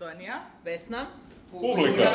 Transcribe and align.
Antonija. 0.00 0.40
Vesna. 0.64 1.06
Publika. 1.50 2.12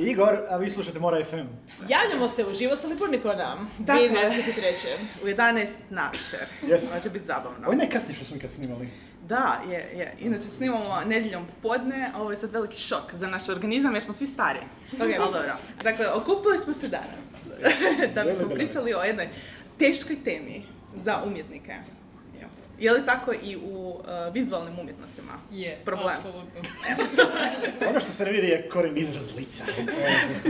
Igor, 0.00 0.38
a 0.48 0.56
vi 0.56 0.70
slušate 0.70 0.98
Mora 0.98 1.24
FM. 1.24 1.46
Javljamo 1.88 2.28
se 2.28 2.44
uživo 2.44 2.76
sa 2.76 2.88
Liburnikom. 2.88 3.32
Dakle. 3.78 4.08
2023. 4.08 4.96
U 5.22 5.26
11 5.26 5.66
navečer. 5.90 6.48
Yes. 6.62 6.90
Ovo 6.92 7.00
će 7.02 7.10
biti 7.10 7.24
zabavno. 7.24 7.58
Ovo 7.62 7.72
je 7.72 7.78
najkasnije 7.78 8.14
što 8.14 8.24
smo 8.24 8.36
ikad 8.36 8.50
snimali. 8.50 8.88
Da, 9.26 9.60
je, 9.68 9.78
je. 9.78 10.14
Inače 10.20 10.48
snimamo 10.48 11.00
nedjeljom 11.06 11.46
popodne, 11.46 12.10
a 12.14 12.20
ovo 12.20 12.30
je 12.30 12.36
sad 12.36 12.52
veliki 12.52 12.78
šok 12.78 13.14
za 13.14 13.28
naš 13.28 13.48
organizam 13.48 13.94
jer 13.94 14.02
smo 14.02 14.12
svi 14.12 14.26
stari. 14.26 14.60
Ok. 14.92 15.00
Ali 15.00 15.14
dobro. 15.18 15.56
Dakle, 15.82 16.06
okupili 16.14 16.58
smo 16.58 16.72
se 16.72 16.88
danas 16.88 17.26
da 18.14 18.24
bismo 18.24 18.48
pričali 18.48 18.94
o 18.94 19.02
jednoj 19.02 19.28
teškoj 19.78 20.16
temi 20.24 20.62
za 20.96 21.22
umjetnike. 21.26 21.74
Je. 22.80 22.92
Li 22.92 23.06
tako 23.06 23.32
i 23.42 23.56
u 23.56 23.88
uh, 23.88 24.34
vizualnim 24.34 24.78
umjetnostima? 24.78 25.32
Je, 25.50 25.78
Problem. 25.84 26.14
apsolutno. 26.16 26.60
Ono 27.90 28.00
što 28.00 28.12
se 28.12 28.24
ne 28.24 28.30
vidi 28.32 28.46
je 28.46 28.68
koren 28.68 28.98
izraz 28.98 29.34
lica. 29.36 29.64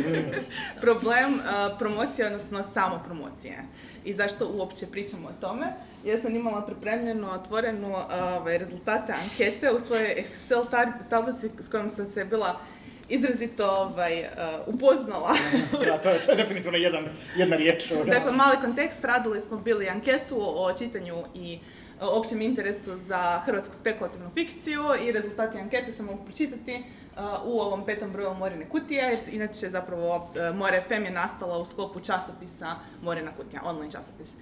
Problem 0.81 1.35
uh, 1.35 1.79
promocije, 1.79 2.27
odnosno 2.27 2.63
samo 2.63 3.03
promocije. 3.05 3.59
I 4.05 4.15
zašto 4.15 4.49
uopće 4.49 4.87
pričamo 4.87 5.29
o 5.29 5.41
tome? 5.41 5.67
Ja 6.05 6.19
sam 6.19 6.37
imala 6.37 6.67
pripremljeno 6.67 7.31
otvorenu 7.31 7.91
uh, 7.91 8.07
rezultate 8.47 9.13
ankete 9.13 9.71
u 9.71 9.81
svojoj 9.81 10.15
Excel 10.17 10.65
tar- 10.71 11.09
tablici 11.11 11.51
s 11.59 11.69
kojom 11.69 11.91
sam 11.91 12.07
se 12.07 12.25
bila 12.25 12.61
izrazito 13.09 13.71
ovaj, 13.71 14.21
uh, 14.21 14.27
upoznala. 14.75 15.37
da, 15.87 15.99
to 15.99 16.11
je, 16.11 16.19
to 16.19 16.31
je 16.31 16.37
definitivno 16.37 16.79
jedan, 16.79 17.09
jedna 17.37 17.57
riječ. 17.57 17.93
Dakle, 18.07 18.33
mali 18.33 18.57
kontekst, 18.61 19.05
radili 19.05 19.41
smo 19.41 19.57
bili 19.57 19.89
anketu 19.89 20.37
o 20.39 20.73
čitanju 20.79 21.25
i 21.35 21.59
općem 22.01 22.43
interesu 22.43 22.97
za 22.97 23.41
hrvatsku 23.45 23.75
spekulativnu 23.75 24.31
fikciju 24.35 24.83
i 25.07 25.13
rezultati 25.13 25.59
ankete 25.59 25.93
se 25.93 26.03
mogu 26.03 26.25
pročitati 26.25 26.73
e, 26.73 26.83
u 27.45 27.61
ovom 27.61 27.85
petom 27.87 28.13
broju 28.13 28.35
Morine 28.35 28.69
kutije, 28.69 29.03
jer 29.03 29.19
inače 29.33 29.71
zapravo 29.71 30.31
e, 30.37 30.53
More 30.53 30.83
FM 30.89 31.05
je 31.05 31.11
nastala 31.11 31.59
u 31.59 31.65
sklopu 31.65 32.01
časopisa 32.01 32.75
Morina 33.03 33.31
kutija, 33.37 33.63
online 33.65 33.91
časopis. 33.91 34.35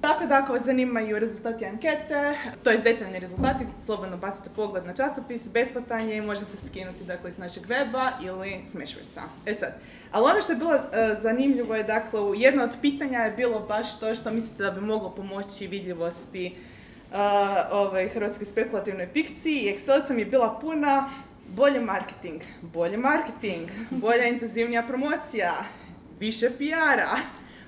Tako 0.00 0.26
da 0.26 0.38
ako 0.38 0.52
vas 0.52 0.62
zanimaju 0.62 1.18
rezultati 1.18 1.64
ankete, 1.64 2.34
to 2.64 2.70
je 2.70 2.78
detaljni 2.78 3.18
rezultati, 3.18 3.64
slobodno 3.84 4.16
bacite 4.16 4.50
pogled 4.56 4.86
na 4.86 4.94
časopis, 4.94 5.50
besplatan 5.52 6.08
je 6.08 6.16
i 6.16 6.20
može 6.20 6.44
se 6.44 6.66
skinuti 6.66 7.04
dakle, 7.04 7.30
iz 7.30 7.38
našeg 7.38 7.66
weba 7.66 8.10
ili 8.22 8.60
s 8.66 8.74
Mešverca. 8.74 9.22
E 9.46 9.54
sad, 9.54 9.74
ali 10.12 10.30
ono 10.30 10.40
što 10.40 10.52
je 10.52 10.56
bilo 10.56 10.74
e, 10.74 10.80
zanimljivo 11.22 11.74
je, 11.74 11.82
dakle, 11.82 12.20
jedno 12.36 12.64
od 12.64 12.76
pitanja 12.80 13.18
je 13.18 13.30
bilo 13.30 13.60
baš 13.60 14.00
to 14.00 14.14
što 14.14 14.30
mislite 14.30 14.62
da 14.62 14.70
bi 14.70 14.80
moglo 14.80 15.10
pomoći 15.10 15.66
vidljivosti 15.66 16.56
ovaj, 17.70 18.08
hrvatskoj 18.08 18.46
spekulativnoj 18.46 19.08
fikciji 19.12 19.60
i 19.60 19.76
Excelicom 19.76 20.18
je 20.18 20.24
bila 20.24 20.58
puna 20.60 21.10
bolje 21.48 21.80
marketing, 21.80 22.42
bolje 22.60 22.96
marketing, 22.96 23.70
bolja 23.90 24.26
intenzivnija 24.26 24.82
promocija, 24.82 25.52
više 26.20 26.50
PR-a, 26.50 27.16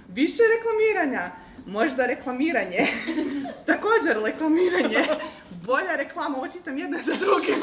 više 0.08 0.42
reklamiranja, 0.56 1.30
možda 1.66 2.06
reklamiranje, 2.06 2.86
također 3.66 4.22
reklamiranje, 4.24 5.04
bolja 5.50 5.96
reklama, 5.96 6.36
ovo 6.36 6.48
čitam 6.48 6.78
jedna 6.78 6.98
za 7.02 7.12
drugim. 7.14 7.62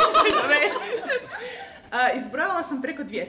A, 1.92 2.12
izbrojala 2.22 2.64
sam 2.64 2.82
preko 2.82 3.04
200. 3.04 3.26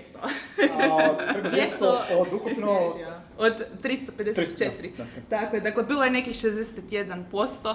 A, 0.80 1.14
preko 1.32 1.48
200 1.56 2.18
od 2.18 2.32
ukupno... 2.32 2.90
Od 3.38 3.64
354. 3.82 4.06
300, 4.16 4.70
da, 4.96 5.04
da. 5.04 5.40
Tako 5.40 5.56
je, 5.56 5.60
dakle, 5.60 5.82
bilo 5.82 6.04
je 6.04 6.10
nekih 6.10 6.34
61% 6.34 7.74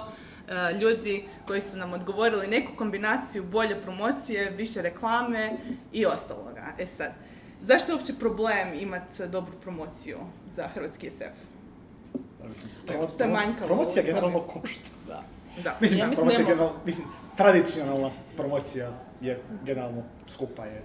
ljudi 0.80 1.24
koji 1.46 1.60
su 1.60 1.78
nam 1.78 1.92
odgovorili 1.92 2.46
neku 2.46 2.72
kombinaciju 2.76 3.44
bolje 3.44 3.82
promocije, 3.82 4.50
više 4.50 4.82
reklame 4.82 5.56
i 5.92 6.06
ostaloga. 6.06 6.72
E 6.78 6.86
sad, 6.86 7.12
zašto 7.62 7.92
je 7.92 7.96
uopće 7.96 8.12
problem 8.20 8.74
imati 8.74 9.28
dobru 9.28 9.52
promociju 9.62 10.18
za 10.54 10.68
hrvatski 10.68 11.10
SF? 11.10 11.20
Da, 12.42 12.48
mislim, 12.48 12.70
što 13.14 13.24
je 13.24 13.30
manjkavo 13.30 13.66
Promocija 13.66 14.02
generalno 14.02 14.40
košta. 14.40 14.90
Da. 15.06 15.22
Da. 15.64 15.76
Mislim, 15.80 15.98
Ja 15.98 16.04
da, 16.04 16.10
mislim 16.10 16.26
promocija 16.26 16.48
generalno, 16.48 16.72
mislim, 16.84 17.06
tradicionalna 17.36 18.10
promocija 18.36 18.90
je 19.20 19.40
generalno 19.64 20.02
skupa 20.28 20.64
je. 20.64 20.82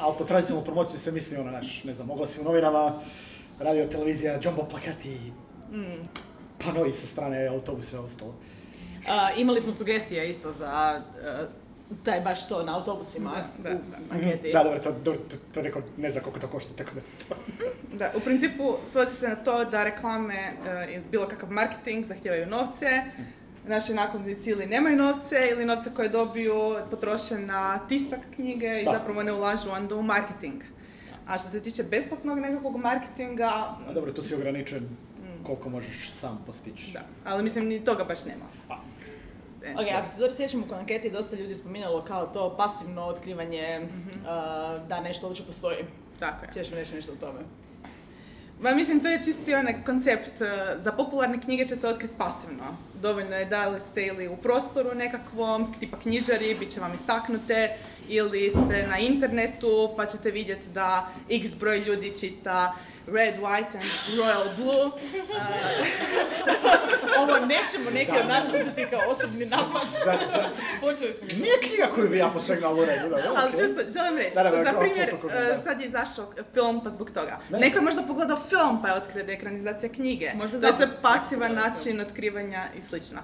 Ali 0.00 0.14
po 0.18 0.24
tradicionalnu 0.24 0.64
promociju 0.64 0.98
se 0.98 1.12
misli 1.12 1.36
ono, 1.36 1.50
naš, 1.50 1.84
ne 1.84 1.94
znam, 1.94 2.10
oglasi 2.10 2.40
u 2.40 2.44
novinama, 2.44 2.92
radio, 3.58 3.86
televizija, 3.86 4.38
jumbo 4.42 4.64
plakati, 4.70 5.32
Mm. 5.72 6.08
Panoi 6.64 6.92
sa 6.92 7.06
strane 7.06 7.46
autobusa 7.46 7.96
i 7.96 8.00
ostalo. 8.00 8.34
A, 9.08 9.30
imali 9.32 9.60
smo 9.60 9.72
sugestije 9.72 10.28
isto 10.30 10.52
za 10.52 11.02
e, 11.22 11.46
taj 12.04 12.20
baš 12.20 12.48
to 12.48 12.62
na 12.62 12.76
autobusima 12.76 13.30
Da, 13.58 13.70
da, 13.70 13.76
u 13.76 13.80
da. 13.90 14.14
anketi. 14.14 14.52
Da, 14.52 14.62
dobro, 14.64 14.80
to, 14.80 14.92
to, 15.04 15.14
to 15.54 15.62
neko 15.62 15.82
ne 15.96 16.10
zna 16.10 16.20
koliko 16.20 16.40
to 16.40 16.48
košta, 16.48 16.72
tako 16.76 16.90
da... 16.94 17.00
Da, 17.96 18.10
u 18.16 18.20
principu 18.20 18.76
svodi 18.86 19.10
se 19.10 19.28
na 19.28 19.34
to 19.36 19.64
da 19.64 19.84
reklame 19.84 20.34
e, 20.34 20.52
i 20.92 21.00
bilo 21.10 21.28
kakav 21.28 21.50
marketing 21.52 22.04
zahtijevaju 22.04 22.46
novce, 22.46 22.86
naši 23.66 23.94
nakladnici 23.94 24.50
ili 24.50 24.66
nemaju 24.66 24.96
novce 24.96 25.36
ili 25.50 25.64
novce 25.66 25.90
koje 25.96 26.08
dobiju 26.08 26.54
potroše 26.90 27.38
na 27.38 27.78
tisak 27.78 28.20
knjige 28.34 28.80
i 28.80 28.84
Da. 28.84 28.92
zapravo 28.92 29.22
ne 29.22 29.32
ulažu 29.32 29.70
onda 29.70 29.94
u 29.96 30.02
marketing. 30.02 30.62
A 31.26 31.38
što 31.38 31.48
se 31.48 31.60
tiče 31.62 31.82
besplatnog 31.82 32.38
nekakvog 32.38 32.76
marketinga, 32.76 33.48
A 33.88 33.92
dobro, 33.94 34.12
tu 34.12 34.22
si 34.22 34.34
ograničen 34.34 34.88
koliko 35.46 35.68
možeš 35.70 36.10
sam 36.10 36.42
postići. 36.46 36.92
da, 36.92 37.00
ali 37.24 37.42
mislim 37.42 37.66
ni 37.68 37.84
toga 37.84 38.04
baš 38.04 38.24
nema. 38.24 38.44
A. 38.68 38.76
E, 39.64 39.74
Ok, 39.74 39.86
ako 39.94 40.12
se 40.12 40.20
dobro 40.20 40.36
sjećamo 40.36 40.66
kod 40.66 40.78
anketi, 40.78 41.10
dosta 41.10 41.36
ljudi 41.36 41.54
spominjalo 41.54 42.04
kao 42.04 42.26
to 42.26 42.56
pasivno 42.56 43.02
otkrivanje 43.02 43.88
a, 44.26 44.78
da 44.88 45.00
nešto 45.00 45.26
uopće 45.26 45.42
postoji. 45.42 45.76
Tako 46.18 46.44
je. 46.44 46.50
Češ 46.54 46.70
mi 46.70 46.76
reći 46.76 46.94
nešto 46.94 47.12
o 47.12 47.16
tome? 47.16 47.40
Ma 48.62 48.74
mislim, 48.74 49.00
to 49.00 49.08
je 49.08 49.22
čisti 49.22 49.54
onaj 49.54 49.84
koncept, 49.84 50.40
e, 50.40 50.46
za 50.78 50.92
popularne 50.92 51.40
knjige 51.40 51.66
ćete 51.66 51.88
otkriti 51.88 52.14
pasivno. 52.18 52.64
Dovoljno 53.02 53.36
je 53.36 53.44
da 53.44 53.68
li 53.68 53.80
ste 53.80 54.06
ili 54.06 54.28
u 54.28 54.36
prostoru 54.36 54.94
nekakvom, 54.94 55.74
tipa 55.80 55.98
knjižari, 55.98 56.54
bit 56.54 56.70
će 56.70 56.80
vam 56.80 56.94
istaknute, 56.94 57.76
ili 58.08 58.50
ste 58.50 58.86
na 58.88 58.98
internetu 58.98 59.94
pa 59.96 60.06
ćete 60.06 60.30
vidjeti 60.30 60.68
da 60.68 61.08
x 61.30 61.54
broj 61.54 61.78
ljudi 61.78 62.16
čita 62.20 62.74
red, 63.12 63.34
white 63.40 63.74
and 63.74 63.90
royal 64.18 64.56
blue. 64.56 64.90
Ovo 67.18 67.46
nećemo 67.46 67.90
neki 67.94 68.12
od 68.22 68.26
nas 68.28 68.44
uzeti 68.48 68.86
kao 68.90 69.00
osobni 69.08 69.46
napad. 69.46 69.82
Za, 70.04 70.12
za, 70.32 70.48
Počeli 70.80 71.14
smo. 71.14 71.26
nije 71.38 71.54
knjiga 71.62 71.86
koju 71.94 72.08
bi 72.08 72.18
ja 72.18 72.28
posegnuo 72.28 72.72
u 72.74 72.84
redu, 72.84 73.08
da, 73.08 73.16
Ali 73.36 73.50
čisto 73.50 73.92
želim 73.98 74.16
reći, 74.18 74.30
Da, 74.34 74.42
da, 74.42 74.50
da, 74.50 74.64
za 74.64 74.72
primjer, 74.78 75.08
e, 75.08 75.62
sad 75.64 75.80
je 75.80 75.86
izašao 75.86 76.26
film 76.54 76.80
pa 76.84 76.90
zbog 76.90 77.10
toga. 77.10 77.38
Neko 77.50 77.78
je 77.78 77.82
možda 77.82 78.02
pogledao 78.02 78.36
film 78.48 78.82
pa 78.82 78.88
je 78.88 78.94
otkrio 78.94 79.24
da 79.24 79.32
je 79.32 79.36
ekranizacija 79.36 79.92
knjige. 79.92 80.30
Možda 80.34 80.60
to 80.60 80.66
je 80.66 80.72
sve 80.72 80.88
pasivan 81.02 81.54
način 81.54 82.00
otkrivanja 82.00 82.64
i 82.78 82.80
slično. 82.80 83.18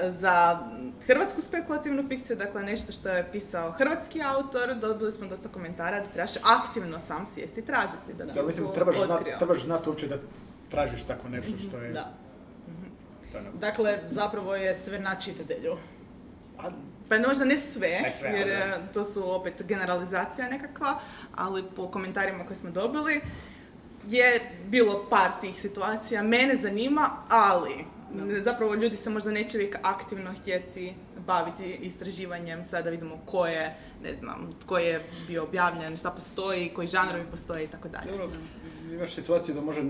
E, 0.00 0.10
Za 0.10 0.58
hrvatsku 1.06 1.42
spekulativnu 1.42 2.08
fikciju, 2.08 2.36
dakle 2.36 2.62
nešto 2.62 2.92
što 2.92 3.08
je 3.08 3.28
pisao 3.32 3.70
hrvatski 3.70 4.22
autor, 4.22 4.74
dobili 4.74 5.12
smo 5.12 5.26
dosta 5.26 5.48
komentara 5.48 6.00
da 6.00 6.06
trebaš 6.06 6.32
aktivno 6.42 7.00
sam 7.00 7.26
sjesti 7.26 7.60
i 7.60 7.64
tražiti 7.64 8.12
da 8.18 8.24
Ja 8.40 8.46
mislim, 8.46 8.66
trebaš 8.74 8.96
znat, 8.96 9.23
otkrio. 9.32 9.38
trebaš 9.38 9.62
znat 9.64 9.86
uopće 9.86 10.06
da 10.06 10.16
tražiš 10.70 11.02
tako 11.02 11.28
nešto 11.28 11.58
što 11.58 11.78
je... 11.78 11.92
Da. 11.92 12.10
to 13.32 13.38
je 13.38 13.42
ono- 13.42 13.58
Dakle, 13.58 13.98
zapravo 14.08 14.56
je 14.56 14.74
sve 14.74 14.98
na 14.98 15.14
čitatelju. 15.14 15.76
A, 16.58 16.70
Pa 17.08 17.18
možda 17.18 17.44
ne 17.44 17.58
sve, 17.58 18.00
Ne 18.02 18.10
sve, 18.10 18.28
jer 18.28 18.48
ali 18.62 18.70
e, 18.72 18.92
to 18.92 19.04
su 19.04 19.30
opet 19.30 19.62
generalizacija 19.62 20.48
nekakva, 20.48 20.98
ali 21.34 21.64
po 21.76 21.88
komentarima 21.88 22.44
koje 22.46 22.56
smo 22.56 22.70
dobili 22.70 23.20
je 24.06 24.40
bilo 24.66 25.06
par 25.10 25.30
tih 25.40 25.60
situacija. 25.60 26.22
Mene 26.22 26.56
zanima, 26.56 27.10
ali 27.28 27.84
zapravo 28.42 28.74
ljudi 28.74 28.96
se 28.96 29.10
možda 29.10 29.30
neće 29.30 29.56
uvijek 29.56 29.76
aktivno 29.82 30.32
htjeti 30.40 30.94
baviti 31.26 31.74
istraživanjem, 31.74 32.64
sada 32.64 32.90
vidimo 32.90 33.16
ko 33.26 33.46
je, 33.46 33.76
ne 34.04 34.14
znam, 34.14 34.50
tko 34.62 34.78
je 34.78 35.00
bio 35.26 35.42
objavljen, 35.42 35.96
šta 35.96 36.10
postoji, 36.10 36.68
koji 36.74 36.88
žanrovi 36.88 37.24
postoje 37.30 37.64
i 37.64 37.68
tako 37.68 37.88
dalje. 37.88 38.10
dobro, 38.10 38.28
imaš 38.92 39.14
situaciju 39.14 39.54
da 39.54 39.60
može, 39.60 39.82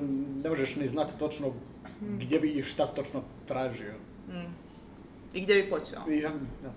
ne 0.44 0.50
možeš 0.50 0.76
ni 0.76 0.86
znati 0.86 1.18
točno 1.18 1.52
gdje 2.00 2.40
bi 2.40 2.52
i 2.52 2.62
šta 2.62 2.86
točno 2.86 3.22
tražio. 3.48 3.94
Mm. 4.28 4.54
I 5.34 5.40
gdje 5.40 5.62
bi 5.62 5.70
počeo? 5.70 6.12
I, 6.12 6.22
da. 6.62 6.70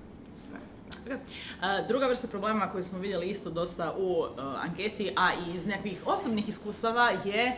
Druga 1.87 2.07
vrsta 2.07 2.27
problema 2.27 2.71
koju 2.71 2.83
smo 2.83 2.99
vidjeli 2.99 3.29
isto 3.29 3.49
dosta 3.49 3.93
u 3.97 4.19
uh, 4.19 4.27
anketi, 4.63 5.13
a 5.15 5.33
i 5.33 5.55
iz 5.55 5.65
nekih 5.65 6.07
osobnih 6.07 6.49
iskustava 6.49 7.11
je 7.25 7.55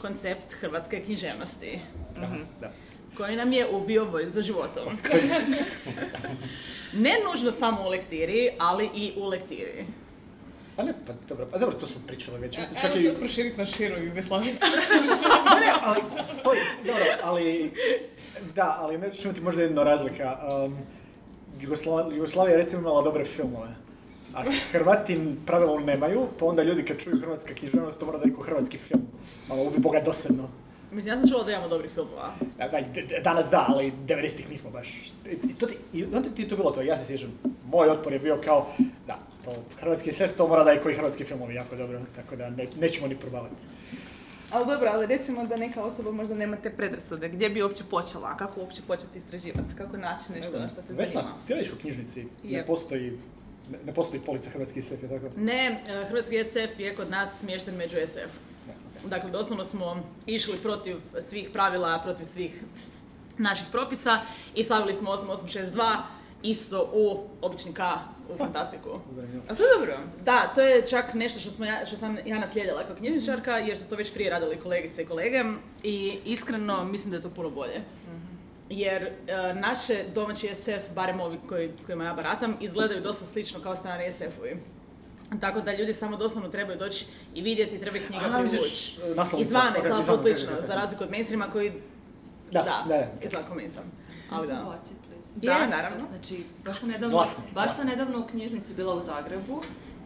koncept 0.00 0.52
hrvatske 0.52 1.04
književnosti, 1.04 1.80
Aha, 2.16 2.36
da. 2.60 2.72
Koji 3.16 3.36
nam 3.36 3.52
je 3.52 3.66
ubio 3.68 4.04
volju 4.04 4.30
za 4.30 4.42
životom. 4.42 4.82
ne 7.04 7.12
nužno 7.28 7.50
samo 7.50 7.86
u 7.86 7.88
lektiri, 7.88 8.50
ali 8.58 8.90
i 8.94 9.12
u 9.16 9.26
lektiri. 9.26 9.86
Pa 10.76 10.82
ne, 10.82 10.94
pa 11.06 11.12
dobro, 11.28 11.46
pa 11.52 11.58
dobro, 11.58 11.76
to 11.78 11.86
smo 11.86 12.00
pričali 12.06 12.38
već. 12.40 12.58
Mislim, 12.58 12.80
čak 12.80 12.96
i... 12.96 13.08
to 13.08 13.18
proširiti 13.18 13.58
na 13.58 13.66
širu 13.66 14.02
jugoslavijsku. 14.02 14.66
Ne, 14.66 15.60
ne, 15.66 15.72
ali 15.82 16.00
stoji, 16.24 16.60
dobro, 16.86 17.04
ali... 17.22 17.72
Da, 18.54 18.76
ali 18.80 18.98
neću 18.98 19.22
čuti 19.22 19.40
možda 19.40 19.62
jedna 19.62 19.84
razlika. 19.84 20.38
Um, 20.64 20.78
Jugosla- 21.60 22.14
Jugoslavija 22.14 22.52
je 22.56 22.62
recimo 22.62 22.80
imala 22.80 23.02
dobre 23.02 23.24
filmove. 23.24 23.68
A 24.34 24.42
Hrvati 24.72 25.18
pravilno 25.46 25.78
nemaju, 25.78 26.26
pa 26.38 26.46
onda 26.46 26.62
ljudi 26.62 26.84
kad 26.84 26.98
čuju 26.98 27.20
hrvatska 27.20 27.54
književnost, 27.54 28.00
to 28.00 28.06
mora 28.06 28.18
da 28.18 28.24
je 28.24 28.34
hrvatski 28.44 28.78
film. 28.78 29.02
Malo 29.48 29.62
ubi 29.62 29.78
boga 29.78 30.00
dosadno. 30.00 30.48
Mislim, 30.92 31.14
ja 31.14 31.20
sam 31.20 31.30
čula 31.30 31.44
da 31.44 31.52
imamo 31.52 31.68
dobrih 31.68 31.90
filmova. 31.90 32.34
Da, 32.58 32.68
da, 32.68 32.80
danas 33.24 33.50
da, 33.50 33.66
ali 33.68 33.92
90-ih 34.06 34.50
nismo 34.50 34.70
baš. 34.70 34.88
I, 35.50 35.54
to 35.54 35.66
ti, 35.66 35.74
i 35.92 36.04
onda 36.04 36.28
ti 36.36 36.42
je 36.42 36.48
to 36.48 36.56
bilo 36.56 36.70
to, 36.70 36.82
ja 36.82 36.96
se 36.96 37.06
sjećam. 37.06 37.38
Moj 37.66 37.88
otpor 37.88 38.12
je 38.12 38.18
bio 38.18 38.40
kao, 38.44 38.72
da, 39.06 39.18
to 39.44 39.50
hrvatski 39.80 40.12
SF, 40.12 40.36
to 40.36 40.48
mora 40.48 40.64
da 40.64 40.70
je 40.70 40.82
koji 40.82 40.94
hrvatski 40.94 41.24
filmovi 41.24 41.54
jako 41.54 41.76
dobro, 41.76 42.00
tako 42.16 42.36
da 42.36 42.50
ne, 42.50 42.66
nećemo 42.80 43.06
ni 43.06 43.16
probavati. 43.16 43.62
Ali 44.50 44.66
dobro, 44.66 44.90
ali 44.92 45.06
recimo 45.06 45.46
da 45.46 45.56
neka 45.56 45.82
osoba 45.82 46.10
možda 46.12 46.34
nema 46.34 46.56
te 46.56 46.70
predrasude, 46.70 47.28
gdje 47.28 47.50
bi 47.50 47.62
uopće 47.62 47.84
počela, 47.90 48.36
kako 48.36 48.60
uopće 48.60 48.82
početi 48.86 49.18
istraživati, 49.18 49.74
kako 49.78 49.96
naći 49.96 50.32
nešto 50.32 50.52
Ne 50.52 50.58
znam, 50.58 50.68
što 50.68 50.82
te 50.82 50.92
Vesna, 50.92 51.20
zanima. 51.20 51.36
ti 51.46 51.54
radiš 51.54 51.72
u 51.72 51.78
knjižnici, 51.80 52.26
ne 52.44 52.66
postoji, 52.66 53.18
ne, 53.70 53.78
ne 53.86 53.94
postoji 53.94 54.22
polica 54.22 54.50
hrvatski 54.50 54.82
SF, 54.82 55.02
je 55.02 55.08
tako? 55.08 55.26
Ne, 55.36 55.82
e, 55.88 56.04
hrvatski 56.08 56.44
SF 56.44 56.80
je 56.80 56.94
kod 56.94 57.10
nas 57.10 57.40
smješten 57.40 57.74
među 57.76 57.96
SF. 58.06 58.51
Dakle, 59.04 59.30
doslovno 59.30 59.64
smo 59.64 59.96
išli 60.26 60.56
protiv 60.56 60.96
svih 61.20 61.50
pravila, 61.52 62.00
protiv 62.04 62.24
svih 62.24 62.62
naših 63.38 63.66
propisa 63.72 64.20
i 64.54 64.64
stavili 64.64 64.94
smo 64.94 65.10
8862 65.10 65.96
isto 66.42 66.90
u 66.92 67.28
obični 67.40 67.74
K, 67.74 67.80
u 68.34 68.38
fantastiku. 68.38 68.88
A 69.48 69.54
to 69.54 69.62
je 69.62 69.68
dobro. 69.78 69.98
Da, 70.24 70.52
to 70.54 70.60
je 70.60 70.86
čak 70.86 71.14
nešto 71.14 71.40
što, 71.40 71.50
smo 71.50 71.64
ja, 71.64 71.86
što 71.86 71.96
sam 71.96 72.18
ja 72.26 72.38
naslijedila 72.38 72.84
kao 72.86 72.96
knjižničarka, 72.96 73.58
jer 73.58 73.78
su 73.78 73.88
to 73.88 73.96
već 73.96 74.12
prije 74.12 74.30
radili 74.30 74.56
kolegice 74.56 75.02
i 75.02 75.06
kolege 75.06 75.44
i 75.82 76.18
iskreno 76.24 76.84
mislim 76.84 77.10
da 77.10 77.16
je 77.16 77.22
to 77.22 77.30
puno 77.30 77.50
bolje. 77.50 77.80
Jer 78.70 79.02
e, 79.02 79.12
naše 79.54 80.04
domaći 80.14 80.54
SF, 80.54 80.94
barem 80.94 81.20
ovi 81.20 81.38
koji, 81.48 81.70
s 81.78 81.86
kojima 81.86 82.04
ja 82.04 82.14
baratam, 82.14 82.56
izgledaju 82.60 83.00
dosta 83.00 83.24
slično 83.24 83.60
kao 83.60 83.76
strani 83.76 84.04
SF-ovi. 84.12 84.56
Tako 85.40 85.60
da 85.60 85.76
ljudi 85.76 85.92
samo 85.92 86.16
doslovno 86.16 86.48
trebaju 86.48 86.78
doći 86.78 87.06
i 87.34 87.42
vidjeti, 87.42 87.78
trebaju 87.78 88.02
knjiga 88.06 88.24
Aha, 88.24 88.38
privući. 88.38 88.96
Izvana 89.38 89.76
izvana, 89.78 90.16
slično, 90.18 90.50
za 90.60 90.74
razliku 90.74 91.04
od 91.04 91.10
mainstreama 91.10 91.46
koji, 91.52 91.72
Da, 92.52 92.62
da, 92.62 92.84
da, 92.88 92.94
izgleda. 93.26 93.46
Ali 94.30 94.46
da. 94.48 94.78
Da, 95.36 95.52
Jest. 95.52 95.70
naravno. 95.70 96.04
Znači, 96.10 96.44
baš 96.64 96.78
sam 96.80 96.88
nedavno, 96.88 97.16
Glasni, 97.16 97.44
baš 97.54 97.76
sam 97.76 97.86
nedavno 97.86 98.20
u 98.20 98.26
knjižnici 98.26 98.74
bila 98.74 98.94
u 98.94 99.00
Zagrebu 99.00 99.62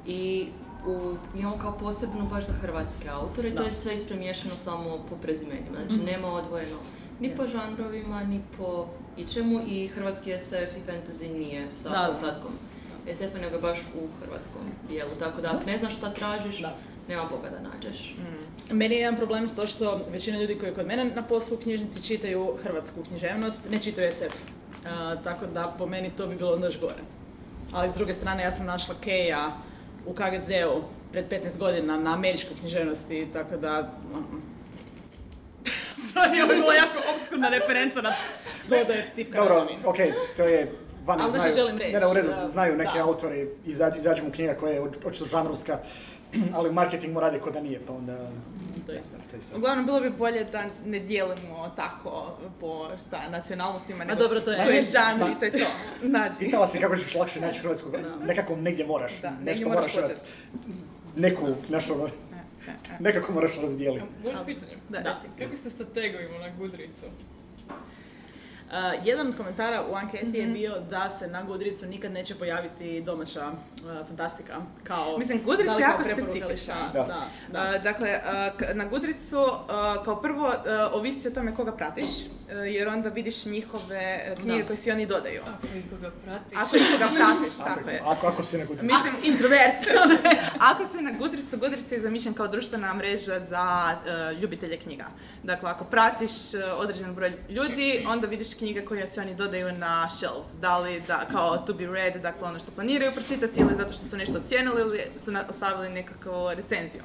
i 0.07 0.49
u, 0.87 1.15
imamo 1.37 1.59
kao 1.59 1.79
posebno 1.79 2.25
baš 2.25 2.47
za 2.47 2.53
hrvatske 2.53 3.09
autore, 3.09 3.51
Da. 3.51 3.57
to 3.57 3.63
je 3.63 3.73
sve 3.73 3.95
ispremiješano 3.95 4.55
samo 4.65 5.05
po 5.09 5.17
prezimenima, 5.17 5.79
znači 5.87 6.05
nema 6.05 6.29
odvojeno 6.29 6.77
ni 7.21 7.37
po 7.37 7.47
žanrovima, 7.47 8.25
ni 8.25 8.41
po 8.59 8.87
ičemu 9.17 9.61
i 9.67 9.89
hrvatski 9.89 10.33
SF 10.41 10.53
i 10.53 10.91
fantasy 10.91 11.33
nije 11.39 11.67
sa 11.83 11.89
Da, 11.89 11.97
da. 11.97 12.11
ostatkom 12.11 12.53
SF-a, 13.15 13.39
nego 13.39 13.55
je 13.57 13.61
baš 13.63 13.79
u 13.79 14.09
hrvatskom 14.25 14.63
dijelu, 14.89 15.11
tako 15.19 15.41
da 15.41 15.49
ako 15.51 15.65
ne 15.67 15.79
znaš 15.79 15.97
šta 15.97 16.11
tražiš, 16.15 16.59
Da. 16.59 16.77
nema 17.09 17.23
boga 17.31 17.49
da 17.51 17.69
nađeš. 17.69 18.15
Meni 18.71 18.95
je 18.95 19.01
jedan 19.01 19.17
problem 19.17 19.49
to 19.57 19.67
što 19.67 20.01
većina 20.11 20.39
ljudi 20.41 20.59
koji 20.59 20.75
kod 20.75 20.87
mene 20.87 21.05
na 21.05 21.23
poslu 21.23 21.57
u 21.57 21.61
knjižnici 21.61 22.03
čitaju 22.07 22.57
hrvatsku 22.63 23.05
književnost, 23.09 23.71
ne 23.71 23.79
čitaju 23.79 24.13
SF. 24.13 24.23
Uh, 24.33 25.23
tako 25.25 25.47
da 25.47 25.75
po 25.79 25.87
meni 25.87 26.11
to 26.17 26.27
bi 26.27 26.37
bilo 26.37 26.53
onda 26.55 26.67
još 26.67 26.81
gore. 26.81 27.03
Ali 27.73 27.91
s 27.91 27.95
druge 27.95 28.15
strane 28.15 28.43
ja 28.43 28.51
sam 28.51 28.67
našla 28.67 28.95
Keja 29.01 29.57
u 30.07 30.13
KGZ-u 30.15 30.83
pred 31.13 31.29
15 31.31 31.59
godina 31.59 31.97
na 31.97 32.13
američkoj 32.15 32.57
književnosti, 32.61 33.29
tako 33.33 33.57
da... 33.57 33.93
um, 34.15 34.43
Sorry, 36.15 36.43
ovo 36.43 36.53
je 36.53 36.59
bila 36.61 36.75
jako 36.75 36.99
obskurna 37.17 37.49
referenca 37.49 38.01
na 38.03 38.13
to 38.69 38.85
da 38.85 38.93
je 38.93 39.11
tip 39.17 39.33
Dobro, 39.35 39.55
građanin. 39.55 39.79
ok, 39.87 39.97
to 40.37 40.43
je 40.43 40.73
vani 41.07 41.23
Ali 41.23 41.31
znači 41.31 41.43
znaju, 41.43 41.55
želim 41.57 41.79
reći, 41.79 41.93
ne, 41.93 42.01
ne, 42.01 42.07
u 42.07 42.13
redu, 42.13 42.29
da, 42.31 42.49
znaju 42.49 42.77
neki 42.77 42.99
da. 42.99 43.05
autori, 43.05 43.49
izađu, 43.67 43.97
izađu 43.99 44.25
mu 44.25 44.33
knjiga 44.33 44.55
koja 44.55 44.73
je 44.73 44.83
oč- 44.83 45.05
očito 45.05 45.25
žanrovska, 45.25 45.79
ali 46.55 46.73
marketing 46.73 47.13
mu 47.13 47.21
radi 47.21 47.39
ko 47.39 47.51
da 47.51 47.61
nije, 47.61 47.81
pa 47.87 47.93
onda... 47.93 48.17
To 48.87 48.93
je 48.93 49.01
isto. 49.01 49.57
Uglavnom, 49.57 49.87
bilo 49.87 50.01
bi 50.01 50.11
bolje 50.11 50.45
da 50.45 50.65
ne 50.87 50.99
dijelimo 50.99 51.73
tako 51.77 52.27
po 52.61 52.89
šta, 52.99 53.29
nacionalnostima, 53.31 54.05
nego 54.05 54.19
dobro, 54.19 54.41
to 54.41 54.51
je- 54.51 54.65
to 54.65 54.71
je 54.71 54.83
žanr 54.83 55.31
i 55.31 55.39
to 55.39 55.45
je 55.45 55.53
to. 55.53 55.67
Nađi. 56.03 56.39
Pitala 56.39 56.67
si 56.67 56.81
kako 56.81 56.97
ćeš 56.97 57.15
lakše 57.15 57.41
naći 57.41 57.61
hrvatskog, 57.61 57.97
nekako 58.23 58.57
negdje 58.57 58.87
moraš, 58.87 59.21
Da, 59.21 59.31
nešto 59.33 59.69
moraš 59.69 59.95
moraš, 59.95 60.11
početi. 60.11 60.31
neku, 61.17 61.47
nešto, 61.69 61.95
E, 61.95 62.37
e, 62.67 62.71
e. 62.71 62.97
nekako 63.01 63.33
moraš 63.33 63.57
razdijeliti. 63.57 64.07
Može 64.25 64.39
pitanje? 64.47 64.73
Da, 64.89 65.01
Da. 65.01 65.21
Kako 65.39 65.57
ste 65.57 65.71
sa 65.71 65.85
tagovima 65.85 66.39
na 66.39 66.49
Goodreadsu? 66.59 67.07
Uh, 68.67 68.73
jedan 69.07 69.29
od 69.29 69.37
komentara 69.37 69.85
u 69.91 69.95
anketi 69.95 70.39
je 70.39 70.47
bio 70.47 70.81
da 70.91 71.09
se 71.09 71.29
na 71.29 71.43
Goodreadsu 71.43 71.87
nikad 71.87 72.13
neće 72.13 72.35
pojaviti 72.35 73.01
domaća 73.01 73.47
uh, 73.51 74.07
fantastika. 74.09 74.57
Kao, 74.85 75.19
Mislim, 75.19 75.41
li 75.47 75.65
je 75.65 75.81
jako 75.81 76.57
šta. 76.57 76.91
Da. 76.93 77.03
Da, 77.03 77.21
da. 77.53 77.59
A, 77.61 77.79
dakle, 77.79 78.21
na 78.75 78.85
Goodreadsu 78.85 79.39
a, 79.69 80.03
kao 80.05 80.23
prvo 80.23 80.53
ovisi 80.93 81.29
o 81.29 81.31
tome 81.31 81.55
koga 81.55 81.73
pratiš, 81.73 82.09
jer 82.73 82.89
onda 82.89 83.09
vidiš 83.09 83.47
njihove 83.47 84.35
knjige 84.43 84.63
Da. 84.63 84.67
koje 84.67 84.77
si 84.77 84.91
oni 84.91 85.07
dodaju. 85.07 85.41
Ako 85.43 85.67
ikoga 85.79 86.11
pratiš. 86.25 86.59
Ako 86.59 86.77
ikoga 86.77 87.11
pratiš, 87.17 87.59
tako 87.59 87.81
Ako, 87.81 87.91
je. 87.91 88.01
ako, 88.05 88.27
ako 88.27 88.45
si 88.45 88.59
neko... 88.59 88.73
Mislim, 88.73 89.15
Aks 89.15 89.25
introvert. 89.25 89.87
Ako 90.71 90.87
si 90.87 91.03
na 91.03 91.13
Goodreadsu, 91.13 91.57
Goodreads 91.57 91.93
je 91.93 92.01
zamišljen 92.01 92.35
kao 92.35 92.49
društvena 92.49 92.95
mreža 92.95 93.41
za 93.41 93.97
ljubitelje 94.41 94.77
knjiga. 94.77 95.05
Dakle, 95.43 95.71
ako 95.71 95.85
pratiš 95.85 96.33
određen 96.77 97.15
broj 97.15 97.33
ljudi, 97.49 98.07
onda 98.09 98.27
vidiš 98.27 98.55
knjige 98.59 98.85
koje 98.85 99.07
se 99.07 99.21
oni 99.21 99.35
dodaju 99.35 99.73
na 99.73 100.09
shelves. 100.11 100.47
Da 100.61 100.79
li 100.79 101.01
da, 101.01 101.25
kao 101.33 101.57
to 101.57 101.75
be 101.75 101.87
read, 101.87 102.17
dakle 102.17 102.49
ono 102.49 102.59
što 102.59 102.71
planiraju 102.71 103.13
pročitati 103.15 103.61
ili 103.61 103.75
zato 103.77 103.95
što 103.95 104.07
su 104.07 104.17
nešto 104.17 104.39
ocijenili 104.39 104.81
ili 104.81 105.01
su 105.25 105.33
na- 105.33 105.45
ostavili 105.51 105.89
nekakvu 105.89 106.33
recenziju. 106.55 107.03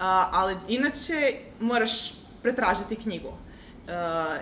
A, 0.00 0.28
ali 0.32 0.56
inače 0.68 1.14
moraš 1.60 2.12
pretražiti 2.42 2.96
knjigu. 2.96 3.32
Uh, 3.88 3.94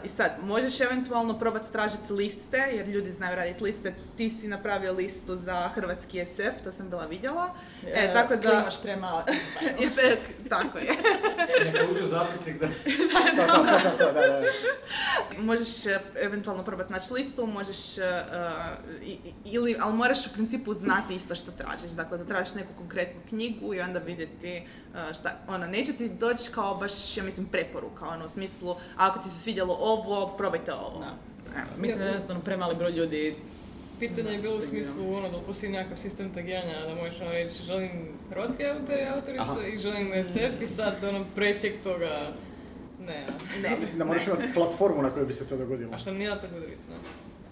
I 0.04 0.08
sad, 0.08 0.30
možeš 0.42 0.80
eventualno 0.80 1.38
probati 1.38 1.72
tražiti 1.72 2.12
liste, 2.12 2.64
jer 2.72 2.88
ljudi 2.88 3.12
znaju 3.12 3.36
raditi 3.36 3.64
liste. 3.64 3.94
Ti 4.16 4.30
si 4.30 4.48
napravio 4.48 4.92
listu 4.92 5.36
za 5.36 5.68
hrvatski 5.68 6.24
SF, 6.24 6.64
to 6.64 6.72
sam 6.72 6.90
bila 6.90 7.04
vidjela. 7.04 7.54
E, 7.86 8.12
tako 8.12 8.36
da... 8.36 8.50
Klimaš 8.50 8.82
prema... 8.82 9.24
Tako 10.48 10.78
je. 10.78 10.86
Neka 11.64 11.84
uđe 11.92 12.04
u 12.04 12.08
zapisnik 12.08 12.56
da... 12.60 12.66
To, 13.98 14.04
da, 14.04 14.20
da. 14.20 14.42
Možeš 15.38 15.86
e, 15.86 16.00
eventualno 16.16 16.64
probati 16.64 16.92
naći 16.92 17.12
listu, 17.12 17.46
možeš, 17.46 17.98
e, 17.98 18.22
i- 19.02 19.18
ili, 19.44 19.76
ali 19.80 19.94
moraš 19.94 20.26
u 20.26 20.32
principu 20.32 20.74
znati 20.74 21.14
isto 21.14 21.34
što 21.34 21.50
tražiš. 21.52 21.90
Dakle, 21.90 22.18
da 22.18 22.24
tražiš 22.24 22.54
neku 22.54 22.72
konkretnu 22.78 23.20
knjigu 23.28 23.74
i 23.74 23.80
onda 23.80 23.98
vidjeti 23.98 24.48
e, 24.48 24.62
šta, 25.14 25.30
ono, 25.48 25.66
neće 25.66 25.92
ti 25.92 26.08
doći 26.08 26.50
kao 26.50 26.74
baš, 26.74 27.16
ja 27.16 27.24
mislim, 27.24 27.46
preporuka, 27.46 28.08
ono, 28.08 28.24
u 28.24 28.28
smislu, 28.28 28.76
ako 28.96 29.18
ti 29.18 29.30
se 29.30 29.38
svidjelo 29.38 29.76
ovo, 29.80 30.34
probajte 30.36 30.72
ovo. 30.74 30.98
Da. 30.98 31.14
Evo. 31.56 31.68
Mislim 31.78 31.98
da 31.98 32.04
je 32.04 32.08
jednostavno 32.08 32.42
premali 32.42 32.74
broj 32.76 32.90
ljudi. 32.90 33.34
Pitanje 33.98 34.30
je 34.30 34.38
bilo 34.38 34.56
u 34.56 34.60
smislu 34.60 35.14
ono 35.14 35.28
da 35.28 35.38
postoji 35.46 35.72
nekakav 35.72 35.96
sistem 35.96 36.34
tagiranja 36.34 36.86
da 36.86 36.94
možeš 36.94 37.20
ono 37.20 37.32
reći 37.32 37.62
želim 37.62 37.90
hrvatske 38.30 38.64
autore 38.66 39.02
i 39.02 39.06
Aha. 39.38 39.50
autorice 39.50 39.74
i 39.74 39.78
želim 39.78 40.24
SF 40.24 40.62
i 40.62 40.66
sad 40.66 41.04
ono 41.04 41.24
presjek 41.34 41.82
toga 41.82 42.32
ne. 43.00 43.26
Ne, 43.62 43.70
Ja 43.70 43.78
mislim 43.80 43.98
da 43.98 44.04
moraš 44.04 44.26
imati 44.26 44.42
platformu 44.54 45.02
na 45.02 45.10
kojoj 45.10 45.26
bi 45.26 45.32
se 45.32 45.48
to 45.48 45.56
dogodilo. 45.56 45.94
A 45.94 45.98
što 45.98 46.12
nije 46.12 46.30
na 46.30 46.36
to 46.36 46.46
Goodreads, 46.52 46.88
ne? 46.88 46.96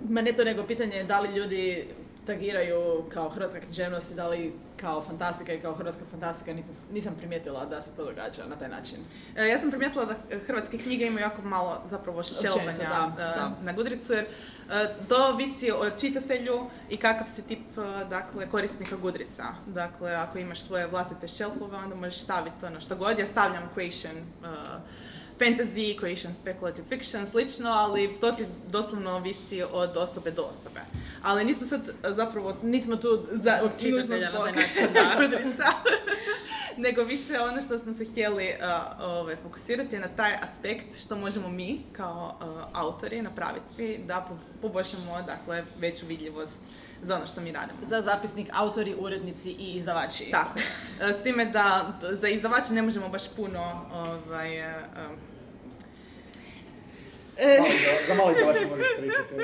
Ma 0.09 0.21
ne 0.21 0.33
to 0.33 0.45
nego 0.45 0.67
pitanje 0.67 0.97
je 0.97 1.05
da 1.05 1.21
li 1.21 1.37
ljudi 1.37 1.85
tagiraju 2.27 3.05
kao 3.13 3.29
hrvatska 3.29 3.61
književnost 3.61 4.11
i 4.11 4.15
da 4.15 4.29
li 4.29 4.53
kao 4.77 5.03
fantastika 5.03 5.53
i 5.53 5.61
kao 5.61 5.75
hrvatska 5.75 6.03
fantastika 6.11 6.53
nisam, 6.53 6.75
nisam 6.93 7.15
primijetila 7.19 7.65
da 7.65 7.81
se 7.81 7.91
to 7.97 8.05
događa 8.05 8.47
na 8.49 8.57
taj 8.57 8.69
način. 8.69 8.99
E, 9.37 9.49
Ja 9.49 9.59
sam 9.59 9.71
primijetila 9.71 10.05
da 10.05 10.39
hrvatske 10.47 10.79
knjige 10.79 11.07
imaju 11.07 11.23
jako 11.23 11.43
malo 11.43 11.83
zapravo 11.91 12.23
šelvanja 12.23 12.77
da, 12.77 13.13
e, 13.19 13.39
da. 13.39 13.53
na 13.63 13.73
Goodreadsu 13.73 14.13
jer 14.13 14.25
e, 14.25 14.29
to 15.09 15.29
ovisi 15.29 15.71
o 15.71 15.91
čitatelju 16.01 16.71
i 16.91 16.97
kakav 16.97 17.27
si 17.27 17.43
tip 17.43 17.79
e, 17.79 18.05
dakle, 18.05 18.51
korisnika 18.51 18.97
Goodreadsa. 18.97 19.45
Dakle, 19.67 20.15
ako 20.15 20.39
imaš 20.39 20.63
svoje 20.63 20.87
vlastite 20.87 21.29
šelfove, 21.29 21.77
onda 21.77 21.95
možeš 21.97 22.21
staviti 22.21 22.67
ono 22.67 22.81
što 22.81 22.97
god. 22.97 23.19
Ja 23.19 23.27
stavljam 23.27 23.71
creation, 23.75 24.17
fantasy, 25.39 25.99
creation, 25.99 26.35
speculative 26.35 26.89
fiction, 26.89 27.27
slično, 27.27 27.71
ali 27.71 28.17
to 28.21 28.33
ti 28.33 28.45
doslovno 28.71 29.11
ovisi 29.11 29.63
od 29.73 29.97
osobe 29.97 30.31
do 30.31 30.43
osobe. 30.43 30.81
Ali 31.23 31.45
nismo 31.45 31.67
sad 31.67 31.81
zapravo 32.03 32.57
Nismo 32.63 32.97
tu 32.97 33.27
za 33.31 33.59
zbog 33.59 33.71
nužno 33.93 34.17
zbog. 34.31 34.49
Da. 34.95 35.15
Goodreadsa. 35.21 35.65
nego 36.77 37.03
više 37.03 37.41
ono 37.41 37.63
što 37.63 37.79
smo 37.79 37.93
se 37.93 38.05
htjeli 38.05 38.49
uh, 38.49 39.05
ovaj, 39.07 39.37
fokusirati 39.37 39.97
je 39.97 40.01
na 40.01 40.09
taj 40.09 40.33
aspekt 40.43 41.01
što 41.01 41.17
možemo 41.17 41.49
mi 41.49 41.81
kao 41.93 42.37
uh, 42.41 42.65
autori 42.73 43.23
napraviti 43.23 43.99
da 44.07 44.27
po- 44.29 44.37
poboljšamo 44.63 45.23
dakle, 45.23 45.65
veću 45.79 46.07
vidljivost 46.07 46.59
za 47.05 47.17
ono 47.17 47.27
što 47.27 47.41
mi 47.41 47.53
radimo. 47.53 47.79
Za 47.83 48.01
zapisnik 48.01 48.49
autori, 48.53 48.95
urednici 48.99 49.51
i 49.51 49.75
izdavači. 49.75 50.31
Tako 50.31 50.59
je. 50.59 50.65
E, 51.11 51.13
S 51.13 51.23
time 51.23 51.45
da 51.45 51.93
za 52.13 52.29
izdavače 52.29 52.73
ne 52.73 52.83
možemo 52.83 53.09
baš 53.09 53.35
puno 53.37 53.87
ovaj, 53.93 54.59
e. 57.39 57.59
Malo 57.59 57.69
za 58.09 58.15
malo 58.15 58.31
izdavača 58.31 58.61
možeš 58.71 58.87
pričati. 58.99 59.35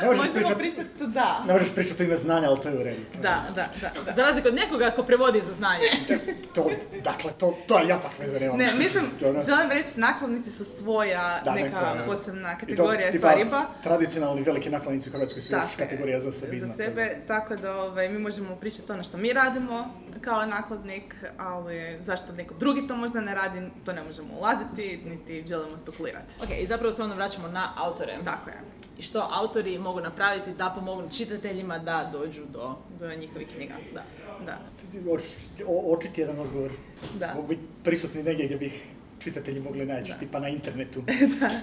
Ne 0.00 0.06
možeš 0.06 0.18
Možemo 0.18 0.34
pričati, 0.34 0.58
pričati, 0.58 1.06
da. 1.06 1.44
ne 1.46 1.52
možeš 1.52 1.74
pričati 1.74 2.02
u 2.02 2.06
ime 2.06 2.16
znanja, 2.16 2.48
ali 2.48 2.60
to 2.62 2.68
je 2.68 2.74
u 2.76 2.82
redu. 2.82 3.00
Da, 3.22 3.44
da, 3.48 3.68
da, 3.80 3.90
da. 4.04 4.12
Za 4.12 4.22
razliku 4.22 4.48
od 4.48 4.54
nekoga 4.54 4.90
ko 4.90 5.02
prevodi 5.02 5.42
za 5.46 5.52
znanje. 5.52 5.84
To, 6.54 6.70
dakle, 7.04 7.30
to, 7.38 7.58
to 7.66 7.78
ja 7.80 7.98
pak 7.98 8.18
veze 8.18 8.40
nemam. 8.40 8.58
Ne, 8.58 8.72
mislim, 8.74 9.04
To 9.20 9.28
ono- 9.28 9.42
želim 9.42 9.70
reći, 9.70 10.00
nakladnici 10.00 10.50
su 10.50 10.64
svoja 10.64 11.40
Da, 11.44 11.54
ne, 11.54 11.62
neka 11.62 11.78
to 11.78 11.98
posebna 12.06 12.52
I 12.52 12.54
to, 12.56 12.60
kategorija 12.60 13.10
tipa, 13.10 13.20
sva 13.20 13.34
riba. 13.34 13.62
Tradicionalni 13.82 14.42
veliki 14.42 14.70
nakladnici 14.70 15.08
u 15.08 15.12
Hrvatskoj 15.12 15.42
su 15.42 15.52
još 15.52 15.76
kategorija 15.78 16.20
za 16.20 16.32
sebe 16.32 16.56
za 16.56 16.68
sebe, 16.68 17.16
tako 17.26 17.56
da 17.56 17.74
ovaj, 17.74 18.08
mi 18.08 18.18
možemo 18.18 18.56
pričati 18.56 18.92
ono 18.92 19.02
što 19.02 19.16
mi 19.16 19.32
radimo 19.32 19.88
kao 20.20 20.46
nakladnik, 20.46 21.14
ali 21.38 21.98
zašto 22.00 22.32
neko 22.32 22.54
drugi 22.54 22.86
to 22.86 22.96
možda 22.96 23.20
ne 23.20 23.34
radi, 23.34 23.60
to 23.84 23.92
ne 23.92 24.02
možemo 24.02 24.34
ulaziti, 24.34 25.00
niti 25.04 25.44
želimo 25.48 25.78
spekulirati. 25.78 26.34
Ok, 26.42 26.50
i 26.52 26.66
zapravo 26.78 26.94
se 26.94 27.02
onda 27.02 27.14
vraćamo 27.14 27.48
na 27.48 27.72
autore. 27.76 28.18
Tako 28.24 28.50
je, 28.50 28.56
I 28.98 29.02
što 29.02 29.28
autori 29.32 29.78
mogu 29.78 30.00
napraviti 30.00 30.50
da 30.52 30.70
pomognu 30.70 31.10
čitateljima 31.10 31.78
da 31.78 32.10
dođu 32.12 32.42
do... 32.46 32.74
do 33.00 33.14
njihovih 33.16 33.48
knjiga. 33.48 33.74
Da. 33.94 34.02
Da, 34.46 34.58
Oč- 35.06 35.36
o- 35.66 35.92
Očiti 35.92 36.20
jedan 36.20 36.38
odgovor. 36.38 36.70
da. 37.18 37.34
Mogu 37.34 37.48
biti 37.48 37.62
prisutni 37.84 38.22
negdje 38.22 38.46
gdje 38.46 38.56
bi 38.56 38.66
ih 38.66 38.84
čitatelji 39.18 39.60
mogli 39.60 39.86
naći, 39.86 40.12
Da. 40.12 40.18
tipa 40.18 40.38
na 40.38 40.48
internetu. 40.48 41.02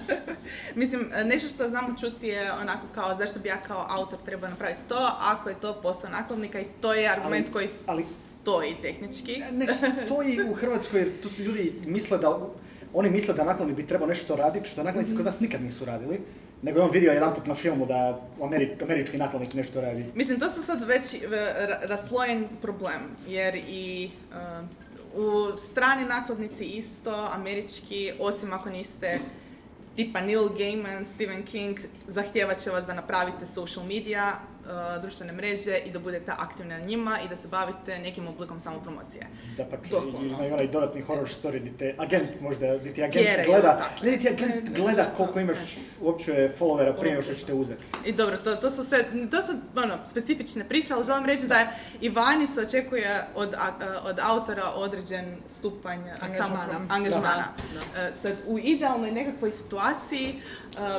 Mislim, 0.74 1.10
nešto 1.24 1.48
što 1.48 1.68
znamo 1.68 1.94
čuti 2.00 2.26
je 2.26 2.52
onako 2.52 2.86
kao 2.88 3.16
zašto 3.16 3.40
bi 3.40 3.48
ja 3.48 3.56
kao 3.58 3.86
autor 3.88 4.18
trebao 4.24 4.50
napraviti 4.50 4.80
to, 4.88 4.98
ako 5.20 5.48
je 5.48 5.60
to 5.60 5.74
posao 5.74 6.10
nakladnika 6.10 6.60
i 6.60 6.66
to 6.80 6.94
je 6.94 7.08
argument 7.08 7.46
Ali- 7.46 7.52
koji 7.52 7.68
ali- 7.86 8.06
stoji 8.16 8.74
tehnički. 8.82 9.42
Ne 9.52 9.66
stoji 9.66 10.50
u 10.50 10.54
Hrvatskoj 10.54 11.00
jer 11.00 11.20
tu 11.20 11.28
su 11.28 11.42
ljudi 11.42 11.72
misle 11.86 12.18
da, 12.18 12.38
oni 12.96 13.10
misle 13.10 13.34
da 13.34 13.44
nakladnik 13.44 13.76
bi 13.76 13.86
trebao 13.86 14.08
nešto 14.08 14.36
raditi 14.36 14.68
što 14.68 14.82
nakladnici 14.82 15.10
Mhm. 15.10 15.16
kod 15.16 15.26
nas 15.26 15.40
nikad 15.40 15.62
nisu 15.62 15.84
radili. 15.84 16.20
Nego 16.62 16.78
je 16.78 16.84
on 16.84 16.90
vidio 16.90 17.12
jedanput 17.12 17.46
na 17.46 17.54
filmu 17.54 17.86
da 17.86 17.96
Ameri- 18.40 18.82
američki 18.82 19.18
nakladnik 19.18 19.54
nešto 19.54 19.80
radi. 19.80 20.04
Mislim, 20.14 20.40
to 20.40 20.50
su 20.50 20.62
sad 20.62 20.82
već 20.82 21.14
e, 21.14 21.18
ra- 21.28 21.80
raslojen 21.82 22.46
problem, 22.62 23.00
jer 23.28 23.54
i 23.58 24.10
e, 24.32 24.36
u 25.16 25.56
strani 25.58 26.04
nakladnici 26.04 26.64
isto, 26.64 27.28
američki, 27.30 28.12
osim 28.20 28.52
ako 28.52 28.70
niste 28.70 29.18
tipa 29.96 30.20
Neil 30.20 30.48
Gaiman, 30.48 31.04
Stephen 31.06 31.42
King, 31.42 31.78
zahtijevat 32.08 32.58
će 32.58 32.70
vas 32.70 32.84
da 32.86 32.94
napravite 32.94 33.46
social 33.46 33.86
media, 33.86 34.32
e, 34.66 35.00
društvene 35.00 35.32
mreže 35.32 35.78
i 35.78 35.90
da 35.90 35.98
budete 35.98 36.32
aktivni 36.32 36.74
na 36.74 36.80
njima 36.80 37.18
i 37.20 37.28
da 37.28 37.36
se 37.36 37.48
bavite 37.48 37.98
nekim 37.98 38.28
oblikom 38.28 38.60
samopromocije. 38.60 39.22
Da 39.56 39.64
pa 39.64 39.76
Doslovno. 39.90 40.28
ima 40.28 40.46
i 40.46 40.52
onaj 40.52 40.66
dodatni 40.68 41.02
horror 41.02 41.28
story 41.34 41.58
gdje 41.60 41.72
te 41.72 41.94
agent 41.98 42.40
možda, 42.40 42.76
gdje 42.76 42.94
ti 42.94 43.02
agent 43.02 43.26
Tjeraju, 43.26 43.46
gleda, 43.46 43.90
ne, 44.02 44.08
gdje 44.08 44.18
ti 44.18 44.28
agent 44.28 44.70
gleda 44.70 45.06
koliko 45.16 45.40
imaš 45.40 45.58
uopće 46.00 46.50
followera 46.60 46.98
prije 47.00 47.10
nego 47.10 47.22
što 47.22 47.34
ćete 47.34 47.54
uzeti. 47.54 47.82
I 48.04 48.12
dobro, 48.12 48.36
to, 48.36 48.56
to 48.56 48.70
su 48.70 48.84
sve, 48.84 48.98
to 49.30 49.42
su 49.42 49.52
ono, 49.76 49.98
specifične 50.06 50.64
priče, 50.64 50.94
ali 50.94 51.04
želim 51.04 51.26
reći 51.26 51.46
da 51.46 51.54
je 51.54 51.68
i 52.00 52.08
vani 52.08 52.46
se 52.46 52.60
očekuje 52.60 53.06
od, 53.34 53.54
a- 53.54 53.72
od 54.04 54.18
autora 54.22 54.62
određen 54.66 55.36
stupanj 55.46 56.00
Angažmana. 56.20 56.86
angažmana. 56.88 57.44
E, 57.96 58.10
Sad, 58.22 58.32
u 58.46 58.58
idealnoj 58.58 59.10
nekakvoj 59.10 59.50
situaciji 59.50 60.34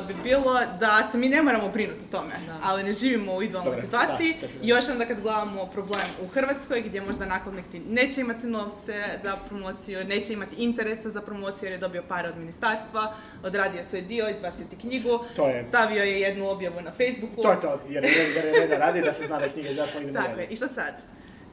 bi 0.02 0.14
bilo 0.22 0.44
da 0.80 1.08
se 1.12 1.18
mi 1.18 1.28
ne 1.28 1.42
moramo 1.42 1.68
brinuti 1.68 2.04
o 2.04 2.12
tome, 2.12 2.34
Da. 2.46 2.58
ali 2.62 2.82
ne 2.82 2.92
živimo 2.92 3.34
u 3.34 3.42
idealnoj 3.42 3.76
situaciji. 3.76 4.34
da, 4.34 4.40
to. 4.40 4.52
Još 4.62 4.88
onda 4.88 5.06
kad 5.06 5.20
gledamo 5.20 5.66
problem 5.66 5.88
u 6.22 6.28
Hrvatskoj 6.28 6.80
gdje 6.82 7.00
možda 7.00 7.26
nakladnik 7.26 7.64
ti 7.66 7.80
neće 7.80 8.20
imati 8.20 8.46
novce 8.46 9.04
za 9.22 9.36
promociju, 9.48 10.04
neće 10.04 10.32
imati 10.32 10.56
interesa 10.56 11.10
za 11.10 11.20
promociju 11.20 11.66
jer 11.66 11.72
je 11.72 11.78
dobio 11.78 12.02
pare 12.02 12.28
od 12.28 12.36
ministarstva, 12.36 13.14
odradio 13.42 13.84
svoj 13.84 14.02
dio, 14.02 14.28
izbacio 14.28 14.66
ti 14.66 14.76
knjigu, 14.78 15.18
To 15.36 15.48
je, 15.48 15.64
stavio 15.64 16.02
je 16.02 16.20
jednu 16.20 16.48
objavu 16.48 16.80
na 16.80 16.90
Facebooku. 16.90 17.42
to 17.42 17.50
je 17.50 17.60
to, 17.60 17.80
jer 17.88 18.04
je 18.04 18.78
radi 18.78 19.00
da 19.00 19.12
se 19.12 19.26
zna 19.26 19.38
da 19.38 19.44
je 19.44 19.52
knjiga 19.52 19.68
izašla 19.70 20.00
ne 20.00 20.12
Tako 20.12 20.40
je, 20.40 20.46
i 20.46 20.56
što 20.56 20.68
sad? 20.68 20.94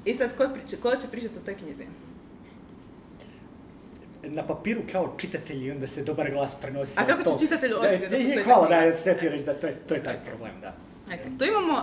I 0.06 0.16
sad, 0.16 0.38
ko, 0.38 0.50
priče, 0.50 0.78
ko 0.78 0.96
će 0.96 1.08
pričati 1.08 1.40
o 1.40 1.46
toj 1.46 1.56
knjizi? 1.56 1.84
Na 4.30 4.44
papiru 4.48 4.82
kao 4.92 5.16
čitatelji 5.18 5.72
onda 5.72 5.88
se 5.88 6.04
dobar 6.04 6.32
glas 6.32 6.56
prenosi. 6.62 6.94
A 6.98 7.06
kako 7.06 7.24
će 7.24 7.46
čitatelj 7.46 7.72
Da, 7.72 7.98
da 7.98 8.18
postoji 8.18 8.44
Hvala, 8.44 8.68
da, 8.68 8.76
ja 8.76 9.18
htio 9.18 9.30
reći 9.30 9.46
da 9.46 9.54
to 9.54 9.68
je, 9.68 9.76
to 9.88 9.94
je 9.94 10.04
taj 10.04 10.16
problem, 10.26 10.62
da. 10.62 10.74
Dakle, 11.10 11.32
tu 11.40 11.46
imamo, 11.46 11.74
uh, 11.74 11.82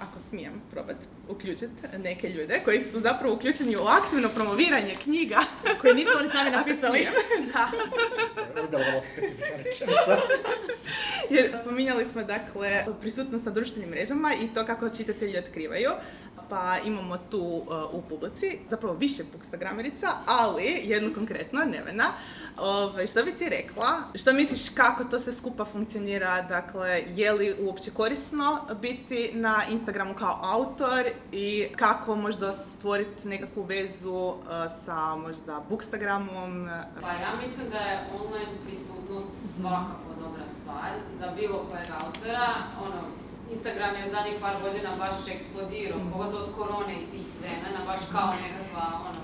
ako 0.00 0.18
smijem 0.18 0.62
probat 0.70 0.96
uključiti 1.28 1.72
neke 1.98 2.28
ljude 2.28 2.60
koji 2.64 2.80
su 2.80 3.00
zapravo 3.00 3.34
uključeni 3.34 3.76
u 3.76 3.82
aktivno 3.82 4.28
promoviranje 4.28 4.96
knjiga. 5.02 5.40
Koji 5.80 5.94
nisu 5.94 6.10
oni 6.20 6.28
sami 6.28 6.50
napisali. 6.50 7.08
da. 7.52 7.70
Jer 11.34 11.56
spominjali 11.60 12.04
smo 12.04 12.22
dakle 12.22 12.84
prisutnost 13.00 13.44
na 13.44 13.52
društvenim 13.52 13.90
mrežama 13.90 14.34
i 14.34 14.54
to 14.54 14.66
kako 14.66 14.90
čitatelji 14.90 15.38
otkrivaju. 15.38 15.90
Pa 16.48 16.78
imamo 16.84 17.18
tu 17.18 17.40
uh, 17.40 17.94
u 17.94 18.02
publici 18.08 18.58
zapravo 18.70 18.94
više 18.94 19.22
bookstagramerica, 19.32 20.08
ali 20.26 20.80
jednu 20.84 21.14
konkretno, 21.14 21.60
Nevena. 21.64 22.04
Ovaj, 22.56 23.06
što 23.06 23.24
bi 23.24 23.32
ti 23.32 23.48
rekla? 23.48 24.02
Što 24.14 24.32
misliš 24.32 24.68
kako 24.74 25.04
to 25.04 25.20
sve 25.20 25.32
skupa 25.32 25.64
funkcionira? 25.64 26.42
Dakle, 26.42 27.04
je 27.08 27.32
li 27.32 27.54
uopće 27.60 27.90
korisno 27.90 28.53
biti 28.80 29.30
na 29.34 29.62
Instagramu 29.70 30.14
kao 30.14 30.38
autor 30.42 31.06
i 31.32 31.66
kako 31.76 32.16
možda 32.16 32.52
stvoriti 32.52 33.28
nekakvu 33.28 33.62
vezu 33.62 34.14
uh, 34.14 34.36
sa 34.84 35.16
možda 35.16 35.60
bookstagramom? 35.68 36.68
Pa 37.00 37.08
ja 37.08 37.32
mislim 37.46 37.70
da 37.70 37.78
je 37.78 38.08
online 38.20 38.52
prisutnost 38.64 39.30
svakako 39.56 40.10
dobra 40.20 40.46
stvar 40.48 40.90
za 41.18 41.26
bilo 41.36 41.58
kojeg 41.70 41.88
autora. 42.04 42.48
Ono, 42.84 43.00
Instagram 43.52 43.94
je 43.96 44.06
u 44.06 44.10
zadnjih 44.10 44.36
par 44.40 44.56
godina 44.62 44.90
baš 44.98 45.16
eksplodirao, 45.36 46.00
pogotovo 46.12 46.44
od 46.44 46.54
korone 46.58 46.94
i 46.94 47.06
tih 47.12 47.26
vremena, 47.40 47.80
baš 47.86 48.00
kao 48.12 48.30
nekakva 48.44 48.86
ono, 49.08 49.20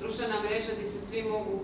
društvena 0.00 0.34
mreža 0.40 0.72
gdje 0.76 0.86
se 0.86 1.00
svi 1.06 1.22
mogu 1.22 1.60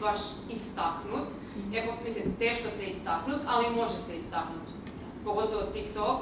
baš 0.00 0.20
istaknut. 0.50 1.28
Iako, 1.72 1.92
mislim, 2.04 2.24
teško 2.38 2.70
se 2.70 2.84
istaknut, 2.84 3.40
ali 3.46 3.76
može 3.76 3.98
se 4.06 4.16
istaknut. 4.16 4.66
Pogotovo 5.24 5.62
TikTok. 5.62 6.20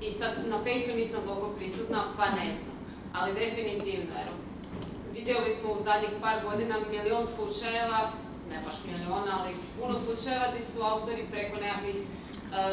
I 0.00 0.12
sad 0.12 0.32
na 0.48 0.58
Faceu 0.58 0.96
nisam 0.96 1.20
toliko 1.26 1.48
prisutna, 1.58 2.04
pa 2.16 2.26
ne 2.30 2.54
znam. 2.60 2.76
Ali 3.12 3.34
definitivno, 3.34 4.14
jer 4.18 4.28
vidjeli 5.12 5.52
smo 5.54 5.72
u 5.72 5.82
zadnjih 5.82 6.10
par 6.20 6.36
godina 6.44 6.76
milion 6.90 7.26
slučajeva, 7.26 8.10
ne 8.50 8.58
baš 8.64 8.76
milion, 8.86 9.26
ali 9.38 9.50
puno 9.80 9.98
slučajeva 9.98 10.46
gdje 10.52 10.66
su 10.66 10.82
autori 10.82 11.26
preko 11.30 11.56
nekakvih 11.56 11.96
e, 11.96 12.04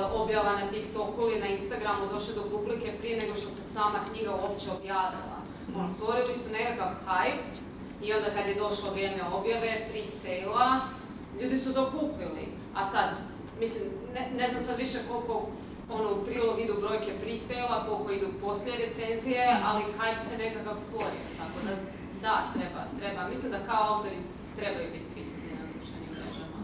objava 0.03 0.51
na 0.51 0.67
TikToku 0.71 1.21
ili 1.21 1.39
na 1.39 1.47
Instagramu 1.47 2.07
došli 2.13 2.33
do 2.35 2.43
publike 2.51 2.91
prije 2.99 3.21
nego 3.21 3.35
što 3.35 3.49
se 3.49 3.63
sama 3.63 3.99
knjiga 4.11 4.31
uopće 4.31 4.67
objavila. 4.79 5.37
Ono, 5.75 5.89
stvorili 5.89 6.35
su 6.37 6.51
nekakav 6.51 6.91
hype 7.07 7.51
i 8.03 8.13
onda 8.13 8.29
kad 8.35 8.49
je 8.49 8.55
došlo 8.55 8.91
vrijeme 8.91 9.23
objave, 9.33 9.87
pre-sale 9.89 10.79
ljudi 11.41 11.59
su 11.59 11.73
to 11.73 11.91
kupili. 11.91 12.45
A 12.75 12.89
sad, 12.89 13.09
mislim, 13.59 13.83
ne, 14.13 14.31
ne 14.37 14.49
znam 14.49 14.63
sad 14.63 14.77
više 14.77 14.97
koliko 15.09 15.47
ono, 15.93 16.11
u 16.13 16.25
prilog 16.25 16.59
idu 16.59 16.73
brojke 16.79 17.11
pre-sale 17.21 17.85
koliko 17.87 18.11
idu 18.11 18.27
poslije 18.41 18.77
recenzije, 18.77 19.59
ali 19.63 19.83
hype 19.83 20.29
se 20.29 20.37
nekakav 20.37 20.75
stvorio. 20.75 21.23
Tako 21.37 21.65
da, 21.65 21.75
da, 22.21 22.43
treba, 22.53 22.83
treba. 22.99 23.29
Mislim 23.29 23.51
da 23.51 23.59
kao 23.65 23.95
autori 23.95 24.17
trebaju 24.55 24.89
biti 24.91 25.05
prisutni 25.13 25.51
na 25.59 25.65
društvenim 25.73 26.09
mrežama. 26.11 26.57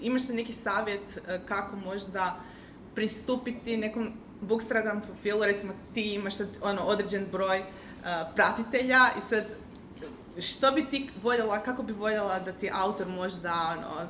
Imaš 0.00 0.28
li 0.28 0.34
neki 0.34 0.52
savjet 0.52 1.16
e, 1.28 1.40
kako 1.46 1.76
možda 1.76 2.36
pristupiti 2.94 3.76
nekom 3.76 4.12
bookstagram 4.40 5.00
profilu, 5.00 5.44
recimo 5.44 5.72
ti 5.94 6.14
imaš 6.14 6.36
sad 6.36 6.48
ono 6.62 6.82
određen 6.82 7.26
broj 7.32 7.58
e, 7.58 7.64
pratitelja 8.34 9.00
i 9.18 9.20
sad 9.20 9.44
što 10.40 10.70
bi 10.70 10.86
ti 10.90 11.10
voljela, 11.22 11.62
kako 11.62 11.82
bi 11.82 11.92
voljela 11.92 12.38
da 12.38 12.52
ti 12.52 12.70
autor 12.72 13.08
možda 13.08 13.76
ono, 13.78 14.08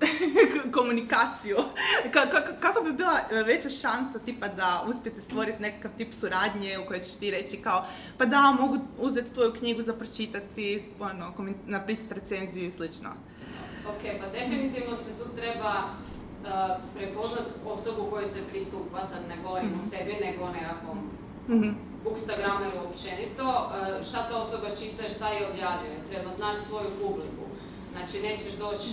komunikaciju, 0.72 1.56
Ka- 2.04 2.30
ka- 2.30 2.60
kako 2.60 2.82
bi 2.82 2.92
bila 2.92 3.18
e, 3.30 3.42
veća 3.42 3.70
šansa 3.70 4.18
tipa 4.18 4.48
da 4.48 4.84
uspijete 4.88 5.20
stvoriti 5.20 5.62
nekakav 5.62 5.90
tip 5.96 6.14
suradnje 6.14 6.78
u 6.78 6.86
kojoj 6.86 7.00
ćeš 7.00 7.14
ti 7.14 7.30
reći 7.30 7.56
kao 7.56 7.84
pa 8.18 8.24
da, 8.26 8.56
mogu 8.60 8.78
uzeti 8.98 9.32
tvoju 9.32 9.52
knjigu 9.52 9.82
za 9.82 9.92
pročitati, 9.92 10.82
ono, 11.00 11.32
napisati 11.66 12.14
recenziju 12.14 12.66
i 12.66 12.70
slično. 12.70 13.10
Ok, 13.86 14.02
pa 14.20 14.26
definitivno 14.30 14.96
se 14.96 15.10
tu 15.10 15.36
treba 15.36 15.74
uh, 15.78 16.48
prepoznat 16.96 17.46
osobu 17.66 18.10
kojoj 18.10 18.26
se 18.26 18.40
pristupa, 18.50 19.04
sad 19.04 19.18
ne 19.28 19.42
govorim 19.42 19.72
o 19.78 19.82
sebi, 19.82 20.14
nego 20.24 20.44
o 20.44 20.52
nekakvom 20.52 20.98
Mhm. 21.48 21.70
bookstagrameru 22.04 22.78
općenito. 22.84 23.44
Uh, 23.46 24.06
šta 24.06 24.28
ta 24.28 24.36
osoba 24.36 24.68
čita, 24.70 25.02
šta 25.16 25.28
je 25.28 25.48
objavljuje, 25.50 25.96
treba 26.10 26.32
znati 26.32 26.64
svoju 26.64 26.90
publiku. 27.02 27.44
Znači, 27.92 28.22
nećeš 28.22 28.52
doći 28.52 28.90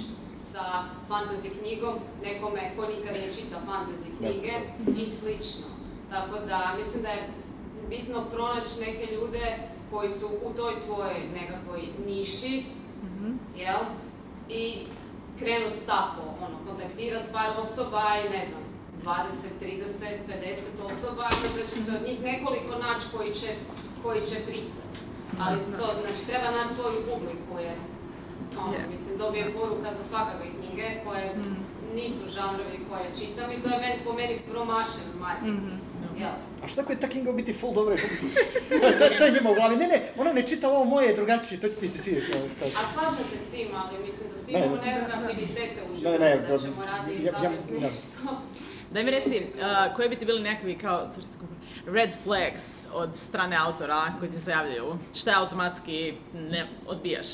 sa 0.53 0.65
fantasy 1.10 1.50
knjigom 1.51 1.93
nekome 2.24 2.72
ko 2.75 2.81
nikad 2.88 3.15
ne 3.15 3.33
čita 3.33 3.57
fantasy 3.67 4.07
knjige 4.17 4.53
i 4.98 5.10
slično. 5.10 5.67
Tako 6.10 6.36
da, 6.48 6.75
mislim 6.77 7.03
da 7.03 7.10
je 7.10 7.27
bitno 7.89 8.24
pronaći 8.33 8.79
neke 8.79 9.15
ljude 9.15 9.57
koji 9.91 10.10
su 10.12 10.27
u 10.45 10.53
toj 10.53 10.74
tvojoj 10.86 11.19
nekakvoj 11.33 11.81
niši, 12.07 12.63
Mhm. 13.03 13.31
jel? 13.57 13.79
I 14.50 14.86
krenut 15.39 15.74
tako, 15.86 16.22
ono, 16.41 16.57
kontaktirat 16.67 17.24
par 17.31 17.50
osoba 17.60 18.03
i 18.25 18.29
ne 18.29 18.45
znam, 18.45 18.63
20, 19.03 19.15
30, 19.62 20.17
50 20.27 20.57
osoba, 20.83 21.24
onda 21.24 21.65
će 21.69 21.81
se 21.83 21.91
od 21.91 22.07
njih 22.07 22.22
nekoliko 22.22 22.79
naći 22.79 23.05
koji 23.17 23.33
će, 23.33 23.48
koji 24.03 24.22
će 24.22 24.36
pristati. 24.48 25.00
Ali 25.41 25.57
to, 25.79 25.86
znači, 26.01 26.25
treba 26.27 26.51
naći 26.51 26.74
svoju 26.74 27.00
publiku 27.10 27.53
jer, 27.60 27.77
ono, 28.57 28.74
Je. 28.74 28.88
mislim, 28.89 29.17
dobijem 29.17 29.48
poruka 29.53 29.93
za 29.93 30.03
svakakve 30.03 30.45
knjige 30.51 30.88
koje 31.05 31.36
Mhm. 31.36 31.53
nisu 31.95 32.29
žanrovi 32.29 32.79
koje 32.89 33.05
čitam 33.19 33.51
i 33.51 33.62
to 33.63 33.69
je 33.69 33.79
meni, 33.79 33.95
po 34.05 34.13
meni 34.13 34.39
promašen 34.51 35.07
marketing. 35.19 35.57
Mhm. 35.60 35.77
Jel? 36.17 36.29
A 36.63 36.67
što 36.67 36.81
ako 36.81 36.91
je 36.91 37.00
ta 37.00 37.07
knjiga 37.07 37.29
u 37.29 37.33
biti 37.33 37.53
full 37.53 37.74
dobra? 37.74 37.95
to, 38.81 38.88
to, 39.00 39.15
to 39.17 39.25
je 39.25 39.31
njima 39.31 39.51
u 39.51 39.55
glavi. 39.55 39.75
Ne, 39.75 39.88
ne, 39.88 40.12
ona 40.17 40.33
ne 40.33 40.48
čita 40.48 40.69
ovo 40.69 40.86
moje, 40.86 41.07
je 41.07 41.15
drugačije, 41.15 41.62
to 41.62 41.69
će 41.69 41.75
ti 41.75 41.88
se 41.88 41.98
svidjeti. 42.00 42.31
To. 42.31 42.65
A 42.65 42.83
slažem 42.93 43.25
se 43.25 43.38
s 43.39 43.50
tim, 43.50 43.67
ali 43.75 44.03
mislim 44.03 44.29
da 44.31 44.38
svi 44.38 44.51
imamo 44.51 44.75
ne. 44.75 44.81
nekakve 44.86 45.13
afinitete 45.15 45.81
u 45.83 45.95
životu, 45.95 46.19
ne, 46.19 46.38
da 46.38 46.48
to- 46.48 46.57
ćemo 46.60 46.75
raditi 46.88 47.25
ja- 47.25 47.33
ja- 47.33 47.50
da. 47.72 47.79
nešto. 47.81 48.07
Daj 48.91 49.03
mi 49.03 49.12
reci, 49.12 49.45
uh, 49.55 49.95
koji 49.95 50.10
bi 50.10 50.15
ti 50.15 50.25
bili 50.25 50.41
nekakvi 50.41 50.77
kao 50.77 51.03
red 51.88 52.13
flags 52.24 52.63
od 52.93 53.10
strane 53.15 53.57
autora 53.57 54.13
koji 54.19 54.31
ti 54.31 54.38
se 54.38 54.51
javljaju? 54.51 54.86
Šta 55.13 55.31
automatski 55.36 56.13
ne 56.33 56.67
odbijaš? 56.88 57.27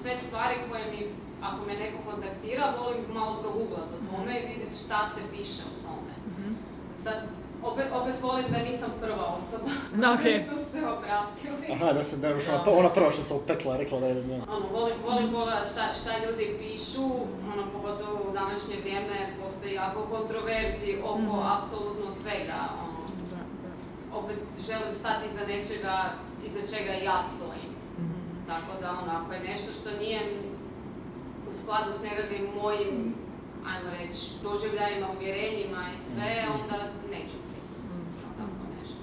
Sve 0.00 0.12
stvari 0.26 0.54
koje 0.70 0.84
mi, 0.90 1.00
ako 1.42 1.66
me 1.66 1.74
neko 1.74 1.98
kontaktira, 2.10 2.74
volim 2.82 3.04
malo 3.14 3.42
proguglat 3.42 3.88
o 3.96 4.16
tome 4.16 4.40
i 4.40 4.46
vidjeti 4.46 4.76
šta 4.84 5.08
se 5.14 5.20
piše 5.32 5.62
o 5.70 5.86
tome. 5.86 6.12
Sad, 7.02 7.18
opet, 7.62 7.86
opet 7.92 8.22
volim 8.22 8.44
da 8.52 8.58
nisam 8.58 8.90
prva 9.00 9.24
osoba 9.38 9.70
okej. 10.14 10.24
koji 10.24 10.44
su 10.48 10.70
se 10.70 10.78
obratili. 10.86 11.72
Aha, 11.72 11.92
da 11.92 12.04
se 12.04 12.16
da 12.16 12.28
još 12.28 12.48
ona, 12.48 12.72
ona 12.72 12.88
prva 12.88 13.10
što 13.10 13.22
se 13.22 13.34
upekla, 13.34 13.76
rekla 13.76 14.00
da 14.00 14.06
je... 14.06 14.14
Ne. 14.14 14.40
Ono, 14.48 14.66
volim, 14.72 14.96
volim 15.06 15.32
pogledat 15.32 15.66
šta, 15.72 15.82
šta 16.00 16.10
ljudi 16.26 16.56
pišu, 16.58 17.04
ono, 17.52 17.62
pogotovo 17.72 18.30
u 18.30 18.32
današnje 18.32 18.76
vrijeme 18.80 19.16
postoji 19.42 19.74
jako 19.74 20.00
kontroverzi 20.02 20.98
oko 21.04 21.44
apsolutno 21.58 22.10
svega. 22.22 22.60
Ono, 22.84 22.96
Da, 23.30 23.40
opet 24.18 24.36
želim 24.66 24.94
stati 24.94 25.26
iza 25.28 25.46
nečega 25.46 26.04
iza 26.46 26.76
čega 26.76 26.92
ja 26.92 27.22
stojim. 27.22 27.75
Tako 28.46 28.80
da 28.80 28.90
ono, 29.02 29.12
ako 29.20 29.32
je 29.32 29.40
nešto 29.40 29.72
što 29.72 29.98
nije 29.98 30.20
u 31.50 31.52
skladu 31.52 31.92
s 31.92 32.02
nekakvim 32.02 32.46
mojim, 32.62 33.14
ajmo 33.66 33.90
reći, 33.98 34.30
doživljajima, 34.42 35.06
uvjerenjima 35.16 35.82
i 35.94 35.98
sve, 35.98 36.32
onda 36.54 36.76
neću 37.10 37.38
pristati 37.48 37.86
na 38.22 38.30
tako 38.38 38.62
nešto. 38.80 39.00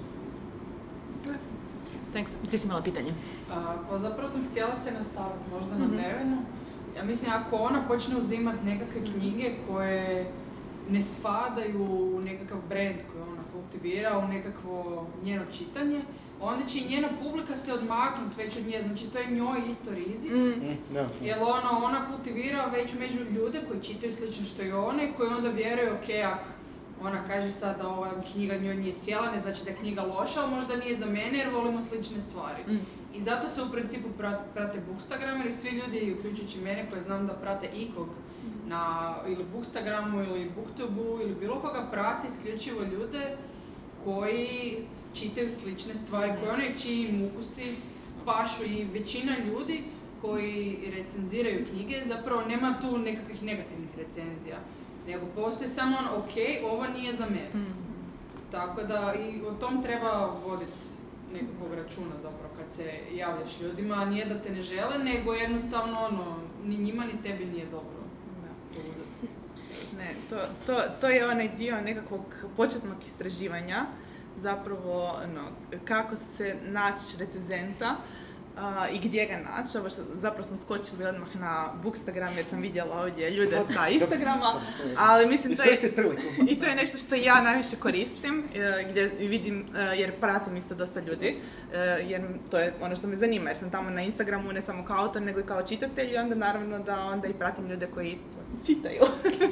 Thanks. 2.12 2.30
Ti 2.50 2.58
si 2.58 2.66
imala 2.66 2.82
pitanje. 2.82 3.14
A, 3.52 3.76
pa 3.90 3.98
zapravo 3.98 4.28
sam 4.28 4.46
htjela 4.50 4.76
se 4.76 4.90
nastaviti 4.92 5.50
možda 5.52 5.74
na 5.78 5.84
Mhm. 5.86 5.96
Nevenu. 5.96 6.36
Ja 6.96 7.04
mislim, 7.04 7.30
ako 7.32 7.56
ona 7.56 7.82
počne 7.88 8.16
uzimati 8.16 8.64
nekakve 8.64 9.00
knjige 9.04 9.54
koje 9.68 10.30
ne 10.90 11.02
spadaju 11.02 11.82
u 12.16 12.20
nekakav 12.24 12.58
brand 12.68 12.96
koji 13.12 13.22
ona 13.22 13.42
kultivira, 13.52 14.18
u 14.18 14.28
nekakvo 14.28 15.06
njeno 15.24 15.44
čitanje, 15.52 16.02
onda 16.44 16.66
će 16.66 16.78
i 16.78 16.88
njena 16.88 17.08
publika 17.22 17.56
se 17.56 17.72
odmaknuti 17.72 18.36
već 18.36 18.56
od 18.56 18.66
nje. 18.66 18.82
Znači, 18.82 19.04
to 19.10 19.18
je 19.18 19.30
njoj 19.30 19.58
isto 19.70 19.90
rizik. 19.90 20.32
Mm, 20.32 20.94
da. 20.94 21.08
Jer 21.22 21.38
ono, 21.40 21.84
ona 21.84 22.06
kultivira 22.10 22.66
već 22.66 22.94
među 22.94 23.18
ljude 23.30 23.60
koji 23.68 23.82
čitaju 23.82 24.12
slično 24.12 24.44
što 24.44 24.62
i 24.62 24.72
one, 24.72 25.12
koji 25.16 25.28
onda 25.28 25.48
vjeruju, 25.48 25.92
ok, 25.92 26.08
ako 26.32 26.44
ona 27.02 27.24
kaže 27.26 27.50
sad 27.50 27.78
da 27.78 27.88
ova 27.88 28.10
knjiga 28.32 28.56
njoj 28.56 28.74
nije 28.76 28.94
sjela, 28.94 29.30
ne 29.30 29.40
znači 29.40 29.64
da 29.64 29.70
je 29.70 29.76
knjiga 29.76 30.02
loša, 30.02 30.40
ali 30.40 30.54
možda 30.54 30.76
nije 30.76 30.96
za 30.96 31.06
mene 31.06 31.38
jer 31.38 31.48
volimo 31.54 31.82
slične 31.82 32.20
stvari. 32.20 32.62
Mm. 32.68 32.86
I 33.14 33.20
zato 33.20 33.48
se 33.48 33.62
u 33.62 33.70
principu 33.72 34.08
pra- 34.18 34.42
prate 34.54 34.80
Bookstagram 34.88 35.40
jer 35.40 35.54
svi 35.54 35.70
ljudi, 35.70 36.16
uključujući 36.18 36.58
mene 36.60 36.86
koji 36.90 37.02
znam 37.02 37.26
da 37.26 37.32
prate 37.32 37.68
ikog 37.76 38.08
na 38.66 39.14
ili 39.26 39.44
Bookstagramu 39.54 40.20
ili 40.20 40.50
Booktubu 40.56 41.18
ili 41.22 41.34
bilo 41.34 41.60
koga 41.60 41.88
prate 41.90 42.28
isključivo 42.28 42.82
ljude 42.82 43.36
koji 44.04 44.76
čitaju 45.14 45.50
slične 45.50 45.94
stvari, 45.94 46.32
koji 46.40 46.50
one 46.50 46.74
čiji 46.82 47.08
im 47.08 47.24
ukusi 47.24 47.74
pašu 48.24 48.64
i 48.64 48.86
većina 48.92 49.32
ljudi 49.38 49.82
koji 50.20 50.78
recenziraju 50.96 51.66
knjige 51.70 52.02
zapravo 52.06 52.42
nema 52.42 52.74
tu 52.80 52.98
nekakvih 52.98 53.42
negativnih 53.42 53.90
recenzija. 53.98 54.56
Nego 55.06 55.26
postoji 55.34 55.68
samo 55.68 55.96
on, 55.98 56.06
ok, 56.06 56.34
ovo 56.72 56.86
nije 56.86 57.16
za 57.16 57.26
mene. 57.26 57.50
Tako 58.50 58.82
da 58.82 59.14
i 59.14 59.40
o 59.42 59.52
tom 59.52 59.82
treba 59.82 60.38
voditi 60.46 60.72
nekakvog 61.32 61.74
računa 61.74 62.14
zapravo 62.22 62.54
kad 62.58 62.72
se 62.72 62.92
javljaš 63.14 63.60
ljudima, 63.60 64.04
nije 64.04 64.26
da 64.26 64.38
te 64.38 64.50
ne 64.50 64.62
žele, 64.62 64.98
nego 64.98 65.32
jednostavno 65.32 66.00
ono, 66.00 66.36
ni 66.64 66.76
njima 66.76 67.04
ni 67.04 67.22
tebi 67.22 67.44
nije 67.46 67.66
dobro. 67.66 67.93
Ne, 69.98 70.14
to, 70.30 70.36
to, 70.66 70.80
to 71.00 71.08
je 71.08 71.28
onaj 71.28 71.48
dio 71.48 71.80
nekakvog 71.80 72.22
početnog 72.56 72.96
istraživanja, 73.06 73.86
zapravo 74.36 75.04
ono, 75.04 75.48
kako 75.84 76.16
se 76.16 76.56
naći 76.62 77.16
recenzenta 77.18 77.96
a, 78.56 78.88
i 78.88 78.98
gdje 78.98 79.26
ga 79.26 79.36
naći. 79.36 79.78
Ovo 79.78 79.90
što, 79.90 80.02
zapravo 80.14 80.44
smo 80.44 80.56
skočili 80.56 81.04
odmah 81.04 81.36
na 81.36 81.72
Bookstagram 81.82 82.36
jer 82.36 82.44
sam 82.44 82.60
vidjela 82.60 83.00
ovdje 83.02 83.30
ljude 83.30 83.60
sa 83.74 83.88
Instagrama, 83.88 84.60
ali 84.96 85.26
mislim 85.26 85.56
to 85.56 85.62
je, 85.62 85.78
i 86.50 86.60
to 86.60 86.66
je 86.66 86.74
nešto 86.74 86.98
što 86.98 87.14
ja 87.14 87.40
najviše 87.40 87.76
koristim, 87.76 88.44
e, 88.54 88.86
gdje 88.90 89.10
vidim, 89.18 89.66
e, 89.76 89.80
jer 89.96 90.20
pratim 90.20 90.56
isto 90.56 90.74
dosta 90.74 91.00
ljudi, 91.00 91.36
e, 91.72 91.78
jer 92.06 92.22
to 92.50 92.58
je 92.58 92.74
ono 92.80 92.96
što 92.96 93.06
me 93.06 93.16
zanima, 93.16 93.50
jer 93.50 93.56
sam 93.56 93.70
tamo 93.70 93.90
na 93.90 94.02
Instagramu 94.02 94.52
ne 94.52 94.62
samo 94.62 94.84
kao 94.84 95.04
autor, 95.04 95.22
nego 95.22 95.40
i 95.40 95.46
kao 95.46 95.62
čitatelj 95.62 96.12
i 96.12 96.16
onda 96.16 96.34
naravno 96.34 96.78
da 96.78 97.00
onda 97.00 97.28
i 97.28 97.34
pratim 97.34 97.66
ljude 97.66 97.86
koji 97.86 98.18
čitaju 98.66 99.02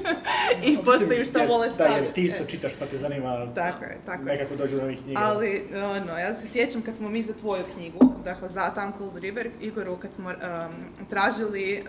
i 0.68 0.77
Pa, 0.77 0.83
postaju 0.83 1.25
što 1.25 1.46
vole 1.46 1.68
Da, 1.68 1.75
staviti. 1.75 2.05
jer 2.05 2.12
ti 2.12 2.22
isto 2.22 2.44
čitaš 2.44 2.72
pa 2.79 2.87
te 2.87 2.96
zanima 2.96 3.46
Tako 3.55 3.85
je, 3.85 3.98
tako 4.07 4.22
nekako 4.22 4.57
dođu 4.57 4.77
do 4.77 4.83
ovih 4.83 4.98
knjiga. 5.05 5.20
Ali, 5.25 5.64
ono, 5.75 6.18
ja 6.18 6.35
se 6.35 6.48
sjećam 6.48 6.83
kad 6.83 6.96
smo 6.96 7.09
mi 7.09 7.22
za 7.22 7.33
tvoju 7.33 7.64
knjigu, 7.75 8.14
dakle 8.25 8.48
za 8.48 8.70
Time 8.70 8.92
Cold 8.98 9.16
River, 9.16 9.51
Igoru, 9.61 9.96
kad 9.96 10.12
smo 10.12 10.31
um, 10.31 10.75
tražili 11.11 11.83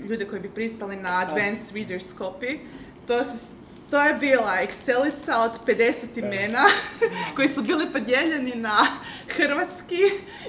uh, 0.00 0.08
ljude 0.10 0.24
koji 0.26 0.40
bi 0.40 0.50
pristali 0.50 0.96
na 0.96 1.20
Advanced 1.26 1.76
Reader's 1.76 2.18
Copy, 2.18 2.58
to 3.06 3.24
se 3.24 3.60
to 3.90 4.02
je 4.02 4.14
bila 4.14 4.52
Excelica 4.62 5.36
od 5.44 5.50
50 5.66 6.18
imena 6.18 6.64
koji 7.36 7.48
su 7.48 7.62
bili 7.62 7.92
podijeljeni 7.92 8.54
na 8.54 8.86
hrvatski 9.28 10.02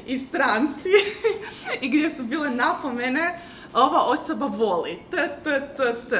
i 0.08 0.18
stranci 0.20 0.90
i 1.82 1.90
gdje 1.90 2.10
su 2.10 2.24
bile 2.24 2.50
napomene 2.50 3.40
ova 3.74 4.02
osoba 4.02 4.46
voli, 4.48 5.00
t, 5.12 5.16
t, 5.44 5.50
t, 5.78 5.84
t. 6.10 6.16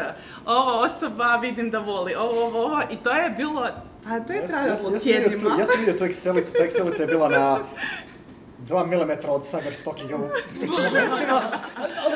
Ova 0.46 0.82
osoba 0.82 1.36
vidim 1.36 1.70
da 1.70 1.80
voli, 1.80 2.16
ovo, 2.16 2.46
ovo, 2.46 2.60
ovo. 2.62 2.82
I 2.90 2.96
to 2.98 3.12
je 3.12 3.30
bilo, 3.30 3.68
pa 4.04 4.20
to 4.20 4.34
je 4.34 4.40
Ja 4.40 4.48
sam- 4.48 4.58
ja 4.58 4.76
trajalo 4.76 5.00
tjednima. 5.00 5.56
Ja 5.60 5.66
sam 5.66 5.80
vidio 5.80 5.94
tu 5.96 6.04
Excelicu, 6.04 6.52
ta 6.52 6.60
Excelica 6.60 7.02
je 7.02 7.08
bila 7.08 7.30
na 7.30 7.58
2 8.62 8.86
mm 8.88 9.30
od 9.30 9.44
cyberstockinga. 9.44 10.16
u- 10.16 10.30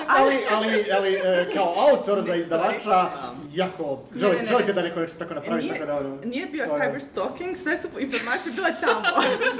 ali, 0.10 0.38
ali, 0.52 0.86
ali, 0.92 1.14
e, 1.16 1.48
kao 1.54 1.74
autor 1.80 2.22
za 2.22 2.36
izdavača, 2.36 3.10
jako, 3.54 4.00
Ne, 4.12 4.20
želi- 4.20 4.36
ne, 4.36 4.40
ne. 4.40 4.46
želite 4.46 4.74
da 4.74 4.82
neko 4.82 5.00
nešto 5.00 5.18
tako 5.18 5.34
napravi, 5.34 5.62
Nije- 5.62 5.74
tako 5.74 5.86
da 5.86 5.98
ono... 5.98 6.18
Nije 6.24 6.46
bio 6.46 6.66
to 6.66 6.72
cyberstalking, 6.74 7.56
sve 7.56 7.78
su 7.78 7.88
informacije 8.00 8.54
bile 8.54 8.70
tamo. 8.82 9.06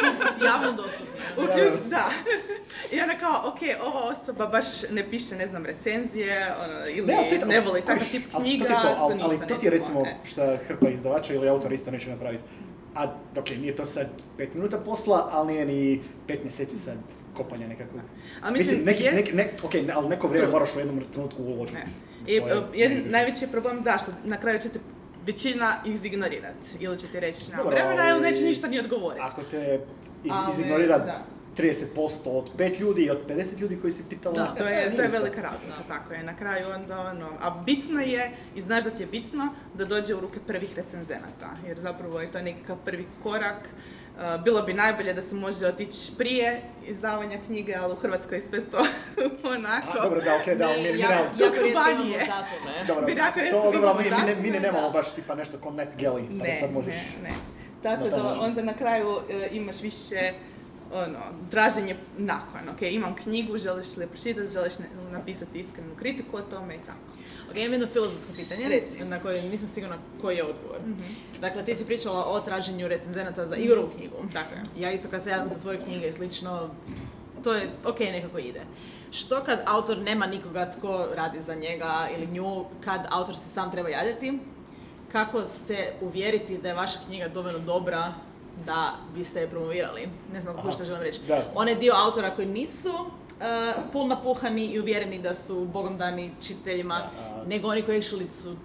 Javno 0.46 0.72
dostupno. 0.74 1.06
Uključ, 1.38 1.86
da. 1.86 2.10
I 2.92 3.02
ona 3.02 3.14
kao, 3.16 3.42
ok, 3.46 3.60
ova 3.86 4.00
osoba 4.02 4.48
baš 4.48 4.66
ne 4.90 5.10
piše, 5.10 5.36
ne 5.36 5.48
znam, 5.48 5.66
recenzije, 5.66 6.36
ono, 6.66 6.80
ili 6.88 7.08
Ne, 7.08 7.28
to 7.30 7.38
to, 7.38 7.46
ne 7.46 7.60
voli 7.60 7.82
takav 7.82 8.08
tip 8.12 8.32
to 8.32 8.40
knjiga, 8.40 8.64
je 8.66 8.70
to, 8.72 8.82
to, 8.82 8.96
ali, 9.00 9.16
ništa 9.16 9.30
ali 9.32 9.48
to 9.48 9.56
ti 9.56 9.66
je 9.68 9.72
recimo 9.72 9.94
pomoći. 9.96 10.16
što 10.26 10.58
hrpa 10.58 10.90
izdavača 10.90 11.34
ili 11.34 11.50
autor 11.50 11.74
isto 11.74 11.92
neće 11.92 12.10
napraviti. 12.10 12.44
A, 12.96 13.04
ok, 13.38 13.50
nije 13.50 13.76
to 13.76 13.86
sad 13.86 14.08
pet 14.38 14.54
minuta 14.54 14.78
posla, 14.78 15.30
ali 15.32 15.54
nije 15.54 15.66
ni 15.66 16.02
pet 16.28 16.44
mjeseci 16.44 16.78
sad 16.78 16.98
kopanja 17.34 17.68
nekakvog. 17.68 18.02
A 18.42 18.52
Mislim, 18.52 18.56
mislim, 18.78 18.86
neki, 18.86 19.04
jest- 19.04 19.16
neki, 19.16 19.34
ne, 19.34 19.52
ok, 19.64 19.74
ne, 19.74 19.94
ali 19.94 20.10
neko 20.10 20.28
vrijeme 20.28 20.52
moraš 20.52 20.76
u 20.76 20.80
jednom 20.80 21.04
trenutku 21.04 21.44
uložiti. 21.44 21.78
Ne. 21.78 21.86
I 22.28 22.34
je- 22.34 22.44
jedin, 22.76 23.04
najveći 23.06 23.46
je 23.46 23.52
problem 23.52 23.84
da 23.84 23.98
što 23.98 24.12
na 24.24 24.38
kraju 24.38 24.60
ćete 24.60 24.80
većina 25.26 25.74
izignorirati 25.86 26.68
ili 26.80 27.00
ćete 27.00 27.20
reći 27.20 27.52
nema 27.52 27.64
Dobro, 27.64 27.78
vremena 27.78 28.10
ili 28.10 28.22
neće 28.22 28.42
ništa 28.42 28.68
ni 28.68 28.80
odgovoriti. 28.80 29.22
Ako 29.24 29.42
te 29.44 29.80
i- 30.24 30.30
Ali, 30.32 30.52
izignorira 30.54 30.98
da. 30.98 31.24
30% 31.58 32.10
od 32.26 32.50
pet 32.58 32.80
ljudi 32.80 33.04
i 33.04 33.10
od 33.10 33.20
50 33.30 33.60
ljudi 33.60 33.78
koji 33.82 33.94
si 33.94 34.04
pitala, 34.10 34.36
Da, 34.36 34.56
to 34.58 34.68
je, 34.68 34.96
to 34.96 35.02
je 35.02 35.08
velika 35.08 35.42
razlika, 35.42 35.84
tako 35.88 36.14
je. 36.14 36.24
Na 36.24 36.36
kraju 36.36 36.70
onda 36.70 37.00
ono, 37.00 37.30
a 37.42 37.50
bitno 37.66 38.00
je, 38.02 38.32
i 38.56 38.62
znaš 38.62 38.84
da 38.84 38.90
ti 38.90 39.04
je 39.04 39.08
bitno, 39.08 39.48
da 39.74 39.86
dođe 39.86 40.16
u 40.16 40.20
ruke 40.20 40.40
prvih 40.48 40.76
recenzenata, 40.76 41.50
jer 41.68 41.80
zapravo 41.80 42.22
je 42.22 42.32
to 42.32 42.42
nekakav 42.42 42.78
prvi 42.86 43.06
korak. 43.24 43.70
Uh, 44.16 44.44
bilo 44.44 44.62
bi 44.62 44.74
najbolje 44.74 45.14
da 45.14 45.22
se 45.22 45.36
može 45.36 45.68
otići 45.68 46.12
prije 46.18 46.62
izdavanja 46.88 47.38
knjige, 47.46 47.76
ali 47.76 47.94
u 47.94 47.96
Hrvatskoj 47.96 48.38
je 48.38 48.42
sve 48.42 48.60
to 48.72 48.78
onako. 49.58 50.00
A, 50.00 50.04
dobro, 50.04 50.22
da, 50.22 50.36
ok, 50.36 50.58
da, 50.58 50.68
ali 50.68 50.82
mi, 50.84 50.94
mi 50.94 51.00
jako, 51.00 51.14
nemamo- 51.14 52.10
jako 52.28 52.56
ne? 52.66 52.86
Dobro, 52.88 53.06
to, 53.52 53.72
dobro, 53.72 53.94
mi, 53.94 54.04
mi, 54.04 54.10
ne, 54.10 54.36
mi 54.36 54.50
ne 54.50 54.60
nemamo 54.60 54.88
da. 54.88 54.94
baš 54.94 55.14
tipa 55.16 55.36
nešto 55.36 55.58
ko 55.58 55.72
Net 55.72 55.90
Galley, 56.00 56.40
pa 56.40 56.46
da 56.48 56.54
sad 56.60 56.72
možeš... 56.72 56.94
ne, 57.24 57.30
ne. 57.30 57.36
Tako 57.84 58.04
da 58.04 58.10
da 58.10 58.40
onda 58.42 58.62
na 58.62 58.74
kraju 58.74 59.20
e, 59.30 59.50
imaš 59.52 59.82
više 59.82 60.34
ono, 60.94 61.20
traženje 61.52 61.96
nakon, 62.18 62.70
ok, 62.74 62.82
imam 62.82 63.16
knjigu, 63.16 63.58
želiš 63.58 63.98
li 63.98 64.04
je 64.04 64.08
pročitati, 64.08 64.50
želiš 64.50 64.80
ne- 64.80 64.86
napisati 65.12 65.60
iskrenu 65.60 65.96
kritiku 65.96 66.38
o 66.38 66.42
tome 66.42 66.76
i 66.76 66.80
tako. 66.80 67.00
Ok, 67.52 67.58
imam 67.58 67.72
jedno 67.72 67.88
filozofsko 67.88 68.34
pitanje 68.36 68.70
Reci. 68.70 69.04
na 69.04 69.20
koje 69.20 69.42
nisam 69.42 69.70
sigurna 69.70 69.98
koji 70.22 70.36
je 70.38 70.44
odgovor. 70.44 70.80
Mhm. 70.82 71.04
Dakle, 71.42 71.66
ti 71.66 71.76
si 71.76 71.86
pričala 71.86 72.26
o 72.26 72.40
traženju 72.40 72.88
recenzenata 72.88 73.48
za 73.48 73.56
Igorovu 73.56 73.90
knjigu. 73.98 74.16
Tako 74.34 74.56
je. 74.56 74.84
Ja 74.84 74.92
isto 74.92 75.08
kad 75.10 75.24
se 75.24 75.30
javim 75.30 75.50
za 75.50 75.60
tvoje 75.60 75.80
knjige 75.80 76.08
i 76.08 76.12
slično, 76.12 76.70
to 77.44 77.54
je 77.54 77.70
ok, 77.86 78.00
nekako 78.00 78.38
ide. 78.38 78.62
Što 79.12 79.44
kad 79.44 79.60
autor 79.66 79.98
nema 79.98 80.26
nikoga 80.26 80.72
tko 80.72 81.06
radi 81.16 81.42
za 81.42 81.56
njega 81.56 82.08
ili 82.18 82.28
nju, 82.28 82.66
kad 82.84 83.02
autor 83.10 83.36
se 83.36 83.50
sam 83.50 83.72
treba 83.72 83.90
javljati? 83.90 84.40
Kako 85.12 85.44
se 85.44 85.94
uvjeriti 86.02 86.58
da 86.58 86.68
je 86.68 86.74
vaša 86.76 87.00
knjiga 87.08 87.28
dovoljno 87.28 87.60
dobra 87.60 88.14
da 88.66 88.94
biste 89.16 89.40
je 89.40 89.50
promovirali? 89.50 90.02
Ne 90.34 90.42
znam 90.42 90.56
kako 90.56 90.72
što 90.72 90.86
želim 90.86 91.02
reći. 91.02 91.20
Da. 91.28 91.44
Onaj 91.56 91.76
dio 91.76 91.94
autora 91.96 92.32
koji 92.32 92.48
nisu 92.48 92.90
uh, 92.90 93.06
full 93.92 94.08
napuhani 94.08 94.66
i 94.66 94.80
uvjereni 94.80 95.20
da 95.20 95.34
su 95.34 95.66
bogom 95.66 95.98
dani 95.98 96.32
čitateljima, 96.42 96.96
Da, 96.96 97.06
a- 97.26 97.44
nego 97.46 97.68
oni 97.68 97.82
koji 97.82 98.02
actually 98.02 98.30
su 98.32 98.56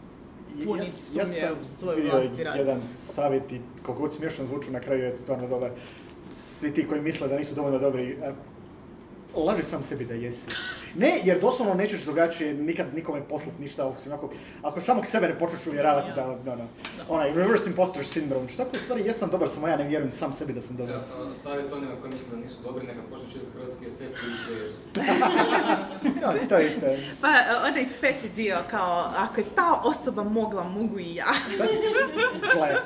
puni 0.65 0.81
ja 0.81 0.87
sumnje 1.27 1.49
u 1.53 1.65
svoj 1.65 2.01
vlastiti 2.03 2.45
rad. 2.45 2.57
jedan 2.57 2.81
savjet 2.97 3.53
i 3.53 3.61
koliko 3.83 4.03
god 4.03 4.13
smiješno 4.13 4.45
zvuču 4.45 4.73
na 4.73 4.81
kraju 4.81 5.03
je 5.03 5.17
stvarno 5.17 5.49
dobar. 5.49 5.71
Svi 6.33 6.75
ti 6.75 6.89
koji 6.89 7.01
misle 7.01 7.29
da 7.29 7.37
nisu 7.37 7.55
dovoljno 7.55 7.79
dobri, 7.79 8.17
laži 9.37 9.63
sam 9.63 9.85
sebi 9.85 10.05
da 10.05 10.15
jesi. 10.15 10.51
Ne, 10.95 11.21
jer 11.25 11.41
doslovno 11.41 11.75
nećeš 11.75 12.01
drugačije 12.03 12.55
nikad 12.55 12.95
nikome 12.95 13.29
poslati 13.29 13.63
ništa 13.63 13.89
ako, 13.89 14.01
si 14.01 14.09
onako, 14.09 14.31
ako 14.63 14.81
samog 14.81 15.07
sebe 15.07 15.29
ne 15.29 15.39
počneš 15.39 15.67
uvjeravati 15.67 16.09
da, 16.15 16.27
no, 16.27 16.57
no, 16.57 16.67
onaj 17.09 17.33
reverse 17.33 17.71
imposter 17.71 18.05
syndrome, 18.05 18.49
što 18.49 18.65
tako 18.65 18.77
u 18.77 18.81
stvari 18.81 19.07
jesam 19.07 19.31
dobar, 19.31 19.49
samo 19.49 19.69
ja 19.69 19.77
ne 19.77 19.85
vjerujem 19.85 20.13
sam 20.13 20.33
sebi 20.33 20.53
da 20.53 20.61
sam 20.61 20.77
dobar. 20.77 20.95
Ja, 20.95 21.01
a, 21.01 21.35
savjet 21.43 21.73
onima 21.73 21.93
koji 22.01 22.13
misle 22.13 22.29
da 22.31 22.37
nisu 22.37 22.57
dobri, 22.65 22.87
neka 22.87 23.01
počne 23.11 23.29
čitati 23.29 23.51
hrvatski 23.55 23.91
SF 23.91 24.01
i 24.01 24.47
sve 24.47 24.57
jesu. 24.63 24.77
To 26.49 26.57
je 26.57 26.67
isto. 26.67 26.87
Pa 27.21 27.29
onaj 27.69 27.87
peti 28.01 28.29
dio 28.29 28.59
kao, 28.71 29.11
ako 29.17 29.41
je 29.41 29.47
ta 29.55 29.83
osoba 29.85 30.25
mogla, 30.25 30.65
mogu 30.65 30.99
i 30.99 31.15
ja. 31.15 31.25
Gle, 32.55 32.77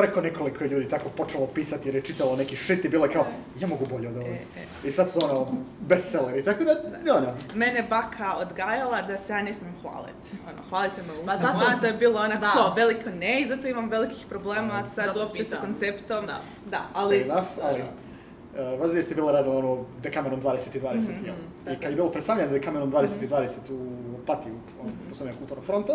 preko 0.00 0.20
nekoliko 0.20 0.64
ljudi 0.64 0.88
tako 0.88 1.08
počelo 1.08 1.46
pisati 1.46 1.88
jer 1.88 1.94
je 1.94 2.02
čitalo 2.02 2.36
neki 2.36 2.56
shit 2.56 2.84
i 2.84 2.88
bilo 2.88 3.04
je 3.04 3.12
kao, 3.12 3.26
ja 3.58 3.68
mogu 3.68 3.86
bolje 3.86 4.08
od 4.08 4.16
ovoga. 4.16 4.30
E, 4.30 4.42
e. 4.56 4.88
I 4.88 4.90
sad 4.90 5.10
su 5.10 5.18
ono, 5.22 5.46
bestselleri, 5.80 6.44
tako 6.44 6.64
da, 6.64 6.72
ono, 7.12 7.34
Mene 7.54 7.86
baka 7.90 8.36
odgajala 8.36 9.02
da 9.02 9.18
se 9.18 9.32
ja 9.32 9.42
ne 9.42 9.54
smijem 9.54 9.74
hvaliti. 9.82 10.28
Ono, 10.44 10.62
hvalite 10.68 11.02
me 11.02 11.12
u 11.12 11.16
ustima, 11.16 11.36
zato- 11.38 11.80
to 11.80 11.86
je 11.86 11.92
bilo 11.92 12.20
onako 12.20 12.40
Da. 12.40 12.50
kao 12.50 12.74
veliko 12.74 13.10
ne 13.10 13.40
i 13.40 13.48
zato 13.48 13.68
imam 13.68 13.88
velikih 13.88 14.26
problema 14.28 14.82
sad 14.84 15.16
uopće 15.16 15.44
sa 15.44 15.56
konceptom. 15.56 16.26
Da. 16.26 16.40
Da, 16.66 16.82
ali... 16.94 17.18
fair 17.18 17.30
enough, 17.30 17.48
ali 17.62 17.80
uh, 17.80 18.80
vas 18.80 18.90
dvije 18.90 19.02
ste 19.02 19.14
bila 19.14 19.32
radila 19.32 19.56
ono 19.56 19.84
Decameron 20.02 20.42
20 20.42 20.76
i 20.76 20.80
20, 20.80 20.94
Mhm, 20.94 21.24
jel? 21.24 21.34
tako 21.64 21.76
I 21.76 21.80
kad 21.80 21.90
je 21.90 21.96
bilo 21.96 22.10
predstavljeno 22.10 22.52
Decameron 22.52 22.92
20 22.92 23.24
i 23.24 23.28
20 23.28 23.48
u 23.70 23.88
Opatiji, 24.22 24.52
u 24.52 24.86
mm 24.86 24.90
poslovnog 25.08 25.38
kulturnog 25.38 25.64
fronta, 25.64 25.92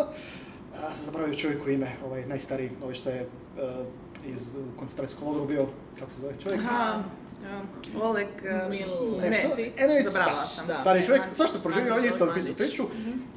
a, 0.82 0.94
sam 0.94 1.04
zaboravio 1.04 1.34
čovjeku 1.34 1.70
ime, 1.70 1.92
ovaj 2.06 2.26
najstariji, 2.26 2.70
ovaj 2.82 2.94
što 2.94 3.10
je 3.10 3.22
uh, 3.22 3.86
iz 4.36 4.42
koncentracijskog 4.78 5.28
logora 5.28 5.46
bio, 5.46 5.66
kako 5.98 6.10
se 6.10 6.20
zove 6.20 6.32
čovjek? 6.42 6.60
Aha, 6.60 7.02
ja, 7.44 7.62
Oleg... 8.02 8.26
e, 8.44 8.48
Mil- 8.70 9.20
ne, 9.20 9.30
Ne, 9.30 9.50
ti? 9.56 9.72
sam. 10.46 10.66
Da. 10.66 10.78
Stari 10.80 11.06
čovjek, 11.06 11.22
Aha. 11.22 11.34
svašta 11.34 11.58
proživio, 11.62 11.94
on 11.94 12.02
je 12.04 12.08
isto 12.08 12.26
napisao 12.26 12.54
priču 12.54 12.82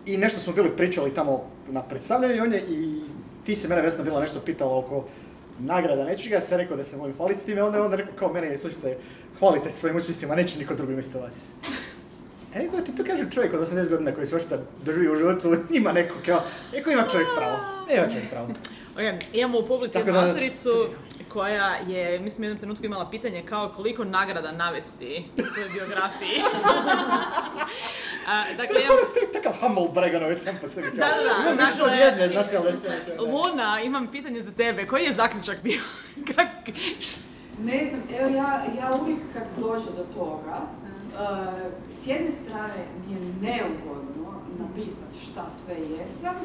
i 0.05 0.17
nešto 0.17 0.39
smo 0.39 0.53
bili 0.53 0.77
pričali 0.77 1.13
tamo 1.13 1.43
na 1.69 1.83
predstavljanju 1.83 2.35
i 2.35 2.39
on 2.39 2.53
je, 2.53 2.63
i 2.69 3.01
ti 3.45 3.55
se 3.55 3.67
mene 3.67 3.81
Vesna 3.81 4.03
bila 4.03 4.21
nešto 4.21 4.39
pitala 4.39 4.77
oko 4.77 5.05
nagrada 5.59 6.03
nečega, 6.03 6.35
ja 6.35 6.41
sam 6.41 6.57
rekao 6.57 6.77
da 6.77 6.83
se 6.83 6.97
volim 6.97 7.15
hvaliti 7.15 7.41
s 7.41 7.43
time, 7.43 7.63
onda 7.63 7.77
je 7.77 7.83
onda 7.83 7.95
rekao 7.95 8.13
kao 8.15 8.33
mene 8.33 8.47
je, 8.47 8.57
slušajte, 8.57 8.97
hvalite 9.39 9.69
se 9.69 9.77
svojim 9.77 9.97
uspjesima, 9.97 10.35
neće 10.35 10.59
niko 10.59 10.75
drugi 10.75 10.93
umjesto 10.93 11.19
vas. 11.19 11.51
E, 12.55 12.59
nego 12.59 12.77
ti 12.77 12.91
to 12.93 13.03
kaže 13.03 13.25
čovjek 13.31 13.53
od 13.53 13.59
80 13.61 13.89
godina 13.89 14.11
koji 14.11 14.25
svašta 14.27 14.55
doživi 14.83 15.09
u 15.09 15.15
životu, 15.15 15.55
ima 15.71 15.91
neko 15.91 16.15
kao, 16.25 16.41
neko 16.73 16.89
ima 16.89 17.03
čovjek 17.03 17.27
pravo, 17.37 17.57
nema 17.89 18.07
čovjek 18.07 18.29
pravo. 18.29 18.47
Ok, 18.91 19.03
imamo 19.33 19.59
u 19.59 19.63
publici 19.63 19.93
Tako 19.93 20.07
jednu 20.07 20.21
da- 20.21 20.27
autoricu 20.27 20.69
koja 21.27 21.75
je, 21.77 22.19
mislim, 22.19 22.41
u 22.41 22.45
jednom 22.45 22.59
trenutku 22.59 22.85
imala 22.85 23.09
pitanje 23.09 23.43
kao 23.43 23.69
koliko 23.69 24.03
nagrada 24.03 24.51
navesti 24.51 25.23
u 25.37 25.41
svojoj 25.43 25.69
biografiji. 25.69 26.29
A, 28.27 28.43
dakle, 28.51 28.81
imam, 28.81 28.97
To 29.13 29.19
je 29.19 29.31
takav 29.33 29.53
humble 29.53 29.87
Breganović 29.93 30.39
sam 30.39 30.57
po 30.61 30.67
sebi 30.67 30.87
kao, 30.87 30.97
Da, 30.97 31.05
da, 31.07 31.23
da, 31.23 31.43
imam 31.43 31.57
više 31.57 31.77
dakle- 31.77 31.85
od 31.85 31.99
jedne, 31.99 32.27
znate, 32.29 32.57
ali 32.57 32.73
sve- 32.79 33.15
Luna, 33.21 33.81
imam 33.81 34.07
pitanje 34.07 34.41
za 34.41 34.51
tebe. 34.53 34.85
Koji 34.85 35.03
je 35.03 35.13
zaključak 35.13 35.57
bio? 35.63 35.79
Kak, 36.27 36.75
Ne 37.59 37.87
znam, 37.89 38.01
evo 38.19 38.29
ja, 38.31 38.49
ja 38.79 38.95
uvijek 38.95 39.19
kad 39.33 39.43
dođe 39.57 39.85
do 39.87 40.03
toga, 40.13 40.57
s 41.91 42.07
jedne 42.07 42.31
strane 42.31 42.85
mi 43.07 43.13
je 43.13 43.19
neugodno 43.41 44.33
napisati 44.59 45.25
šta 45.31 45.45
sve 45.65 45.75
jesam, 45.75 46.35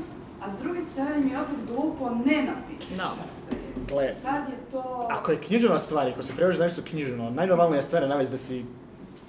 a 0.42 0.50
s 0.50 0.58
druge 0.62 0.80
strane 0.92 1.18
mi 1.20 1.30
je 1.30 1.40
opet 1.40 1.56
glupo 1.66 2.10
ne 2.10 2.42
napisati 2.42 2.94
No. 2.98 3.04
šta 3.04 3.24
sve 3.46 3.58
jesam. 3.68 3.86
Gle. 3.88 4.14
Sad 4.22 4.48
je 4.48 4.56
to... 4.72 5.08
Ako 5.10 5.32
je 5.32 5.40
književna 5.40 5.78
stvar, 5.78 6.08
i 6.08 6.10
ako 6.10 6.22
se 6.22 6.32
prevoži 6.36 6.58
za 6.58 6.64
nešto 6.64 6.82
književno, 6.90 7.30
najnormalnija 7.30 7.82
stvar 7.82 8.02
je 8.02 8.08
navesti 8.08 8.32
da 8.32 8.38
si, 8.38 8.64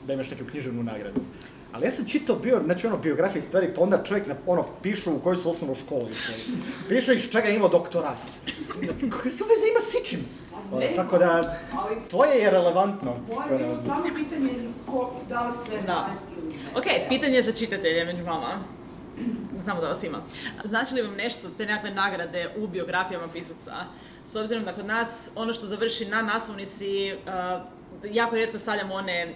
da 0.08 0.14
imaš 0.14 0.32
neku 0.32 0.44
književnu 0.52 0.84
nagradu. 0.84 1.20
Ali 1.76 1.86
ja 1.86 1.92
sam 1.92 2.06
čitao 2.06 2.36
bio, 2.36 2.62
znači 2.66 2.88
ono, 2.88 2.98
biografije 2.98 3.40
i 3.40 3.44
stvari, 3.44 3.74
pa 3.76 3.82
onda 3.82 4.04
čovjek, 4.04 4.28
na, 4.28 4.36
ono, 4.46 4.66
pišu 4.82 5.16
u 5.16 5.20
kojoj 5.20 5.36
su 5.36 5.50
osnovnu 5.50 5.76
školu 5.76 6.10
išli. 6.10 6.34
Pišu 6.90 7.14
iz 7.14 7.30
čega 7.30 7.48
je 7.48 7.56
imao 7.56 7.70
doktorat. 7.70 8.18
Koje 9.00 9.38
to 9.38 9.46
veze 9.46 9.68
ima 9.72 9.82
s 9.82 9.94
ičim? 10.02 10.20
Pa 10.52 10.58
Ono, 10.76 10.80
nema, 10.80 10.96
tako 10.96 11.18
da, 11.18 11.60
ali 11.78 11.96
tvoje 12.10 12.38
je 12.38 12.52
relevantno. 12.52 13.14
moje 13.28 13.52
je 13.52 13.66
bilo 13.66 13.78
samo 13.78 14.04
pitanje 14.16 14.50
ko, 14.86 15.14
da 15.30 15.48
li 15.48 15.54
sve 15.66 15.82
Da. 15.82 16.08
ne. 16.08 16.80
Ok, 16.80 16.86
pitanje 17.10 17.42
za 17.42 17.52
čitatelje 17.52 18.06
među 18.06 18.24
vama. 18.24 18.60
Znamo 19.64 19.82
da 19.82 19.88
vas 19.88 20.04
ima. 20.04 20.22
Znači 20.64 20.96
li 20.96 21.02
vam 21.02 21.16
nešto, 21.16 21.48
te 21.58 21.66
nekakve 21.66 21.92
nagrade 21.92 22.50
u 22.58 22.68
biografijama 22.68 23.28
pisaca? 23.28 23.74
S 24.26 24.36
obzirom 24.36 24.64
da 24.64 24.74
kod 24.74 24.86
nas 24.86 25.30
ono 25.36 25.54
što 25.54 25.68
završi 25.68 26.06
na 26.06 26.22
naslovnici, 26.22 27.14
uh, 27.14 27.62
jako 28.12 28.36
rijetko 28.36 28.60
stavljamo 28.60 28.94
one 28.96 29.34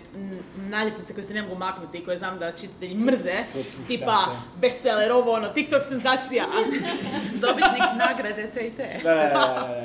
naljepnice 0.58 1.14
koje 1.14 1.24
se 1.24 1.34
ne 1.34 1.42
mogu 1.42 1.56
maknuti 1.56 1.98
i 1.98 2.06
koje 2.06 2.18
znam 2.18 2.40
da 2.40 2.52
čitatelji 2.52 2.96
mrze, 2.96 3.34
To- 3.54 3.64
to- 3.64 3.88
tipa 3.88 4.06
da, 4.06 4.26
to. 4.26 4.60
bestseller, 4.62 5.12
ovo 5.12 5.32
ono, 5.32 5.48
TikTok 5.48 5.84
senzacija. 5.84 6.46
Dobitnik 7.42 7.84
nagrade 8.08 8.50
te 8.54 8.68
i 8.68 8.72
te. 8.72 9.00
Da, 9.04 9.16
da, 9.16 9.24
da. 9.34 9.70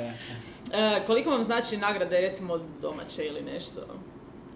E, 0.73 1.01
koliko 1.07 1.29
vam 1.29 1.43
znači 1.43 1.77
nagrade 1.77 2.21
recimo 2.21 2.57
domaće 2.81 3.23
ili 3.23 3.41
nešto? 3.41 3.81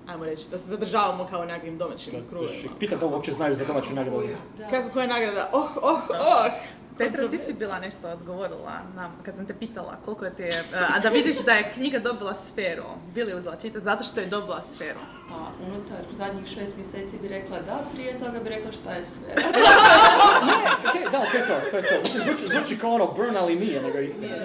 Ajmo 0.08 0.26
reći, 0.26 0.44
da 0.52 0.58
se 0.58 0.68
zadržavamo 0.70 1.28
kao 1.32 1.42
u 1.42 1.46
nekakvim 1.46 1.78
domaćim 1.78 2.14
krugovima. 2.30 2.70
Pita 2.80 2.96
da 2.96 3.06
uopće 3.06 3.32
znaju 3.32 3.56
za 3.56 3.66
domaću 3.66 3.94
nagradu. 3.94 4.22
Kako, 4.70 4.90
koja 4.90 5.04
je 5.04 5.08
nagrada? 5.08 5.50
Oh, 5.54 5.78
oh, 5.82 6.00
oh! 6.10 6.52
Petra, 7.00 7.30
ti 7.30 7.38
si 7.38 7.54
bila 7.54 7.80
nešto 7.80 8.10
odgovorila 8.10 8.82
nam, 8.96 9.12
kad 9.24 9.36
sam 9.36 9.46
te 9.46 9.54
pitala 9.56 9.96
koliko 10.06 10.26
je 10.26 10.34
te, 10.34 10.64
a 10.74 11.00
da 11.00 11.10
vidiš 11.10 11.38
da 11.38 11.52
je 11.52 11.72
knjiga 11.74 12.00
dobila 12.00 12.34
sferu. 12.34 12.84
Bili 13.14 13.36
uzela 13.36 13.56
čitati 13.56 13.86
zato 13.86 14.04
što 14.04 14.20
je 14.20 14.26
dobila 14.26 14.62
sferu. 14.62 15.00
Pa 15.30 15.36
unutar 15.68 15.98
zadnjih 16.12 16.48
šest 16.48 16.78
mjeseci 16.78 17.18
bi 17.22 17.28
rekla 17.28 17.60
da, 17.60 17.80
prije 17.94 18.20
toga 18.20 18.40
bi 18.40 18.50
rekla 18.50 18.72
šta 18.72 18.92
je 18.92 19.04
sve. 19.04 19.34
Ne, 20.46 20.54
okej, 20.90 21.02
da, 21.04 21.20
to 21.22 21.38
je 21.38 21.48
to, 21.48 21.70
to 21.72 21.78
je 21.78 21.84
to. 21.84 22.04
Mislim, 22.04 22.24
zvuči, 22.24 22.48
zvuči 22.50 22.78
kao 22.80 22.92
ono 22.92 23.08
burn, 23.08 23.38
ali 23.38 23.56
nije, 23.56 23.82
nego 23.82 24.00
istina. 24.00 24.28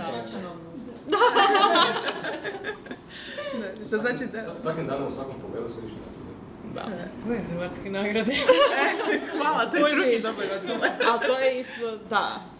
Da, 1.09 1.19
Što 3.87 3.99
znači 3.99 4.27
da... 4.33 4.43
Sa- 4.43 4.57
Svakim 4.63 4.87
danom 4.87 5.09
u 5.09 5.13
svakom 5.13 5.35
pogledu 5.43 5.69
su 5.69 5.81
više 5.83 5.95
napredak. 6.75 7.09
Koje 7.27 7.41
hrvatske 7.51 7.91
nagrade? 7.91 8.35
Hvala, 9.37 9.71
to 9.71 9.87
je 9.87 9.95
drugi 9.95 10.21
dobar 10.23 10.47
odgovor. 10.57 10.89
Ali 11.07 11.27
to 11.27 11.39
je 11.39 11.61
isto, 11.61 11.99
da. 12.11 12.54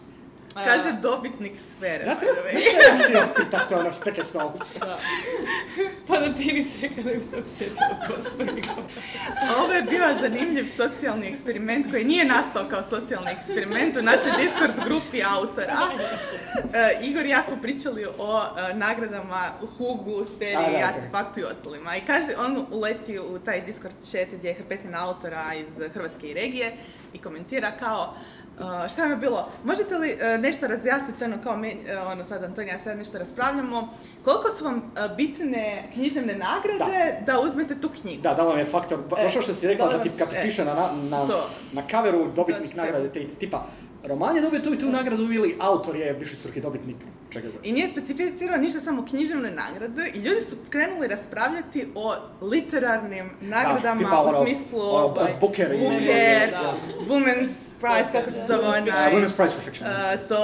E, 0.55 0.63
Kaže 0.65 0.91
dobitnik 1.01 1.59
sfere. 1.59 2.05
Da, 2.05 2.11
by 2.11 2.19
to 2.19 2.25
je 2.25 2.63
je 2.63 3.03
htio 3.03 3.27
pitati 3.35 3.73
ono, 3.73 3.91
čekaj 4.03 4.25
što. 4.29 4.53
da. 4.79 4.99
Pa 6.07 6.19
da 6.19 6.33
ti 6.33 6.53
nisi 6.53 6.87
rekao 6.87 7.03
da 7.03 7.11
im 7.11 7.21
se 7.21 7.37
osjetila 7.37 7.99
postoji. 8.07 8.63
Ovo 9.59 9.73
je 9.73 9.81
bio 9.81 10.05
zanimljiv 10.21 10.67
socijalni 10.67 11.27
eksperiment 11.27 11.91
koji 11.91 12.03
nije 12.03 12.25
nastao 12.25 12.65
kao 12.69 12.83
socijalni 12.83 13.31
eksperiment 13.31 13.97
u 13.97 14.01
našoj 14.01 14.31
Discord 14.37 14.73
grupi 14.85 15.23
autora. 15.23 15.77
E, 16.73 16.99
Igor 17.01 17.25
i 17.25 17.29
ja 17.29 17.43
smo 17.43 17.55
pričali 17.61 18.05
o 18.17 18.41
e, 18.41 18.73
nagradama 18.73 19.49
Hugu, 19.77 20.25
Sferi, 20.35 20.55
A, 20.55 20.61
da, 20.61 20.67
okej. 20.67 20.83
Artefaktu 20.83 21.39
i 21.39 21.43
ostalima. 21.43 21.95
I 21.97 22.01
kaže, 22.01 22.27
on 22.37 22.65
uleti 22.71 23.19
u 23.19 23.39
taj 23.39 23.61
Discord 23.61 23.95
chat 24.03 24.27
gdje 24.37 24.47
je 24.47 24.53
hrpetina 24.53 25.07
autora 25.07 25.53
iz 25.53 25.81
Hrvatske 25.93 26.27
i 26.27 26.33
regije 26.33 26.73
i 27.13 27.17
komentira 27.17 27.71
kao 27.71 28.15
Uh, 28.59 28.91
šta 28.91 29.01
vam 29.01 29.11
je 29.11 29.17
bilo? 29.17 29.49
Možete 29.63 29.97
li 29.97 30.11
uh, 30.13 30.41
nešto 30.41 30.67
razjasniti, 30.67 31.23
ono 31.23 31.37
kao 31.43 31.57
meni, 31.57 31.79
uh, 32.03 32.11
ono 32.11 32.23
sad 32.23 32.43
Antonija, 32.43 32.73
ja 32.73 32.79
sad 32.79 32.97
nešto 32.97 33.17
raspravljamo, 33.17 33.89
koliko 34.23 34.49
su 34.49 34.65
vam 34.65 34.75
uh, 34.75 35.15
bitne 35.17 35.83
književne 35.93 36.35
nagrade 36.35 37.21
da, 37.25 37.39
uzmete 37.39 37.81
tu 37.81 37.89
knjigu? 38.01 38.21
Da, 38.21 38.33
dala 38.33 38.53
mi 38.53 38.61
je 38.61 38.65
faktor, 38.65 38.99
E, 39.17 39.29
što 39.29 39.53
si 39.53 39.67
rekla, 39.67 39.87
da 39.87 40.03
ti 40.03 40.11
kad 40.17 40.27
e, 40.33 40.41
piše 40.43 40.65
na, 40.65 40.73
na, 40.73 40.91
na, 41.09 41.27
to. 41.27 41.49
na 41.73 41.87
kaveru 41.87 42.31
dobitnik 42.35 42.75
nagrade, 42.75 43.09
te, 43.09 43.27
tipa, 43.39 43.65
roman 44.03 44.35
je 44.35 44.41
dobio 44.41 44.59
tu 44.59 44.73
i 44.73 44.79
tu 44.79 44.89
nagradu 44.89 45.23
ili 45.23 45.57
autor 45.59 45.95
je 45.95 46.13
višestruki 46.13 46.61
dobitnik 46.61 46.97
I 47.63 47.71
nije 47.71 47.87
specificirao 47.87 48.57
ništa 48.57 48.79
samo 48.79 49.05
književne 49.05 49.51
nagrade 49.51 50.11
i 50.13 50.19
ljudi 50.19 50.41
su 50.41 50.55
krenuli 50.69 51.07
raspravljati 51.07 51.87
o 51.95 52.15
literarnim 52.43 53.29
nagradama 53.41 53.99
tipa 53.99 54.19
ono- 54.19 54.31
u 54.33 54.45
smislu 54.45 54.79
ono, 54.81 55.05
ovaj, 55.05 55.33
Booker 55.41 55.73
i- 55.73 55.77
Booker, 55.79 56.51
Da. 56.51 56.73
Women's 57.01 57.55
Prize, 57.73 58.11
kako 58.13 58.29
se 58.31 58.43
zove 58.47 58.67
onaj, 58.67 58.81
Women's 59.11 59.35
Prize 59.35 59.53
for 59.53 59.63
Fiction. 59.63 59.89
uh, 59.89 60.27
to 60.27 60.39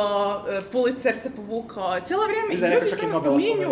uh, 0.50 0.64
Pulitzer 0.72 1.16
se 1.18 1.30
povukao, 1.32 2.00
cijelo 2.00 2.24
vrijeme 2.24 2.54
i 2.68 2.74
ljudi 2.74 2.90
samo 2.92 3.20
spominju, 3.22 3.70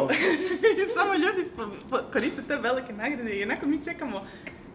samo 0.95 1.13
ljudi 1.15 1.49
spo- 1.49 2.01
koriste 2.13 2.41
te 2.43 2.55
velike 2.58 2.93
nagrade 2.93 3.32
i 3.32 3.43
onako 3.43 3.65
mi 3.65 3.82
čekamo 3.84 4.25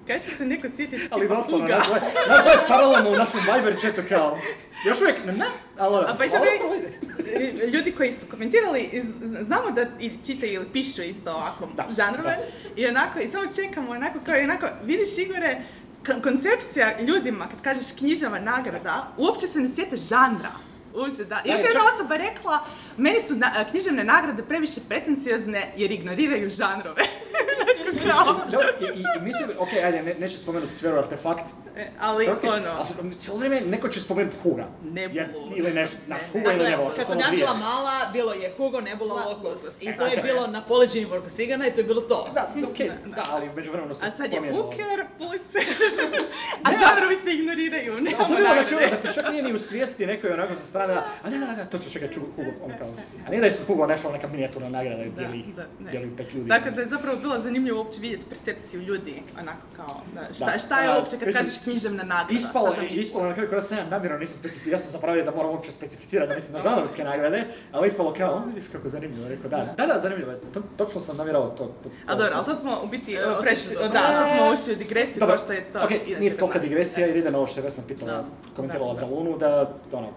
kad 0.07 0.25
će 0.25 0.31
se 0.31 0.47
neko 0.47 0.69
sjetiti 0.69 1.09
Ali 1.11 1.29
doslovno, 1.29 1.67
znaš, 1.67 1.87
to 1.87 1.95
je- 1.95 2.59
paralelno 2.69 3.11
u 3.11 3.17
našem 3.17 3.41
Viber 3.55 3.77
chatu 3.77 4.03
kao, 4.09 4.39
još 4.87 5.01
uvijek, 5.01 5.25
ne, 5.27 5.33
ne, 5.33 5.45
ali 5.79 5.95
ono, 5.95 6.07
A 6.09 6.17
skoro 6.59 6.75
ide. 6.75 7.67
ljudi 7.69 7.93
koji 7.93 8.13
su 8.13 8.27
komentirali, 8.27 9.03
znamo 9.41 9.71
da 9.71 9.87
i 10.01 10.11
čitaju 10.27 10.53
ili 10.53 10.67
pišu 10.67 11.03
isto 11.03 11.31
ovako 11.33 11.69
Da, 11.75 11.87
žanrove 11.93 12.39
i 12.77 12.87
onako, 12.87 13.19
i 13.21 13.29
samo 13.29 13.45
čekamo 13.53 13.91
onako 13.91 14.19
kao 14.27 14.37
i 14.37 14.45
onako, 14.45 14.67
vidiš 14.85 15.19
Igore, 15.19 15.61
koncepcija 16.23 17.01
ljudima 17.01 17.49
kad 17.49 17.61
kažeš 17.63 17.93
knjižava 17.99 18.39
nagrada, 18.39 19.09
uopće 19.19 19.47
se 19.47 19.61
ne 19.61 19.69
sjete 19.69 19.97
žanra. 19.99 20.51
Uže, 20.97 21.25
da. 21.25 21.41
I 21.45 21.51
još 21.51 21.61
jedna 21.61 21.81
osoba 21.95 22.17
rekla, 22.17 22.59
meni 22.97 23.21
su 23.21 23.35
na- 23.35 23.65
književne 23.71 24.05
nagrade 24.05 24.43
previše 24.43 24.81
pretenciozne 24.89 25.73
jer 25.77 25.93
ignoriraju 25.93 26.51
žanrove. 26.51 27.03
I, 28.81 28.85
i, 28.85 29.01
i 29.01 29.23
mislim, 29.23 29.49
ok, 29.59 29.69
ajde, 29.85 30.03
ne, 30.03 30.15
neću 30.15 30.39
spomenuti 30.39 30.73
sferu 30.73 30.99
artefakt, 30.99 31.45
e, 31.77 31.91
ali 32.01 32.25
Hrvatske, 32.25 32.49
ono, 32.49 32.71
ali 32.99 33.19
cijelo 33.19 33.39
vrijeme 33.39 33.61
neko 33.61 33.89
će 33.89 34.01
spomenuti 34.01 34.37
Huga. 34.43 34.67
Nebulu. 34.83 35.17
Jer- 35.17 35.31
Ili 35.57 35.73
nešto, 35.73 35.97
znaš, 36.07 36.21
Ne, 36.23 36.29
Huga 36.33 36.45
ili 36.45 36.59
Dakle, 36.59 36.71
Nebula, 36.71 36.91
što 36.91 36.97
kad 36.97 37.07
su 37.07 37.13
sam 37.13 37.19
ono 37.19 37.21
ja 37.21 37.29
dvije. 37.29 37.41
bila 37.41 37.55
mala, 37.55 38.11
bilo 38.13 38.33
je 38.33 38.55
Hugo, 38.57 38.81
Nebula. 38.81 39.25
Locus, 39.25 39.83
I 39.83 39.89
e, 39.89 39.97
to 39.97 40.07
je 40.07 40.23
bilo 40.23 40.47
na 40.47 40.63
poleđini 40.63 41.05
Vorkosigana 41.07 41.67
i 41.67 41.75
to 41.75 41.81
je 41.81 41.85
bilo 41.85 42.01
to. 42.01 42.31
Da, 42.35 42.49
okej, 42.69 42.91
da, 43.07 43.27
ali 43.29 43.51
među 43.51 43.71
vremenu 43.73 43.95
se 43.95 44.07
a 44.07 44.11
sad 44.11 44.33
je. 44.33 44.41
Booker, 44.43 45.05
Pulitzer, 45.19 45.63
a 46.65 46.71
žanrovi 46.75 47.17
se 47.17 47.31
ignoriraju, 47.33 47.93
to 47.93 47.99
je 47.99 48.37
bilo 48.37 48.49
znači 48.53 48.75
da 49.03 49.13
čak 49.13 49.31
nije 49.31 49.43
ni 49.43 49.53
u 49.53 49.59
svijesti 49.59 50.07
nekoj 50.07 50.31
onako 50.31 50.55
sa 50.55 50.63
strane, 50.63 50.84
da, 50.87 51.05
a 51.23 51.31
ne, 51.31 51.39
da, 51.39 51.47
da, 51.47 51.65
to 51.65 51.79
ću 51.79 51.91
čekaj, 51.91 52.11
ču 52.11 52.21
Hugo, 52.37 52.51
ono 52.65 52.75
kao, 52.79 52.89
a 53.27 53.31
nije 53.31 53.41
da 53.41 53.47
je 53.47 53.51
sad 53.51 53.67
Hugo 53.67 53.87
našao 53.87 54.13
neka 54.13 54.29
minijaturna 54.29 54.69
nagrada 54.69 55.03
i 55.03 55.11
Da, 55.11 55.17
dijeli, 55.17 55.45
da, 55.57 55.91
dijeli 55.91 56.17
pet 56.17 56.35
ljudi. 56.35 56.49
Tako 56.49 56.71
da 56.71 56.81
je 56.83 56.89
zapravo 56.89 57.17
bilo 57.17 57.41
zanimljivo 57.41 57.79
uopće 57.79 58.01
vidjeti 58.01 58.27
percepciju 58.29 58.81
ljudi, 58.81 59.23
onako 59.41 59.67
kao, 59.77 60.01
da, 60.15 60.35
šta, 60.35 60.47
Da. 60.47 60.59
šta 60.59 60.81
je 60.81 60.91
uopće 60.99 61.19
kad 61.19 61.33
kažeš 61.33 61.59
književna 61.65 62.03
nagrada? 62.03 62.33
Ispalo, 62.33 62.75
ispalo 62.91 63.27
na 63.27 63.35
kraju 63.35 63.51
kada 63.51 63.63
sam 63.63 63.79
ja 63.79 63.85
namjerno 63.91 64.19
nisam 64.19 64.37
specificirao, 64.39 64.75
ja 64.75 64.79
sam 64.79 64.91
zapravio 64.93 65.25
da 65.25 65.31
moram 65.31 65.51
uopće 65.51 65.73
specificirati 65.73 66.29
da 66.29 66.35
mislim 66.35 66.53
na 66.53 66.61
žanrovske 66.63 67.05
nagrade, 67.05 67.45
ali 67.73 67.87
ispalo 67.87 68.15
kao, 68.15 68.35
o, 68.35 68.43
vidiš 68.47 68.65
kako 68.73 68.89
zanimljivo, 68.89 69.29
rekao 69.29 69.51
da, 69.51 69.75
da, 69.77 69.87
da, 69.87 70.01
zanimljivo 70.01 70.33
točno 70.77 71.01
sam 71.01 71.17
namjerao 71.17 71.51
to. 71.51 71.75
A 72.07 72.15
dobro, 72.15 72.33
ali 72.35 72.45
sad 72.45 72.59
smo 72.59 72.81
u 72.85 72.87
biti 72.87 73.15
E, 73.15 73.19
prešli, 73.41 73.77
da, 73.93 74.01
sad 74.03 74.29
smo 74.37 74.53
ušli 74.53 74.73
u 74.73 74.77
digresiju 74.77 75.21
kao 75.27 75.39
što 75.39 75.53
je 75.53 75.65
to 75.73 75.79
ok, 75.85 75.91
nije 76.19 76.37
tolika 76.37 76.59
digresija 76.59 77.07
jer 77.07 77.17
ide 77.17 77.31
na 77.31 77.39
ovo 77.39 77.47
što 77.47 77.61
je 77.61 77.65
Vesna 77.65 77.83
pitala, 77.89 78.13
Da. 78.13 78.25
komentirala 78.57 78.95
Da, 78.95 79.01
za 79.01 79.07
da. 79.07 79.15
Lunu, 79.15 79.39
da, 79.39 79.75
ono, 79.93 80.09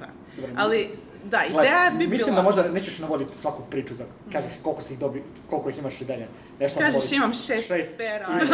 Da. 0.00 0.06
Dobro, 0.36 0.52
Ali, 0.56 0.88
da, 1.24 1.44
ideja 1.48 1.90
bi 1.98 2.06
Mislim 2.06 2.26
bila... 2.26 2.36
da 2.36 2.42
možda 2.42 2.68
nećeš 2.68 2.98
navoditi 2.98 3.36
svaku 3.36 3.62
priču 3.70 3.94
za, 3.94 4.04
kažeš 4.32 4.52
koliko 4.62 4.82
si 4.82 4.92
ih 4.92 4.98
dobi, 4.98 5.22
koliko 5.50 5.70
ih 5.70 5.78
imaš 5.78 6.00
i 6.00 6.04
dalje. 6.04 6.26
Nešto 6.60 6.74
sam 6.74 6.82
Kažeš 6.86 6.94
navoditi. 6.94 7.14
imam 7.16 7.32
šest, 7.32 7.66
Šest. 7.68 7.92
sfera. 7.94 8.26
Ajde. 8.28 8.52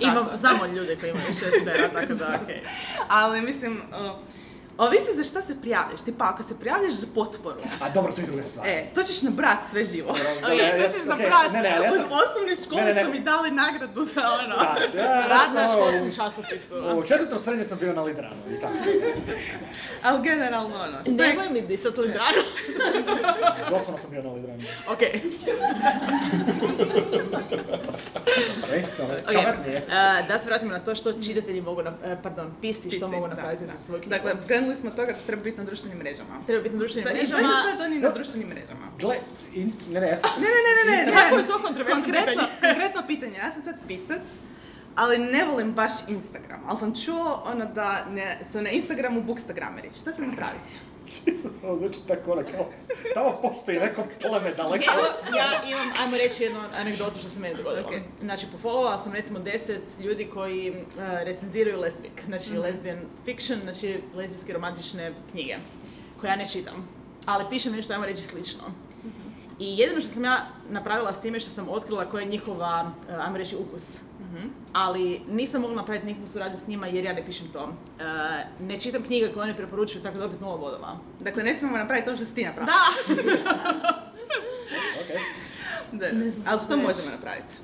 Imam, 0.10 0.26
znamo 0.40 0.66
ljude 0.66 0.96
koji 0.96 1.10
imaju 1.10 1.26
šest 1.26 1.56
sfera, 1.62 1.88
tako 1.92 2.14
da, 2.14 2.38
okej. 2.42 2.60
Ali 3.22 3.40
mislim, 3.40 3.76
uh, 3.90 4.18
ovisi 4.78 5.14
za 5.14 5.24
šta 5.24 5.42
se 5.42 5.56
prijavljaš. 5.56 6.00
Tipa, 6.00 6.24
ako 6.24 6.42
se 6.42 6.54
prijavljaš 6.56 6.92
za 6.92 7.06
potporu, 7.14 7.60
A 7.80 7.90
dobro, 7.90 8.12
to 8.12 8.20
je 8.20 8.26
druga 8.26 8.44
stvar. 8.44 8.66
e, 8.66 8.90
to 8.94 9.02
ćeš 9.02 9.22
nabrat 9.22 9.58
sve 9.70 9.84
živo. 9.84 10.08
Dobro, 10.08 10.54
ja- 10.58 10.76
to 10.76 10.88
ćeš 10.88 11.02
ok, 11.02 11.08
nabrat. 11.08 11.52
ne, 11.52 11.60
ne, 11.60 11.68
ja 11.68 11.80
U 11.82 11.96
sam- 11.96 12.10
osnovnoj 12.12 12.56
školi 12.56 12.80
Ne, 12.80 12.86
ne, 12.86 12.94
ne. 12.94 13.04
su 13.04 13.10
mi 13.10 13.20
dali 13.20 13.50
nagradu 13.52 14.04
za 14.04 14.20
ono. 14.34 14.56
Da, 14.56 14.76
ja, 15.00 15.26
Rad 15.26 15.54
na 15.54 15.68
sam- 15.68 15.70
školskom 15.70 16.12
časopisu. 16.12 16.74
U 16.94 17.02
četvrtom 17.02 17.38
srednje 17.38 17.64
sam 17.64 17.78
bio 17.78 17.92
na 17.92 18.02
Lidranu 18.02 18.34
i 18.50 18.60
tako. 18.60 18.72
Ali 20.02 20.22
generalno 20.22 20.76
ono, 20.76 21.00
što 21.02 21.10
je 21.12 21.28
Nemoj 21.28 21.48
mi 21.50 21.60
disat 21.62 21.98
Lidranu. 21.98 22.42
Doslovno 23.70 23.98
sam 23.98 24.10
bio 24.10 24.22
na 24.22 24.32
Lidranu. 24.32 24.62
Okej. 24.88 25.20
E, 28.68 28.82
dobro, 28.98 29.14
Ok, 29.16 29.32
kamer 29.34 29.54
nije. 29.66 29.76
e, 29.78 29.84
da 30.28 30.38
se 30.38 30.46
vratimo 30.46 30.72
na 30.72 30.78
to 30.80 30.94
što 30.94 31.12
čitatelji 31.14 31.60
mogu, 31.60 31.82
nap- 31.82 32.04
e, 32.04 32.16
pardon, 32.22 32.50
pisci 32.60 32.80
što 32.80 32.90
Pisci, 32.90 33.06
mogu 33.06 33.28
napraviti 33.28 33.64
da. 33.64 33.72
za 33.72 33.78
svoj 33.78 34.00
knjigu. 34.00 34.10
Dakle, 34.10 34.32
krenuli 34.62 34.76
smo 34.76 34.90
od 34.90 34.96
toga 34.96 35.12
da 35.12 35.18
treba 35.26 35.42
biti 35.42 35.58
na 35.58 35.64
društvenim 35.64 35.98
mrežama. 35.98 36.34
Treba 36.46 36.62
biti 36.62 36.74
na 36.74 36.78
društvenim 36.78 37.08
Šta, 37.08 37.26
šta 37.26 37.36
mrežama. 37.36 37.62
će 37.62 37.70
sad 37.70 37.80
oni 37.80 37.98
na 37.98 38.10
društvenim 38.10 38.48
mrežama? 38.48 38.86
Gle, 39.00 39.16
in, 39.54 39.72
ne, 39.90 40.00
ne, 40.00 40.08
ja 40.08 40.16
sam... 40.16 40.30
Ne, 40.40 40.48
ne, 40.56 40.60
ne, 40.66 40.72
ne, 40.90 41.06
ne. 41.06 41.12
Kako 41.22 41.36
ne. 41.36 41.42
je 41.42 41.46
to 41.46 41.58
kontroverzno 41.62 42.02
Konkretno, 42.02 42.32
pitanje? 42.32 42.48
konkretno 42.60 43.02
pitanje. 43.06 43.36
Ja 43.38 43.52
sam 43.52 43.62
sad 43.62 43.74
pisac, 43.88 44.22
ali 44.96 45.18
ne 45.18 45.44
volim 45.44 45.72
baš 45.72 45.92
Instagram. 46.08 46.60
Ali 46.66 46.78
sam 46.78 46.94
čuo 47.04 47.42
ono 47.46 47.64
da 47.64 48.04
ne, 48.10 48.38
su 48.52 48.62
na 48.62 48.70
Instagramu 48.70 49.22
bookstagrameri. 49.22 49.90
Šta 50.00 50.12
se 50.12 50.22
napraviti? 50.22 50.72
Jesus, 51.26 51.52
ovo 51.64 51.78
zvuči 51.78 51.98
tako 52.08 52.32
ono 52.32 52.42
kao... 52.42 52.66
Tamo 53.14 53.38
postoji 53.42 53.78
neko 53.78 54.02
pleme 54.20 54.54
daleko. 54.54 54.84
Evo, 54.92 55.06
ja 55.36 55.68
imam, 55.70 55.88
ajmo 56.00 56.16
reći 56.16 56.42
jednu 56.42 56.60
anegdotu 56.80 57.18
što 57.18 57.28
se 57.28 57.40
meni 57.40 57.54
dogodilo. 57.56 57.86
Ok. 57.86 57.94
Znači, 58.20 58.46
pofollowovala 58.46 59.02
sam 59.02 59.12
recimo 59.12 59.38
10 59.38 59.78
ljudi 60.00 60.28
koji 60.34 60.70
uh, 60.70 60.76
recenziraju 61.24 61.80
lesbik, 61.80 62.22
znači 62.26 62.50
Mhm. 62.50 62.60
lesbian 62.60 62.98
fiction, 63.24 63.60
znači 63.62 64.00
lezbijske 64.14 64.52
romantične 64.52 65.12
knjige, 65.30 65.56
koje 66.20 66.28
ja 66.30 66.36
ne 66.36 66.46
čitam, 66.46 66.88
ali 67.26 67.44
pišem 67.50 67.72
nešto, 67.72 67.92
ajmo 67.92 68.06
reći, 68.06 68.22
slično. 68.22 68.62
Mhm. 69.04 69.28
I 69.58 69.78
jedino 69.78 70.00
što 70.00 70.10
sam 70.10 70.24
ja 70.24 70.46
napravila 70.68 71.12
s 71.12 71.20
time 71.20 71.40
što 71.40 71.50
sam 71.50 71.68
otkrila 71.68 72.10
koja 72.10 72.22
je 72.22 72.28
njihova, 72.28 72.92
uh, 73.08 73.24
ajmo 73.24 73.36
reći, 73.38 73.56
ukus. 73.56 73.96
Mhm. 74.32 74.48
Ali 74.72 75.20
nisam 75.28 75.60
mogla 75.60 75.76
napraviti 75.76 76.06
nikakvu 76.06 76.26
suradnju 76.26 76.56
s 76.58 76.66
njima 76.66 76.86
jer 76.86 77.04
ja 77.04 77.12
ne 77.12 77.26
pišem 77.26 77.46
to. 77.52 77.64
Uh, 77.64 77.70
ne 78.66 78.78
čitam 78.78 79.02
knjige 79.02 79.32
koje 79.32 79.42
oni 79.44 79.56
preporučuju, 79.56 80.02
tako 80.02 80.18
da 80.18 80.24
opet 80.26 80.40
nula 80.40 80.58
bodova. 80.58 80.98
Dakle, 81.20 81.42
ne 81.42 81.54
smijemo 81.54 81.78
napraviti 81.78 82.06
to 82.06 82.16
što 82.16 82.24
si 82.24 82.34
ti 82.34 82.44
napravila. 82.44 82.72
Da! 82.72 83.14
Okej. 85.04 85.16
Da. 85.92 86.12
Ne 86.12 86.30
znam 86.30 86.46
Ali 86.48 86.60
što 86.60 86.74
reći. 86.74 86.86
možemo 86.86 87.10
napraviti? 87.10 87.54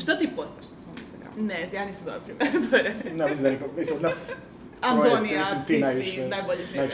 Što 0.00 0.14
ti 0.14 0.30
postaš 0.36 0.64
na 0.64 0.76
svom 0.82 0.94
Instagramu? 0.98 1.46
Ne, 1.46 1.70
ja 1.72 1.84
nisam 1.84 2.04
dobar 2.04 2.20
primjer. 2.20 2.94
Ne, 3.16 3.58
mislim 3.76 3.98
da 3.98 4.08
nas... 4.08 4.30
Antonija, 4.80 5.38
mislim, 5.38 5.64
ti 5.66 5.74
si 5.74 5.80
najviše- 5.80 6.28
najbolji 6.28 6.64
primjer. 6.66 6.90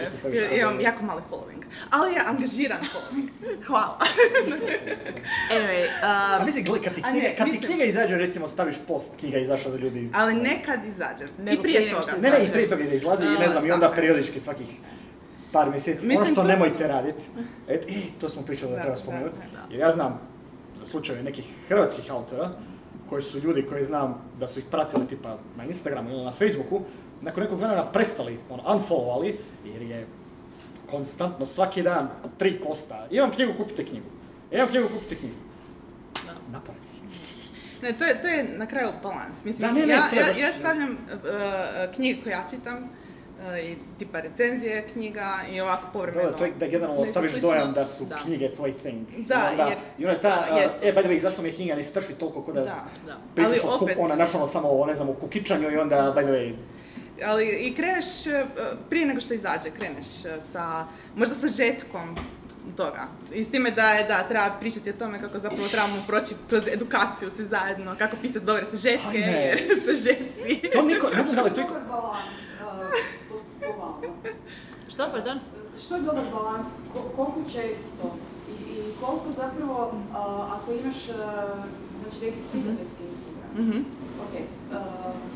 Ja, 0.53 0.61
imam 0.61 0.81
jako 0.81 1.05
mali 1.05 1.23
following. 1.31 1.63
Ali 1.91 2.15
je 2.15 2.21
angažiran 2.27 2.79
following. 2.81 3.29
Hvala. 3.67 3.99
Anyway, 5.55 5.85
A 6.03 6.37
um, 6.41 6.47
mislim, 6.47 6.65
gle, 6.65 6.83
kad 6.83 6.95
ti 6.95 7.03
A 7.05 7.11
knjiga, 7.11 7.29
ne, 7.29 7.37
kad 7.37 7.47
ti 7.47 7.53
mislim- 7.53 7.71
knjiga 7.71 7.85
izađe, 7.85 8.17
recimo 8.17 8.49
staviš 8.49 8.77
post, 8.89 9.13
knjiga 9.19 9.39
izašla 9.39 9.71
da 9.71 9.77
ljudi... 9.77 10.11
Ali 10.15 10.35
nekad 10.35 10.85
izađe. 10.85 11.25
I 11.53 11.63
prije 11.63 11.91
toga. 11.91 12.13
Ne, 12.21 12.31
ne, 12.31 12.45
i 12.45 12.51
prije 12.53 12.69
toga 12.69 12.85
da 12.85 12.95
izlazi 12.95 13.27
i 13.27 13.39
ne 13.39 13.47
A, 13.47 13.51
znam, 13.51 13.67
i 13.67 13.71
onda 13.71 13.93
periodički 13.95 14.41
svakih 14.41 14.67
par 15.53 15.71
mjeseci. 15.71 16.07
Mislim, 16.07 16.17
ono 16.17 16.27
što 16.27 16.43
to 16.43 16.49
nemojte 16.49 16.89
raditi. 16.89 17.23
E, 17.69 17.75
e, 17.75 17.81
to 18.21 18.29
smo 18.29 18.43
pričali 18.43 18.71
da, 18.71 18.77
Da, 18.77 18.83
treba 18.83 18.97
spomenuti. 18.97 19.37
Jer 19.71 19.81
ja 19.81 19.91
znam 19.91 20.21
za 20.77 20.87
slučajeve 20.87 21.23
nekih 21.23 21.45
hrvatskih 21.69 22.11
autora, 22.13 22.51
koji 23.09 23.23
su 23.23 23.39
ljudi 23.39 23.63
koji 23.63 23.85
znam 23.85 24.31
da 24.41 24.47
su 24.47 24.59
ih 24.59 24.65
pratili 24.71 25.07
tipa 25.09 25.39
na 25.57 25.65
Instagramu 25.65 26.11
ili 26.11 26.25
na 26.25 26.33
Facebooku, 26.33 26.81
nakon 27.25 27.43
nekog 27.43 27.59
vremena 27.59 27.85
prestali, 27.87 28.39
ono, 28.51 28.63
unfollowali, 28.65 29.35
jer 29.65 29.83
je 29.83 30.07
konstantno 30.91 31.47
svaki 31.47 31.83
dan 31.83 32.09
tri 32.39 32.61
posta. 32.61 33.07
Imam 33.11 33.31
knjigu, 33.31 33.53
kupite 33.55 33.85
knjigu. 33.85 34.07
Imam 34.51 34.69
knjigu, 34.69 34.89
kupite 34.89 35.15
knjigu. 35.15 35.35
Napamet 36.51 36.85
si. 36.85 36.99
Ne, 37.83 37.93
to 37.93 38.05
je, 38.05 38.23
to 38.23 38.29
je 38.29 38.45
na 38.57 38.67
kraju 38.67 38.91
balans. 39.03 39.45
Mislim, 39.45 39.69
Da, 39.69 39.75
ne, 39.75 39.87
ne, 39.87 39.93
ja, 39.93 40.03
ja, 40.15 40.47
ja 40.47 40.53
stavljam 40.53 40.91
uh, 40.91 40.99
knjige 41.95 42.23
koje 42.23 42.33
ja 42.33 42.45
čitam, 42.51 42.77
uh, 42.79 43.59
i 43.61 43.77
tipa 43.99 44.21
recenzije 44.21 44.85
knjiga 44.93 45.31
i 45.51 45.61
ovako 45.61 45.87
povremeno. 45.93 46.31
Da, 46.31 46.37
to 46.37 46.45
je 46.45 46.53
da 46.53 46.67
generalno 46.67 47.01
ostaviš 47.01 47.33
dojam 47.33 47.73
da 47.73 47.87
su 47.87 48.05
Da. 48.05 48.17
knjige 48.17 48.51
tvoj 48.51 48.73
thing. 48.75 49.07
Da, 49.19 49.35
I 49.49 49.51
onda, 49.51 49.73
jer- 49.99 50.11
I 50.11 50.21
ta, 50.21 50.47
da, 50.47 50.57
jesu. 50.57 50.75
e, 50.83 50.93
by 50.93 51.01
the 51.01 51.09
way, 51.09 51.21
zašto 51.21 51.43
mi 51.43 51.49
je 51.49 51.55
knjiga 51.55 51.75
ne 51.75 51.85
strši 51.85 52.13
toliko 52.15 52.43
kod 52.43 52.55
da, 52.55 52.61
Da. 52.61 52.85
da. 53.07 53.17
pričaš 53.35 53.65
o 53.65 53.79
opet- 53.79 53.97
ona, 53.99 54.15
znaš 54.15 54.35
ono 54.35 54.47
samo 54.47 54.87
ne 54.87 54.95
znam, 54.95 55.09
o 55.09 55.15
kukičanju 55.15 55.71
i 55.71 55.77
onda, 55.77 56.15
by 56.17 56.23
the 56.23 56.33
way, 56.33 56.55
Ali 57.25 57.47
i 57.49 57.75
kreneš, 57.75 58.05
uh, 58.27 58.33
prije 58.91 59.07
nego 59.07 59.21
što 59.21 59.35
izađe, 59.35 59.71
kreneš 59.71 60.07
uh, 60.07 60.43
sa, 60.53 60.87
možda 61.17 61.35
sa 61.35 61.49
žetkom 61.49 62.17
toga. 62.77 63.03
I 63.33 63.45
s 63.45 63.51
time 63.51 63.71
da 63.71 63.91
je, 63.91 64.05
da, 64.05 64.23
treba 64.23 64.57
pričati 64.61 64.91
o 64.91 64.95
tome 64.95 65.21
kako 65.21 65.39
zapravo 65.39 65.69
trebamo 65.69 66.05
proći 66.07 66.35
kroz 66.49 66.69
edukaciju 66.69 67.31
svi 67.31 67.45
zajedno, 67.45 67.95
kako 67.99 68.17
pisati 68.23 68.47
dobre 68.47 68.67
sažetke, 68.67 69.09
Aj, 69.09 69.21
ne. 69.21 69.43
jer 69.43 69.59
sažetci. 69.87 70.71
to 70.73 70.83
niko, 70.83 71.11
ne 71.11 71.23
znam 71.23 71.37
da 71.37 71.43
li 71.43 71.55
to 71.55 71.63
vama. 71.91 72.15
Što, 74.89 75.11
pardon? 75.13 75.39
Što 75.85 75.97
je 75.97 76.03
dobar 76.03 76.25
balans? 76.33 76.67
Ko- 76.93 77.11
koliko 77.17 77.43
često? 77.43 78.17
I, 78.51 78.73
i 78.73 78.93
koliko 79.01 79.27
zapravo, 79.37 79.95
ako 80.51 80.73
imaš 80.73 81.05
znači 82.03 82.25
neki 82.25 82.39
spisateljski 82.49 83.03
Mhm. 83.55 83.79
Ok, 84.21 84.35
uh, 84.35 84.77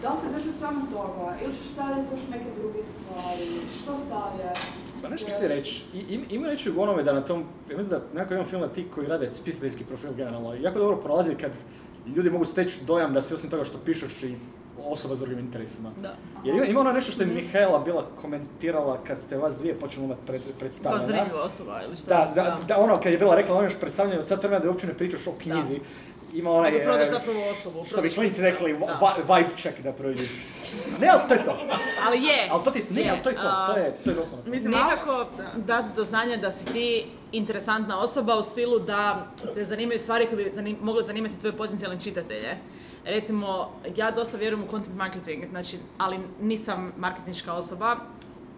da 0.02 0.08
li 0.10 0.18
se 0.18 0.26
držati 0.36 0.58
samo 0.58 0.86
toga 0.92 1.34
ili 1.44 1.52
ćeš 1.52 1.66
stavljati 1.66 2.08
još 2.12 2.20
neke 2.30 2.44
druge 2.60 2.78
stvari? 2.82 3.48
Što 3.82 3.92
stavljati? 3.96 4.60
Pa 5.02 5.08
nešto 5.08 5.26
ti 5.40 5.48
reći, 5.48 5.82
I- 5.94 6.14
im, 6.14 6.24
ima 6.30 6.46
reći 6.48 6.70
u 6.70 6.82
onome 6.82 7.02
da 7.02 7.12
na 7.12 7.20
tom, 7.20 7.44
ja 7.70 7.76
mislim 7.76 7.98
da 7.98 8.04
nekako 8.14 8.34
imam 8.34 8.46
film 8.46 8.62
na 8.62 8.68
ti 8.68 8.86
koji 8.94 9.06
rade 9.06 9.28
spisateljski 9.28 9.84
profil 9.84 10.12
generalno, 10.12 10.54
i 10.54 10.62
jako 10.62 10.78
dobro 10.78 10.96
prolazi 10.96 11.34
kad 11.34 11.50
ljudi 12.06 12.30
mogu 12.30 12.44
steći 12.44 12.84
dojam 12.84 13.12
da 13.12 13.22
si 13.22 13.34
osim 13.34 13.50
toga 13.50 13.64
što 13.64 13.78
pišeš 13.78 14.22
i 14.22 14.34
osoba 14.84 15.14
s 15.14 15.18
drugim 15.18 15.38
interesima. 15.38 15.90
Da. 16.02 16.14
Jer 16.44 16.56
ima, 16.56 16.64
ima 16.64 16.80
ono 16.80 16.92
nešto 16.92 17.12
što 17.12 17.22
je 17.22 17.26
Mihaela 17.28 17.78
bila 17.78 18.06
komentirala 18.20 18.98
kad 19.06 19.20
ste 19.20 19.36
vas 19.36 19.56
dvije 19.58 19.74
počeli 19.74 20.04
imati 20.04 20.20
pred, 20.26 20.42
Kao 20.42 20.52
predstavljena. 20.58 21.04
zanimljiva 21.06 21.42
osoba 21.42 21.80
ili 21.82 21.96
šta? 21.96 22.08
Da, 22.08 22.32
da, 22.34 22.58
da, 22.68 22.78
ono 22.78 23.00
kad 23.00 23.12
je 23.12 23.18
bila 23.18 23.34
rekla 23.34 23.54
ono 23.54 23.64
još 23.64 23.78
predstavljeno, 23.80 24.22
sad 24.22 24.40
treba 24.40 24.58
da 24.58 24.68
uopće 24.68 24.86
ne 24.86 24.94
pričaš 24.94 25.26
o 25.26 25.32
knjizi. 25.38 25.80
Ima 26.34 26.50
onaj... 26.50 26.70
Nego 26.72 26.84
prodaš 26.84 27.08
e, 27.08 27.10
zapravo 27.10 27.38
osobu, 27.50 27.84
Što 27.84 28.02
bi 28.02 28.10
klinici 28.10 28.42
rekli, 28.42 28.72
Da. 28.72 29.14
vi- 29.18 29.34
vibe 29.34 29.56
check 29.56 29.80
da 29.80 29.92
prođeš. 29.92 30.30
Ne, 31.00 31.08
ali 31.08 31.20
to 31.28 31.34
je 31.34 31.44
to. 31.44 31.58
Ali 32.06 32.18
je. 32.18 32.48
Ali 32.50 32.64
to 32.64 32.70
ti, 32.70 32.84
ne, 32.90 33.00
Je, 33.00 33.10
ali 33.10 33.22
to 33.22 33.28
je 33.28 33.34
to, 33.34 33.40
a, 33.44 33.66
to 33.66 33.78
je, 33.78 33.96
to 34.04 34.10
je 34.10 34.16
doslovno 34.16 34.44
to. 34.44 34.50
Mislim, 34.50 34.72
Nekako 34.72 35.26
da. 35.36 35.44
dati 35.56 35.96
do 35.96 36.04
znanja 36.04 36.36
da 36.36 36.50
si 36.50 36.64
ti 36.64 37.04
interesantna 37.32 37.98
osoba 38.00 38.36
u 38.36 38.42
stilu 38.42 38.78
da 38.78 39.26
te 39.54 39.64
zanimaju 39.64 39.98
stvari 39.98 40.26
koje 40.26 40.44
bi 40.44 40.50
zanim, 40.54 40.76
mogle 40.80 41.04
zanimati 41.04 41.34
tvoje 41.36 41.52
potencijalne 41.52 42.00
čitatelje. 42.00 42.56
Recimo, 43.04 43.70
ja 43.96 44.10
dosta 44.10 44.36
vjerujem 44.36 44.64
u 44.64 44.70
content 44.70 44.96
marketing, 44.96 45.44
znači, 45.46 45.76
ali 45.98 46.18
nisam 46.40 46.92
marketinška 46.96 47.52
osoba, 47.52 47.96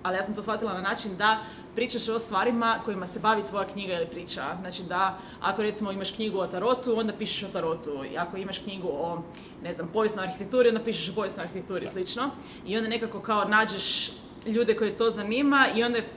ali 0.02 0.16
ja 0.16 0.22
sam 0.22 0.34
to 0.34 0.42
shvatila 0.42 0.72
na 0.72 0.80
način 0.80 1.16
da 1.16 1.38
pričaš 1.74 2.08
o 2.08 2.18
stvarima 2.18 2.78
kojima 2.84 3.06
se 3.06 3.20
bavi 3.20 3.42
tvoja 3.46 3.66
knjiga 3.66 3.94
ili 3.94 4.06
priča. 4.06 4.56
Znači 4.60 4.82
da, 4.82 5.18
ako 5.40 5.62
recimo 5.62 5.92
imaš 5.92 6.10
knjigu 6.10 6.38
o 6.38 6.46
tarotu, 6.46 6.98
onda 6.98 7.12
pišeš 7.12 7.42
o 7.42 7.52
tarotu. 7.52 8.04
I 8.12 8.18
ako 8.18 8.36
imaš 8.36 8.58
knjigu 8.58 8.88
o, 8.88 9.22
ne 9.62 9.74
znam, 9.74 9.88
povijesnoj 9.92 10.24
arhitekturi, 10.24 10.68
onda 10.68 10.80
pišeš 10.84 11.08
o 11.08 11.14
povijesnoj 11.14 11.44
arhitekturi, 11.44 11.88
slično. 11.88 12.30
I 12.66 12.76
onda 12.76 12.88
nekako 12.88 13.20
kao 13.20 13.44
nađeš 13.44 14.12
ljude 14.46 14.76
koje 14.76 14.96
to 14.96 15.10
zanima 15.10 15.68
i 15.74 15.82
onda 15.84 15.98
je 15.98 16.08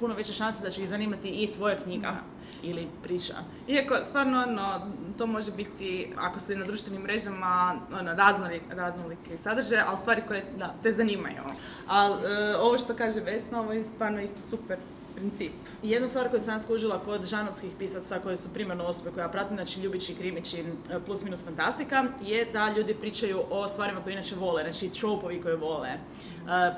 puno 0.00 0.14
veća 0.14 0.32
šansa 0.32 0.62
da 0.62 0.70
će 0.70 0.82
ih 0.82 0.88
zanimati 0.88 1.28
i 1.28 1.52
tvoja 1.52 1.80
knjiga 1.80 2.16
ili 2.64 2.88
priča. 3.02 3.34
Iako, 3.68 3.94
stvarno, 4.08 4.42
ono, 4.42 4.80
to 5.18 5.26
može 5.26 5.52
biti, 5.52 6.12
ako 6.16 6.40
su 6.40 6.52
i 6.52 6.56
na 6.56 6.66
društvenim 6.66 7.02
mrežama, 7.02 7.80
ono, 8.00 8.14
raznoli, 8.14 8.60
raznoliki 8.70 9.36
sadržaj, 9.38 9.78
ali 9.86 9.98
stvari 9.98 10.22
koje 10.28 10.44
Da. 10.58 10.74
te 10.82 10.92
zanimaju. 10.92 11.42
Ali 11.86 12.14
ovo 12.60 12.78
što 12.78 12.94
kaže 12.94 13.20
Vesna, 13.20 13.60
ovo 13.60 13.72
je 13.72 13.84
stvarno 13.84 14.20
isto 14.20 14.42
super 14.50 14.78
princip. 15.14 15.52
Jedna 15.82 16.08
stvar 16.08 16.28
koju 16.30 16.40
sam 16.40 16.60
skužila 16.60 16.98
kod 17.04 17.26
žanrovskih 17.26 17.72
pisaca 17.78 18.18
koje 18.18 18.36
su 18.36 18.48
primarno 18.54 18.84
osobe 18.84 19.10
koje 19.10 19.22
ja 19.22 19.28
pratim, 19.28 19.56
znači 19.56 19.80
Ljubići, 19.80 20.14
Krimići, 20.14 20.58
e, 20.60 20.64
plus 21.06 21.22
minus 21.24 21.44
fantastika, 21.44 22.04
je 22.22 22.44
da 22.52 22.68
ljudi 22.76 22.94
pričaju 22.94 23.42
o 23.50 23.68
stvarima 23.68 24.00
koje 24.00 24.12
inače 24.12 24.34
vole, 24.36 24.62
znači 24.62 24.88
tropovi 25.00 25.42
koje 25.42 25.56
vole, 25.56 25.88
e, 25.88 25.98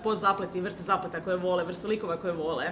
podzapleti, 0.02 0.60
vrste 0.60 0.82
zapleta 0.82 1.20
koje 1.20 1.36
vole, 1.36 1.64
vrste 1.64 1.86
likova 1.86 2.16
koje 2.16 2.32
vole, 2.32 2.64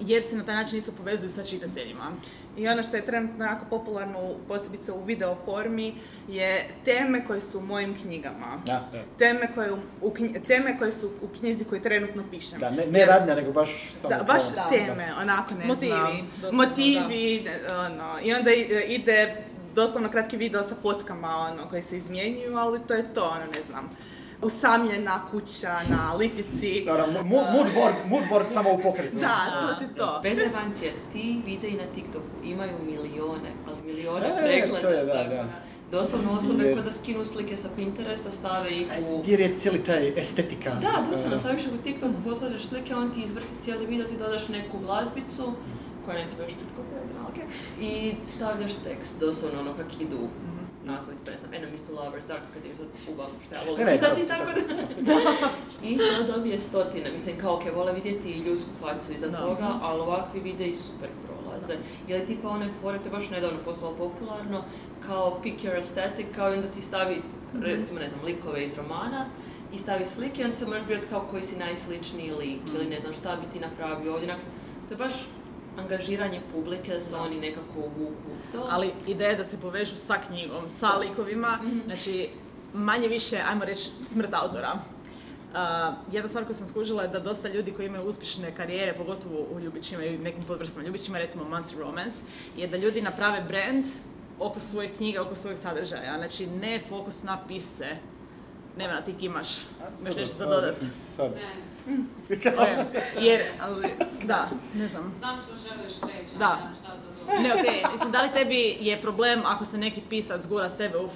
jer 0.00 0.22
se 0.22 0.36
na 0.36 0.44
taj 0.44 0.54
način 0.54 0.78
isto 0.78 0.92
povezuju 0.92 1.30
sa 1.30 1.44
čitateljima. 1.44 2.12
I 2.56 2.68
ono 2.68 2.82
što 2.82 2.96
je 2.96 3.06
trenutno 3.06 3.44
jako 3.44 3.64
popularno, 3.66 4.18
posebice 4.48 4.92
u 4.92 5.04
video 5.04 5.36
formi, 5.44 5.94
je 6.28 6.64
teme 6.84 7.26
koje 7.26 7.40
su 7.40 7.58
u 7.58 7.62
mojim 7.62 7.94
knjigama. 7.96 8.46
Da, 8.66 8.88
da. 8.92 9.02
Teme 9.18 9.48
koje, 9.54 9.72
u, 9.72 9.78
u 10.02 10.10
knji- 10.10 10.40
teme 10.40 10.78
koje 10.78 10.92
su 10.92 11.10
u 11.22 11.28
knjizi 11.30 11.64
koju 11.64 11.82
trenutno 11.82 12.24
pišem. 12.30 12.58
Da, 12.58 12.70
ne, 12.70 12.86
ne 12.86 13.06
radnja, 13.06 13.34
nego 13.34 13.52
baš 13.52 13.68
samo 13.92 14.14
Da, 14.16 14.22
baš 14.24 14.42
kao- 14.54 14.70
teme, 14.70 15.12
onako 15.22 15.54
ne 15.54 15.64
Motivi, 15.64 15.86
znam. 15.90 16.30
doslovno, 16.34 16.64
Motivi, 16.64 17.42
ne, 17.42 17.74
ono, 17.74 18.18
i 18.22 18.34
onda 18.34 18.50
ide 18.88 19.36
doslovno 19.74 20.10
kratki 20.10 20.36
video 20.36 20.62
sa 20.64 20.74
fotkama, 20.82 21.28
ono, 21.28 21.68
koje 21.68 21.82
se 21.82 21.96
izmjenjuju, 21.96 22.56
ali 22.56 22.80
to 22.80 22.94
je 22.94 23.14
to, 23.14 23.24
ono, 23.24 23.44
ne 23.46 23.62
znam. 23.70 23.90
Usamljena 24.42 25.20
kuća 25.30 25.76
na 25.90 26.14
litici. 26.14 26.82
Da, 26.86 26.92
da, 26.92 27.06
mo- 27.06 27.52
mood 27.52 27.66
board, 27.74 27.94
mood 28.08 28.22
board 28.30 28.48
samo 28.48 28.72
u 28.72 28.78
pokretu. 28.78 29.16
Da, 29.16 29.36
to 29.60 29.86
ti 29.86 29.94
to. 29.96 30.20
Bez 30.22 30.38
evancije, 30.40 30.92
ti 31.12 31.42
videi 31.46 31.72
na 31.72 31.86
TikToku 31.94 32.24
imaju 32.44 32.78
milione, 32.84 33.50
ali 33.66 33.82
milione 33.84 34.26
E, 34.28 34.36
pregleda. 34.38 34.80
to 34.80 34.88
je, 34.88 35.04
da, 35.04 35.12
tako 35.14 35.30
da. 35.30 35.44
Doslovno 35.90 36.32
osobe 36.32 36.62
koje 36.64 36.82
da 36.82 36.92
skinu 36.92 37.24
slike 37.24 37.56
sa 37.56 37.68
Pinteresta, 37.76 38.30
stave 38.32 38.70
ih 38.70 38.86
u... 39.02 39.22
Jer 39.26 39.40
je 39.40 39.58
cijeli 39.58 39.78
taj 39.78 40.12
estetika. 40.16 40.70
Da, 40.70 41.04
doslovno 41.10 41.36
e, 41.36 41.38
staviš 41.38 41.62
ih 41.62 41.72
u 41.74 41.84
TikTok, 41.84 42.10
poslažeš 42.24 42.62
slike, 42.62 42.94
on 42.94 43.10
ti 43.10 43.20
izvrti 43.20 43.62
cijeli 43.62 43.86
video, 43.86 44.06
ti 44.06 44.16
dodaš 44.18 44.48
neku 44.48 44.78
glazbicu, 44.78 45.52
koja 46.04 46.18
neće 46.18 46.36
baš 46.38 46.46
biti 46.46 46.64
ok, 47.28 47.36
i 47.80 48.14
stavljaš 48.28 48.72
tekst, 48.84 49.20
doslovno 49.20 49.60
ono 49.60 49.74
kak 49.74 50.00
idu 50.00 50.18
naslovi, 50.86 51.16
ne 51.26 51.36
znam, 51.40 51.54
Enemies 51.54 51.82
to 51.86 51.92
Lovers, 51.92 52.26
Dark 52.26 52.42
Academy, 52.42 52.76
sad 52.76 52.86
uglavnom 53.12 53.36
što 53.46 53.54
ja 53.54 53.60
volim 53.66 53.86
ne, 53.86 53.92
čitati, 53.94 54.26
tako- 54.26 54.52
tako 54.52 54.62
da... 55.08 55.48
I 55.88 55.98
to 55.98 56.32
dobije 56.32 56.60
stotine, 56.60 57.10
mislim 57.12 57.38
kao 57.38 57.54
ok, 57.54 57.62
vole 57.74 57.92
vidjeti 57.92 58.28
i 58.30 58.40
ljudsku 58.40 58.70
facu 58.80 59.12
iza 59.12 59.32
toga, 59.32 59.68
ali 59.82 60.00
ovakvi 60.00 60.40
videi 60.40 60.74
super 60.74 61.08
prolaze. 61.26 61.74
Ili 62.08 62.26
tipa 62.26 62.48
one 62.48 62.68
fore, 62.80 62.98
to 62.98 63.04
je 63.04 63.10
baš 63.10 63.30
nedavno 63.30 63.58
postalo 63.64 63.92
popularno, 63.94 64.64
kao 65.06 65.38
pick 65.42 65.64
your 65.64 65.74
aesthetic, 65.74 66.26
kao 66.34 66.52
i 66.52 66.56
onda 66.56 66.68
ti 66.68 66.82
stavi, 66.82 67.22
recimo 67.60 68.00
ne 68.00 68.08
znam, 68.08 68.24
likove 68.24 68.64
iz 68.64 68.74
romana, 68.74 69.26
i 69.72 69.78
stavi 69.78 70.06
slike, 70.06 70.44
onda 70.44 70.56
se 70.56 70.66
možeš 70.66 70.86
birati 70.86 71.06
kao 71.06 71.26
koji 71.30 71.42
si 71.42 71.56
najsličniji 71.58 72.30
lik, 72.30 72.60
ili 72.74 72.86
ne 72.86 73.00
znam 73.00 73.12
šta 73.12 73.36
bi 73.36 73.46
ti 73.52 73.60
napravio 73.66 74.14
ovdje, 74.14 74.36
to 74.88 74.94
je 74.94 74.98
baš 74.98 75.12
angažiranje 75.78 76.40
publike 76.52 76.94
da 76.94 77.00
se 77.00 77.16
oni 77.16 77.40
nekako 77.40 77.78
uvuku 77.78 78.28
u 78.28 78.52
to. 78.52 78.66
Ali 78.70 78.92
ideja 79.06 79.30
je 79.30 79.36
da 79.36 79.44
se 79.44 79.60
povežu 79.60 79.96
sa 79.96 80.14
knjigom, 80.26 80.68
sa 80.68 80.96
likovima, 80.96 81.58
znači 81.84 82.28
manje 82.74 83.08
više, 83.08 83.42
ajmo 83.48 83.64
reći, 83.64 83.90
smrt 84.12 84.34
autora. 84.34 84.72
Uh, 84.72 85.94
jedna 86.12 86.28
stvar 86.28 86.44
koju 86.44 86.54
sam 86.54 86.66
skužila 86.66 87.02
je 87.02 87.08
da 87.08 87.18
dosta 87.20 87.48
ljudi 87.48 87.72
koji 87.72 87.86
imaju 87.86 88.04
uspješne 88.04 88.54
karijere, 88.54 88.94
pogotovo 88.94 89.46
u 89.54 89.60
ljubićima 89.60 90.04
i 90.04 90.18
nekim 90.18 90.42
podvrstama 90.42 90.86
ljubićima, 90.86 91.18
recimo 91.18 91.44
Monster 91.44 91.78
Romance, 91.78 92.24
je 92.56 92.66
da 92.66 92.76
ljudi 92.76 93.02
naprave 93.02 93.42
brand 93.48 93.84
oko 94.38 94.60
svojih 94.60 94.90
knjiga, 94.96 95.22
oko 95.22 95.34
svojeg 95.34 95.58
sadržaja. 95.58 96.16
Znači, 96.16 96.46
ne 96.46 96.80
fokus 96.88 97.22
na 97.22 97.38
pisce. 97.48 97.86
Nevena, 98.76 99.00
ti 99.02 99.14
imaš. 99.20 99.48
Imaš 100.00 100.16
nešto 100.16 100.36
za 100.36 100.44
Dobro, 100.44 100.60
dodat? 100.60 100.74
Sad. 101.16 101.30
Ok, 102.30 102.44
Jer, 103.20 103.40
Ali, 103.60 103.88
da, 104.24 104.48
ne 104.74 104.88
znam. 104.88 105.14
znam 105.18 105.36
što 105.40 105.54
želiš 105.56 105.92
reći, 106.02 106.38
Da. 106.38 106.44
ali 106.46 106.56
nemam 106.58 106.74
šta 106.74 106.92
za 106.96 107.02
to. 107.36 107.42
Ne, 107.42 107.52
okej, 107.54 107.82
mislim, 107.92 108.12
da 108.12 108.22
li 108.22 108.28
tebi 108.34 108.76
je 108.80 109.02
problem 109.02 109.40
ako 109.44 109.64
se 109.64 109.78
neki 109.78 110.00
pisac 110.08 110.46
gura 110.46 110.68
sebe 110.68 110.98
u, 110.98 111.04
uh, 111.04 111.10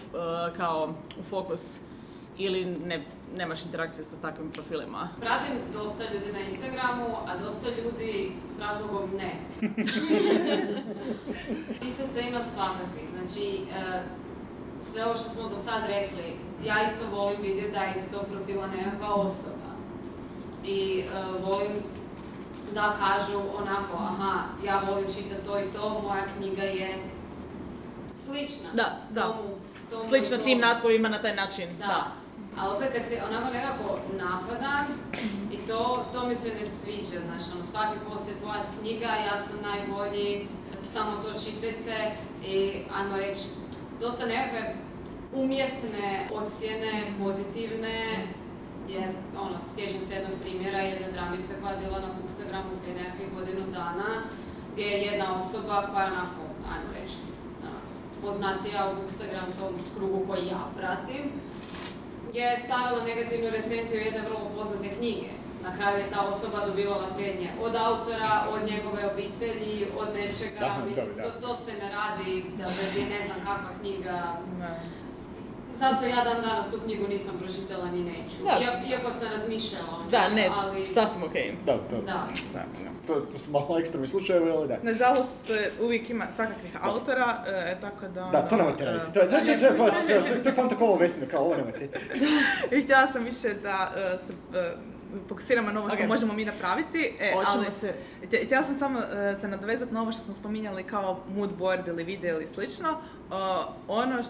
kao 0.57 0.95
u 1.21 1.31
fokus 1.31 1.77
ili 2.39 2.65
ne, 2.65 3.05
nemaš 3.37 3.65
interakcije 3.65 4.05
sa 4.05 4.17
takvim 4.23 4.51
profilima? 4.51 5.09
Pratim 5.21 5.53
dosta 5.73 6.05
ljudi 6.15 6.33
na 6.33 6.41
Instagramu, 6.41 7.07
a 7.27 7.39
dosta 7.45 7.67
ljudi 7.69 8.33
s 8.47 8.61
razlogom 8.61 9.11
ne. 9.17 9.33
Pisaca 11.81 12.21
ima 12.21 12.41
svakakvih, 12.43 13.09
znači 13.13 13.61
e, 13.73 14.03
sve 14.79 15.05
ovo 15.05 15.15
što 15.17 15.31
smo 15.31 15.49
do 15.49 15.57
sad 15.57 15.83
rekli, 15.87 16.33
ja 16.65 16.85
isto 16.85 17.07
volim 17.17 17.43
vidjeti 17.43 17.73
da 17.73 17.81
je 17.81 17.93
iza 17.97 18.07
tog 18.13 18.27
profila 18.33 18.67
nekakva 18.67 19.15
osoba. 19.15 19.70
I 20.65 21.01
e, 21.01 21.05
volim 21.43 21.73
da 22.75 22.97
kažu 22.99 23.39
onako, 23.59 23.97
aha, 23.97 24.43
ja 24.65 24.83
volim 24.89 25.07
čitati 25.07 25.47
to 25.47 25.59
i 25.59 25.73
to, 25.73 26.01
moja 26.03 26.23
knjiga 26.37 26.63
je 26.63 26.99
slična. 28.17 28.69
Da, 28.73 28.99
da. 29.11 29.23
Tomu, 29.23 29.43
tomu 29.91 30.05
i 30.05 30.09
Slično 30.09 30.39
tim 30.39 30.59
naslovima 30.59 31.09
na 31.09 31.23
taj 31.23 31.35
način. 31.35 31.69
Da. 31.79 32.07
Ali 32.59 32.77
opet 32.77 32.93
kad 32.93 33.03
se 33.03 33.23
onako 33.29 33.53
nekako 33.53 33.99
napada 34.19 34.85
i 35.53 35.57
to, 35.57 36.07
to 36.13 36.27
mi 36.27 36.35
se 36.35 36.55
ne 36.55 36.65
sviđa, 36.65 37.21
znaš, 37.27 37.43
ono, 37.55 37.65
svaki 37.65 37.99
post 38.09 38.29
je 38.29 38.35
tvoja 38.35 38.63
knjiga, 38.81 39.07
ja 39.07 39.37
sam 39.37 39.59
najbolji, 39.63 40.49
samo 40.85 41.11
to 41.23 41.39
čitajte 41.45 42.17
i, 42.47 42.73
ajmo 42.97 43.17
reći, 43.17 43.41
dosta 44.01 44.27
nekakve 44.27 44.75
umjetne 45.35 46.29
ocjene, 46.33 47.13
pozitivne, 47.19 48.27
jer, 48.89 49.11
ono, 49.45 49.57
sjećam 49.75 50.01
se 50.01 50.15
jednog 50.15 50.35
primjera, 50.43 50.79
jedne 50.79 51.13
dramice 51.13 51.53
koja 51.61 51.73
je 51.73 51.81
bila 51.85 51.99
na 52.01 52.09
Bookstagramu 52.21 52.71
prije 52.81 52.95
nekakvih 52.97 53.29
godinu 53.35 53.65
dana, 53.73 54.11
gdje 54.73 54.83
je 54.83 55.03
jedna 55.03 55.37
osoba 55.37 55.89
koja 55.93 56.05
je 56.05 56.13
onako, 56.13 56.43
ajmo 56.73 56.91
reći, 57.01 57.19
onako, 57.63 57.87
poznatija 58.23 58.91
u 58.91 58.97
Bookstagram 59.01 59.49
tom 59.59 59.75
krugu 59.97 60.27
koji 60.29 60.47
ja 60.47 60.65
pratim, 60.77 61.25
je 62.33 62.57
stavila 62.57 63.05
negativnu 63.05 63.51
recenziju 63.51 64.01
jedne 64.01 64.21
vrlo 64.21 64.51
poznate 64.57 64.89
knjige. 64.99 65.31
Na 65.63 65.77
kraju 65.77 65.99
je 65.99 66.11
ta 66.11 66.21
osoba 66.21 66.67
dobivala 66.67 67.07
prijednje 67.17 67.51
od 67.63 67.77
autora, 67.77 68.47
od 68.55 68.71
njegove 68.71 69.13
obitelji, 69.13 69.87
od 69.99 70.09
nečega. 70.15 70.61
Da, 70.61 70.85
Mislim, 70.89 71.07
da, 71.17 71.23
da. 71.23 71.31
to, 71.31 71.41
to 71.41 71.55
se 71.55 71.73
ne 71.73 71.91
radi 71.93 72.45
da, 72.59 72.65
da 72.65 72.93
ti 72.93 73.01
je 73.01 73.07
ne 73.07 73.21
znam 73.27 73.39
kakva 73.39 73.71
knjiga. 73.81 74.37
Zato 75.81 76.05
ja 76.07 76.25
dan 76.25 76.43
danas 76.43 76.71
tu 76.71 76.79
knjigu 76.81 77.09
nisam 77.09 77.33
pročitala 77.39 77.85
ni 77.87 78.05
neću. 78.05 78.37
Da. 78.45 78.59
Iako, 78.63 78.79
iako 78.89 79.11
sam 79.11 79.29
razmišljala 79.33 79.87
o 79.99 80.11
Da, 80.11 80.21
njoj, 80.21 80.35
ne, 80.35 80.51
ali... 80.55 80.87
sasvim 80.87 81.23
okej. 81.23 81.55
Da, 81.67 81.73
to, 81.81 81.97
Da. 81.97 82.27
da, 82.53 82.63
to, 83.07 83.15
to 83.23 83.39
su 83.39 83.51
malo 83.51 83.79
ekstremni 83.79 84.09
slučajevi, 84.09 84.51
ali 84.51 84.69
da. 84.69 84.77
Nažalost, 84.83 85.51
e, 85.51 85.71
uvijek 85.81 86.11
ima 86.11 86.25
svakakvih 86.27 86.77
autora, 86.83 87.45
e, 87.49 87.77
tako 87.81 88.09
da... 88.09 88.21
Da, 88.23 88.39
ono, 88.39 88.49
to 88.49 88.57
nemojte 88.57 88.83
e, 88.83 88.87
raditi. 88.87 89.13
To 89.13 89.21
je, 89.21 89.29
to 89.29 89.37
je, 89.37 89.45
to 89.45 89.51
je, 89.51 89.59
to 89.59 89.67
je, 89.67 89.77
to 89.77 89.85
je, 90.15 90.25
to 90.25 90.35
je, 90.35 90.43
to 90.45 90.49
je 90.65 90.79
kao 90.79 90.87
ovo 90.89 90.97
vesne, 90.97 91.29
kao 91.29 91.41
ovo 91.41 91.57
nemojte. 91.57 91.89
I 92.73 92.83
htjela 92.83 93.07
sam 93.07 93.25
više 93.25 93.49
da 93.55 93.93
e, 93.97 94.19
se 94.19 94.33
e, 94.55 94.73
fokusiramo 95.29 95.71
na 95.71 95.81
ovo 95.81 95.91
što 95.91 96.03
Ok. 96.03 96.09
možemo 96.09 96.33
mi 96.33 96.45
napraviti. 96.45 97.13
E, 97.21 97.33
ali, 97.47 97.71
se... 97.71 97.95
htje- 98.23 98.45
htjela 98.45 98.65
sam 98.65 98.75
samo 98.75 98.99
e, 98.99 99.37
se 99.37 99.49
nadovezati 99.49 99.95
na 99.95 100.03
ovo 100.03 100.13
što 100.13 100.23
smo 100.23 100.35
spominjali 100.35 100.83
kao 100.83 101.21
mood 101.29 101.51
board 101.53 101.89
ili 101.89 102.05
video 102.05 102.37
ili 102.37 102.47
slično. 102.47 102.89
E, 102.89 102.95
ono 103.89 104.23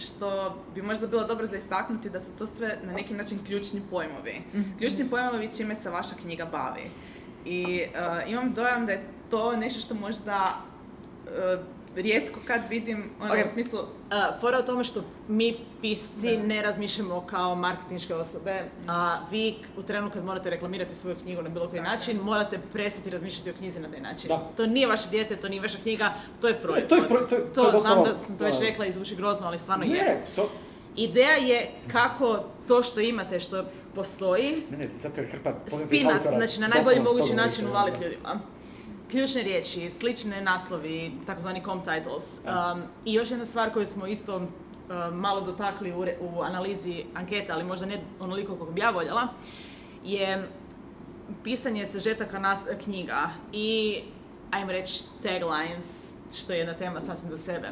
što 0.00 0.56
bi 0.74 0.82
možda 0.82 1.06
bilo 1.06 1.24
dobro 1.24 1.46
za 1.46 1.56
istaknuti 1.56 2.10
da 2.10 2.20
su 2.20 2.32
to 2.38 2.46
sve 2.46 2.78
na 2.82 2.92
neki 2.92 3.14
način 3.14 3.38
ključni 3.46 3.82
pojmovi. 3.90 4.42
Ključni 4.78 5.08
pojmovi 5.10 5.50
čime 5.56 5.76
se 5.76 5.90
vaša 5.90 6.14
knjiga 6.22 6.44
bavi. 6.44 6.90
I 7.44 7.80
e, 7.80 7.88
imam 8.26 8.52
dojam 8.52 8.86
da 8.86 8.92
je 8.92 9.04
to 9.30 9.56
nešto 9.56 9.80
što 9.80 9.94
možda 9.94 10.54
e, 11.26 11.58
rijetko 11.96 12.40
kad 12.46 12.60
vidim 12.70 13.10
ono, 13.20 13.32
Ok. 13.32 13.38
u 13.44 13.48
smislu 13.48 13.78
Uh, 14.04 14.40
fora 14.40 14.58
u 14.58 14.62
tome 14.62 14.84
što 14.84 15.04
mi 15.28 15.56
pisci 15.80 16.36
ne 16.38 16.62
razmišljamo 16.62 17.20
kao 17.22 17.54
marketinške 17.54 18.14
osobe, 18.14 18.54
a 18.88 19.18
vi 19.30 19.54
u 19.76 19.82
trenu 19.82 20.10
kad 20.10 20.24
morate 20.24 20.50
reklamirati 20.50 20.94
svoju 20.94 21.16
knjigu 21.16 21.42
na 21.42 21.48
bilo 21.48 21.68
koji 21.68 21.78
je. 21.78 21.82
način, 21.82 22.16
morate 22.18 22.58
prestati 22.72 23.10
razmišljati 23.10 23.50
o 23.50 23.54
knjizi 23.54 23.80
na 23.80 23.90
taj 23.90 24.00
način. 24.00 24.28
Da. 24.28 24.50
To 24.56 24.66
nije 24.66 24.86
vaše 24.86 25.08
dijete, 25.08 25.36
to 25.36 25.48
nije 25.48 25.60
vaša 25.62 25.78
knjiga, 25.78 26.12
to 26.40 26.48
je 26.48 26.54
proizvod. 26.54 26.88
to 26.88 26.96
je 26.96 27.08
pro- 27.08 27.20
to 27.20 27.34
je- 27.34 27.52
to 27.54 27.66
je 27.66 27.80
znam 27.80 28.04
da 28.04 28.18
sam 28.18 28.38
to 28.38 28.44
već 28.44 28.54
da. 28.54 28.60
rekla 28.60 28.86
i 28.86 28.92
zvuči 28.92 29.16
grozno, 29.16 29.46
ali 29.46 29.58
stvarno 29.58 29.84
je. 29.84 29.90
Ne, 29.92 30.20
to... 30.36 30.50
Ideja 30.96 31.36
je 31.36 31.70
kako 31.88 32.38
to 32.68 32.82
što 32.82 33.00
imate, 33.00 33.40
što 33.40 33.64
postoji, 33.94 34.62
Ne, 34.70 34.76
ne, 34.76 34.88
zato 34.96 35.20
je 35.20 35.26
hrpa 35.26 35.52
spinat, 35.78 36.22
znači 36.24 36.60
na 36.60 36.68
najbolji 36.68 37.00
mogući 37.00 37.34
način 37.34 37.66
uvaliti 37.66 37.98
da. 37.98 38.04
ljudima. 38.04 38.40
Ključne 39.10 39.42
riječi, 39.42 39.90
slične 39.90 40.40
naslovi, 40.40 41.12
takozvani 41.26 41.62
com 41.64 41.84
titles. 41.84 42.38
Um, 42.38 42.82
I 43.04 43.12
još 43.12 43.30
jedna 43.30 43.44
stvar 43.46 43.72
koju 43.72 43.86
smo 43.86 44.06
isto 44.06 44.36
um, 44.36 44.48
malo 45.12 45.40
dotakli 45.40 45.92
u, 45.92 46.04
re- 46.04 46.16
u 46.20 46.42
analizi 46.42 47.04
anketa, 47.14 47.52
ali 47.54 47.64
možda 47.64 47.86
ne 47.86 48.00
onoliko 48.20 48.54
koliko 48.56 48.72
bi 48.72 48.80
ja 48.80 48.90
voljela, 48.90 49.28
je 50.04 50.48
pisanje 51.44 51.86
sažetaka 51.86 52.38
nas, 52.38 52.66
knjiga 52.84 53.30
i, 53.52 54.00
ajmo 54.50 54.72
reći, 54.72 55.04
taglines, 55.22 55.86
što 56.36 56.52
je 56.52 56.58
jedna 56.58 56.74
tema 56.74 57.00
sasvim 57.00 57.30
za 57.30 57.38
sebe. 57.38 57.68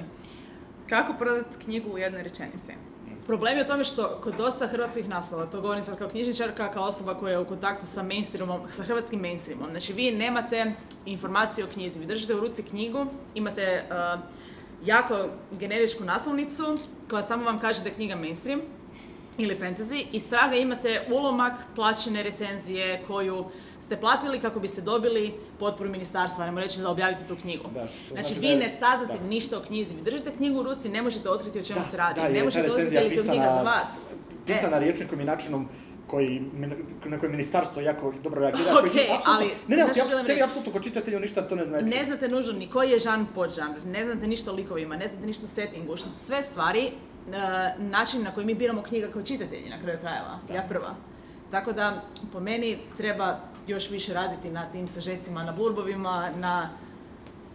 kako 0.89 1.15
prodati 1.19 1.59
knjigu 1.65 1.91
u 1.91 1.99
jednoj 1.99 2.23
rečenici. 2.23 2.73
Problem 3.27 3.57
je 3.59 3.65
u 3.65 3.67
tome 3.67 3.85
što 3.85 4.19
kod 4.23 4.35
dosta 4.35 4.67
hrvatskih 4.67 5.09
naslova, 5.09 5.47
to 5.47 5.61
govorim 5.61 5.83
sad 5.83 5.99
kao 5.99 6.09
knjižničarka, 6.09 6.73
kao 6.73 6.85
osoba 6.85 7.15
koja 7.15 7.33
je 7.33 7.39
u 7.39 7.45
kontaktu 7.45 7.87
sa 7.87 8.03
mainstreamom, 8.03 8.61
sa 8.71 8.83
hrvatskim 8.83 9.21
mainstreamom. 9.21 9.71
Znači 9.71 9.93
vi 9.93 10.11
nemate 10.11 10.73
informacije 11.07 11.65
o 11.65 11.69
knjizi, 11.69 11.99
vi 11.99 12.07
držite 12.07 12.35
u 12.35 12.41
ruci 12.41 12.63
knjigu, 12.63 13.07
imate 13.35 13.85
uh, 13.91 14.21
jako 14.85 15.29
generičku 15.51 16.05
naslovnicu 16.05 16.79
koja 17.11 17.23
samo 17.23 17.45
vam 17.45 17.61
kaže 17.61 17.83
da 17.83 17.89
je 17.89 17.95
knjiga 17.95 18.17
mainstream 18.17 18.61
ili 19.39 19.59
fantasy 19.59 20.07
i 20.13 20.21
straga 20.21 20.57
imate 20.57 21.07
ulomak 21.11 21.53
plaćene 21.75 22.23
recenzije 22.23 23.03
koju 23.07 23.45
ste 23.83 23.97
platili 23.97 24.41
kako 24.41 24.61
biste 24.61 24.81
dobili 24.81 25.35
potporu 25.59 25.91
ministarstva, 25.91 26.45
ajmo 26.45 26.61
reći, 26.61 26.81
za 26.81 26.91
objaviti 26.91 27.29
tu 27.29 27.37
knjigu. 27.37 27.65
Da, 27.65 27.81
Znači, 27.81 27.93
znači 28.25 28.41
vi 28.41 28.47
je- 28.47 28.57
ne 28.57 28.69
saznate 28.69 29.19
da. 29.19 29.25
ništa 29.25 29.59
o 29.59 29.63
knjizi, 29.63 29.95
vi 29.95 30.03
držite 30.03 30.31
knjigu 30.33 30.61
u 30.61 30.63
ruci, 30.63 30.89
ne 30.89 31.03
možete 31.03 31.31
otkriti 31.31 31.61
o 31.61 31.65
čemu 31.65 31.81
Da, 31.81 31.85
se 31.85 31.97
radi, 31.97 32.21
da, 32.21 32.29
ne 32.29 32.45
možete 32.45 32.71
otkriti 32.71 32.95
je 32.95 33.01
li 33.01 33.17
to 33.17 33.23
knjiga 33.23 33.45
za 33.47 33.63
vas. 33.63 34.11
Pisana 34.47 34.77
E. 34.77 34.81
riječnikom 34.81 35.21
i 35.21 35.25
načinom 35.25 35.69
koji, 36.07 36.43
na 37.05 37.19
koji 37.19 37.31
ministarstvo 37.31 37.83
jako 37.83 38.13
dobro 38.23 38.41
reagira. 38.41 38.73
Ok, 38.75 38.81
koji 38.83 39.07
ali, 39.27 39.51
Ne, 39.69 39.77
ne, 39.77 39.87
želim 40.09 40.27
tebi 40.27 40.43
apsolutno 40.43 40.73
kao 40.73 40.83
čitatelju 40.83 41.21
ništa 41.21 41.43
to 41.43 41.57
ne 41.57 41.65
znači. 41.65 41.85
Ne 41.87 42.05
znate 42.05 42.29
nužno 42.29 42.53
ni 42.53 42.69
koji 42.69 42.91
je 42.91 42.99
žan 42.99 43.27
podžanr, 43.35 43.85
ne 43.87 44.05
znate 44.05 44.27
ništa 44.27 44.51
o 44.51 44.55
likovima, 44.55 44.97
ne 44.97 45.09
znate 45.09 45.27
ništa 45.27 45.45
o 45.45 45.49
settingu, 45.49 45.97
što 45.97 46.09
su 46.09 46.19
sve 46.19 46.43
stvari, 46.43 46.81
e, 46.81 46.91
način 47.79 48.23
na 48.23 48.35
koji 48.35 48.47
mi 48.47 48.55
biramo 48.55 48.83
knjiga 48.83 49.09
kao 49.09 49.23
čitatelji 49.23 49.71
na 49.71 49.81
kraju 49.81 49.99
krajeva, 50.01 50.39
ja 50.55 50.63
prva. 50.69 50.95
Tako 51.51 51.73
da, 51.73 52.03
po 52.33 52.41
meni 52.41 52.79
treba 52.97 53.41
još 53.67 53.91
više 53.91 54.15
raditi 54.15 54.51
na 54.51 54.71
tim 54.73 54.89
sažecima, 54.89 55.43
na 55.45 55.53
burbovima, 55.53 56.31
na 56.37 56.71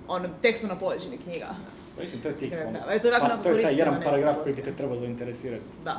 ono, 0.07 0.29
tekstu 0.41 0.67
na 0.67 0.75
poleđini 0.75 1.17
knjiga. 1.17 1.47
Pa 1.95 2.01
Mislim, 2.01 2.21
to 2.21 2.27
je 2.27 2.35
tih, 2.35 2.53
ono. 2.67 2.79
E, 2.91 2.99
to 2.99 3.07
je 3.07 3.19
pa, 3.19 3.37
to 3.43 3.49
je 3.49 3.61
taj 3.61 3.75
jedan 3.75 4.01
paragraf 4.03 4.37
koji 4.43 4.55
bi 4.55 4.61
te 4.61 4.73
trebao 4.73 4.97
zainteresirati. 4.97 5.63
Da. 5.83 5.97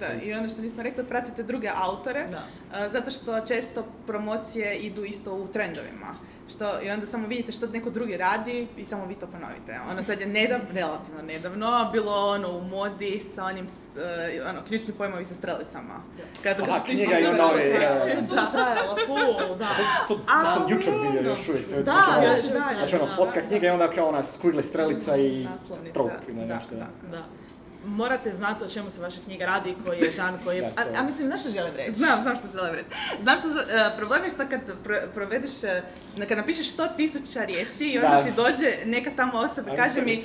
Da, 0.00 0.06
i 0.22 0.32
ono 0.32 0.48
što 0.48 0.62
nismo 0.62 0.82
rekli, 0.82 1.04
pratite 1.04 1.42
druge 1.42 1.70
autore, 1.74 2.26
Da. 2.30 2.88
zato 2.88 3.10
što 3.10 3.40
često 3.40 3.84
promocije 4.06 4.76
idu 4.78 5.04
isto 5.04 5.34
u 5.34 5.46
trendovima. 5.48 6.14
Što, 6.50 6.82
I 6.82 6.90
onda 6.90 7.06
samo 7.06 7.26
vidite 7.26 7.52
što 7.52 7.66
neko 7.66 7.90
drugi 7.90 8.16
radi 8.16 8.66
i 8.76 8.84
samo 8.84 9.06
vi 9.06 9.14
to 9.14 9.26
ponovite. 9.26 9.80
Ono 9.90 10.02
sad 10.02 10.20
je 10.20 10.26
nedav, 10.26 10.60
relativno 10.72 11.22
nedavno 11.22 11.90
bilo 11.92 12.26
ono 12.26 12.48
u 12.48 12.60
modi 12.60 13.20
sa 13.20 13.44
onim 13.44 13.66
e, 13.66 14.42
ono, 14.50 14.64
ključni 14.64 14.94
pojmovi 14.94 15.24
sa 15.24 15.34
strelicama. 15.34 15.94
Kad, 16.42 16.56
su 16.56 16.64
svi 16.86 16.94
knjiga 16.96 17.18
i 17.18 17.22
dugo 18.22 18.42
trajalo, 18.52 18.96
full, 19.06 19.56
da. 19.58 19.68
To, 20.08 20.14
to, 20.14 20.20
to 20.20 20.44
sam 20.54 20.70
jučer 20.70 20.94
vidio 21.02 21.30
još 21.30 21.48
uvijek. 21.48 21.68
To 21.68 21.74
je 21.74 21.82
Da, 21.82 21.92
da, 22.20 22.36
Znači 22.78 22.96
ono, 22.96 23.06
da. 23.06 23.16
fotka 23.16 23.40
knjige 23.48 23.66
i 23.66 23.70
onda 23.70 23.90
kao 23.90 24.08
ona 24.08 24.22
squiggle 24.22 24.62
strelica 24.62 25.16
i 25.16 25.48
trop 25.92 26.10
ili 26.28 26.46
da, 26.46 26.54
nešto. 26.54 26.74
da. 26.74 26.86
Da. 27.10 27.24
Morate 27.86 28.32
znati 28.32 28.64
o 28.64 28.68
čemu 28.68 28.90
se 28.90 29.00
vaša 29.00 29.18
knjiga 29.20 29.44
radi, 29.46 29.74
koji 29.86 29.98
je 29.98 30.12
žan, 30.12 30.38
koji 30.44 30.56
je... 30.56 30.62
Da, 30.76 30.84
to- 30.84 30.90
A, 30.90 31.00
a 31.00 31.02
mislim, 31.02 31.26
znaš 31.26 31.40
što 31.40 31.50
želim 31.50 31.76
reći? 31.76 31.92
Znam, 31.92 32.22
znam 32.22 32.36
što 32.36 32.46
želim 32.48 32.74
reći. 32.74 32.88
Znam 33.22 33.36
što, 33.36 33.48
e, 33.48 33.54
problem 33.96 34.24
je 34.24 34.30
što 34.30 34.38
kad 34.40 34.60
pro- 34.84 35.06
provedeš, 35.14 35.64
e, 35.64 35.82
kad 36.20 36.38
napišeš 36.38 36.70
sto 36.70 36.86
tisuća 36.88 37.44
riječi 37.44 37.84
i 37.84 37.98
onda 37.98 38.08
Da. 38.10 38.22
ti 38.22 38.30
dođe 38.32 38.72
neka 38.86 39.10
tamo 39.12 39.32
osoba 39.34 39.76
kaže 39.76 40.02
mi... 40.02 40.24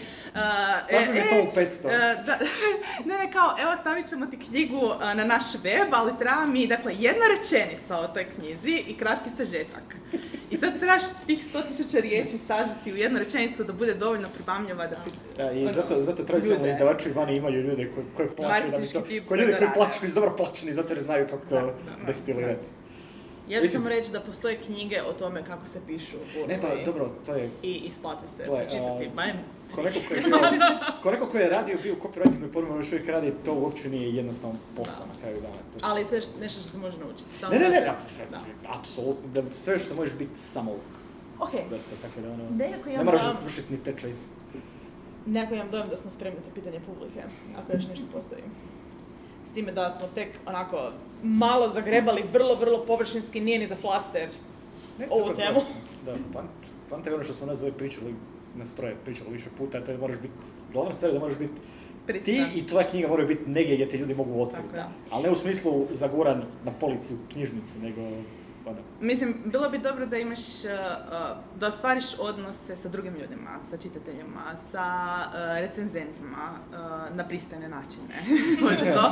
ajde. 0.89 1.11
e, 1.13 1.19
e, 1.19 1.29
to 1.29 1.49
u 1.51 1.55
500. 1.55 1.85
e, 1.85 2.23
da, 2.23 2.37
ne, 3.07 3.17
ne, 3.17 3.31
kao, 3.31 3.55
evo 3.59 3.75
stavit 3.75 4.05
ćemo 4.07 4.25
ti 4.25 4.39
knjigu 4.39 4.81
na 5.05 5.23
naš 5.25 5.43
web, 5.55 5.87
ali 5.91 6.11
treba 6.19 6.45
mi, 6.45 6.67
dakle, 6.67 6.93
jedna 6.93 7.23
rečenica 7.29 7.95
o 7.95 8.07
toj 8.07 8.25
knjizi 8.25 8.83
i 8.87 8.95
kratki 8.95 9.29
sažetak. 9.29 9.83
I 10.51 10.57
sad 10.57 10.79
trebaš 10.79 11.01
tih 11.25 11.43
sto 11.43 11.61
tisuća 11.61 11.99
riječi 11.99 12.37
sažeti 12.37 12.93
u 12.93 12.95
jednu 12.95 13.19
rečenicu 13.19 13.63
da 13.63 13.73
bude 13.73 13.93
dovoljno 13.93 14.27
pribamljiva 14.29 14.87
da... 14.87 14.95
pri- 14.95 15.13
Da, 15.37 15.51
i 15.51 15.61
ono, 15.61 15.73
zato, 15.73 16.01
zato 16.01 16.23
tradicionalno 16.23 16.67
izdavači 16.67 17.09
vani 17.09 17.39
imaju 17.47 17.63
ljude 17.63 17.91
koji, 17.93 18.05
koji 18.17 18.29
plaćaju 18.29 18.71
da 18.71 18.77
bi 18.77 18.87
to, 18.87 19.01
koji 19.01 19.11
ljudi 19.11 19.27
koji 19.27 19.39
koji 19.49 19.51
rade. 19.51 19.91
koji 19.99 20.09
su 20.09 20.15
dobro 20.15 20.35
plaćeni 20.37 20.73
zato 20.73 20.93
jer 20.93 21.03
znaju 21.03 21.27
kako 21.29 21.45
to 21.45 21.71
destilirati. 22.07 22.65
Ja 23.49 23.61
ću 23.61 23.67
samo 23.67 23.89
reći 23.89 24.11
da 24.11 24.19
postoje 24.19 24.57
knjige 24.57 25.01
o 25.03 25.13
tome 25.13 25.43
kako 25.43 25.65
se 25.65 25.79
pišu 25.87 26.17
Ne 26.47 26.59
pa, 26.61 26.67
dobro, 26.85 27.11
to 27.25 27.35
je 27.35 27.49
i 27.63 27.73
isplati 27.73 28.23
se 28.27 28.43
To 28.45 28.53
je, 28.53 28.59
pročitati. 28.59 29.05
a, 29.05 29.15
Barem 29.15 29.35
Ko 29.75 29.81
neko 29.81 29.99
ko 30.07 30.13
je, 30.13 30.21
bio, 30.51 30.61
ko 31.03 31.11
neko 31.11 31.37
je 31.37 31.49
radio, 31.49 31.77
bio 31.83 31.93
u 31.93 31.97
copywritingu 31.97 32.49
i 32.49 32.53
pojma 32.53 32.75
još 32.75 32.87
uvijek 32.87 33.09
radi, 33.09 33.33
to 33.45 33.53
uopće 33.53 33.89
nije 33.89 34.15
jednostavan 34.15 34.57
posao 34.75 35.05
na 35.05 35.21
kraju 35.21 35.41
dana. 35.41 35.53
To- 35.53 35.79
Ali 35.81 36.05
sve 36.05 36.17
š- 36.17 36.27
nešto 36.41 36.61
što 36.61 36.69
se 36.69 36.77
može 36.77 36.97
naučiti. 36.97 37.29
Samo 37.39 37.53
Ne, 37.53 37.59
ne, 37.59 37.69
ne, 37.69 37.93
apsolutno, 38.69 39.43
sve 39.53 39.79
što 39.79 39.95
možeš 39.95 40.15
biti 40.15 40.37
samo 40.37 40.71
Ok, 41.39 41.49
dosta, 41.69 41.89
tako 42.01 42.21
da 42.21 42.27
ono, 42.29 42.43
ne 42.87 43.03
moraš 43.03 43.21
vršiti 43.43 43.73
ni 43.73 43.79
tečaj. 43.79 44.11
Nekako 45.26 45.55
imam 45.55 45.71
dojam 45.71 45.89
da 45.89 45.97
smo 45.97 46.11
spremni 46.11 46.39
za 46.39 46.51
pitanje 46.55 46.80
publike, 46.86 47.21
ako 47.57 47.73
još 47.73 47.88
nešto 47.88 48.05
postoji. 48.13 48.41
S 49.45 49.51
time 49.51 49.71
da 49.71 49.89
smo 49.89 50.07
tek 50.15 50.30
onako 50.45 50.91
malo 51.23 51.69
zagrebali, 51.69 52.23
vrlo, 52.34 52.55
vrlo 52.55 52.86
površinski, 52.86 53.39
nije 53.39 53.59
ni 53.59 53.67
za 53.67 53.76
flaster. 53.76 54.30
Ne, 54.99 55.07
Ovu 55.09 55.26
tako 55.26 55.41
temu. 55.41 55.59
Da, 56.05 56.11
da 56.11 56.17
pan, 56.34 56.47
pan 56.89 57.13
ono 57.13 57.23
što 57.23 57.34
smo 57.34 57.47
nas 57.47 57.57
dvoje 57.57 57.73
pričali, 57.73 58.15
nas 58.55 58.73
troje 58.73 58.95
pričali 59.05 59.30
više 59.32 59.49
puta, 59.57 59.86
to 59.86 59.91
je 59.91 59.97
da 59.97 60.01
moraš 60.01 60.17
biti, 60.17 60.34
glavna 60.73 60.93
stvar 60.93 61.13
da 61.13 61.19
moraš 61.19 61.38
biti 61.38 61.53
ti 62.13 62.43
i 62.55 62.67
tvoja 62.67 62.88
knjiga 62.88 63.07
moraju 63.07 63.28
biti 63.28 63.49
negdje 63.49 63.76
gdje 63.76 63.89
te 63.89 63.97
ljudi 63.97 64.13
mogu 64.15 64.41
otkriti. 64.41 64.76
Ali 65.11 65.23
ne 65.23 65.32
u 65.32 65.36
smislu 65.36 65.88
zaguran 65.91 66.43
na 66.65 66.71
polici 66.71 67.13
u 67.13 67.17
knjižnici, 67.34 67.80
nego 67.80 68.01
ono, 68.66 68.78
Mislim, 69.01 69.36
bilo 69.45 69.70
bi 69.70 69.78
dobro 69.78 70.05
da 70.05 70.18
imaš, 70.18 70.39
uh, 70.39 70.72
uh, 70.72 71.59
da 71.59 71.68
ostvariš 71.68 72.05
odnose 72.20 72.78
sa 72.78 72.89
drugim 72.89 73.13
ljudima, 73.13 73.49
sa 73.70 73.78
čitateljima, 73.78 74.55
sa 74.55 74.86
uh, 75.28 75.34
recenzentima, 75.59 76.49
na 77.13 77.24
pristojne 77.28 77.70
načine, 77.70 78.16
može 78.70 78.93
to. 78.93 79.11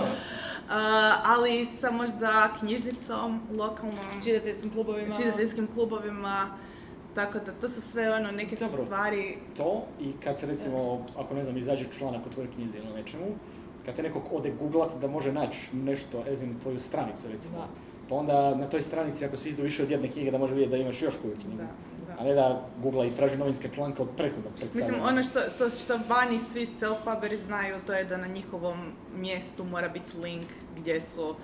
Ali 1.26 1.66
sa 1.66 1.92
možda 1.92 2.54
knjižnicom, 2.60 3.42
lokalnom, 3.58 4.22
Čitateljskim 4.24 4.72
klubovima. 4.72 5.14
čitateljskim 5.14 5.68
klubovima, 5.68 6.58
tako 7.16 7.40
da 7.40 7.52
to 7.52 7.70
su 7.70 7.82
sve 7.82 8.14
ono 8.16 8.32
neke 8.32 8.56
Dobro. 8.56 8.86
stvari 8.86 9.38
to 9.58 9.86
i 10.00 10.12
kad 10.24 10.40
se 10.40 10.46
recimo, 10.46 11.06
ako 11.18 11.34
ne 11.34 11.44
znam, 11.44 11.58
izađe 11.58 11.86
članak 11.98 12.26
o 12.28 12.30
tvojoj 12.30 12.52
knjizi 12.52 12.78
ili 12.78 12.94
nečemu, 12.94 13.26
kad 13.86 13.96
te 13.96 14.04
nekog 14.04 14.24
ode 14.32 14.52
googlat 14.52 14.90
da 15.02 15.08
može 15.08 15.32
naći 15.32 15.76
nešto, 15.76 16.24
in 16.44 16.60
tvoju 16.60 16.80
stranicu 16.80 17.28
recimo. 17.28 17.58
Da. 17.58 17.68
Pa 18.10 18.16
onda 18.16 18.56
na 18.56 18.70
toj 18.70 18.82
stranici 18.82 19.26
ako 19.26 19.38
se 19.38 19.50
izdu 19.50 19.64
više 19.64 19.84
od 19.84 19.92
jedne 19.92 20.12
knjige 20.12 20.32
da 20.32 20.38
može 20.38 20.54
vidjeti 20.54 20.72
da 20.72 20.78
imaš 20.78 21.02
još 21.02 21.14
koju 21.22 21.34
knjigu. 21.34 21.58
Da, 21.58 21.68
da. 22.08 22.20
a 22.20 22.24
ne 22.24 22.34
da 22.34 22.66
googla 22.82 23.06
i 23.06 23.12
traži 23.12 23.38
novinske 23.38 23.70
članke 23.76 24.02
od 24.02 24.10
prethodnog 24.18 24.54
predstavljanja. 24.54 24.92
Mislim, 24.92 25.08
ono 25.08 25.24
što, 25.24 25.40
što, 25.56 25.70
što 25.70 26.00
vani 26.10 26.40
svi 26.40 26.66
self-puberi 26.66 27.38
znaju, 27.46 27.76
to 27.88 27.94
je 27.94 28.06
da 28.06 28.18
na 28.18 28.28
njihovom 28.28 28.78
mjestu 29.16 29.64
mora 29.64 29.90
biti 29.90 30.18
link 30.18 30.48
gdje 30.78 31.02
su 31.02 31.36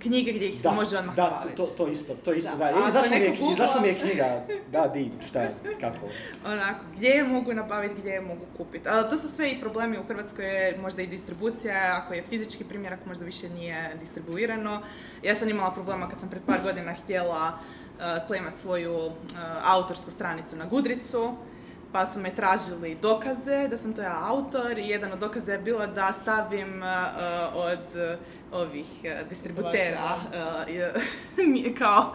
knjige 0.00 0.32
gdje 0.32 0.48
ih 0.48 0.60
se 0.60 0.70
može 0.70 0.98
odmah 0.98 1.16
da, 1.16 1.44
to, 1.56 1.66
to 1.66 1.88
isto, 1.88 2.14
to 2.14 2.32
isto, 2.32 2.50
Da. 2.50 2.56
da. 2.56 2.88
I 2.88 2.92
zašto 2.92 3.10
mi, 3.10 3.20
je, 3.20 3.36
zašto 3.56 3.80
mi 3.80 3.88
je 3.88 3.98
knjiga, 4.00 4.44
da, 4.72 4.90
di, 4.94 5.10
šta, 5.28 5.48
kako? 5.80 6.06
Onako, 6.52 6.84
gdje 6.96 7.08
je 7.08 7.24
mogu 7.24 7.54
nabaviti, 7.54 7.94
gdje 8.00 8.10
je 8.10 8.20
mogu 8.20 8.44
kupiti. 8.56 8.88
Ali 8.88 9.10
to 9.10 9.16
su 9.16 9.28
sve 9.28 9.50
i 9.50 9.60
problemi 9.60 9.98
u 9.98 10.04
Hrvatskoj, 10.04 10.44
je 10.44 10.78
možda 10.78 11.02
i 11.02 11.06
distribucija, 11.06 12.02
ako 12.02 12.14
je 12.14 12.22
fizički 12.28 12.64
primjerak 12.64 13.00
možda 13.06 13.24
više 13.24 13.48
nije 13.48 13.96
distribuirano. 14.00 14.80
Ja 15.22 15.34
sam 15.34 15.48
imala 15.48 15.70
problema 15.70 16.08
kad 16.08 16.20
sam 16.20 16.28
pred 16.28 16.42
par 16.46 16.62
godina 16.62 16.92
htjela 16.92 17.48
uh, 17.48 18.26
klemat 18.26 18.56
svoju 18.56 18.96
uh, 18.96 19.12
autorsku 19.64 20.10
stranicu 20.10 20.56
na 20.56 20.66
Gudricu, 20.66 21.34
pa 21.92 22.06
su 22.06 22.20
me 22.20 22.34
tražili 22.34 22.94
dokaze 23.02 23.68
da 23.68 23.76
sam 23.76 23.92
to 23.92 24.02
ja 24.02 24.18
autor 24.28 24.78
i 24.78 24.88
jedan 24.88 25.12
od 25.12 25.18
dokaza 25.18 25.52
je 25.52 25.58
bilo 25.58 25.86
da 25.86 26.12
stavim 26.12 26.82
uh, 26.82 26.88
od 27.54 28.18
ovih 28.52 28.86
uh, 29.04 29.28
distributera 29.28 30.16
uh, 31.66 31.74
kao 31.78 32.14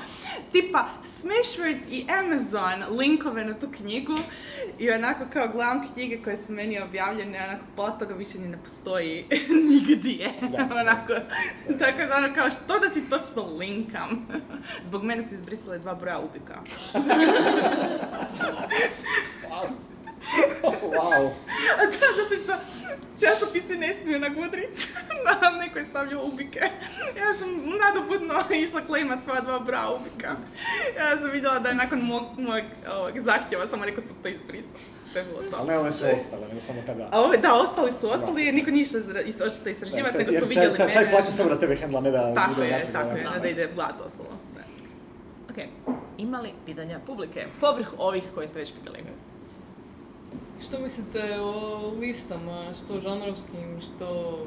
tipa 0.52 0.86
Smashwords 1.04 1.92
i 1.92 2.06
Amazon 2.20 2.98
linkove 2.98 3.46
na 3.46 3.54
tu 3.54 3.68
knjigu 3.78 4.18
i 4.80 4.92
onako 4.92 5.26
kao 5.34 5.48
gledam 5.48 5.88
knjige 5.94 6.22
koje 6.24 6.38
su 6.38 6.54
meni 6.54 6.80
objavljene, 6.82 7.44
onako 7.48 7.66
pola 7.76 7.92
toga 7.92 8.14
više 8.14 8.40
ni 8.40 8.48
ne 8.48 8.58
postoji 8.64 9.26
nigdje. 9.70 10.32
Da. 10.42 10.70
onako, 10.82 11.14
tako 11.80 11.98
da 12.10 12.18
ono 12.18 12.36
kao 12.36 12.50
što 12.50 12.80
da 12.80 12.90
ti 12.90 13.10
točno 13.10 13.58
linkam? 13.58 14.28
Zbog 14.84 15.04
mene 15.04 15.24
su 15.24 15.34
izbrisali 15.34 15.80
dva 15.80 15.96
broja 15.96 16.20
ubika. 16.20 16.62
wow. 20.98 21.30
A 21.80 21.86
da, 21.86 22.08
zato 22.24 22.36
što 22.44 22.54
časopise 23.22 23.76
ne 23.76 23.94
smiju 23.94 24.20
na 24.20 24.30
Goodreads, 24.30 24.88
da 25.42 25.50
neko 25.50 25.80
je 25.80 25.86
stavljao 25.86 26.26
ubike. 26.26 26.60
Ja 27.18 27.34
sam 27.40 27.50
nadobudno 27.80 28.34
išla 28.64 28.82
klejmat 28.82 29.24
sva 29.24 29.42
dva 29.42 29.60
broja 29.60 29.90
ubika. 29.90 30.36
Ja 30.98 31.18
sam 31.18 31.32
vidjela 31.32 31.60
da 31.60 31.70
je 31.70 31.76
nakon 31.76 32.00
mog, 32.00 32.24
mojeg 32.38 32.66
ovog 32.98 33.20
zahtjeva 33.20 33.68
samo 33.68 33.86
neko 33.86 34.02
sam 34.02 34.16
to 34.24 34.30
izbrisao. 34.30 34.80
To 35.14 35.20
je 35.20 35.26
bilo 35.26 35.42
to. 35.52 35.58
Ali 35.60 35.68
ne, 35.68 35.78
one 35.78 35.92
su 35.92 36.06
ostale, 36.18 36.48
nego 36.48 36.62
samo 36.62 36.82
tebe. 36.86 37.04
A 37.12 37.22
ove, 37.22 37.38
da, 37.38 37.54
ostali 37.54 37.92
su 37.92 38.10
ostali 38.10 38.46
jer 38.46 38.54
niko 38.54 38.72
nije 38.72 38.84
išao 39.26 39.48
očito 39.48 39.70
istraživati, 39.70 40.18
nego 40.18 40.32
su 40.40 40.46
vidjeli 40.46 40.78
mene. 40.78 40.94
Taj 40.94 41.10
plaća 41.10 41.32
samo 41.32 41.50
da 41.50 41.60
tebe 41.60 41.76
hendla, 41.76 42.02
ne 42.02 42.12
da 42.12 42.34
Tako 42.34 42.62
je, 42.62 42.88
tako 42.94 43.18
je, 43.18 43.24
da. 43.42 43.48
ide 43.48 43.68
blat 43.76 44.02
ostalo. 44.06 44.30
Ok, 45.50 45.58
ima 46.18 46.40
li 46.40 46.50
pitanja 46.66 47.00
publike? 47.06 47.46
Povrh 47.60 47.88
ovih 47.98 48.24
koje 48.36 48.48
ste 48.48 48.60
već 48.60 48.74
pitali. 48.74 49.04
Što 50.62 50.80
mislite 50.80 51.40
o 51.42 51.54
listama, 51.92 52.66
što 52.76 53.00
žanrovskim, 53.00 53.80
što 53.82 54.38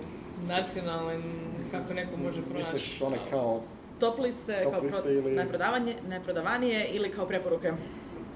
nacionalnim, 0.49 1.22
kako 1.70 1.95
neko 1.95 2.16
može 2.16 2.43
pronaći? 2.43 2.72
Misliš 2.74 3.03
one 3.03 3.18
kao, 3.31 3.62
Top 3.99 4.18
liste, 4.18 4.61
Top 4.62 4.72
kao 4.72 4.83
liste 4.83 5.01
pro- 5.01 5.11
ili- 5.11 5.37
najprodavanje, 5.37 5.97
najprodavanije 6.09 6.87
ili 6.87 7.11
kao 7.11 7.26
preporuke? 7.26 7.72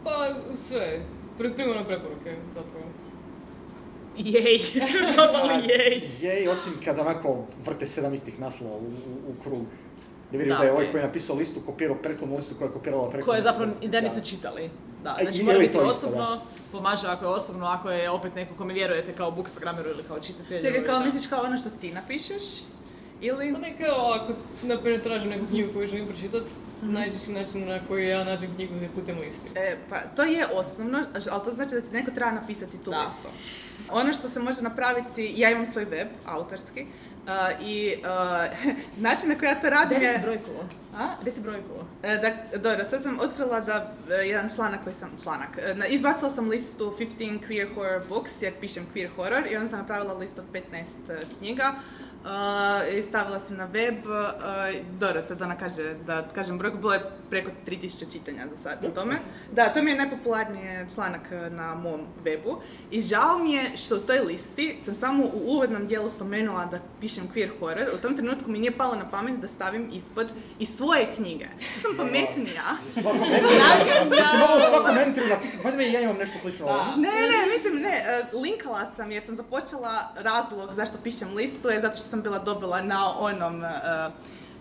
Pa 0.04 0.10
sve, 0.56 1.00
Pri- 1.38 1.54
primarno 1.54 1.84
preporuke 1.84 2.34
zapravo. 2.54 2.84
Jej, 4.16 4.58
totalno 5.16 5.52
jej. 5.52 6.10
jej, 6.20 6.48
osim 6.48 6.72
kad 6.84 6.98
onako 6.98 7.36
vrte 7.66 7.86
sedam 7.86 8.14
istih 8.14 8.40
naslova 8.40 8.74
u, 8.74 8.78
u, 8.78 8.90
u 9.30 9.42
krug. 9.42 9.62
Da 10.34 10.38
vidiš 10.38 10.52
Da, 10.52 10.58
da, 10.58 10.64
je 10.64 10.72
ovaj 10.72 10.90
koji 10.90 11.00
je 11.00 11.06
napisao 11.06 11.36
listu 11.36 11.60
kopirao 11.66 11.96
prethodnu 11.96 12.36
listu 12.36 12.54
koja 12.58 12.66
je 12.66 12.72
kopirala 12.72 13.10
prethodnu 13.10 13.30
Koje 13.32 13.42
zapravo 13.42 13.72
i 13.80 13.88
da 13.88 14.00
nisu 14.00 14.20
čitali. 14.24 14.70
Da, 15.02 15.10
A, 15.10 15.24
znači 15.24 15.42
mora 15.42 15.58
biti 15.58 15.78
osobno, 15.78 16.40
pomaže 16.72 17.06
ako 17.06 17.24
je 17.24 17.28
osobno, 17.30 17.66
ako 17.66 17.90
je 17.90 18.10
opet 18.10 18.34
neko 18.34 18.54
kome 18.54 18.74
vjerujete 18.74 19.12
kao 19.12 19.30
bookstagrameru 19.30 19.90
ili 19.90 20.02
kao 20.02 20.20
čitatelju. 20.20 20.62
Čekaj, 20.62 20.84
kao 20.84 20.98
da. 20.98 21.04
misliš 21.04 21.26
kao 21.26 21.44
ono 21.44 21.58
što 21.58 21.70
ti 21.80 21.92
napišeš? 21.92 22.42
Ili... 23.20 23.52
Pa 23.52 23.58
ne 23.58 23.78
kao 23.78 24.12
ako, 24.12 24.32
na 24.62 24.80
primjer, 24.80 25.02
tražim 25.02 25.30
neku 25.30 25.46
knjigu 25.46 25.72
koju 25.72 25.88
želim 25.88 26.06
pročitati, 26.06 26.50
najčešći 26.82 27.32
način 27.32 27.68
na 27.68 27.78
koji 27.88 28.08
ja 28.08 28.24
nađem 28.24 28.54
knjigu 28.54 28.74
je 28.74 28.88
putem 28.94 29.16
listi. 29.18 29.50
E, 29.54 29.76
pa 29.90 29.96
to 30.16 30.22
je 30.22 30.46
osnovno, 30.54 31.04
ali 31.30 31.44
to 31.44 31.50
znači 31.50 31.74
da 31.74 31.80
ti 31.80 31.92
neko 31.92 32.10
treba 32.10 32.30
napisati 32.30 32.84
tu 32.84 32.90
Da. 32.90 33.00
listu. 33.02 33.28
Ono 33.90 34.12
što 34.12 34.28
se 34.28 34.40
može 34.40 34.62
napraviti, 34.62 35.34
ja 35.36 35.50
imam 35.50 35.66
svoj 35.66 35.84
web, 35.84 36.08
autorski, 36.26 36.86
uh, 37.26 37.66
i 37.66 37.94
uh, 37.98 38.74
način 39.06 39.28
na 39.28 39.38
koji 39.38 39.48
ja 39.48 39.60
to 39.60 39.70
radim 39.70 39.98
Reci 39.98 40.12
je... 40.12 40.18
brojku. 40.18 40.50
A? 40.96 41.14
Reci 41.24 41.40
brojku. 41.40 41.74
E, 42.02 42.34
dobro, 42.58 42.84
sad 42.84 43.02
sam 43.02 43.18
otkrila 43.20 43.60
da 43.60 43.92
e, 44.10 44.14
jedan 44.14 44.50
članak 44.56 44.84
koji 44.84 44.94
sam, 44.94 45.10
članak, 45.22 45.58
e, 45.58 45.74
na- 45.74 45.86
izbacila 45.86 46.30
sam 46.30 46.48
listu 46.48 46.94
15 46.98 47.38
queer 47.48 47.74
horror 47.74 48.02
books 48.08 48.42
jer 48.42 48.52
pišem 48.60 48.86
queer 48.94 49.08
horror 49.16 49.42
i 49.50 49.56
onda 49.56 49.68
sam 49.68 49.78
napravila 49.78 50.14
listu 50.14 50.40
od 50.40 50.46
15 50.52 50.62
e, 51.10 51.20
knjiga 51.38 51.74
i 52.98 53.02
stavila 53.02 53.38
sam 53.38 53.56
na 53.56 53.64
web, 53.64 53.94
e, 53.94 54.82
dobro, 54.98 55.22
sad 55.22 55.42
ona 55.42 55.56
kaže, 55.56 55.94
da 56.06 56.28
kažem 56.34 56.58
brojku, 56.58 56.78
bilo 56.78 56.92
je 56.92 57.10
preko 57.30 57.50
3000 57.66 58.12
čitanja 58.12 58.46
za 58.50 58.56
sad 58.56 58.82
na 58.82 58.90
tome. 58.90 59.14
Da, 59.52 59.72
to 59.72 59.82
mi 59.82 59.90
je 59.90 59.96
najpopularniji 59.96 60.86
članak 60.94 61.32
e, 61.32 61.50
na 61.50 61.74
mom 61.74 62.00
webu 62.24 62.56
i 62.90 63.00
žao 63.00 63.38
mi 63.38 63.52
je 63.52 63.76
što 63.76 63.96
u 63.96 63.98
toj 63.98 64.18
listi 64.18 64.76
sam 64.84 64.94
samo 64.94 65.24
u 65.24 65.40
uvodnom 65.44 65.86
dijelu 65.86 66.10
spomenula 66.10 66.66
da 66.66 66.78
pišem 67.00 67.24
queer 67.34 67.50
horror, 67.60 67.88
u 67.94 67.98
tom 67.98 68.16
trenutku 68.16 68.50
mi 68.50 68.58
nije 68.58 68.76
palo 68.76 68.94
na 68.94 69.10
pamet 69.10 69.40
da 69.40 69.48
stavim 69.48 69.90
ispod 69.92 70.26
i 70.58 70.66
svoje 70.66 71.10
knjige. 71.16 71.46
Sam 71.82 71.96
pametnija. 71.96 72.64
Mislim 74.10 74.40
mogao 74.40 74.60
svakom 74.70 74.94
mentoru 74.94 75.26
napisati, 75.26 75.62
pa 75.62 75.68
ja 75.68 76.00
imam 76.00 76.16
nešto 76.16 76.38
slično 76.38 76.66
ovo. 76.66 76.84
Ne, 76.96 77.08
ne, 77.08 77.54
mislim, 77.54 77.82
ne, 77.82 77.96
e, 77.96 78.36
linkala 78.36 78.86
sam 78.86 79.10
jer 79.10 79.22
sam 79.22 79.36
započela 79.36 80.12
razlog 80.16 80.72
zašto 80.72 80.98
pišem 81.02 81.34
listu 81.34 81.68
je 81.68 81.80
zato 81.80 81.98
što 81.98 82.08
sam 82.14 82.22
bila 82.22 82.38
dobila 82.38 82.78
na 82.82 83.10
onom 83.10 83.64
e, 83.64 83.70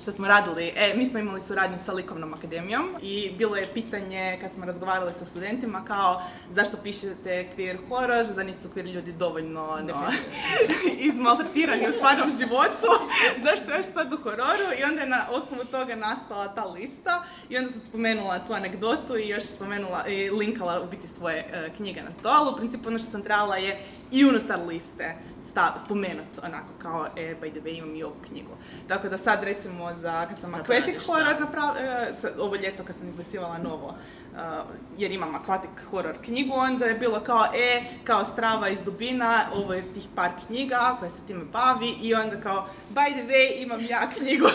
što 0.03 0.11
smo 0.11 0.27
radili, 0.27 0.73
e, 0.75 0.93
mi 0.95 1.05
smo 1.05 1.19
imali 1.19 1.41
suradnju 1.41 1.77
sa 1.77 1.93
Likovnom 1.93 2.33
akademijom 2.33 2.95
i 3.01 3.31
bilo 3.37 3.55
je 3.55 3.73
pitanje 3.73 4.37
kad 4.41 4.53
smo 4.53 4.65
razgovarali 4.65 5.13
sa 5.13 5.25
studentima 5.25 5.85
kao 5.85 6.21
zašto 6.49 6.77
pišete 6.77 7.49
queer 7.57 7.77
horror, 7.89 8.25
da 8.25 8.43
nisu 8.43 8.69
queer 8.75 8.93
ljudi 8.93 9.11
dovoljno 9.11 9.79
no, 9.83 10.11
izmaltretirani 11.09 11.87
u 11.89 11.91
stvarnom 11.91 12.31
životu, 12.39 12.89
zašto 13.45 13.71
još 13.71 13.85
sad 13.85 14.13
u 14.13 14.17
hororu 14.17 14.67
i 14.79 14.83
onda 14.83 15.01
je 15.01 15.09
na 15.09 15.25
osnovu 15.31 15.65
toga 15.65 15.95
nastala 15.95 16.55
ta 16.55 16.63
lista 16.63 17.23
i 17.49 17.57
onda 17.57 17.71
sam 17.71 17.81
spomenula 17.81 18.45
tu 18.45 18.53
anegdotu 18.53 19.17
i 19.17 19.27
još 19.27 19.43
spomenula 19.43 20.07
i 20.07 20.29
linkala 20.29 20.81
u 20.81 20.89
biti 20.89 21.07
svoje 21.07 21.37
e, 21.37 21.69
knjige 21.77 22.01
na 22.01 22.09
to, 22.23 22.29
ali 22.29 22.49
u 22.53 22.57
principu 22.57 22.89
ono 22.89 22.99
što 22.99 23.09
sam 23.09 23.21
trebala 23.21 23.55
je 23.55 23.79
i 24.11 24.25
unutar 24.25 24.59
liste 24.67 25.15
stav, 25.41 25.71
spomenut 25.85 26.39
onako 26.43 26.73
kao 26.77 27.07
e, 27.17 27.35
by 27.41 27.51
the 27.51 27.59
way 27.61 27.77
imam 27.77 27.95
i 27.95 28.03
ovu 28.03 28.15
knjigu. 28.27 28.51
Tako 28.87 29.09
da 29.09 29.17
sad 29.17 29.43
recimo 29.43 29.92
za 29.95 30.25
kad 30.25 30.39
sam 30.39 30.53
Aquatic 30.53 31.05
horror 31.05 31.39
napravila, 31.39 32.05
ovo 32.39 32.55
ljeto 32.55 32.83
kad 32.83 32.95
sam 32.95 33.09
izbacivala 33.09 33.57
novo, 33.57 33.87
uh, 33.87 34.39
jer 34.97 35.11
imam 35.11 35.35
Aquatic 35.35 35.69
horror 35.89 36.15
knjigu, 36.21 36.53
onda 36.55 36.85
je 36.85 36.95
bilo 36.95 37.19
kao 37.19 37.45
e, 37.55 37.83
kao 38.03 38.25
strava 38.25 38.69
iz 38.69 38.79
dubina, 38.85 39.45
ovo 39.55 39.73
je 39.73 39.93
tih 39.93 40.07
par 40.15 40.31
knjiga 40.47 40.95
koja 40.99 41.09
se 41.09 41.21
time 41.27 41.43
bavi 41.45 41.93
i 42.01 42.13
onda 42.13 42.41
kao 42.41 42.67
by 42.95 43.13
the 43.13 43.23
way 43.27 43.63
imam 43.63 43.81
ja 43.89 44.09
knjigu 44.17 44.45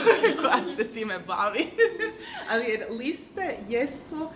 koja 0.41 0.65
se 0.77 0.89
time 0.89 1.19
bavi. 1.19 1.67
Ali 2.51 2.65
jer 2.65 2.85
liste 2.91 3.57
jesu 3.69 4.29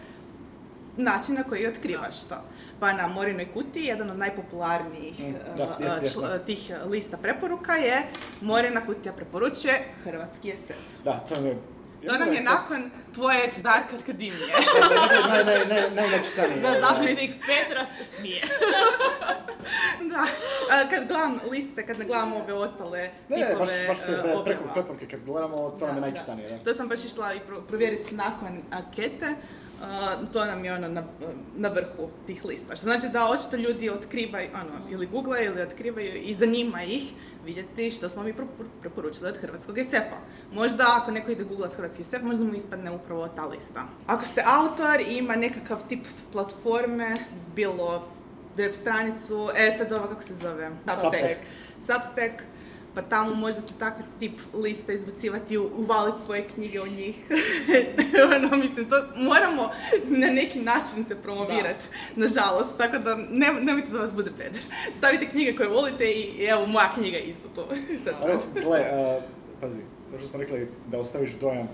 način 0.96 1.34
na 1.34 1.42
koji 1.42 1.66
otkrivaš 1.66 2.24
to. 2.24 2.36
Pa 2.82 2.92
na 2.92 3.06
Morinoj 3.08 3.46
kutiji, 3.46 3.84
jedan 3.84 4.10
od 4.10 4.18
najpopularnijih 4.18 5.20
Mm, 5.20 5.24
uh, 5.26 5.56
da, 5.56 5.62
je, 5.78 5.86
je, 5.86 5.92
uh, 5.92 5.98
čl- 6.00 6.44
tih 6.46 6.60
lista 6.86 7.16
preporuka 7.16 7.72
je 7.74 8.02
Morina 8.40 8.86
kutija 8.86 9.12
preporučuje 9.12 9.84
Hrvatski 10.04 10.54
SF. 10.58 10.74
Da, 11.04 11.12
to 11.20 11.40
mi 11.40 11.48
je... 11.48 11.56
To 12.06 12.18
nam 12.18 12.32
je 12.32 12.40
nakon 12.42 12.90
tvoje 13.14 13.50
Dark 13.58 13.84
Akademije. 13.94 14.54
Naj, 15.28 15.44
naj, 15.44 15.66
naj, 15.66 15.90
najnačitanije. 15.92 16.60
Za 16.60 16.74
zapisnik 16.80 17.30
Petra 17.40 17.84
se 17.86 18.04
smije. 18.06 18.42
da. 20.10 20.26
Kad 20.90 21.08
gledam 21.08 21.40
liste, 21.50 21.86
kad 21.86 21.98
ne 21.98 22.04
gledam 22.04 22.32
ove 22.32 22.52
ostale 22.54 22.98
Ne, 23.28 23.36
ne, 23.38 23.54
baš, 23.54 23.68
tipove 23.68 23.86
baš 23.88 23.98
te 23.98 24.04
preko 24.06 24.38
objava. 24.40 24.72
preporuke 24.74 25.06
kad 25.08 25.20
gledamo, 25.20 25.56
to 25.70 25.86
nam 25.86 25.96
je 25.96 26.00
Da, 26.00 26.00
najčitanije, 26.02 26.48
da. 26.48 26.58
To 26.58 26.74
sam 26.74 26.88
baš 26.88 27.04
išla 27.04 27.34
i 27.34 27.40
pro- 27.40 27.60
provjeriti 27.60 28.14
nakon 28.14 28.62
ankete. 28.72 29.26
To 30.32 30.44
nam 30.44 30.64
je 30.64 30.74
ono 30.74 30.88
na, 30.88 31.04
na 31.56 31.68
vrhu 31.68 32.08
tih 32.26 32.44
lista. 32.44 32.76
Što 32.76 32.84
znači 32.84 33.08
da 33.08 33.24
očito 33.24 33.56
ljudi 33.56 33.90
otkrivaju, 33.90 34.48
ono, 34.54 34.90
ili 34.90 35.06
googlaju 35.06 35.52
ili 35.52 35.62
otkrivaju 35.62 36.14
i 36.14 36.34
zanima 36.34 36.82
ih 36.82 37.12
vidjeti 37.44 37.90
što 37.90 38.08
smo 38.08 38.22
mi 38.22 38.34
preporučili 38.80 39.28
od 39.28 39.38
hrvatskog 39.38 39.76
SF-a. 39.90 40.16
Možda 40.52 40.84
ako 41.02 41.10
neko 41.10 41.30
ide 41.30 41.44
googlat 41.44 41.74
hrvatski 41.74 42.04
SF, 42.04 42.22
možda 42.22 42.44
mu 42.44 42.54
ispadne 42.54 42.90
upravo 42.90 43.28
ta 43.28 43.46
lista. 43.46 43.84
Ako 44.06 44.24
ste 44.24 44.42
autor 44.46 45.00
i 45.00 45.16
ima 45.16 45.36
nekakav 45.36 45.88
tip 45.88 46.06
platforme, 46.32 47.16
bilo 47.54 48.08
web 48.56 48.74
stranicu, 48.74 49.50
e 49.56 49.74
sad 49.78 49.92
ovo 49.92 50.06
kako 50.06 50.22
se 50.22 50.34
zove? 50.34 50.70
Substack. 50.86 51.40
Substack. 51.80 52.51
Pa 52.94 53.02
tamo 53.02 53.34
možete 53.34 53.72
takav 53.78 54.02
tip 54.18 54.40
lista 54.54 54.92
izbacivati, 54.92 55.58
u- 55.58 55.70
uvaliti 55.76 56.22
svoje 56.22 56.44
knjige 56.54 56.80
u 56.80 56.86
njih. 56.86 57.16
ono, 58.36 58.56
mislim, 58.56 58.88
to 58.88 58.96
moramo 59.16 59.70
na 60.04 60.26
neki 60.26 60.60
način 60.60 61.04
se 61.04 61.16
promovirati, 61.22 61.84
nažalost, 62.16 62.76
tako 62.78 62.98
da 62.98 63.16
ne, 63.16 63.52
nemojte 63.62 63.90
da 63.90 63.98
vas 63.98 64.14
bude 64.14 64.30
peder. 64.38 64.62
Stavite 64.98 65.28
knjige 65.28 65.56
koje 65.56 65.68
volite 65.68 66.04
i, 66.04 66.22
i 66.38 66.44
evo, 66.44 66.66
moja 66.66 66.92
knjiga 66.94 67.16
je 67.16 67.24
isto 67.24 67.48
tu. 67.54 67.62
Šta 68.02 68.10
sad? 68.10 68.62
gle, 68.64 68.80
a, 68.80 69.20
pazi, 69.60 69.78
možda 70.12 70.28
smo 70.28 70.38
rekli 70.38 70.68
da 70.90 70.98
ostaviš 70.98 71.30
dojam 71.30 71.68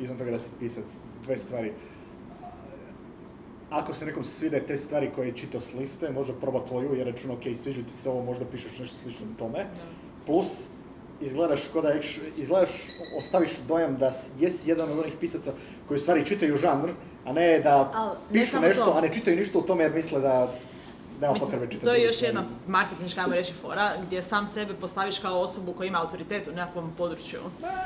izvan 0.00 0.18
toga 0.18 0.30
da 0.30 0.38
si 0.38 0.50
pisac, 0.60 0.84
dve 1.24 1.36
stvari. 1.36 1.72
Ako 3.70 3.94
se 3.94 4.06
nekom 4.06 4.24
svide 4.24 4.60
te 4.60 4.76
stvari 4.76 5.10
koje 5.14 5.26
je 5.26 5.36
čitao 5.36 5.60
s 5.60 5.74
liste, 5.74 6.10
možda 6.10 6.32
proba 6.32 6.66
tvoju 6.66 6.94
jer 6.94 7.06
računa, 7.06 7.34
ok, 7.34 7.42
sviđu 7.54 7.82
ti 7.82 7.92
se 7.92 8.10
ovo, 8.10 8.22
možda 8.22 8.44
pišeš 8.44 8.78
nešto 8.78 8.96
slično 9.02 9.26
tome. 9.38 9.66
Plus, 10.26 10.48
izgledaš 11.20 11.60
ko 11.72 11.80
da 11.80 11.92
izgledaš, 12.36 12.70
ostaviš 13.18 13.50
dojam 13.68 13.96
da 13.96 14.12
jesi 14.38 14.70
jedan 14.70 14.90
od 14.90 14.98
onih 14.98 15.14
pisaca 15.20 15.52
koji 15.88 15.96
u 15.96 16.00
stvari 16.00 16.26
čitaju 16.26 16.56
žanr, 16.56 16.90
a 17.24 17.32
ne 17.32 17.60
da 17.60 17.92
Al, 17.94 18.14
pišu 18.32 18.60
nešto, 18.60 18.84
to. 18.84 18.92
a 18.92 19.00
ne 19.00 19.12
čitaju 19.12 19.36
ništa 19.36 19.58
u 19.58 19.62
tome 19.62 19.84
jer 19.84 19.94
misle 19.94 20.20
da 20.20 20.52
nema 21.20 21.32
Mislim, 21.32 21.46
potrebe 21.50 21.66
čitati. 21.66 21.84
to 21.86 21.92
je 21.94 22.02
još 22.02 22.16
stvari. 22.16 22.28
jedna 22.36 22.44
marketinška, 22.68 23.20
ajmo 23.20 23.34
reći, 23.34 23.52
fora, 23.62 23.92
gdje 24.06 24.22
sam 24.22 24.48
sebe 24.48 24.74
postaviš 24.74 25.18
kao 25.18 25.40
osobu 25.40 25.72
koja 25.72 25.86
ima 25.86 26.00
autoritet 26.00 26.48
u 26.48 26.52
nekakvom 26.52 26.92
području. 26.98 27.40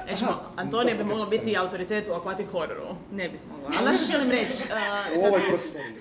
Znači. 0.07 0.25
Antonija 0.57 0.97
bi 0.97 1.05
mogla 1.05 1.27
biti 1.27 1.57
autoritet 1.57 2.09
u 2.09 2.13
akvatik 2.13 2.47
hororu. 2.53 2.95
Ne 3.13 3.29
bih 3.29 3.41
mogla. 3.51 3.69
Ali 3.69 3.83
znaš 3.83 3.97
što 3.97 4.05
želim 4.13 4.31
reći? 4.31 4.63
Uh, 5.13 5.19
U 5.23 5.27
ovoj 5.27 5.41
prostoriji. 5.49 5.95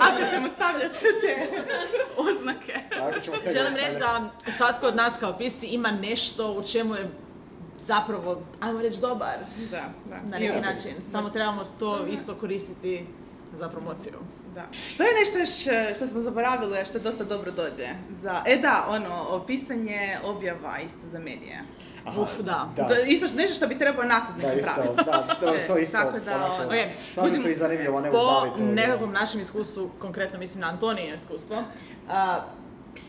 Ako 0.00 0.30
ćemo 0.30 0.48
stavljati 0.48 0.98
te 1.00 1.48
oznake. 2.16 2.74
Ako 3.02 3.20
ćemo 3.20 3.36
želim 3.52 3.76
reći 3.76 3.98
da 3.98 4.30
svatko 4.56 4.86
od 4.86 4.96
nas 4.96 5.14
kao 5.20 5.38
pisci 5.38 5.66
ima 5.66 5.90
nešto 5.90 6.52
u 6.52 6.62
čemu 6.62 6.94
je 6.94 7.10
zapravo, 7.80 8.42
ajmo 8.60 8.82
reći, 8.82 9.00
dobar 9.00 9.36
Da, 9.70 9.82
da. 10.08 10.16
na 10.30 10.38
neki 10.38 10.60
način. 10.60 10.92
Samo 11.10 11.28
trebamo 11.30 11.62
to 11.78 12.06
isto 12.06 12.34
koristiti 12.34 13.06
za 13.58 13.68
promociju. 13.68 14.12
Da. 14.58 14.64
Što 14.88 15.02
je 15.02 15.14
nešto 15.14 15.38
još 15.38 15.66
e, 15.66 15.94
što 15.94 16.06
smo 16.06 16.20
zaboravili, 16.20 16.78
a 16.78 16.84
što 16.84 16.98
dosta 16.98 17.24
dobro 17.24 17.50
dođe? 17.50 17.86
Za, 18.10 18.42
e 18.46 18.56
da, 18.56 18.86
ono, 18.88 19.44
pisanje 19.46 20.16
objava 20.24 20.78
isto 20.84 21.06
za 21.06 21.18
medije. 21.18 21.58
Aha, 22.04 22.20
Uf, 22.20 22.30
da. 22.38 22.68
da. 22.76 22.88
To 22.88 22.94
isto 23.06 23.26
nešto 23.36 23.54
što 23.54 23.66
bi 23.66 23.78
trebao 23.78 24.04
nakon 24.04 24.34
Da, 24.40 24.52
isto, 24.52 24.70
napraviti. 24.70 25.04
da, 25.04 25.36
to, 25.40 25.54
to 25.68 25.78
E, 25.78 25.82
isto, 25.82 25.98
tako 25.98 26.18
da, 26.18 26.36
onako, 26.36 26.54
ono, 26.54 26.66
Ok, 26.66 26.90
samo 27.14 27.28
to 27.42 27.48
i 27.48 27.54
zanimljivo, 27.54 28.00
ne 28.00 28.10
Po 28.10 28.46
nekakvom 28.58 29.12
našem 29.12 29.40
iskustvu, 29.40 29.90
konkretno 29.98 30.38
mislim 30.38 30.60
na 30.60 30.68
Antonijino 30.68 31.14
iskustvo, 31.14 31.62
a, 32.08 32.40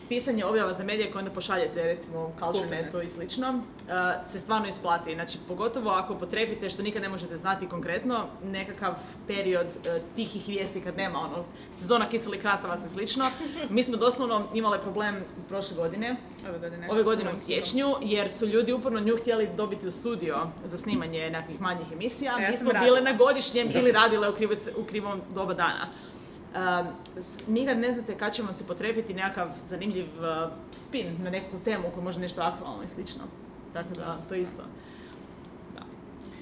pisanje 0.09 0.45
objava 0.45 0.73
za 0.73 0.83
medije 0.83 1.11
koje 1.11 1.19
onda 1.19 1.31
pošaljete 1.31 1.83
recimo 1.83 2.31
Culturenetu 2.39 3.01
i 3.01 3.09
slično, 3.09 3.61
a, 3.89 4.23
se 4.23 4.39
stvarno 4.39 4.67
isplati. 4.67 5.13
Znači, 5.13 5.37
pogotovo 5.47 5.89
ako 5.89 6.15
potrefite 6.15 6.69
što 6.69 6.83
nikad 6.83 7.01
ne 7.01 7.09
možete 7.09 7.37
znati 7.37 7.67
konkretno, 7.67 8.25
nekakav 8.43 8.93
period 9.27 9.67
e, 9.67 10.01
tihih 10.15 10.47
vijesti 10.47 10.81
kad 10.81 10.97
nema 10.97 11.19
ono, 11.19 11.43
sezona 11.71 12.09
kiselih 12.09 12.41
krastavaca 12.41 12.85
i 12.85 12.89
slično. 12.89 13.29
Mi 13.69 13.83
smo 13.83 13.97
doslovno 13.97 14.47
imali 14.53 14.79
problem 14.81 15.23
prošle 15.49 15.75
godine, 15.75 16.15
Ove 16.49 16.59
godine. 16.59 16.87
ove 16.91 17.03
godine 17.03 17.31
u 17.31 17.35
siječnju, 17.35 17.95
jer 18.01 18.29
su 18.29 18.45
ljudi 18.45 18.73
uporno 18.73 18.99
nju 18.99 19.17
htjeli 19.17 19.49
dobiti 19.57 19.87
u 19.87 19.91
studio 19.91 20.37
za 20.65 20.77
snimanje 20.77 21.29
nekakvih 21.29 21.61
manjih 21.61 21.91
emisija. 21.93 22.35
E, 22.39 22.43
ja 22.43 22.51
Mi 22.51 22.57
smo 22.57 22.71
radila. 22.71 22.85
bile 22.85 23.11
na 23.11 23.17
godišnjem 23.17 23.67
ili 23.75 23.91
radile 23.91 24.29
u, 24.29 24.33
krivo, 24.33 24.53
u 24.77 24.83
krivom 24.83 25.21
doba 25.35 25.53
dana. 25.53 25.87
Um, 26.51 26.87
nikad 27.47 27.77
ne 27.77 27.91
znate 27.91 28.17
kad 28.17 28.33
će 28.33 28.43
vam 28.43 28.53
se 28.53 28.63
potrefiti 28.63 29.13
nekakav 29.13 29.47
zanimljiv 29.65 30.05
uh, 30.05 30.25
spin 30.73 31.07
na 31.19 31.29
neku 31.29 31.59
temu 31.59 31.83
koja 31.89 32.03
može 32.03 32.19
nešto 32.19 32.41
aktualno 32.41 32.83
i 32.83 32.87
slično. 32.87 33.21
Tako 33.73 33.89
da, 33.89 34.17
to 34.29 34.35
isto. 34.35 34.63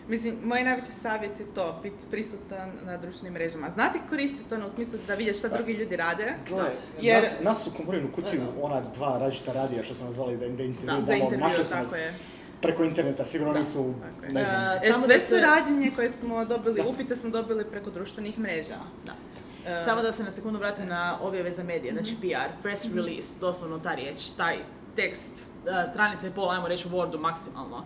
Mislim, 0.08 0.36
moj 0.44 0.64
najveći 0.64 0.92
savjet 0.94 1.40
je 1.40 1.46
to, 1.46 1.80
biti 1.84 2.06
prisutan 2.12 2.72
na 2.84 2.98
društvenim 2.98 3.34
mrežama. 3.34 3.70
Znati 3.70 4.00
koristiti 4.10 4.56
ono 4.56 4.68
u 4.68 4.70
smislu 4.70 5.00
da 5.08 5.16
vidjeti 5.16 5.40
šta 5.40 5.48
drugi 5.48 5.74
ljudi 5.74 5.96
rade. 5.96 6.34
Gle, 6.50 6.64
Jer- 7.02 7.24
nas, 7.24 7.40
nas 7.42 7.64
su 7.64 7.72
komorinu 7.72 8.12
kutiju, 8.12 8.42
ona 8.62 8.82
dva 8.90 9.18
različita 9.18 9.54
radija 9.54 9.84
što 9.84 9.94
smo 9.96 10.06
nazvali 10.06 10.34
da, 10.34 10.48
da 10.48 10.64
intervju, 10.64 11.02
Da, 11.02 11.14
intervju, 11.14 11.40
našli 11.40 11.64
su 11.64 11.70
tako 11.70 11.82
nas 11.84 11.92
je. 11.94 12.14
preko 12.62 12.84
interneta, 12.84 13.26
sigurno 13.26 13.54
nisu, 13.54 13.80
je. 13.80 13.94
ne 14.24 14.44
znam, 14.44 14.56
E, 14.74 14.80
E, 14.84 14.94
sve 14.96 15.16
da 15.16 15.22
su 15.22 15.28
se- 15.28 15.42
radnje 15.42 15.92
koje 15.96 16.10
smo 16.10 16.46
dobili, 16.46 16.76
Da. 16.76 16.88
upite 16.88 17.16
smo 17.16 17.30
dobili 17.30 17.66
preko 17.66 17.90
društvenih 17.90 18.40
mreža. 18.40 18.76
Da. 19.06 19.14
E, 19.68 19.84
Samo 19.86 20.02
da 20.02 20.12
se 20.12 20.24
na 20.24 20.32
sekundu 20.32 20.60
vratim 20.60 20.88
na 20.88 21.18
objave 21.22 21.52
za 21.52 21.64
medije, 21.64 21.94
znači 21.94 22.12
Mhm. 22.12 22.22
PR, 22.22 22.62
press 22.62 22.86
release, 22.86 23.40
doslovno 23.40 23.80
ta 23.80 23.94
riječ, 23.94 24.30
taj 24.30 24.58
tekst, 24.96 25.32
uh, 25.32 25.90
stranica 25.92 26.28
i 26.28 26.32
pol, 26.32 26.52
ajmo 26.52 26.68
reći 26.68 26.88
u 26.88 26.92
Wordu 26.92 27.20
maksimalno. 27.20 27.84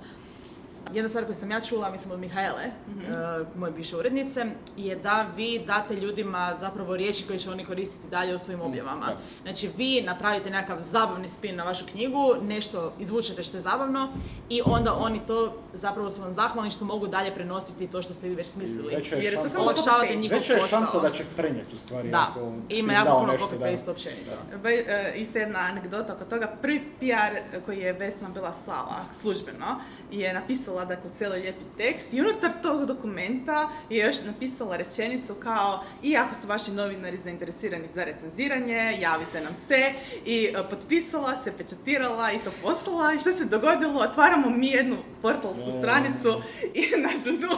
Jedna 0.94 1.10
stvar 1.10 1.26
koju 1.26 1.36
sam 1.36 1.52
ja 1.52 1.62
čula, 1.62 1.90
mislim 1.90 2.12
od 2.12 2.20
Mihaele, 2.20 2.66
Mhm. 2.88 3.00
uh, 3.00 3.58
moje 3.58 3.72
bivše 3.72 3.98
urednice, 3.98 4.46
je 4.78 4.96
da 4.96 5.26
vi 5.36 5.60
date 5.60 5.96
ljudima 5.96 6.56
zapravo 6.60 6.96
riječi 6.96 7.28
koje 7.28 7.40
će 7.40 7.52
oni 7.52 7.66
koristiti 7.66 8.08
dalje 8.10 8.36
u 8.36 8.40
svojim 8.40 8.62
objavama. 8.62 9.06
da. 9.06 9.18
Znači 9.44 9.70
vi 9.78 10.02
napravite 10.02 10.50
nekakav 10.50 10.82
zabavni 10.82 11.28
spin 11.28 11.56
na 11.56 11.64
vašu 11.64 11.86
knjigu, 11.86 12.20
nešto 12.42 12.94
izvučete 13.00 13.44
što 13.44 13.58
je 13.58 13.62
zabavno 13.62 14.10
i 14.50 14.62
onda 14.66 14.94
oni 14.96 15.22
to 15.28 15.42
zapravo 15.74 16.10
su 16.10 16.22
vam 16.22 16.34
zahvalni 16.34 16.72
što 16.72 16.86
mogu 16.86 17.08
dalje 17.08 17.36
prenositi 17.36 17.88
to 17.88 18.02
što 18.02 18.14
ste 18.14 18.30
vi 18.30 18.36
već 18.36 18.48
smislili. 18.48 18.96
veća 18.96 19.16
je 19.16 19.24
Jer 19.24 19.34
je 19.34 19.40
to 19.44 19.62
Olakšavate 19.62 20.16
njihov 20.16 20.38
veća 20.38 20.54
je 20.54 20.60
šansa 20.62 21.00
da 21.00 21.10
će 21.10 21.24
prenijeti 21.36 21.76
u 21.76 21.80
stvari 21.80 22.10
Da, 22.10 22.28
ako 22.30 22.40
si 22.70 22.76
ima 22.76 22.94
im 22.94 23.00
jako 23.00 23.20
puno 23.20 23.34
copy-paste 23.34 23.90
općenito. 23.92 24.32
E, 24.66 25.14
isto 25.16 25.40
jedna 25.40 25.60
anegdota 25.60 26.14
oko 26.14 26.26
toga. 26.26 26.48
Prvi 26.62 26.80
PR 27.00 27.62
koji 27.66 27.80
je 27.80 27.94
Vesna 27.94 28.30
bila 28.30 28.54
slala 28.54 28.96
službeno 29.14 29.66
je 30.12 30.34
napisala 30.34 30.86
dakle 30.86 31.10
cijeli 31.18 31.40
lijepi 31.40 31.64
tekst 31.78 32.14
i 32.14 32.22
unutar 32.22 32.52
tog 32.62 32.86
dokumenta 32.86 33.70
je 33.90 33.98
još 34.00 34.16
napisala 34.24 34.78
rečenicu 34.78 35.34
kao 35.36 35.84
i 36.04 36.18
ako 36.18 36.36
su 36.36 36.48
vaši 36.48 36.72
novinari 36.72 37.18
zainteresirani 37.18 37.88
za 37.88 38.04
recenziranje, 38.04 38.98
javite 39.00 39.42
nam 39.42 39.56
se 39.56 39.94
i 40.26 40.50
e, 40.50 40.70
potpisala 40.70 41.38
se, 41.38 41.52
pečatirala 41.54 42.32
i 42.32 42.40
to 42.40 42.52
poslala 42.64 43.14
i 43.14 43.20
što 43.20 43.32
se 43.32 43.46
dogodilo? 43.46 44.02
Otvaramo 44.02 44.50
mi 44.50 44.68
jednu 44.68 44.98
portalsku 45.22 45.42
Mm. 45.68 45.80
stranicu 45.80 46.42
i 46.74 46.82
na 46.98 47.10
dnu 47.24 47.58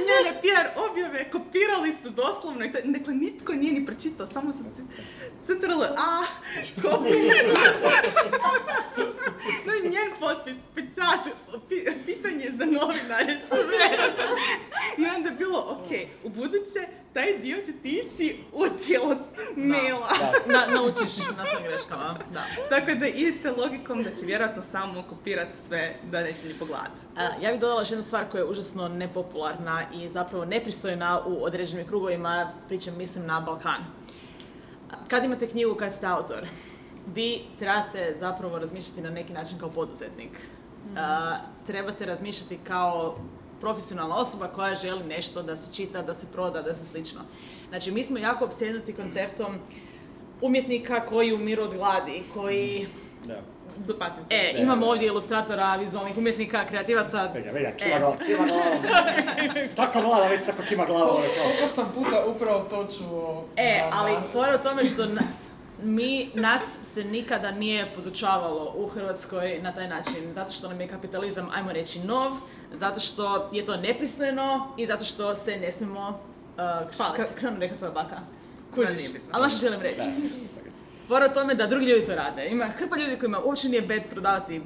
njene 0.00 0.40
PR 0.42 0.68
objave 0.82 1.30
kopirali 1.30 1.92
su 1.92 2.10
doslovno 2.10 2.64
i 2.64 2.72
to, 2.72 2.78
dakle 2.84 3.14
nitko 3.14 3.52
nije 3.52 3.72
ni 3.72 3.86
pročitao, 3.86 4.26
samo 4.26 4.52
ci- 4.52 4.58
CTRL 5.46 5.82
A, 5.82 6.22
copy, 6.76 7.10
no, 9.66 9.72
njen 9.82 10.10
potpis, 10.20 10.54
pečat, 10.74 11.26
pi- 11.68 12.04
pitanje 12.06 12.50
za 12.58 12.64
novinare, 12.64 13.32
sve. 13.48 13.90
I 14.98 15.06
onda 15.16 15.28
je 15.28 15.34
bilo, 15.36 15.58
ok, 15.58 15.90
u 16.24 16.28
buduće 16.28 16.80
taj 17.14 17.38
dio 17.38 17.56
će 17.56 17.72
ti 17.82 18.02
ići 18.04 18.36
u 18.52 18.64
tijelo 18.86 19.16
maila. 19.56 20.08
Da. 20.20 20.52
Na, 20.52 20.66
naučiš 20.74 21.16
na 21.18 21.46
svojim 21.50 21.66
greškama, 21.66 22.14
da. 22.32 22.44
Tako 22.68 22.94
da 22.94 23.06
idete 23.06 23.50
logikom 23.50 24.02
da 24.02 24.10
će 24.14 24.26
vjerojatno 24.26 24.62
samo 24.62 25.02
kopirati 25.08 25.56
sve 25.66 25.96
da 26.10 26.22
neće 26.22 26.46
ni 26.46 26.54
pogledati. 26.58 27.00
Ja 27.40 27.50
bih 27.52 27.60
dodala 27.60 27.80
još 27.82 27.90
jednu 27.90 28.02
stvar 28.02 28.24
koja 28.30 28.40
je 28.40 28.48
užasno 28.50 28.88
nepopularna 28.88 29.82
i 29.94 30.08
zapravo 30.08 30.44
nepristojna 30.44 31.20
u 31.26 31.44
određenim 31.44 31.86
krugovima, 31.86 32.52
pričam 32.68 32.98
mislim 32.98 33.26
na 33.26 33.40
Balkan. 33.40 33.84
Kad 35.08 35.24
imate 35.24 35.48
knjigu, 35.48 35.74
kad 35.74 35.92
ste 35.92 36.06
autor, 36.06 36.46
vi 37.14 37.42
trebate 37.58 38.14
zapravo 38.18 38.58
razmišljati 38.58 39.00
na 39.02 39.10
neki 39.10 39.32
način 39.32 39.58
kao 39.58 39.70
poduzetnik. 39.70 40.30
A, 40.96 41.36
trebate 41.66 42.06
razmišljati 42.06 42.58
kao 42.58 43.16
profesionalna 43.60 44.16
osoba 44.16 44.46
koja 44.46 44.74
želi 44.74 45.04
nešto 45.04 45.42
da 45.42 45.56
se 45.56 45.74
čita, 45.74 46.02
da 46.02 46.14
se 46.14 46.26
proda, 46.26 46.62
da 46.62 46.74
se 46.74 46.84
slično. 46.84 47.20
Znači, 47.68 47.90
mi 47.90 48.02
smo 48.02 48.18
jako 48.18 48.44
opsjednuti 48.44 48.92
konceptom 48.94 49.58
umjetnika 50.40 51.00
koji 51.00 51.32
umiru 51.32 51.62
od 51.62 51.74
gladi, 51.74 52.22
koji... 52.34 52.86
Da. 53.24 53.40
Su 53.80 53.98
patnice. 53.98 54.34
E, 54.34 54.52
Ne, 54.54 54.62
imamo 54.62 54.80
ne. 54.80 54.86
ovdje 54.86 55.06
ilustratora, 55.06 55.76
vizualnih 55.76 56.18
umjetnika, 56.18 56.64
kreativaca, 56.66 57.22
Vega, 57.24 57.50
vega, 57.50 57.70
kima 57.70 57.94
E. 57.96 57.98
glava, 57.98 58.16
kima 58.16 58.46
glava. 58.46 58.70
tako 59.76 60.02
mlada, 60.02 60.28
već 60.28 60.40
tako 60.46 60.62
kima 60.62 60.84
glava. 60.84 61.10
kao- 61.10 61.44
Koliko 61.44 61.66
sam 61.66 61.92
puta 61.94 62.24
upravo 62.26 62.60
to 62.60 62.86
čuo. 62.88 63.44
E, 63.56 63.82
ali 63.92 64.12
fora 64.32 64.56
u 64.56 64.62
tome 64.62 64.84
što 64.84 65.06
na- 65.06 65.20
mi, 65.82 66.30
nas 66.34 66.62
se 66.82 67.04
nikada 67.04 67.50
nije 67.50 67.92
podučavalo 67.94 68.74
u 68.76 68.88
Hrvatskoj 68.88 69.60
na 69.62 69.72
taj 69.72 69.88
način, 69.88 70.34
zato 70.34 70.52
što 70.52 70.68
nam 70.68 70.80
je 70.80 70.88
kapitalizam, 70.88 71.48
ajmo 71.52 71.72
reći, 71.72 71.98
nov, 72.00 72.32
zato 72.74 73.00
što 73.00 73.48
je 73.52 73.64
to 73.64 73.76
nepristojno 73.76 74.74
i 74.76 74.86
zato 74.86 75.04
što 75.04 75.34
se 75.34 75.56
ne 75.56 75.72
smijemo, 75.72 76.08
uh, 76.08 76.56
Hvalit. 76.96 76.96
ka- 77.20 77.34
kako 77.34 77.46
nam 77.46 77.60
rekla 77.60 77.76
tvoja 77.76 77.92
baka? 77.92 78.16
Kužiš, 78.74 79.02
ali 79.32 79.50
što 79.50 79.58
želim 79.58 79.80
reći? 79.80 80.04
Fora 81.08 81.26
u 81.30 81.34
tome 81.34 81.54
da 81.54 81.66
drugi 81.66 81.86
ljudi 81.86 82.04
to 82.06 82.14
rade. 82.14 82.46
Ima 82.46 82.64
hrpa 82.66 82.96
ljudi 82.96 83.16
kojima 83.18 83.38
uopće 83.40 83.68
nije 83.68 83.82
bed 83.82 84.02
prodavati 84.10 84.62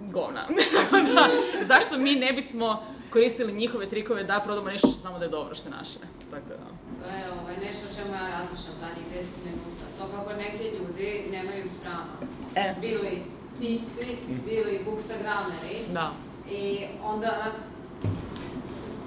govna. 0.00 0.40
Da, 1.14 1.28
zašto 1.66 1.98
mi 1.98 2.14
ne 2.14 2.32
bismo 2.32 2.82
koristili 3.10 3.52
njihove 3.52 3.88
trikove 3.88 4.24
da 4.24 4.40
prodamo 4.44 4.68
nešto 4.68 4.88
što 4.88 4.98
znamo 4.98 5.18
da 5.18 5.24
je 5.24 5.30
dobro, 5.30 5.54
što 5.54 5.68
je 5.68 5.74
naše. 5.74 5.98
Tako 6.30 6.48
da. 6.48 6.81
To 7.00 7.06
je 7.16 7.22
ovaj, 7.40 7.56
nešto 7.64 7.82
o 7.90 7.94
čemu 7.96 8.14
ja 8.14 8.28
razmišljam 8.36 8.74
zadnjih 8.80 9.06
10 9.14 9.26
minuta. 9.46 9.84
To 9.98 10.02
kako 10.16 10.30
neki 10.32 10.64
ljudi 10.76 11.08
nemaju 11.32 11.64
srama. 11.68 12.14
E. 12.54 12.74
Bili 12.80 13.22
pisci, 13.60 14.06
bili 14.46 14.80
bookstagrameri 14.84 15.78
Da. 15.92 16.12
i 16.50 16.78
onda 17.04 17.28
onak, 17.40 17.54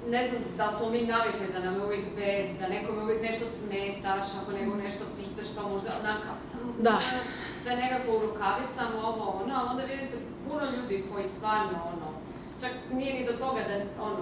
ne 0.08 0.28
znam 0.28 0.42
da 0.56 0.72
smo 0.76 0.90
mi 0.90 1.00
navikli 1.06 1.52
da 1.52 1.58
nam 1.58 1.74
je 1.74 1.84
uvijek 1.86 2.04
bed, 2.16 2.46
da 2.60 2.68
nekome 2.68 3.02
uvijek 3.02 3.22
nešto 3.22 3.44
smetaš, 3.46 4.26
ako 4.42 4.52
nekog 4.52 4.76
nešto 4.76 5.04
pitaš 5.16 5.46
pa 5.56 5.62
možda 5.68 5.90
onaka, 6.00 6.30
Da. 6.80 6.98
sve 7.62 7.76
nekako 7.76 8.16
u 8.16 8.20
rukavicama, 8.20 9.08
ovo 9.08 9.24
ono, 9.42 9.54
ali 9.58 9.68
onda 9.70 9.84
vidite 9.84 10.16
puno 10.48 10.62
ljudi 10.76 11.04
koji 11.12 11.24
stvarno 11.24 11.78
ono, 11.92 12.05
čak 12.60 12.70
nije 12.92 13.14
ni 13.14 13.26
do 13.26 13.32
toga 13.34 13.60
da 13.60 13.74
ono, 14.02 14.18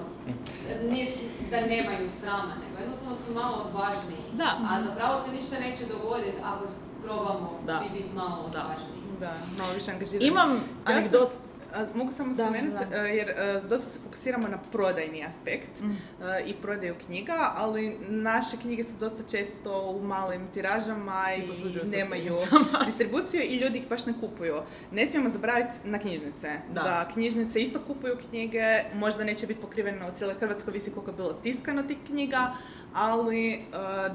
nije 0.82 1.12
da 1.50 1.60
nemaju 1.62 2.08
srama, 2.10 2.52
nego 2.62 2.80
jednostavno 2.80 3.16
su 3.16 3.34
malo 3.34 3.56
odvažniji. 3.58 4.24
Da. 4.32 4.58
A 4.70 4.82
zapravo 4.82 5.24
se 5.24 5.32
ništa 5.32 5.56
neće 5.60 5.84
dogoditi 5.86 6.36
ako 6.44 6.64
probamo 7.04 7.58
Da. 7.64 7.78
svi 7.78 7.98
biti 7.98 8.14
malo 8.14 8.36
odvažniji. 8.46 9.04
Da, 9.20 9.32
malo 9.58 9.72
više 9.74 9.90
angažirani. 9.90 10.26
Imam 10.26 10.50
Ja 10.50 10.58
sam- 10.84 10.94
anegdot... 10.94 11.28
A, 11.28 11.53
mogu 11.94 12.10
samo 12.10 12.34
spomenuti, 12.34 12.84
e, 12.94 12.98
jer 12.98 13.28
e, 13.28 13.60
dosta 13.68 13.88
se 13.88 13.98
fokusiramo 14.04 14.48
na 14.48 14.58
prodajni 14.72 15.24
aspekt 15.24 15.80
Mm. 15.80 15.96
e, 16.22 16.42
i 16.46 16.54
prodaju 16.54 16.94
knjiga, 17.06 17.52
ali 17.56 17.96
naše 18.08 18.56
knjige 18.56 18.84
su 18.84 18.92
dosta 19.00 19.22
često 19.22 19.90
u 19.90 20.02
malim 20.02 20.48
tiražama 20.54 21.24
I 21.36 21.40
i 21.40 21.88
nemaju 21.90 22.36
distribuciju 22.86 23.42
i 23.42 23.56
ljudi 23.56 23.78
ih 23.78 23.88
baš 23.88 24.06
ne 24.06 24.12
kupuju. 24.20 24.54
Ne 24.92 25.06
smijemo 25.06 25.30
zaboraviti 25.30 25.74
na 25.84 25.98
knjižnice. 25.98 26.48
Da. 26.72 26.82
Da. 26.82 27.08
knjižnice 27.12 27.60
isto 27.60 27.80
kupuju 27.86 28.16
knjige, 28.28 28.62
možda 28.94 29.24
neće 29.24 29.46
biti 29.46 29.60
pokriveno 29.60 30.08
u 30.08 30.14
cijeloj 30.14 30.34
Hrvatskoj, 30.34 30.72
visi 30.72 30.90
koliko 30.90 31.10
je 31.10 31.16
bilo 31.16 31.32
tiskano 31.32 31.82
tih 31.82 31.96
knjiga, 32.06 32.54
ali 32.94 33.62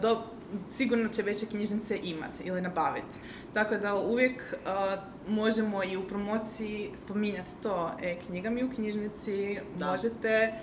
do, 0.01 0.23
sigurno 0.69 1.09
će 1.09 1.21
veće 1.21 1.45
knjižnice 1.45 1.99
imati 2.03 2.43
ili 2.43 2.61
nabaviti. 2.61 3.19
Tako 3.53 3.77
da 3.77 3.95
uvijek 3.95 4.41
e, 4.53 4.57
možemo 5.27 5.83
i 5.83 5.97
u 5.97 6.07
promociji 6.07 6.91
spominjati 6.95 7.51
to, 7.63 7.91
e, 8.01 8.17
knjiga 8.27 8.49
mi 8.49 8.63
u 8.63 8.69
knjižnici, 8.69 9.59
Da. 9.77 9.91
možete, 9.91 10.53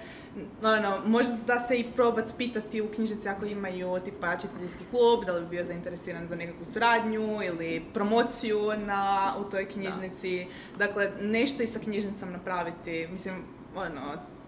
ono, 0.63 1.01
možda 1.07 1.61
se 1.61 1.79
i 1.79 1.93
probat 1.97 2.35
pitati 2.39 2.81
u 2.81 2.89
knjižnici 2.89 3.29
ako 3.29 3.45
imaju 3.47 4.01
tipa 4.05 4.37
čiteljski 4.37 4.85
klub, 4.91 5.25
da 5.25 5.33
li 5.33 5.41
bi 5.41 5.49
bio 5.49 5.65
zainteresiran 5.65 6.29
za 6.29 6.37
nekakvu 6.37 6.65
suradnju 6.65 7.43
ili 7.43 7.85
promociju 7.95 8.61
na, 8.87 9.35
u 9.39 9.51
toj 9.51 9.69
knjižnici. 9.69 10.47
Dakle, 10.79 11.11
nešto 11.21 11.63
i 11.63 11.67
sa 11.67 11.79
knjižnicom 11.79 12.33
napraviti. 12.33 13.09
Mislim, 13.13 13.35
ono, 13.77 14.01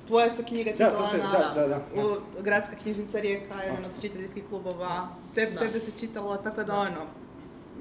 tvoja 0.09 0.31
se 0.31 0.45
knjiga 0.45 0.71
Da, 0.71 0.87
to 0.87 0.91
čitala 0.93 1.09
se, 1.09 1.19
na, 1.19 1.31
da, 1.55 1.61
da, 1.61 1.69
da. 1.69 1.81
u 1.97 2.17
Gradska 2.41 2.77
knjižnica 2.77 3.21
Rijeka, 3.21 3.55
jedan 3.57 3.85
od 3.85 4.01
čiteljskih 4.03 4.45
klubova. 4.45 5.09
Te, 5.35 5.47
Da. 5.47 5.61
Tebe 5.61 5.81
se 5.81 5.91
čitalo, 5.93 6.37
tako 6.37 6.65
da 6.65 6.77
ono, 6.77 7.07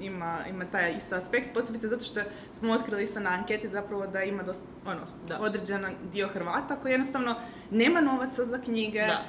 ima, 0.00 0.38
ima 0.48 0.64
taj 0.64 0.92
isto 0.92 1.16
aspekt, 1.16 1.48
posebice 1.54 1.88
zato 1.88 2.04
što 2.04 2.20
smo 2.52 2.72
otkrili 2.72 3.02
isto 3.02 3.20
na 3.20 3.30
anketi 3.30 3.68
zapravo 3.68 4.06
da 4.06 4.22
ima 4.22 4.42
dosta, 4.42 4.64
ono, 4.86 5.00
Da. 5.28 5.38
određen 5.40 5.80
dio 6.12 6.28
Hrvata 6.28 6.76
koji 6.76 6.92
jednostavno 6.92 7.34
nema 7.70 8.00
novaca 8.00 8.44
za 8.44 8.58
knjige. 8.58 9.00
Da. 9.00 9.22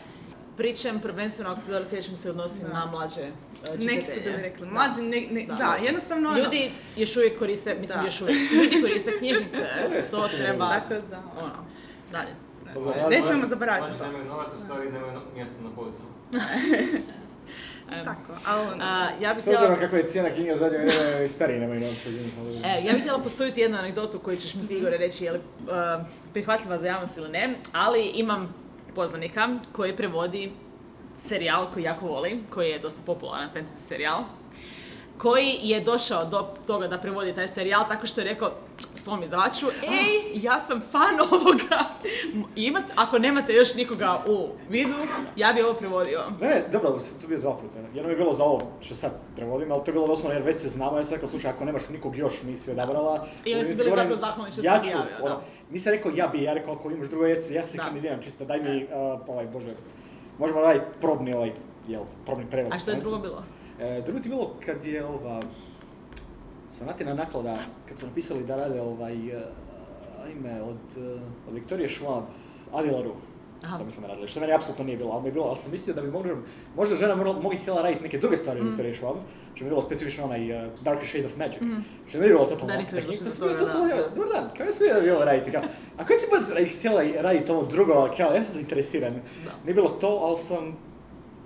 Pričam 0.57 0.99
prvenstveno, 0.99 1.49
ako 1.51 1.59
se 1.59 1.71
dobro 1.71 1.89
sjećam, 1.89 2.15
se 2.15 2.29
odnosi 2.29 2.61
Da. 2.61 2.67
na 2.69 2.85
mlađe 2.85 3.21
e, 3.21 3.31
Neki 3.79 4.05
su 4.05 4.11
čitatelje. 4.11 4.21
bili 4.25 4.41
rekli, 4.43 4.67
mlađi, 4.67 5.01
ne, 5.01 5.21
ne- 5.31 5.45
Da. 5.47 5.55
da. 5.55 5.75
jednostavno 5.75 6.29
ono, 6.29 6.39
Ljudi 6.39 6.71
još 6.95 7.15
uvijek 7.17 7.39
koriste, 7.39 7.75
mislim 7.75 7.99
Da. 7.99 8.05
još 8.05 8.21
uvijek, 8.21 8.51
ljudi 8.51 8.81
koriste 8.81 9.17
knjižnice, 9.17 9.67
To 10.11 10.27
treba, 10.27 10.69
tako 10.69 10.93
da, 11.09 11.21
ono, 11.37 11.65
dalje. 12.11 12.29
Ne 13.09 13.21
smijemo 13.21 13.47
zaboraviti 13.47 13.87
Mlađi 13.87 13.97
to. 13.99 14.05
nemaju 14.05 14.25
novaca, 14.25 14.57
stari 14.57 14.91
nemaju 14.91 15.13
no- 15.13 15.21
mjesto 15.35 15.53
na 15.63 15.69
policama. 15.69 16.09
Tako, 18.05 18.33
ali 18.45 18.67
ono, 18.67 18.83
a, 18.83 19.07
ja 19.21 19.33
bih 19.33 19.41
htjela, 19.41 19.75
kako 19.75 19.95
je 19.95 20.03
cijena 20.03 20.29
knjiga 20.29 20.55
zadnje 20.55 20.77
vrijeme, 20.77 21.23
i 21.23 21.27
stariji 21.27 21.59
nemaju 21.59 21.81
novca 21.81 22.11
za 22.11 22.17
njih. 22.17 22.33
ali- 22.39 22.57
e, 22.57 22.85
ja 22.85 22.93
bih 22.93 23.01
htjela 23.01 23.19
posuditi 23.19 23.61
jednu 23.61 23.77
anegdotu 23.77 24.19
koju 24.19 24.37
ćeš 24.37 24.53
mi 24.55 24.67
ti 24.67 24.73
Igore 24.73 24.97
reći 24.97 25.25
je 25.25 25.31
li 25.31 25.37
uh, 25.37 25.73
prihvatljiva 26.33 26.77
za 26.77 26.87
javnost 26.87 27.17
ili 27.17 27.29
ne, 27.29 27.55
ali 27.73 28.01
imam 28.03 28.53
poznanika 28.95 29.49
koji 29.71 29.95
prevodi 29.95 30.51
serijal 31.17 31.67
koji 31.73 31.83
jako 31.83 32.05
volim, 32.07 32.43
koji 32.49 32.69
je 32.69 32.79
dosta 32.79 33.01
popularan 33.05 33.49
fantasy 33.55 33.87
serijal, 33.87 34.23
koji 35.17 35.57
je 35.61 35.81
došao 35.81 36.25
do 36.25 36.47
toga 36.67 36.87
da 36.87 36.97
prevodi 36.97 37.33
taj 37.33 37.47
serijal 37.47 37.87
tako 37.87 38.07
što 38.07 38.21
je 38.21 38.25
rekao 38.25 38.51
svom 39.09 39.23
izdavaču, 39.23 39.65
ej, 39.99 40.41
ja 40.43 40.59
sam 40.59 40.81
fan 40.91 41.15
ovoga. 41.31 41.79
Imat, 42.55 42.83
ako 42.95 43.19
nemate 43.19 43.53
još 43.53 43.73
nikoga 43.75 44.23
u 44.27 44.47
vidu, 44.69 44.93
ja 45.35 45.53
bi 45.53 45.61
ovo 45.61 45.73
prevodio. 45.73 46.19
Ne, 46.41 46.47
ne, 46.47 46.63
dobro, 46.71 46.91
da 46.91 46.99
sam 46.99 47.19
tu 47.21 47.27
bio 47.27 47.39
dva 47.39 47.57
puta. 47.57 47.77
Jedno 47.93 48.09
je 48.09 48.15
bilo 48.15 48.33
za 48.33 48.43
ovo 48.43 48.61
što 48.81 48.95
sad 48.95 49.11
prevodim, 49.35 49.71
ali 49.71 49.83
to 49.83 49.89
je 49.91 49.93
bilo 49.93 50.07
doslovno 50.07 50.33
jer 50.33 50.43
već 50.43 50.59
se 50.59 50.69
znamo, 50.69 50.97
ja 50.97 51.03
sam 51.03 51.13
rekao, 51.13 51.29
slušaj, 51.29 51.51
ako 51.51 51.65
nemaš 51.65 51.89
nikog 51.89 52.15
još 52.15 52.43
nisi 52.43 52.71
odabrala. 52.71 53.27
I 53.45 53.55
oni 53.55 53.63
su 53.63 53.75
bili 53.75 53.89
zapravo 53.89 54.15
zahvalni 54.15 54.51
što 54.51 54.61
ja 54.63 54.83
se 54.83 54.91
ću, 54.91 54.97
javio, 54.97 55.15
da. 55.19 55.25
ono, 55.25 55.41
nisam 55.71 55.93
rekao 55.93 56.11
ja 56.15 56.27
bi, 56.27 56.43
ja 56.43 56.53
rekao 56.53 56.73
ako 56.73 56.91
imaš 56.91 57.07
drugo 57.07 57.25
jece, 57.25 57.53
ja 57.53 57.63
se 57.63 57.77
Da. 57.77 57.83
kandidiram 57.83 58.21
čisto, 58.21 58.45
daj 58.45 58.59
mi, 58.59 58.83
uh, 58.83 58.89
ovaj, 59.27 59.45
bože, 59.45 59.73
možemo 60.39 60.61
raditi 60.61 60.85
probni 61.01 61.33
ovaj, 61.33 61.51
jel, 61.87 62.03
probni 62.25 62.45
prevod. 62.51 62.73
A 62.73 62.79
što 62.79 62.91
je 62.91 62.97
drugo 62.97 63.17
bilo? 63.17 63.43
E, 63.79 64.01
drugo 64.05 64.19
ti 64.19 64.29
bilo 64.29 64.51
kad 64.65 64.85
je 64.85 65.05
ova, 65.05 65.41
sonatina 66.71 67.13
naklada, 67.13 67.57
kad 67.89 67.99
su 67.99 68.07
napisali 68.07 68.43
da 68.43 68.55
rade 68.55 68.81
ovaj, 68.81 69.13
e, 69.13 69.41
ime 70.37 70.61
od, 70.61 70.77
e, 70.97 71.19
od 71.47 71.53
Viktorije 71.53 71.89
Schwab, 71.89 72.21
Adilaru. 72.73 73.11
Aha. 73.63 73.77
Sam 73.77 73.85
mislim 73.85 74.05
radili, 74.05 74.27
što 74.27 74.39
meni 74.39 74.53
apsolutno 74.53 74.85
nije 74.85 74.97
bilo, 74.97 75.11
ali 75.11 75.21
mi 75.21 75.27
je 75.27 75.31
bilo, 75.31 75.45
ali 75.45 75.57
sam 75.57 75.71
mislio 75.71 75.95
da 75.95 76.01
bi 76.01 76.11
mogli, 76.11 76.35
možda 76.75 76.95
žena 76.95 77.15
mogli 77.15 77.57
htjela 77.57 77.81
raditi 77.81 78.03
neke 78.03 78.17
druge 78.17 78.37
stvari 78.37 78.59
od 78.59 78.65
Mm. 78.65 78.69
Viktorije 78.69 78.93
Schwab, 78.95 79.15
što 79.55 79.63
mi 79.63 79.67
je 79.67 79.69
bilo 79.69 79.81
specifično 79.81 80.23
onaj 80.25 80.65
uh, 80.65 80.71
Darker 80.83 81.07
Shades 81.07 81.25
of 81.25 81.37
Magic, 81.37 81.57
što 82.07 82.17
mi 82.17 82.23
je 82.25 82.29
bilo 82.29 82.45
totalno. 82.45 82.73
Da, 82.73 82.79
pa 83.23 83.29
sam 83.29 83.39
toga, 83.39 83.59
doslovno, 83.59 83.87
da. 83.87 83.95
evo, 83.95 84.07
dobar 84.15 84.29
dan, 84.29 84.49
kao 84.57 84.65
ja 84.65 84.71
sam 84.71 84.87
da 84.93 85.01
bi 85.01 85.11
ovo 85.11 85.25
raditi, 85.25 85.51
kao, 85.51 85.61
ako 85.97 86.13
ja 86.13 86.19
ti 86.19 86.25
bud 86.31 86.67
htjela 86.77 87.03
raditi 87.21 87.51
ovo 87.51 87.63
drugo, 87.65 87.93
kao, 88.17 88.33
ja 88.33 88.43
sam 88.43 88.53
zainteresiran, 88.53 89.13
Da. 89.45 89.51
nije 89.65 89.73
bilo 89.73 89.89
to, 89.89 90.07
ali 90.07 90.37
sam 90.37 90.77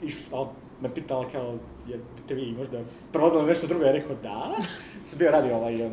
išao, 0.04 0.40
ali 0.40 0.48
me 0.82 0.94
pitala 0.94 1.30
kao, 1.32 1.58
je, 1.88 2.00
te 2.28 2.34
vi 2.34 2.56
možda 2.58 2.80
provodili 3.12 3.46
nešto 3.46 3.68
drugo, 3.68 3.86
ja 3.86 3.92
rekao 3.92 4.16
da, 4.24 4.56
sam 5.06 5.20
bio 5.20 5.32
radio 5.32 5.56
ovaj, 5.56 5.90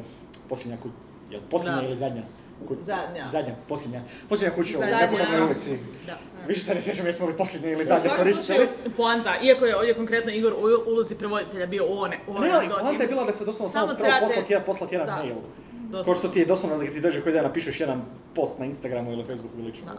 posljednja 0.48 0.76
kuća, 0.76 0.94
jel 1.30 1.40
posljednja 1.50 1.80
Da. 1.80 1.86
ili 1.86 1.96
zadnja? 1.96 2.22
Ku- 2.68 2.76
Zadnja. 2.76 3.28
Zadnja, 3.32 3.54
posljednja, 3.68 4.00
posljednja 4.28 4.54
kuća 4.54 4.78
u. 4.78 4.80
Nepotočnoj 4.80 5.40
ulici. 5.42 5.78
Da. 6.06 6.18
Više 6.48 6.60
se 6.60 6.74
ne 6.74 6.82
sjećam 6.82 7.06
jesmo 7.06 7.26
li 7.26 7.36
posljednje 7.36 7.72
ili 7.72 7.82
U 7.82 7.86
zadnje 7.86 8.00
svakom 8.00 8.18
koristili. 8.18 8.58
slučaju, 8.58 8.68
poanta, 8.96 9.34
iako 9.40 9.64
je 9.66 9.76
ovdje 9.76 9.94
konkretno 9.94 10.32
Igor 10.32 10.52
u 10.52 10.90
ulozi 10.90 11.14
prevoditelja 11.14 11.66
bio 11.66 11.86
u 11.86 11.98
one, 11.98 12.18
one 12.28 12.48
Ne, 12.48 12.54
ali 12.54 12.68
poanta 12.70 13.02
je 13.02 13.08
bila 13.08 13.24
da 13.24 13.32
se 13.32 13.44
doslovno 13.44 13.68
Samo 13.68 13.86
samo 13.86 13.98
treba 13.98 14.16
poslati, 14.20 14.52
jedan- 14.52 14.66
poslati 14.66 14.94
jedan 14.94 15.06
Da. 15.06 15.16
mail. 15.16 15.34
doslovno. 15.82 16.04
Ko 16.04 16.18
što 16.18 16.28
ti 16.28 16.38
je 16.38 16.46
doslovno 16.46 16.78
da 16.78 16.86
ti 16.86 17.00
dođe 17.00 17.22
koji 17.22 17.34
dan 17.34 17.44
napišeš 17.44 17.80
jedan 17.80 18.02
post 18.34 18.58
na 18.58 18.64
Instagramu 18.64 19.12
ili 19.12 19.24
Facebooku 19.24 19.54
ili 19.58 19.66
lično. 19.66 19.86
Da. 19.86 19.98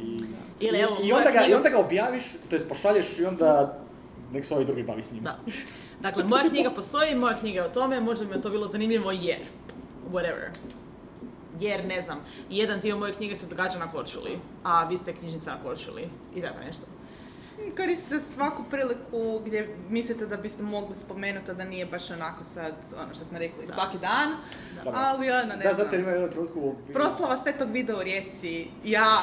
I, 0.00 0.18
Ili 0.60 0.78
evo, 0.78 0.96
i, 1.02 1.12
onda 1.12 1.30
ga, 1.30 1.46
I 1.46 1.54
onda 1.54 1.68
ga 1.68 1.78
objaviš, 1.78 2.24
to 2.50 2.56
jest 2.56 2.68
pošalješ 2.68 3.18
i 3.18 3.24
onda 3.24 3.78
nek 4.32 4.44
se 4.44 4.54
ovi 4.54 4.64
drugi 4.64 4.82
bavi 4.82 5.02
s 5.02 5.12
njim. 5.12 5.22
Da. 5.24 5.36
Dakle, 6.00 6.24
moja 6.24 6.44
knjiga 6.44 6.70
postoji, 6.70 7.14
moja 7.14 7.36
knjiga 7.36 7.60
je 7.60 7.66
o 7.66 7.70
tome, 7.70 8.00
možda 8.00 8.24
bi 8.24 8.36
mi 8.36 8.42
to 8.42 8.50
bilo 8.50 8.66
zanimljivo 8.66 9.10
jer, 9.12 9.40
whatever. 10.10 10.48
Jer, 11.60 11.84
ne 11.84 12.02
znam, 12.02 12.18
jedan 12.50 12.80
dio 12.80 12.98
moje 12.98 13.14
knjige 13.14 13.34
se 13.36 13.46
događa 13.46 13.78
na 13.78 13.92
Korčuli, 13.92 14.30
a 14.64 14.84
vi 14.84 14.96
ste 14.96 15.14
knjižnica 15.14 15.50
na 15.50 15.62
Korčuli 15.62 16.02
i 16.34 16.42
tako 16.42 16.58
nešto. 16.66 16.86
Koristi 17.76 18.04
se 18.06 18.20
svaku 18.22 18.62
priliku 18.70 19.40
gdje 19.46 19.76
mislite 19.88 20.26
da 20.26 20.36
biste 20.36 20.62
mogli 20.62 20.96
spomenuti, 20.96 21.54
da 21.54 21.64
nije 21.64 21.86
baš 21.86 22.10
onako 22.10 22.44
sad, 22.44 22.72
ono 22.96 23.14
što 23.14 23.24
smo 23.24 23.38
rekli, 23.38 23.66
Da. 23.66 23.72
svaki 23.72 23.98
dan, 23.98 24.28
Da. 24.84 24.90
ali 24.94 25.30
ono, 25.30 25.42
ne 25.46 25.56
Da, 25.56 25.72
znam. 25.72 25.76
zato 25.76 25.96
ima 25.96 26.10
jednu 26.10 26.30
trenutku... 26.30 26.74
Proslava 26.92 27.36
Svetog 27.36 27.70
Vida 27.70 27.96
u 27.96 28.02
Rijeci, 28.02 28.68
ja, 28.84 29.18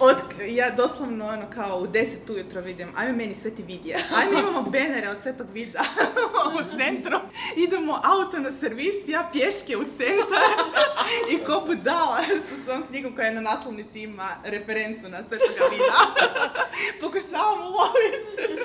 od, 0.00 0.16
ja 0.48 0.70
doslovno 0.70 1.28
ono 1.28 1.50
kao 1.50 1.78
u 1.78 1.86
10 1.86 2.32
ujutro 2.32 2.60
vidim, 2.60 2.88
ajme 2.96 3.12
meni 3.12 3.34
Sveti 3.34 3.62
Vidje, 3.62 3.96
ajme 4.14 4.40
imamo 4.40 4.62
benere 4.62 5.08
od 5.08 5.16
Svetog 5.22 5.46
Vida 5.52 5.80
u 6.56 6.76
centru, 6.78 7.18
idemo 7.56 8.00
auto 8.04 8.38
na 8.38 8.52
servis, 8.52 9.08
ja 9.08 9.28
pješke 9.32 9.76
u 9.76 9.84
centar 9.84 10.50
i 11.32 11.44
ko 11.44 11.62
budala 11.66 12.22
sa 12.48 12.64
svojom 12.64 12.82
knjigom 12.88 13.14
koja 13.14 13.30
na 13.30 13.40
naslovnici 13.40 14.00
ima 14.00 14.28
referencu 14.44 15.08
na 15.08 15.22
Svetoga 15.22 15.64
Vida. 15.70 16.26
Pokušavam 17.00 17.58
uloviti. 17.58 18.62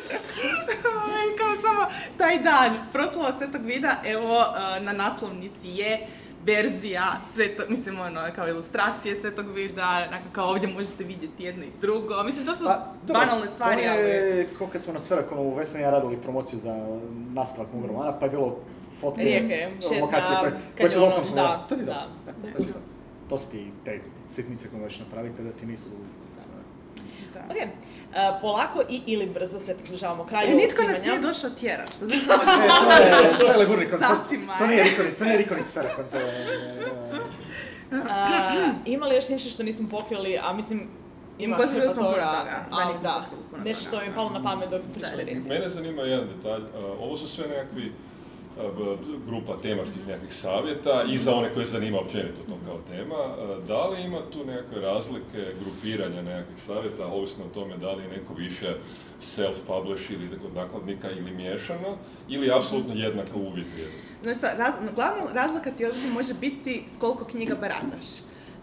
Kao 1.38 1.56
samo 1.62 1.86
taj 2.18 2.40
dan, 2.40 2.88
proslava 2.92 3.38
Svetog 3.38 3.62
Vida, 3.66 4.02
evo 4.06 4.38
uh, 4.40 4.84
na 4.84 4.94
naslovnici 4.94 5.68
je 5.68 6.08
verzija 6.46 7.22
svetog, 7.34 7.70
mislim 7.70 8.00
ono, 8.00 8.22
kao 8.36 8.48
ilustracije 8.48 9.16
Svetog 9.16 9.52
Vida, 9.52 10.06
onako 10.08 10.26
kao 10.32 10.50
ovdje 10.50 10.70
možete 10.70 11.04
vidjeti 11.04 11.44
jedno 11.44 11.64
i 11.64 11.70
drugo. 11.82 12.24
Mislim, 12.24 12.46
to 12.46 12.56
su 12.56 12.64
Pa, 12.66 12.94
dobro, 13.08 13.22
banalne 13.22 13.48
stvari, 13.48 13.82
to 13.82 13.90
ali... 13.92 14.02
je, 14.02 14.48
kao 14.58 14.68
kad 14.68 14.82
smo 14.82 14.94
na 14.94 15.00
Sferakonu 15.00 15.42
u 15.42 15.56
Vesni 15.56 15.80
i 15.80 15.84
ja 15.84 15.92
radili 15.92 16.18
promociju 16.18 16.60
za 16.60 16.98
nastavak 17.34 17.74
mog 17.74 17.86
romana, 17.86 18.20
pa 18.20 18.26
je 18.26 18.30
bilo 18.30 18.58
fotke, 19.02 19.22
Rijeke, 19.22 19.70
šetnja, 19.82 20.02
lokacije 20.02 20.38
koje, 20.40 20.52
koje 20.78 20.90
su 20.90 20.96
kanjonom, 20.96 21.18
doslovno... 21.18 21.36
da, 21.36 21.66
to 21.70 21.76
ti 21.76 21.86
to. 21.86 21.92
da. 21.92 22.08
To, 22.26 22.64
to, 22.64 22.80
to 23.30 23.38
su 23.38 23.50
ti 23.50 23.72
te 23.86 24.00
sitnice 24.30 24.70
koje 24.70 24.82
možeš 24.82 25.00
napraviti 25.00 25.44
da 25.44 25.52
ti 25.52 25.66
nisu 25.66 25.90
Da. 27.34 27.40
Ok, 27.50 27.58
e, 27.58 27.68
polako 28.42 28.82
i 28.90 29.02
ili 29.06 29.26
brzo 29.26 29.60
se 29.60 29.78
približavamo 29.78 30.26
kraju 30.26 30.52
E, 30.52 30.56
nitko 30.56 30.84
nas 30.84 31.02
nije 31.02 31.20
došao 31.20 31.50
tjerat, 31.50 31.94
što 31.94 32.06
znači 32.06 32.22
E, 32.66 33.12
to 33.12 33.22
je, 33.22 33.40
to 33.40 33.46
je 33.46 33.58
Leburnikon, 33.58 34.00
to, 34.00 34.08
to 34.58 34.64
e. 34.64 34.68
nije 34.68 34.84
Rikoni, 34.84 35.12
to 35.18 35.26
nije 35.26 35.38
Rikoni 35.38 35.62
Sferakon, 35.62 36.06
to 36.12 36.18
je... 36.18 36.48
Ima 38.86 39.06
li 39.06 39.16
još 39.16 39.30
nešto 39.30 39.50
što 39.50 39.64
nismo 39.64 39.90
pokrili, 39.90 40.40
a 40.44 40.54
mislim, 40.54 40.88
ima 41.40 41.58
hrpa 41.58 41.94
toga, 41.94 41.94
toga, 41.94 42.66
da, 42.70 42.86
nismo 42.86 43.04
da, 43.04 43.22
pokrili 43.24 43.44
puno 43.52 43.64
nešto 43.64 43.86
što 43.86 44.00
mi 44.00 44.06
je 44.06 44.16
palo 44.16 44.30
na 44.30 44.44
pamet 44.44 44.70
dok 44.70 44.84
smo 44.84 44.94
pričali 44.94 45.26
Da, 45.26 45.32
recimo. 45.32 45.54
Mene 45.54 45.70
zanima 45.70 46.02
jedan 46.02 46.28
detalj. 46.28 46.64
Ovo 47.00 47.18
su 47.18 47.28
sve 47.28 47.48
nekakvi 47.48 47.92
grupa 49.28 49.58
tematskih 49.62 50.08
nekakvih 50.08 50.34
savjeta 50.34 51.04
i 51.10 51.18
za 51.18 51.36
one 51.36 51.54
koje 51.54 51.66
zanima 51.66 52.00
općenito 52.00 52.42
to 52.48 52.58
kao 52.66 52.78
tema. 52.90 53.16
A, 53.16 53.58
Da 53.68 53.88
li 53.88 54.02
ima 54.04 54.22
tu 54.32 54.46
nekakve 54.46 54.82
razlike 54.82 55.46
grupiranja 55.64 56.22
nekakvih 56.22 56.64
savjeta, 56.64 57.06
ovisno 57.08 57.46
o 57.46 57.54
tome 57.54 57.78
da 57.78 57.92
li 57.92 58.04
je 58.04 58.10
neko 58.10 58.34
više 58.34 58.76
self-publish 59.22 60.14
ili 60.14 60.30
kod 60.40 60.56
nakladnika 60.56 61.12
ili 61.12 61.32
miješano, 61.32 61.98
ili 62.28 62.48
je 62.48 62.56
apsolutno 62.58 62.94
jednaka 62.94 63.36
uvijek 63.36 63.68
vrijedno? 63.74 63.96
Znaš 64.22 64.38
šta, 64.38 64.48
raz- 64.58 64.96
glavna 64.96 65.34
razlika 65.34 65.72
ti 65.72 65.86
ovdje 65.86 66.10
može 66.10 66.34
biti 66.34 66.84
s 66.88 66.98
koliko 66.98 67.26
knjiga 67.26 67.56
barataš. 67.56 68.06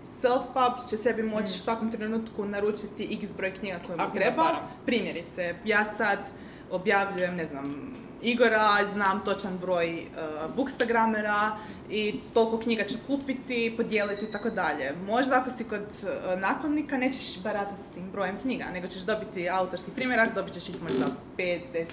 Self-pubs 0.03 0.91
će 0.91 0.97
sebi 0.97 1.23
moći 1.23 1.45
u 1.45 1.65
svakom 1.65 1.91
trenutku 1.91 2.45
naručiti 2.45 3.19
x 3.23 3.35
broj 3.37 3.55
knjiga 3.55 3.79
koje 3.87 3.97
mu 3.99 4.05
treba. 4.15 4.61
Primjerice, 4.87 5.55
ja 5.65 5.85
sad 5.85 6.19
objavljujem, 6.71 7.37
ne 7.37 7.45
znam, 7.47 7.95
Igora, 8.23 8.69
znam 8.93 9.25
točan 9.25 9.59
broj 9.59 9.99
uh, 9.99 10.55
bookstagramera 10.57 11.57
i 11.91 12.15
toliko 12.35 12.59
knjiga 12.59 12.85
ću 12.85 12.95
kupiti, 13.07 13.75
podijeliti 13.77 14.25
i 14.25 14.29
tako 14.29 14.51
dalje. 14.51 14.93
Možda 15.07 15.37
ako 15.37 15.51
si 15.51 15.65
kod 15.65 15.81
uh, 15.81 16.41
nakladnika 16.41 16.99
nećeš 16.99 17.43
baratati 17.43 17.83
s 17.91 17.95
tim 17.95 18.11
brojem 18.11 18.39
knjiga, 18.39 18.65
nego 18.73 18.89
ćeš 18.89 19.03
dobiti 19.03 19.49
autorski 19.49 19.91
primjerak, 19.91 20.35
dobit 20.35 20.55
ćeš 20.55 20.69
ih 20.69 20.83
možda 20.83 21.07
5, 21.39 21.61
10, 21.75 21.87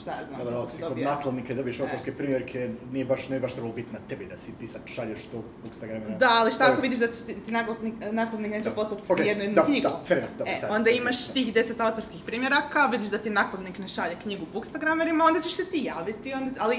šta 0.00 0.10
ja 0.10 0.26
znam. 0.28 0.38
Dobro, 0.44 0.60
ako 0.60 0.70
si 0.70 0.82
kod 0.82 0.98
nakladnika 0.98 1.52
i 1.52 1.56
dobiješ 1.56 1.80
autorske 1.80 2.12
primjerke, 2.12 2.70
nije 2.92 3.04
baš, 3.04 3.28
ne 3.28 3.36
bi 3.36 3.42
baš 3.42 3.52
trebalo 3.52 3.74
biti 3.74 3.92
na 3.92 3.98
tebi 4.08 4.26
da 4.26 4.36
si 4.36 4.52
ti 4.60 4.68
sad 4.68 4.82
šalješ 4.86 5.20
to 5.32 5.38
u 5.38 5.42
Instagramera. 5.64 6.16
Da, 6.18 6.28
ali 6.30 6.52
šta 6.52 6.64
ako 6.72 6.80
vidiš 6.80 6.98
da 6.98 7.06
će 7.06 7.24
ti 7.26 7.34
ti 7.46 7.52
nakladnik, 7.52 7.94
nakladnik 8.10 8.50
neće 8.50 8.70
poslati 8.70 9.02
Ok, 9.08 9.18
jednu 9.18 9.42
jednu 9.42 9.54
da, 9.54 9.64
knjigu? 9.64 9.88
da, 9.88 10.00
fair 10.06 10.18
enough, 10.18 10.36
dobro, 10.38 10.52
e, 10.52 10.60
da, 10.60 10.68
onda 10.70 10.84
da, 10.84 10.90
imaš 10.90 11.28
tih 11.28 11.54
deset 11.54 11.80
autorskih 11.80 12.20
primjeraka, 12.26 12.86
vidiš 12.86 13.08
da 13.08 13.18
ti 13.18 13.30
nakladnik 13.30 13.78
ne 13.78 13.88
šalje 13.88 14.16
knjigu 14.22 14.46
bookstagramerima, 14.52 15.24
onda 15.24 15.40
ćeš 15.40 15.56
ti 15.70 15.84
javiti, 15.84 16.34
onda, 16.34 16.50
ali 16.58 16.76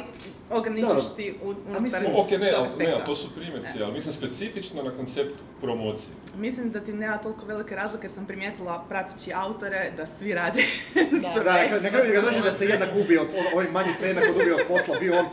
ograničiš 0.50 0.90
si 1.16 1.34
u, 1.44 1.48
unutar 1.48 1.82
mislim- 1.82 2.16
Ok, 2.16 2.32
ne, 2.32 2.52
tog 2.52 2.68
ali, 2.70 2.86
ne, 2.86 3.06
to 3.06 3.16
su 3.16 3.36
primjerci, 3.36 3.84
ali 3.84 3.94
mislim 3.94 4.14
specifično 4.14 4.84
na 4.84 4.92
koncept 4.92 5.32
promocije. 5.62 6.10
Mislim 6.36 6.72
da 6.72 6.80
ti 6.80 6.94
nema 6.94 7.18
toliko 7.18 7.46
velike 7.46 7.76
razlike 7.76 8.06
jer 8.06 8.12
sam 8.12 8.26
primijetila 8.26 8.86
prateći 8.90 9.32
autore 9.34 9.92
da 9.98 10.06
svi 10.06 10.34
rade 10.34 10.62
Da. 10.94 11.34
sve 11.34 11.44
Da, 11.44 11.54
kraju 11.58 11.76
se 11.76 11.92
kad 11.92 12.24
dođe 12.24 12.40
da 12.40 12.52
se 12.52 12.66
jednak 12.66 12.94
gubi 12.94 13.18
od, 13.18 13.28
ovaj 13.54 13.66
manji 13.68 13.94
se 13.94 14.08
jednak 14.08 14.34
gubi 14.34 14.52
od 14.52 14.60
posla, 14.68 15.00
bio 15.00 15.20
on 15.20 15.26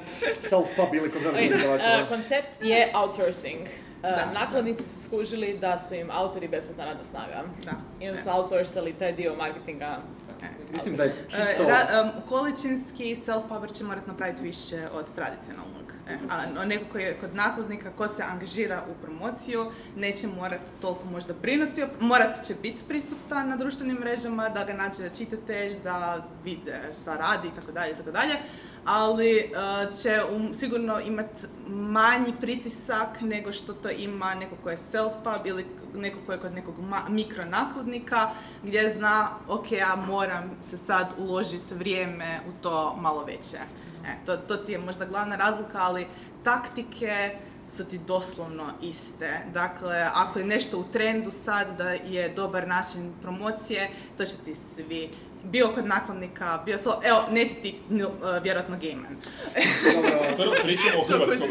self-pub 0.43 0.97
ili 0.97 1.11
kod 1.11 1.23
e, 1.37 1.47
izdavača. 1.47 2.07
koncept 2.09 2.49
je 2.63 2.93
outsourcing. 2.95 3.61
E, 3.99 4.11
Da, 4.11 4.31
nakladnici 4.35 4.83
su 4.83 5.03
skužili 5.03 5.59
da 5.59 5.79
su 5.79 5.95
im 5.95 6.11
autori 6.11 6.49
besplatna 6.49 6.85
radna 6.85 7.05
snaga. 7.05 7.43
Da. 7.65 7.73
I 8.01 8.09
onda 8.09 8.23
su 8.23 8.31
outsourcali 8.31 8.93
taj 8.93 9.13
dio 9.13 9.35
marketinga. 9.35 9.99
Mislim 10.73 10.97
da 10.97 11.03
je 11.03 11.09
E, 11.11 11.15
čisto... 11.23 11.63
ra- 11.63 12.01
em, 12.01 12.11
količinski 12.29 13.15
self-publisher 13.17 13.73
će 13.73 13.85
morati 13.85 14.09
napraviti 14.09 14.43
više 14.43 14.89
od 14.93 15.05
tradicionalnog. 15.15 15.93
E, 16.09 16.17
a 16.59 16.65
neko 16.65 16.85
koji 16.93 17.03
je 17.03 17.15
kod 17.15 17.35
nakladnika, 17.35 17.91
ko 17.93 18.09
se 18.09 18.23
angažira 18.25 18.83
u 18.91 19.03
promociju, 19.03 19.67
neće 19.97 20.27
morati 20.29 20.63
toliko 20.81 21.05
možda 21.05 21.33
brinuti, 21.35 21.85
morat 22.01 22.45
će 22.45 22.55
biti 22.63 22.83
prisutan 22.89 23.49
na 23.49 23.57
društvenim 23.57 23.97
mrežama, 23.97 24.49
da 24.49 24.65
ga 24.65 24.73
nađe 24.73 25.11
čitatelj, 25.11 25.77
da 25.85 26.25
vide 26.45 26.81
šta 27.03 27.17
radi 27.17 27.49
i 27.49 27.55
tako 27.55 27.73
dalje, 27.73 27.93
i 27.93 27.97
tako 27.97 28.11
dalje. 28.11 28.35
Ali 28.85 29.39
e, 29.39 29.49
će 30.03 30.21
um, 30.33 30.55
sigurno 30.55 31.01
imati 31.01 31.41
manji 31.69 32.33
pritisak 32.41 33.21
nego 33.21 33.53
što 33.53 33.73
to 33.73 33.91
ima 33.91 34.35
neko 34.35 34.57
ko 34.63 34.71
je 34.71 34.77
self-pub 34.77 35.41
ili 35.45 35.67
neko 35.95 36.19
ko 36.27 36.33
je 36.33 36.39
kod 36.39 36.55
nekog 36.55 36.75
ma- 36.79 37.09
mikronakladnika 37.09 38.31
gdje 38.63 38.95
zna, 38.97 39.29
ok, 39.49 39.73
ja 39.73 39.97
moram 40.07 40.51
se 40.63 40.77
sad 40.77 41.15
uložiti 41.19 41.75
vrijeme 41.75 42.41
u 42.49 42.63
to 42.63 42.97
malo 42.97 43.25
veće. 43.25 43.59
E, 44.07 44.25
to, 44.27 44.37
to 44.37 44.57
ti 44.57 44.73
je 44.73 44.79
možda 44.79 45.05
glavna 45.05 45.37
razlika, 45.37 45.79
ali 45.79 46.07
taktike 46.45 47.39
su 47.71 47.85
ti 47.85 47.99
doslovno 47.99 48.73
iste. 48.83 49.41
Dakle, 49.53 50.09
ako 50.15 50.39
je 50.39 50.45
nešto 50.45 50.79
u 50.79 50.85
trendu 50.85 51.31
sad 51.31 51.77
da 51.79 51.91
je 51.91 52.29
dobar 52.29 52.69
način 52.69 53.13
promocije, 53.23 53.91
to 54.17 54.25
će 54.25 54.37
ti 54.45 54.55
svi 54.55 55.11
bio 55.45 55.69
kod 55.75 55.87
nakladnika, 55.87 56.63
bio 56.65 56.79
slo... 56.79 57.01
Evo, 57.05 57.25
neće 57.31 57.55
ti 57.55 57.81
uh, 57.91 58.43
vjerojatno 58.43 58.79
Gaiman. 58.81 59.17
Dobro, 59.95 60.11
Prvo 60.37 60.55
pričamo 60.63 61.01
o 61.01 61.07
hrvatskom 61.09 61.51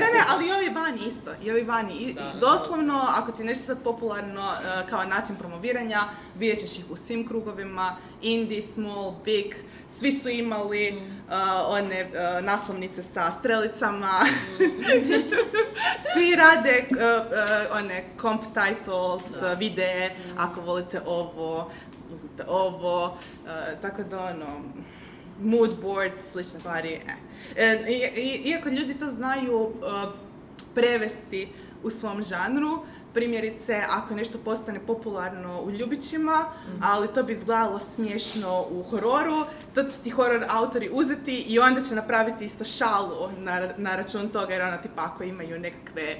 Ne, 0.00 0.06
ne, 0.12 0.22
ali 0.28 0.48
i 0.48 0.52
ovi 0.52 0.68
vani 0.68 1.00
isto, 1.06 1.30
i 1.42 1.50
ovi 1.50 1.62
vani. 1.62 1.94
I, 1.94 2.14
Da, 2.14 2.34
doslovno, 2.40 3.04
ako 3.08 3.32
ti 3.32 3.44
nešto 3.44 3.66
sad 3.66 3.82
popularno 3.82 4.40
uh, 4.40 4.88
kao 4.90 5.04
način 5.04 5.36
promoviranja, 5.36 6.00
vidjet 6.38 6.58
ćeš 6.58 6.78
ih 6.78 6.84
u 6.90 6.96
svim 6.96 7.28
krugovima, 7.28 7.96
indie, 8.22 8.62
small, 8.62 9.14
big, 9.24 9.54
svi 9.88 10.12
su 10.12 10.28
imali 10.28 10.92
uh, 10.92 11.32
one 11.68 12.10
uh, 12.10 12.44
naslovnice 12.44 13.02
sa 13.02 13.30
strelicama, 13.30 14.20
svi 16.12 16.36
rade 16.36 16.84
uh, 16.90 16.98
uh, 17.26 17.76
one 17.76 18.04
comp 18.20 18.42
titles, 18.42 19.40
Da. 19.40 19.54
videe, 19.54 20.16
ako 20.36 20.60
volite 20.60 21.00
ovo, 21.06 21.70
uzmite 22.12 22.44
ovo, 22.48 23.06
uh, 23.06 23.80
tako 23.82 24.02
da 24.02 24.24
ono, 24.24 24.46
mood 25.42 25.76
boards, 25.82 26.30
slične 26.32 26.60
stvari. 26.60 27.00
E. 27.06 27.14
E, 27.56 27.84
iako 28.44 28.68
ljudi 28.68 28.98
to 28.98 29.10
znaju 29.10 29.60
uh, 29.60 29.72
prevesti 30.74 31.48
u 31.82 31.90
svom 31.90 32.22
žanru, 32.22 32.82
primjerice 33.14 33.82
ako 33.88 34.14
nešto 34.14 34.38
postane 34.38 34.80
popularno 34.86 35.62
u 35.62 35.70
ljubićima, 35.70 36.44
ali 36.82 37.08
to 37.14 37.22
bi 37.22 37.32
izgledalo 37.32 37.78
smiješno 37.78 38.66
u 38.70 38.82
hororu, 38.82 39.44
to 39.74 39.82
će 39.84 39.98
ti 39.98 40.10
horor 40.10 40.44
autori 40.48 40.90
uzeti 40.92 41.36
i 41.36 41.58
onda 41.58 41.80
će 41.80 41.94
napraviti 41.94 42.44
isto 42.44 42.64
šalu 42.64 43.28
na, 43.38 43.68
na 43.76 43.96
račun 43.96 44.28
toga 44.28 44.52
jer 44.52 44.62
ono 44.62 44.76
tipa 44.76 45.02
ako 45.04 45.24
imaju 45.24 45.58
nekakve 45.58 46.16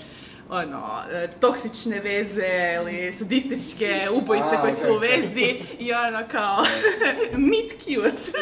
ono, 0.51 0.81
e, 1.13 1.29
toksične 1.31 2.01
veze 2.01 2.47
ili 2.77 3.13
sadističke 3.13 4.09
ubojice 4.13 4.47
A, 4.49 4.61
koje 4.61 4.73
su 4.75 4.91
u 4.91 4.99
vezi 4.99 5.45
i 5.79 5.93
ono 5.93 6.29
kao 6.31 6.65
meet 7.51 7.71
cute. 7.73 8.39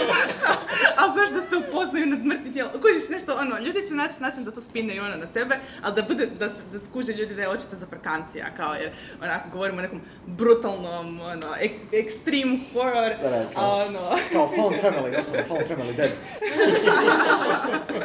ali 0.96 1.12
znaš 1.12 1.30
da 1.30 1.42
se 1.42 1.56
upoznaju 1.58 2.06
nad 2.06 2.18
mrtvi 2.20 2.52
tijelo. 2.52 2.70
Kužiš 2.72 3.08
nešto, 3.10 3.34
ono, 3.34 3.58
ljudi 3.58 3.86
će 3.86 3.94
naći 3.94 4.14
način 4.20 4.44
da 4.44 4.50
to 4.50 4.60
spinaju 4.60 5.02
ono 5.02 5.16
na 5.16 5.26
sebe, 5.26 5.54
ali 5.82 5.94
da 5.94 6.02
bude, 6.02 6.26
da, 6.28 6.48
se, 6.48 6.62
da 6.72 6.80
skuže 6.80 7.12
ljudi 7.12 7.34
da 7.34 7.42
je 7.42 7.48
očito 7.48 7.76
zaprkancija, 7.76 8.46
kao 8.56 8.74
jer 8.74 8.90
onako 9.22 9.48
govorimo 9.52 9.78
o 9.78 9.82
nekom 9.82 10.00
brutalnom, 10.26 11.20
ono, 11.20 11.54
ek, 11.60 11.72
extreme 11.92 12.58
horror, 12.72 13.12
Da, 13.22 13.30
da, 13.30 13.44
kao- 13.54 13.64
a 13.64 13.76
ono, 13.76 14.16
Kao 14.32 14.48
Phone 14.48 14.78
Family, 14.78 15.16
doslovno 15.16 15.42
Phone 15.46 15.64
Family, 15.66 15.96
dead. 15.96 16.10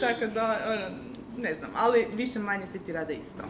tako 0.00 0.26
da, 0.26 0.58
ono, 0.68 1.11
ne 1.36 1.54
znam, 1.54 1.70
ali 1.76 2.06
više 2.14 2.38
manje 2.38 2.66
svi 2.66 2.78
ti 2.78 2.92
rade 2.92 3.14
isto. 3.14 3.42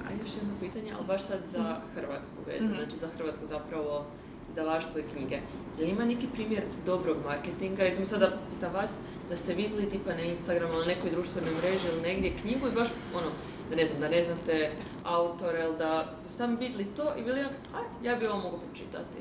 A 0.00 0.12
još 0.14 0.30
jedno 0.32 0.54
pitanje, 0.60 0.92
ali 0.92 1.06
baš 1.06 1.22
sad 1.22 1.40
za 1.46 1.64
hrvatsku 1.94 2.34
vezu, 2.46 2.64
Mhm. 2.64 2.74
znači 2.74 2.96
za 2.96 3.08
hrvatsko 3.08 3.46
zapravo 3.46 4.04
izdavaštvo 4.50 4.98
i 5.00 5.10
knjige. 5.12 5.38
Je 5.78 5.84
li 5.84 5.90
ima 5.90 6.04
neki 6.04 6.26
primjer 6.26 6.62
dobrog 6.86 7.16
marketinga? 7.24 7.82
Recimo 7.82 8.06
sada 8.06 8.32
pitam 8.50 8.72
vas 8.72 8.90
da 9.28 9.36
ste 9.36 9.54
vidjeli 9.54 9.90
tipa 9.90 10.10
na 10.10 10.20
Instagramu 10.22 10.74
ili 10.74 10.86
nekoj 10.86 11.10
društvenoj 11.10 11.50
mreži 11.52 11.88
ili 11.88 12.00
negdje 12.02 12.36
knjigu 12.36 12.66
i 12.66 12.74
baš 12.74 12.88
ono, 13.14 13.26
da 13.70 13.76
ne 13.76 13.86
znam, 13.86 14.00
da 14.00 14.08
ne 14.08 14.24
znate 14.24 14.70
autora 15.04 15.58
ili 15.60 15.76
da, 15.78 15.88
da 16.22 16.28
ste 16.28 16.38
tam 16.38 16.56
vidjeli 16.56 16.84
to 16.86 17.14
i 17.16 17.24
bili 17.24 17.40
onak, 17.40 17.52
aj, 17.74 17.82
ja 18.02 18.16
bi 18.16 18.26
ovo 18.26 18.38
mogao 18.38 18.58
pročitati. 18.60 19.18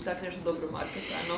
I 0.00 0.04
tak 0.04 0.22
nešto 0.22 0.40
dobro 0.44 0.68
marketarno. 0.72 1.34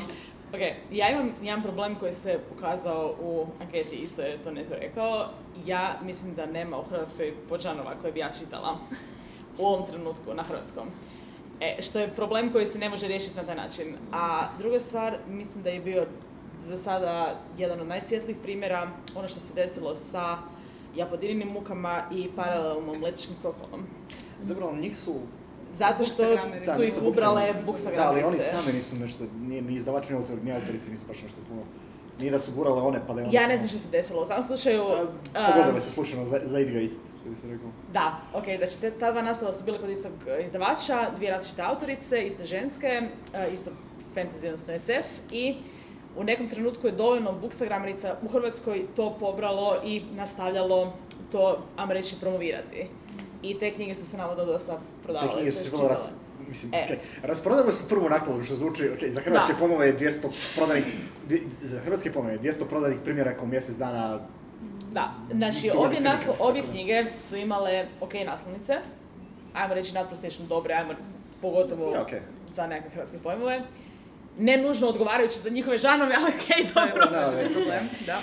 Ok, 0.54 0.60
ja 0.90 1.10
imam 1.10 1.30
jedan 1.42 1.62
problem 1.62 1.94
koji 1.94 2.12
se 2.12 2.38
pokazao 2.48 3.14
u 3.20 3.46
anketi 3.60 3.96
isto 3.96 4.22
je 4.22 4.42
to 4.42 4.50
netko 4.50 4.74
rekao. 4.74 5.28
Ja 5.66 5.98
mislim 6.04 6.34
da 6.34 6.46
nema 6.46 6.78
u 6.78 6.82
Hrvatskoj 6.82 7.34
počanova 7.48 7.94
koje 8.00 8.12
bi 8.12 8.20
ja 8.20 8.30
čitala 8.38 8.78
u 9.58 9.66
ovom 9.66 9.86
trenutku 9.86 10.34
na 10.34 10.42
hrvatskom. 10.42 10.88
E, 11.60 11.82
što 11.82 11.98
je 11.98 12.08
problem 12.08 12.52
koji 12.52 12.66
se 12.66 12.78
ne 12.78 12.88
može 12.88 13.08
riješiti 13.08 13.36
na 13.36 13.42
taj 13.42 13.56
način. 13.56 13.96
A 14.12 14.48
druga 14.58 14.80
stvar, 14.80 15.18
mislim 15.28 15.64
da 15.64 15.70
je 15.70 15.80
bio 15.80 16.04
za 16.64 16.76
sada 16.76 17.40
jedan 17.58 17.80
od 17.80 17.86
najsvjetlijih 17.86 18.38
primjera 18.42 18.90
ono 19.14 19.28
što 19.28 19.40
se 19.40 19.54
desilo 19.54 19.94
sa 19.94 20.38
Japodininim 20.96 21.48
mukama 21.48 22.02
i 22.10 22.28
paralelnom 22.36 23.02
letičkim 23.02 23.34
sokolom. 23.34 23.86
Dobro, 24.42 24.76
njih 24.80 24.98
su... 24.98 25.14
Zato 25.78 26.04
što. 26.04 26.22
Da, 26.66 26.76
su 26.76 26.82
ih 26.82 26.94
ubrale 27.02 27.54
buksagramice. 27.66 28.02
Da, 28.02 28.08
ali 28.08 28.22
oni 28.22 28.38
sami 28.38 28.72
nisu 28.72 28.96
nešto, 28.96 29.24
ni, 29.40 29.60
ni 29.60 29.74
izdavači, 29.74 30.12
ni 30.12 30.18
autori, 30.18 30.40
ni 30.40 30.52
autorici 30.52 30.90
nisu 30.90 31.06
baš 31.06 31.22
nešto 31.22 31.38
puno 31.48 31.62
Nije 32.18 32.30
da 32.30 32.38
su 32.38 32.52
gurale 32.52 32.82
one 32.82 33.00
pa 33.06 33.14
da 33.14 33.20
je 33.20 33.28
Ja 33.32 33.46
ne 33.46 33.56
znam 33.56 33.68
što 33.68 33.78
se 33.78 33.88
desilo, 33.90 34.22
u 34.22 34.26
svakom 34.26 34.44
slučaju... 34.44 34.82
a, 35.34 35.52
Pogodile 35.52 35.80
se 35.80 35.90
slučajno 35.90 36.24
za, 36.26 36.40
za 36.44 36.60
Idga 36.60 36.80
ist, 36.80 37.00
što 37.20 37.30
bi 37.30 37.36
se 37.36 37.48
rekao. 37.48 37.70
Da, 37.92 38.20
ok, 38.34 38.44
znači 38.58 38.80
te, 38.80 38.90
ta 38.90 39.12
dva 39.12 39.22
naslova 39.22 39.52
su 39.52 39.64
bile 39.64 39.80
kod 39.80 39.90
istog 39.90 40.12
izdavača, 40.46 41.10
dvije 41.16 41.30
različite 41.30 41.62
autorice, 41.62 42.26
iste 42.26 42.44
ženske, 42.44 43.02
e, 43.34 43.52
isto 43.52 43.70
fantasy, 44.14 44.46
odnosno 44.46 44.78
SF 44.78 45.32
i 45.32 45.54
u 46.16 46.24
nekom 46.24 46.48
trenutku 46.48 46.86
je 46.86 46.92
dovoljno 46.92 47.32
bookstagramerica 47.32 48.16
u 48.22 48.28
Hrvatskoj 48.28 48.86
to 48.96 49.16
pobralo 49.20 49.76
i 49.84 50.02
nastavljalo 50.14 50.92
to, 51.32 51.58
ajmo 51.76 51.92
reći, 51.92 52.16
promovirati. 52.20 52.86
I 53.42 53.58
te 53.58 53.70
knjige 53.70 53.94
su 53.94 54.06
se 54.06 54.16
navodno 54.16 54.44
dosta 54.44 54.80
prodavale. 55.02 55.50
ste 55.50 55.62
su 55.62 55.76
vrlo 55.76 55.88
ras... 55.88 56.08
Mislim, 56.48 56.74
E. 56.74 56.84
okej, 56.84 56.98
rasprodale 57.22 57.72
su 57.72 57.88
prvu 57.88 58.08
nakladu, 58.08 58.44
što 58.44 58.54
zvuči, 58.54 58.88
ok, 58.88 59.08
za 59.08 59.20
hrvatske 59.20 59.52
Da. 59.52 59.58
pojmove 59.58 59.86
je 59.86 59.98
200 59.98 60.18
prodanih, 60.56 60.84
za 61.62 61.80
hrvatske 61.80 62.12
pojmove 62.12 62.34
je 62.34 62.40
200 62.40 62.64
prodanih 62.64 62.98
primjeraka 63.04 63.42
u 63.42 63.46
mjesec 63.46 63.76
dana, 63.76 64.18
Da, 64.92 65.14
znači 65.32 65.70
obje, 65.76 66.00
naslo, 66.00 66.34
obje 66.38 66.62
knjige 66.62 67.04
su 67.18 67.36
imale 67.36 67.86
ok 68.00 68.14
naslovnice, 68.26 68.76
ajmo 69.54 69.74
reći 69.74 69.94
nadprosječno 69.94 70.46
dobre, 70.46 70.74
ajmo 70.74 70.92
pogotovo 71.40 71.92
Ja, 71.94 72.02
okej. 72.02 72.20
za 72.54 72.66
nekakve 72.66 72.90
hrvatske 72.90 73.18
pojmove. 73.18 73.62
Ne 74.38 74.56
nužno 74.56 74.88
odgovarajuće 74.88 75.38
za 75.38 75.50
njihove 75.50 75.78
žanove, 75.78 76.14
ali 76.18 76.28
ok, 76.32 76.74
dobro. 76.74 77.04
Da, 77.04 77.10
da, 77.10 77.42
da. 77.42 77.48
problem, 77.52 77.88
da. 78.06 78.20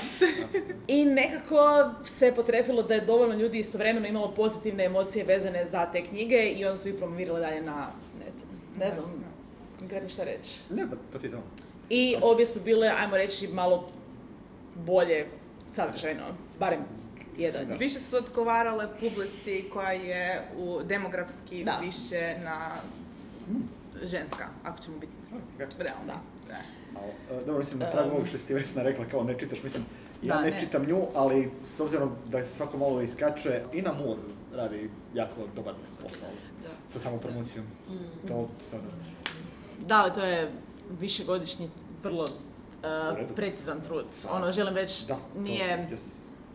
I 0.87 1.05
nekako 1.05 1.89
se 2.05 2.33
potrefilo 2.35 2.83
da 2.83 2.93
je 2.93 3.01
dovoljno 3.01 3.35
ljudi 3.35 3.59
istovremeno 3.59 4.07
imalo 4.07 4.31
pozitivne 4.31 4.85
emocije 4.85 5.25
vezane 5.25 5.65
za 5.67 5.85
te 5.91 6.03
knjige 6.03 6.35
i 6.49 6.65
onda 6.65 6.77
su 6.77 6.89
ih 6.89 6.95
promovirale 6.97 7.39
dalje 7.39 7.61
na 7.61 7.87
netu. 8.19 8.45
Ne 8.79 8.91
znam, 8.93 9.13
konkretno 9.79 10.09
šta 10.09 10.23
reći. 10.23 10.59
ne, 10.69 10.83
pa 10.89 10.95
to 11.11 11.19
ti 11.19 11.27
je 11.27 11.31
to. 11.31 11.43
I 11.89 12.15
obje 12.21 12.45
su 12.45 12.59
bile, 12.59 12.87
ajmo 12.87 13.17
reći, 13.17 13.47
malo 13.47 13.89
bolje 14.75 15.25
sadržajno, 15.73 16.23
barem 16.59 16.79
jedan. 17.37 17.67
njih. 17.67 17.79
Više 17.79 17.99
su 17.99 18.17
odgovarale 18.17 18.87
publici 18.99 19.63
koja 19.73 19.91
je 19.91 20.41
u 20.57 20.79
demografski 20.83 21.63
Da. 21.63 21.79
više 21.81 22.35
na 22.43 22.71
ženska, 24.03 24.47
ako 24.63 24.79
ćemo 24.81 24.97
biti 24.97 25.13
Ok. 25.33 25.59
realni. 25.79 26.05
Da. 26.07 26.19
Da. 26.47 26.57
Ali, 26.95 27.11
e, 27.31 27.45
dobro, 27.45 27.59
mislim, 27.59 27.79
na 27.79 27.85
tragu 27.85 28.09
ovog 28.09 28.27
što 28.27 28.37
si 28.37 28.45
ti 28.45 28.53
Vesna 28.53 28.83
rekla, 28.83 29.05
kao 29.05 29.23
ne 29.23 29.39
čitaš, 29.39 29.63
mislim, 29.63 29.83
ja 30.21 30.35
Da, 30.35 30.41
ne, 30.41 30.51
ne. 30.51 30.59
čitam 30.59 30.83
nju, 30.83 31.01
ali 31.15 31.51
s 31.61 31.79
obzirom 31.79 32.11
da 32.27 32.43
se 32.43 32.49
svako 32.49 32.77
malo 32.77 33.01
iskače, 33.01 33.61
Ina 33.73 33.93
Moore 33.93 34.21
radi 34.53 34.89
jako 35.13 35.35
dobar 35.55 35.73
posao 36.03 36.29
Da. 36.63 36.69
sa 36.87 36.99
samom 36.99 37.19
promocijom. 37.19 37.65
Mm. 37.89 38.27
To 38.27 38.47
sad, 38.61 38.79
Da, 39.79 39.95
ali 39.95 40.13
to 40.13 40.21
je 40.21 40.51
višegodišnji, 40.91 41.69
vrlo 42.03 42.23
uh, 42.23 42.29
redu. 43.11 43.35
precizan 43.35 43.81
trud. 43.81 44.05
Ono, 44.31 44.51
želim 44.51 44.75
reći, 44.75 45.07
da, 45.07 45.13
to- 45.15 45.39
nije... 45.39 45.87
yes. 45.91 45.97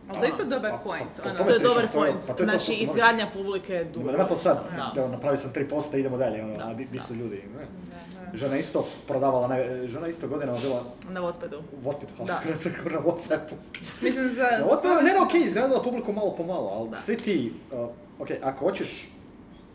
Ali 0.07 0.19
to 0.19 0.25
je 0.25 0.29
isto 0.29 0.43
dobar 0.45 0.73
point, 0.83 1.09
to- 1.15 1.29
ono. 1.29 1.37
tome 1.37 1.47
To 1.47 1.53
je 1.53 1.59
dobar 1.61 1.87
point. 1.93 2.17
pa 2.27 2.33
to 2.33 2.43
je 2.43 2.47
to 2.47 2.57
što 2.57 2.65
Znači, 2.65 2.83
izgradnja 2.83 3.27
publike 3.33 3.73
je 3.73 3.83
dugo. 3.85 4.11
Nema 4.11 4.23
to 4.23 4.35
sad, 4.35 4.57
Da. 4.71 4.91
da. 4.95 5.07
napravio 5.07 5.37
sam 5.37 5.51
3%, 5.51 5.97
idemo 5.97 6.17
dalje, 6.17 6.43
ono, 6.43 6.57
Da, 6.57 6.63
a 6.63 6.73
di, 6.73 6.85
di 6.85 6.97
da. 6.97 7.03
su 7.03 7.15
ljudi? 7.15 7.35
Ne. 7.57 7.65
Da. 7.85 8.14
Žena 8.33 8.57
isto 8.57 8.87
prodavala, 9.07 9.47
ne, 9.47 9.87
žena 9.87 10.07
isto 10.07 10.27
godinama 10.27 10.57
bila 10.59 10.83
Na 11.09 11.21
Wattpadu. 11.21 11.61
Wattpadu, 11.83 12.11
ali 12.19 12.27
Da. 12.27 12.33
skoro 12.33 12.55
se 12.55 12.69
na 12.69 12.99
Whatsappu. 12.99 13.53
Mislim, 14.01 14.29
za, 14.29 14.43
Na 14.43 14.79
svoje- 14.79 15.03
ne, 15.03 15.13
ne, 15.13 15.21
okej, 15.21 15.41
izgledala 15.41 15.83
publiku 15.83 16.13
malo 16.13 16.35
po 16.35 16.43
malo, 16.43 16.69
ali 16.69 16.89
Da. 16.89 16.95
svi 16.95 17.17
ti, 17.17 17.53
uh, 17.71 17.89
ok, 18.19 18.27
ako 18.43 18.65
hoćeš 18.65 19.09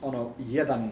ono, 0.02 0.30
jedan 0.38 0.90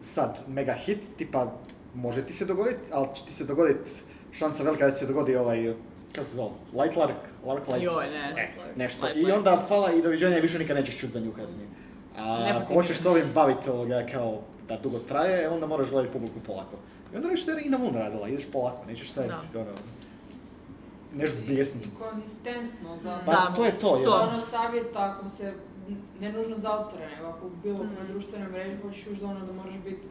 sad 0.00 0.38
mega 0.48 0.72
hit, 0.74 0.98
tipa, 1.18 1.52
može 1.94 2.22
ti 2.22 2.32
se 2.32 2.44
dogoditi, 2.44 2.78
ali 2.92 3.06
će 3.14 3.24
ti 3.24 3.32
se 3.32 3.44
dogoditi 3.44 3.90
šansa 4.32 4.62
velika 4.62 4.86
da 4.86 4.92
ti 4.92 4.98
se 4.98 5.06
dogodi 5.06 5.36
ovaj, 5.36 5.74
kako 6.12 6.26
se 6.28 6.34
zove, 6.34 6.50
Light 6.74 6.96
Lark, 6.96 7.16
Lark 7.46 7.68
Light, 7.68 7.82
Joj, 7.82 8.10
ne. 8.10 8.32
e, 8.36 8.48
nešto. 8.76 9.06
Light 9.06 9.18
I 9.18 9.32
onda 9.32 9.64
fala 9.68 9.92
i 9.92 10.02
doviđenja 10.02 10.36
više 10.36 10.58
nikad 10.58 10.76
nećeš 10.76 10.98
čuti 10.98 11.12
za 11.12 11.20
nju 11.20 11.32
kasnije. 11.32 11.68
A 12.18 12.60
ako 12.62 12.74
hoćeš 12.74 12.98
s 12.98 13.06
ovim 13.06 13.24
baviti 13.34 13.70
ovoga 13.70 14.06
kao 14.12 14.40
da 14.68 14.76
dugo 14.76 14.98
traje, 14.98 15.48
onda 15.48 15.66
moraš 15.66 15.90
gledati 15.90 16.12
publiku 16.12 16.40
polako. 16.46 16.76
I 17.12 17.16
onda 17.16 17.28
nešto 17.28 17.50
je 17.50 17.66
i 17.66 17.70
na 17.70 17.78
Moon 17.78 17.94
radila, 17.94 18.28
ideš 18.28 18.50
polako, 18.52 18.86
nećeš 18.86 19.12
sad, 19.12 19.26
Da. 19.26 19.60
ono, 19.60 19.70
nešto 21.14 21.38
bljesniti. 21.46 21.88
I 21.88 22.10
konzistentno 22.10 22.96
za 22.96 23.18
Pa 23.26 23.32
Da, 23.32 23.52
to 23.56 23.64
je 23.64 23.78
to, 23.78 24.00
to. 24.04 24.28
ono 24.30 24.40
savjet 24.40 24.86
ako 24.96 25.28
se, 25.28 25.52
ne 26.20 26.32
nužno 26.32 26.56
za 26.58 26.78
autora, 26.78 27.08
nego 27.16 27.28
ako 27.28 27.50
bilo 27.62 27.78
kojoj 27.78 28.08
društvenoj 28.12 28.48
mreži 28.48 28.76
hoćeš 28.82 29.06
još 29.06 29.18
da 29.18 29.26
ono 29.26 29.46
da 29.46 29.52
moraš 29.52 29.74
biti 29.84 30.02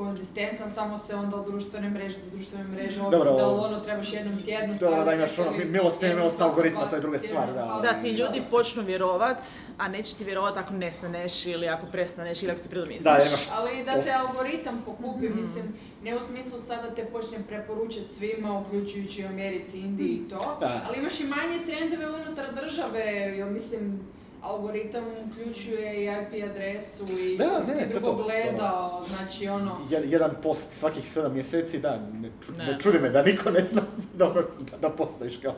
konzistentan, 0.00 0.70
samo 0.70 0.98
se 0.98 1.14
onda 1.14 1.36
od 1.36 1.46
društvene 1.46 1.90
mreže 1.90 2.18
do 2.18 2.30
društvene 2.30 2.64
mreže 2.66 3.02
ovisi 3.02 3.24
da 3.24 3.46
li 3.46 3.60
ono 3.60 3.80
trebaš 3.80 4.12
jednom 4.12 4.36
tjedno 4.38 4.74
Dobro, 4.76 5.04
da 5.04 5.12
imaš 5.12 5.38
ono, 5.38 5.50
milost, 5.66 6.02
ne 6.02 6.14
milost 6.14 6.36
svako 6.36 6.50
algoritma, 6.50 6.80
to 6.82 6.96
je 6.96 7.00
druga 7.00 7.18
stvar, 7.20 7.46
da. 7.48 7.66
pa- 7.66 7.80
Da, 7.82 8.00
ti 8.00 8.10
ljudi 8.10 8.42
počnu 8.50 8.82
vjerovat, 8.82 9.36
a 9.78 9.88
neće 9.88 10.16
ti 10.16 10.24
vjerovat 10.24 10.56
ako 10.56 10.72
nestaneš 10.74 11.46
ili 11.46 11.68
ako 11.68 11.86
prestaneš 11.86 12.42
ili 12.42 12.52
ako 12.52 12.60
se 12.60 12.68
predomisliš. 12.68 13.02
Da, 13.04 13.18
imaš 13.20 13.48
Ali 13.52 13.84
da 13.84 14.02
te 14.02 14.12
algoritam 14.12 14.82
pokupi, 14.86 15.28
Mhm. 15.28 15.36
mislim, 15.36 15.64
ne 16.02 16.16
u 16.16 16.20
smislu 16.20 16.58
sada 16.60 16.90
te 16.90 17.04
počne 17.04 17.38
preporučati 17.40 18.08
svima, 18.08 18.58
uključujući 18.60 19.24
Americi, 19.24 19.78
Indiji 19.80 20.08
i 20.08 20.28
to, 20.28 20.56
Da. 20.60 20.80
ali 20.88 20.98
imaš 20.98 21.20
i 21.20 21.24
manje 21.26 21.58
trendove 21.66 22.06
unutar 22.10 22.46
države, 22.54 23.04
mislim, 23.46 24.00
algoritam 24.42 25.04
uključuje 25.26 25.96
i 25.96 26.04
IP 26.04 26.44
adresu 26.44 27.04
i 27.10 27.36
Da, 27.38 27.44
što 27.44 27.58
ne, 27.58 27.64
ti 27.64 27.70
ne, 27.72 27.80
je 27.80 27.86
drugo 27.88 28.06
to, 28.08 28.22
to 28.22 28.30
je 28.30 28.42
gledao, 28.42 29.04
znači 29.08 29.48
ono, 29.48 29.78
jed- 29.90 30.04
jedan 30.06 30.30
post 30.42 30.66
svakih 30.72 31.04
sedam 31.06 31.32
mjeseci, 31.34 31.78
da, 31.78 31.96
ne, 32.12 32.28
ču- 32.40 32.58
Ne. 32.58 32.64
ne 32.64 32.78
čudi 32.80 32.98
me 32.98 33.08
da 33.08 33.22
niko 33.22 33.50
ne 33.50 33.60
zna 33.62 33.82
dobro 34.14 34.46
da, 34.70 34.76
da 34.78 34.90
postojiš 34.90 35.36
kao. 35.36 35.54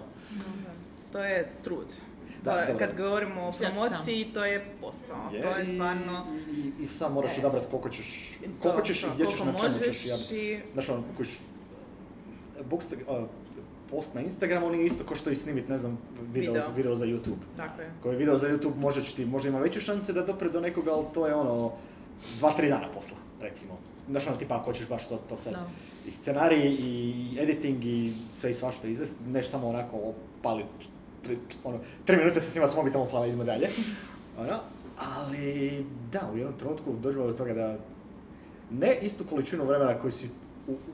To 1.12 1.18
je 1.18 1.50
trud. 1.62 1.86
Da, 2.42 2.52
To 2.52 2.58
je- 2.62 2.78
kad 2.78 2.96
govorimo 2.96 3.40
o 3.42 3.52
Ja, 3.60 3.70
promociji, 3.70 4.24
to 4.24 4.44
je 4.44 4.66
posao. 4.80 5.16
To 5.42 5.58
je 5.58 5.64
stvarno... 5.66 6.26
I, 6.48 6.52
i, 6.52 6.72
i 6.80 6.86
sam 6.86 7.12
moraš 7.12 7.32
E. 7.32 7.40
odabrati 7.40 7.66
koliko 7.70 7.88
ćeš, 7.88 8.38
koliko 8.62 8.82
ćeš 8.82 8.98
i 8.98 9.02
to, 9.02 9.10
gdje 9.14 9.26
ćeš 9.26 9.38
na 9.38 9.52
čemu 9.54 9.78
ćeš. 9.84 10.30
i... 10.30 10.58
znaš 10.72 10.88
ono, 10.88 11.02
post 13.92 14.14
na 14.14 14.20
Instagramu 14.20 14.70
nije 14.70 14.86
isto 14.86 15.04
kao 15.04 15.16
što 15.16 15.30
i 15.30 15.36
snimit, 15.36 15.68
ne 15.68 15.78
znam, 15.78 15.98
video, 16.32 16.52
Video. 16.52 16.66
Za, 16.66 16.72
video 16.76 16.94
za 16.96 17.06
YouTube. 17.06 17.42
Tako 17.56 17.82
je. 17.82 17.90
Koji 18.02 18.16
video 18.16 18.38
za 18.38 18.48
YouTube 18.48 18.76
može 18.76 19.04
ti, 19.16 19.24
možda 19.24 19.48
ima 19.48 19.58
veće 19.58 19.80
šanse 19.80 20.12
da 20.12 20.22
dopre 20.22 20.48
do 20.48 20.60
nekoga, 20.60 20.92
ali 20.92 21.04
to 21.14 21.26
je 21.26 21.34
ono, 21.34 21.72
dva, 22.38 22.52
tri 22.52 22.68
dana 22.68 22.88
posla, 22.94 23.16
recimo. 23.40 23.78
Znaš 24.08 24.26
ono, 24.26 24.36
tipa 24.36 24.56
ako 24.56 24.64
hoćeš 24.64 24.88
baš 24.88 25.08
to, 25.08 25.20
to 25.28 25.36
sad. 25.36 25.52
Da. 25.52 25.66
I 26.08 26.10
scenarij, 26.10 26.76
i 26.78 27.14
editing, 27.40 27.84
i 27.84 28.12
sve 28.32 28.50
i 28.50 28.54
svašta 28.54 28.88
izvesti, 28.88 29.16
neš 29.26 29.50
samo 29.50 29.68
onako 29.68 29.96
opalit, 29.96 30.66
tri, 31.22 31.38
ono, 31.64 31.78
tri 32.04 32.16
minute 32.16 32.40
se 32.40 32.50
snima 32.50 32.68
s 32.68 32.76
mobitelom, 32.76 33.08
hvala, 33.10 33.26
idemo 33.26 33.44
dalje. 33.44 33.68
Ono, 34.40 34.58
ali 34.98 35.86
da, 36.12 36.30
u 36.34 36.36
jednom 36.36 36.58
trenutku 36.58 36.92
dođemo 37.02 37.26
do 37.26 37.32
toga 37.32 37.54
da 37.54 37.76
ne 38.70 38.98
istu 39.02 39.24
količinu 39.24 39.64
vremena 39.64 39.98
koju 39.98 40.12
si 40.12 40.28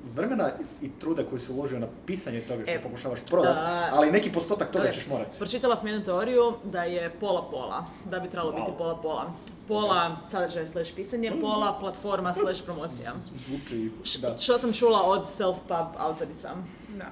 vremena 0.07 0.51
i 0.83 0.91
truda 0.91 1.25
koji 1.25 1.41
si 1.41 1.53
uložio 1.53 1.79
na 1.79 1.87
pisanje 2.07 2.41
toga 2.41 2.63
što 2.63 2.73
E, 2.73 2.83
pokušavaš 2.83 3.21
prodat, 3.23 3.55
da. 3.55 3.89
ali 3.93 4.11
neki 4.11 4.33
postotak 4.33 4.71
toga 4.71 4.91
ćeš 4.91 5.07
morati. 5.07 5.39
Pročitala 5.39 5.77
sam 5.77 5.87
jednu 5.87 6.05
teoriju 6.05 6.53
da 6.65 6.83
je 6.83 7.11
pola-pola, 7.11 7.85
da 8.05 8.21
bi 8.21 8.29
trebalo 8.29 8.53
Wow. 8.53 8.57
biti 8.57 8.79
pola-pola. 8.79 9.33
Pola 9.69 10.17
sadržaj 10.29 10.67
slash 10.67 10.95
pisanje, 10.95 11.33
pola 11.41 11.77
platforma 11.81 12.35
slash 12.35 12.65
promocija. 12.65 13.11
Zvuči, 13.15 13.91
Š- 14.05 14.19
da. 14.19 14.37
Što 14.39 14.59
sam 14.59 14.73
čula 14.73 15.03
od 15.03 15.27
self-pub 15.29 15.87
autorica. 15.99 16.51
Da. 16.89 17.07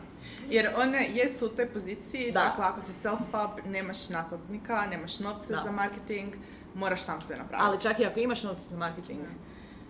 Jer 0.51 0.69
one 0.79 1.09
jesu 1.15 1.47
u 1.47 1.51
toj 1.51 1.67
poziciji, 1.67 2.25
Da. 2.27 2.41
dakle 2.41 2.65
ako 2.65 2.81
si 2.81 2.93
self-pub, 2.93 3.49
nemaš 3.67 4.09
nakladnika, 4.09 4.87
nemaš 4.87 5.19
novce 5.19 5.55
Da. 5.55 5.63
za 5.65 5.73
marketing, 5.73 6.35
moraš 6.75 7.03
sam 7.03 7.21
sve 7.21 7.37
napraviti. 7.37 7.63
Ali 7.63 7.81
čak 7.81 8.01
i 8.01 8.07
ako 8.07 8.21
imaš 8.21 8.43
novce 8.43 8.63
za 8.63 8.77
marketing, 8.77 9.21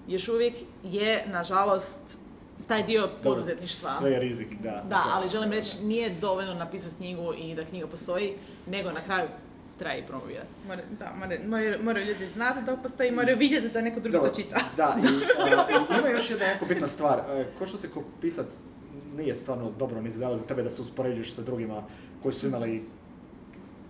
još 0.09 0.29
uvijek 0.29 0.55
je, 0.85 1.25
nažalost, 1.29 2.19
taj 2.69 2.83
dio 2.83 3.09
poduzetništva. 3.23 3.91
Sve 3.99 4.11
je 4.11 4.21
rizik, 4.21 4.49
da. 4.63 4.85
Da, 4.89 5.03
ali 5.07 5.29
želim 5.29 5.53
reći, 5.53 5.85
nije 5.85 6.11
dovoljno 6.21 6.55
napisati 6.55 6.97
knjigu 6.97 7.35
i 7.39 7.55
da 7.55 7.65
knjiga 7.65 7.87
postoji, 7.87 8.35
nego 8.67 8.93
na 8.93 9.05
kraju 9.05 9.29
treba 9.79 9.95
i 9.95 10.07
promovirati. 10.07 10.47
Mora, 10.67 10.83
da, 10.99 11.13
mora- 11.47 11.83
moraju, 11.83 12.07
ljudi 12.07 12.27
znati 12.27 12.65
da 12.67 12.77
postoji, 12.77 13.11
moraju 13.11 13.39
vidjeti 13.39 13.69
da 13.69 13.81
neko 13.81 14.01
drugi 14.01 14.19
to 14.19 14.29
čita. 14.35 14.61
Da, 14.77 14.97
i, 15.03 15.99
ima 15.99 16.09
još 16.09 16.31
jedna 16.31 16.45
jako 16.45 16.67
bitna 16.67 16.87
stvar. 16.87 17.19
E, 17.19 17.45
ko 17.59 17.67
što 17.67 17.79
se 17.79 17.89
ko 17.89 18.03
pisac 18.21 18.47
nije 19.17 19.35
stvarno 19.35 19.71
dobro 19.79 20.01
ni 20.01 20.11
za 20.11 20.47
tebe 20.49 20.63
da 20.63 20.71
se 20.71 20.83
uspoređuješ 20.83 21.35
sa 21.35 21.43
drugima 21.43 21.83
koji 22.23 22.35
su 22.35 22.47
imali, 22.47 22.85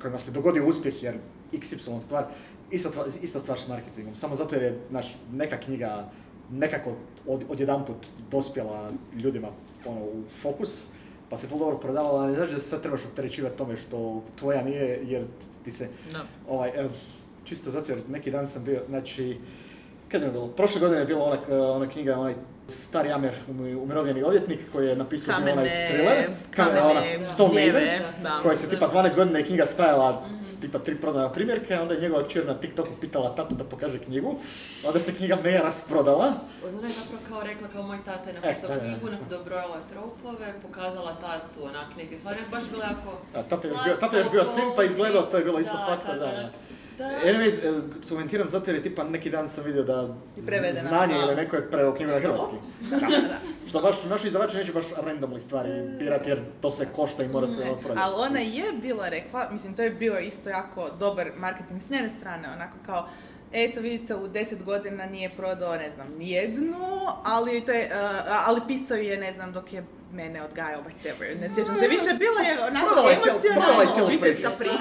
kojima 0.03 0.19
se 0.19 0.31
dogodio 0.31 0.67
uspjeh 0.67 1.03
jer 1.03 1.15
XY 1.53 2.01
stvar, 2.01 2.25
ista, 2.71 2.91
ista 3.23 3.41
stvar 3.41 3.59
s 3.59 3.69
marketingom. 3.69 4.17
Samo 4.17 4.35
zato 4.35 4.55
jer 4.55 4.63
je 4.63 4.81
naš, 4.91 5.17
neka 5.33 5.61
knjiga 5.61 6.11
nekako 6.53 6.93
od, 7.27 7.45
odjedanput 7.49 7.97
dospjela 8.31 8.91
ljudima 9.15 9.49
ono, 9.87 10.01
u 10.01 10.23
fokus, 10.43 10.89
pa 11.31 11.37
se 11.37 11.49
to 11.49 11.59
dobro 11.59 11.79
prodavala, 11.79 12.23
ali 12.23 12.31
ne 12.31 12.37
znači 12.37 12.53
da 12.53 12.59
se 12.59 12.69
sad 12.69 12.83
trebaš 12.83 13.05
opterećivati 13.05 13.59
tome 13.59 13.77
što 13.77 14.23
tvoja 14.39 14.63
nije, 14.63 15.01
jer 15.05 15.25
ti 15.65 15.71
se 15.71 15.89
Da. 16.13 16.25
Ovaj, 16.49 16.71
čisto 17.45 17.71
zato 17.71 17.93
jer 17.93 18.03
neki 18.09 18.31
dan 18.31 18.47
sam 18.47 18.65
bio, 18.65 18.83
znači, 18.89 19.39
kad 20.09 20.23
je 20.23 20.29
bilo? 20.29 20.47
Prošle 20.49 20.81
godine 20.81 21.01
je 21.01 21.07
bila 21.07 21.25
ona, 21.25 21.39
ona 21.67 21.89
knjiga, 21.89 22.19
onaj 22.19 22.35
stari 22.69 23.11
Amer, 23.11 23.35
umi- 23.49 23.77
umirovljeni 23.77 24.23
odvjetnik 24.23 24.61
koji 24.73 24.87
je 24.87 24.97
napisao 24.97 25.35
bio 25.37 25.53
onaj 25.53 25.65
Kamene- 25.65 25.89
thriller, 25.89 26.27
kamene 26.51 26.81
ona 26.83 27.27
Stone 27.27 27.55
Maidens, 27.55 27.91
da. 28.23 28.39
koja 28.43 28.55
se 28.57 28.69
tipa 28.69 28.89
12 28.89 29.15
godina 29.15 29.39
je 29.39 29.45
knjiga 29.45 29.65
stajala 29.67 30.23
s 30.47 30.57
tipa 30.57 30.79
tri 30.79 30.97
prodana 30.97 31.33
primjerke, 31.33 31.75
onda 31.77 31.95
je 31.95 32.01
njegova 32.01 32.25
kćer 32.25 32.47
na 32.47 32.55
TikToku 32.55 32.91
pitala 33.01 33.35
tatu 33.37 33.55
da 33.55 33.65
pokaže 33.65 33.99
knjigu, 33.99 34.35
onda 34.87 35.01
se 35.01 35.15
knjiga 35.15 35.37
mega 35.37 35.59
rasprodala. 35.59 36.33
Ona 36.69 36.89
je 36.89 36.95
zapravo 36.95 37.23
kao 37.29 37.43
rekla 37.43 37.69
kao 37.69 37.83
moj 37.83 37.99
tata 38.05 38.31
je 38.31 38.37
E, 38.37 38.41
napisao 38.41 38.69
da, 38.69 38.75
da, 38.75 38.81
knjigu, 38.81 39.07
da. 39.09 39.37
dobrojala 39.37 39.79
tropove, 39.83 40.55
pokazala 40.63 41.15
tatu 41.15 41.65
onak 41.65 41.97
neke 41.97 42.19
stvari, 42.19 42.39
baš 42.51 42.65
bila 42.71 42.85
jako... 42.85 43.19
A 43.35 43.43
tata 43.43 43.69
je 43.69 43.73
još 43.73 43.85
bio, 43.85 43.97
tata 43.97 44.17
je 44.17 44.21
još 44.21 44.31
bio 44.31 44.45
sim 44.45 44.65
pa 44.77 44.85
izgledao, 44.85 45.23
to 45.23 45.39
je 45.39 45.45
bilo 45.45 45.61
isto 45.61 45.73
Da, 45.75 45.87
fakta, 45.87 46.13
da, 46.15 46.27
da. 46.27 46.51
Da. 46.99 47.05
Anyways, 47.05 47.55
e, 47.59 48.09
komentiram 48.09 48.51
zato 48.51 48.71
jer 48.71 48.77
je 48.77 48.83
tipa 48.83 49.05
neki 49.05 49.31
dan 49.31 49.49
sam 49.49 49.65
vidio 49.65 49.83
da 49.83 50.15
prevedena. 50.47 50.89
znanje 50.89 51.15
Da. 51.15 51.21
ili 51.21 51.35
neko 51.35 51.57
je 51.57 51.71
preveo 51.71 51.95
knjigu 51.95 52.13
na 52.13 52.21
hrvatski. 52.21 52.55
Što 53.69 53.81
baš, 53.81 54.05
naši 54.05 54.27
izdavači 54.27 54.57
neće 54.57 54.73
baš 54.73 54.85
randomly 54.85 55.41
stvari 55.41 55.71
birati 55.99 56.31
jer 56.31 56.41
to 56.61 56.71
sve 56.71 56.87
košta 56.97 57.25
i 57.25 57.29
mora 57.29 57.47
se 57.47 57.63
ono 57.63 57.77
prodati. 57.77 58.01
Ali 58.05 58.15
ona 58.31 58.41
je 58.41 58.65
bila 58.83 59.09
rekla, 59.09 59.49
mislim 59.53 59.75
to 59.75 59.83
je 59.83 59.91
bio 59.91 60.19
isto 60.19 60.49
jako 60.49 60.89
dobar 60.99 61.31
marketing 61.37 61.83
s 61.83 61.91
njene 61.91 62.09
strane, 62.09 62.49
onako 62.49 62.77
kao 62.87 63.09
Eto, 63.53 63.81
vidite, 63.81 64.15
u 64.15 64.29
deset 64.29 64.65
godina 64.65 65.07
nije 65.07 65.31
prodao, 65.37 65.77
ne 65.77 65.91
znam, 65.95 66.07
nijednu, 66.19 66.77
ali, 67.25 67.65
to 67.65 67.73
je, 67.73 67.85
uh, 67.85 68.49
ali 68.49 68.61
pisao 68.69 68.97
je, 68.97 69.17
ne 69.17 69.33
znam, 69.33 69.53
dok 69.53 69.73
je 69.73 69.85
mene 70.13 70.43
odgajao, 70.43 70.83
whatever, 70.83 71.41
ne 71.41 71.49
sjećam 71.49 71.77
se 71.77 71.89
više, 71.89 72.11
bila 72.15 72.41
je 72.41 72.65
onako 72.65 73.11
emocionalna 73.11 73.93
cijelu 73.93 74.09
obiteljska 74.09 74.51
priču. 74.51 74.75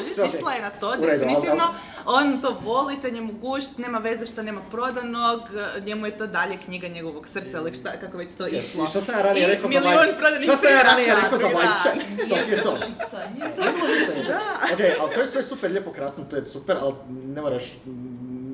priča, 0.00 0.26
išla 0.28 0.52
je 0.52 0.62
na 0.62 0.70
to, 0.70 0.86
ali- 0.88 1.06
definitivno, 1.08 1.64
ali- 2.04 2.24
on 2.24 2.40
to 2.40 2.58
voli, 2.62 3.00
to 3.00 3.06
je 3.06 3.12
njemu 3.12 3.32
gušt, 3.32 3.78
nema 3.78 3.98
veze 3.98 4.26
što 4.26 4.42
nema 4.42 4.60
prodanog, 4.70 5.40
njemu 5.80 6.06
je 6.06 6.18
to 6.18 6.26
dalje 6.26 6.56
knjiga 6.56 6.88
njegovog 6.88 7.28
srca, 7.28 7.58
ili 7.58 7.74
šta, 7.74 7.90
kako 7.92 8.18
već 8.18 8.32
to 8.32 8.46
išlo. 8.46 8.84
I 8.84 8.88
što 8.88 9.00
sam 9.00 9.14
ja 9.14 9.22
ranije 9.22 9.44
I 9.44 9.46
rekao 9.46 9.70
za 9.70 9.80
prodanih 10.18 10.42
Što 10.42 10.56
sam 10.56 10.72
ja 10.72 10.82
ranije 10.82 11.14
rekao 11.14 11.38
za. 11.38 11.48
To 12.28 12.36
ti 12.36 12.50
je 12.50 12.62
to. 12.62 12.76
Žicanje. 12.76 13.54
Ok, 14.72 14.80
ali 15.00 15.14
to 15.14 15.20
je 15.20 15.26
sve 15.26 15.42
super, 15.42 15.70
lijepo, 15.70 15.92
krasno, 15.92 16.24
to 16.24 16.36
je 16.36 16.46
super, 16.46 16.76
ali 16.80 16.94
ne 17.08 17.40
moraš, 17.42 17.62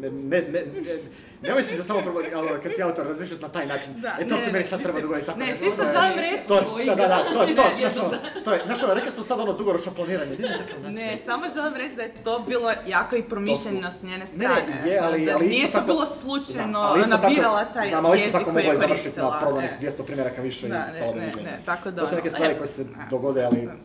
ne, 0.03 0.11
ne, 0.11 0.41
ne, 0.43 0.61
ne, 0.83 0.99
nemoj 1.43 1.63
si 1.63 1.77
za 1.77 1.85
samo 1.85 2.01
problem, 2.01 2.27
ali 2.35 2.61
kad 2.63 2.73
si 2.75 2.83
autor 2.83 3.07
razmišljati 3.07 3.43
na 3.43 3.49
taj 3.51 3.67
način. 3.67 3.93
Da, 3.97 4.17
e 4.21 4.29
to 4.29 4.35
ne, 4.37 4.43
se 4.43 4.53
meni 4.53 4.65
sad 4.65 4.81
treba 4.81 4.95
mislim, 4.95 5.03
dugo 5.05 5.19
i 5.19 5.25
tako. 5.25 5.39
ne, 5.39 5.51
čisto 5.51 5.77
To 5.77 5.83
je- 5.83 5.91
želim 5.93 6.19
reći- 6.21 6.49
To 6.49 6.79
je, 6.79 6.85
da, 6.87 6.95
da, 6.95 7.07
da, 7.07 7.19
to 7.25 7.43
je 7.43 7.55
to, 7.55 7.63
ono, 8.01 8.17
to 8.45 8.53
je, 8.53 8.61
znaš 8.67 8.83
ono, 8.83 8.95
rekli 8.95 9.13
smo 9.13 9.23
sad 9.23 9.41
ono 9.41 9.53
dugoročno 9.53 9.93
planiranje, 9.93 10.37
nije. 10.37 10.59
Ne, 10.89 11.19
samo 11.27 11.45
želim 11.49 11.75
reći 11.75 11.97
da 11.97 12.03
je 12.03 12.15
to 12.17 12.39
bilo 12.41 12.73
jako 12.87 13.17
i 13.17 13.23
promišljeno 13.25 13.91
s 13.91 14.03
njene 14.03 14.19
Ne, 14.19 14.27
strane. 14.27 14.63
ne, 14.85 14.91
je, 14.91 14.99
ali, 14.99 15.31
ali 15.31 15.47
isto 15.47 15.59
nije 15.59 15.71
tako, 15.71 15.79
to 15.81 15.87
bilo 15.89 16.07
slučajno, 16.09 16.49
Znam, 16.65 16.77
ali 16.77 17.01
isto 17.01 17.11
ona 17.11 17.21
tako- 17.21 17.35
birala 17.35 17.65
taj 17.67 17.89
znam, 17.89 18.07
ali 18.07 18.15
isto 18.15 18.25
jezik 18.25 18.33
tako 18.33 18.45
koji 18.45 18.55
mogla 18.57 18.73
je 18.73 18.75
je 18.75 18.79
završiti 18.79 19.09
na 19.11 19.23
koristila. 19.23 19.41
prodanih 19.41 19.71
e. 19.73 19.79
200 19.81 20.03
primjeraka 20.03 20.43
više 20.43 20.67
i 20.67 20.71
hvala 20.71 21.15
ne, 21.15 21.59
tako 21.65 21.91
da 21.91 22.01
To 22.01 22.07
su 22.07 22.15
neke 22.15 22.25
ono, 22.25 22.31
stvari 22.31 22.53
e, 22.53 22.59
koje 22.59 22.69
se 22.69 22.85
dogode, 23.11 23.45
ali 23.45 23.61
ono, 23.61 23.79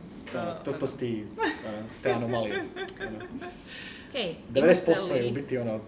to, 0.66 0.72
to 0.74 0.88
su 0.88 0.98
ti, 0.98 1.26
ono, 1.68 1.78
te 2.04 2.12
anomalije. 2.12 2.64
Okej, 4.10 4.36
90% 4.50 5.14
je 5.14 5.28
u 5.28 5.34
biti 5.34 5.58
ono, 5.58 5.80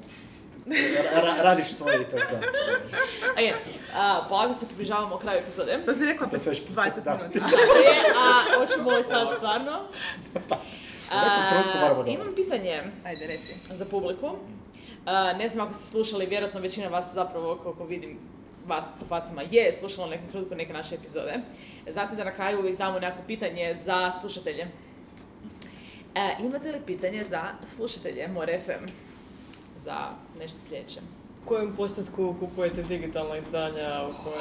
ra- 0.65 1.21
ra- 1.23 1.41
radiš 1.41 1.67
svoje 1.67 2.01
i 2.01 2.05
to 2.05 2.15
je 2.15 2.27
to. 2.29 2.35
Okej, 3.33 3.53
a, 3.95 4.25
polako 4.29 4.53
se 4.53 4.65
približavamo 4.65 5.17
kraju 5.17 5.39
epizode. 5.39 5.79
To 5.85 5.95
si 5.95 6.05
rekla 6.05 6.27
već- 6.27 6.61
20 6.67 7.03
da. 7.03 7.17
minuta. 7.17 7.39
A 8.17 8.57
hoćemo 8.59 8.91
li 8.91 9.03
sad 9.03 9.27
stvarno? 9.37 9.79
Moramo 11.75 11.95
dobro. 11.95 12.11
imam 12.11 12.35
pitanje 12.35 12.81
Ajde, 13.05 13.27
reci. 13.27 13.53
za 13.69 13.85
publiku. 13.85 14.35
A, 15.05 15.33
ne 15.33 15.47
znam 15.47 15.65
ako 15.65 15.73
ste 15.73 15.85
slušali, 15.85 16.25
vjerojatno 16.25 16.59
većina 16.59 16.87
vas 16.87 17.05
zapravo, 17.13 17.55
koliko 17.55 17.85
vidim 17.85 18.17
vas 18.67 18.85
po 18.99 19.05
facama, 19.05 19.41
je 19.41 19.73
slušala 19.79 20.07
u 20.07 20.09
nekom 20.09 20.27
trenutku 20.29 20.55
neke 20.55 20.73
naše 20.73 20.95
epizode. 20.95 21.33
Znate 21.87 22.15
da 22.15 22.23
na 22.23 22.33
kraju 22.33 22.59
uvijek 22.59 22.77
damo 22.77 22.99
neko 22.99 23.17
pitanje 23.27 23.75
za 23.85 24.11
slušatelje. 24.21 24.67
E, 26.15 26.35
imate 26.39 26.71
li 26.71 26.79
pitanje 26.81 27.23
za 27.23 27.41
slušatelje 27.67 28.27
More 28.27 28.59
FM? 28.59 28.85
Za 29.77 29.97
nešto 30.39 30.59
sljedeće. 30.59 30.99
U 31.45 31.47
kojem 31.47 31.75
postotku 31.75 32.35
kupujete 32.39 32.83
digitalna 32.83 33.37
izdanja 33.37 34.01
u 34.03 34.23
kojem? 34.23 34.39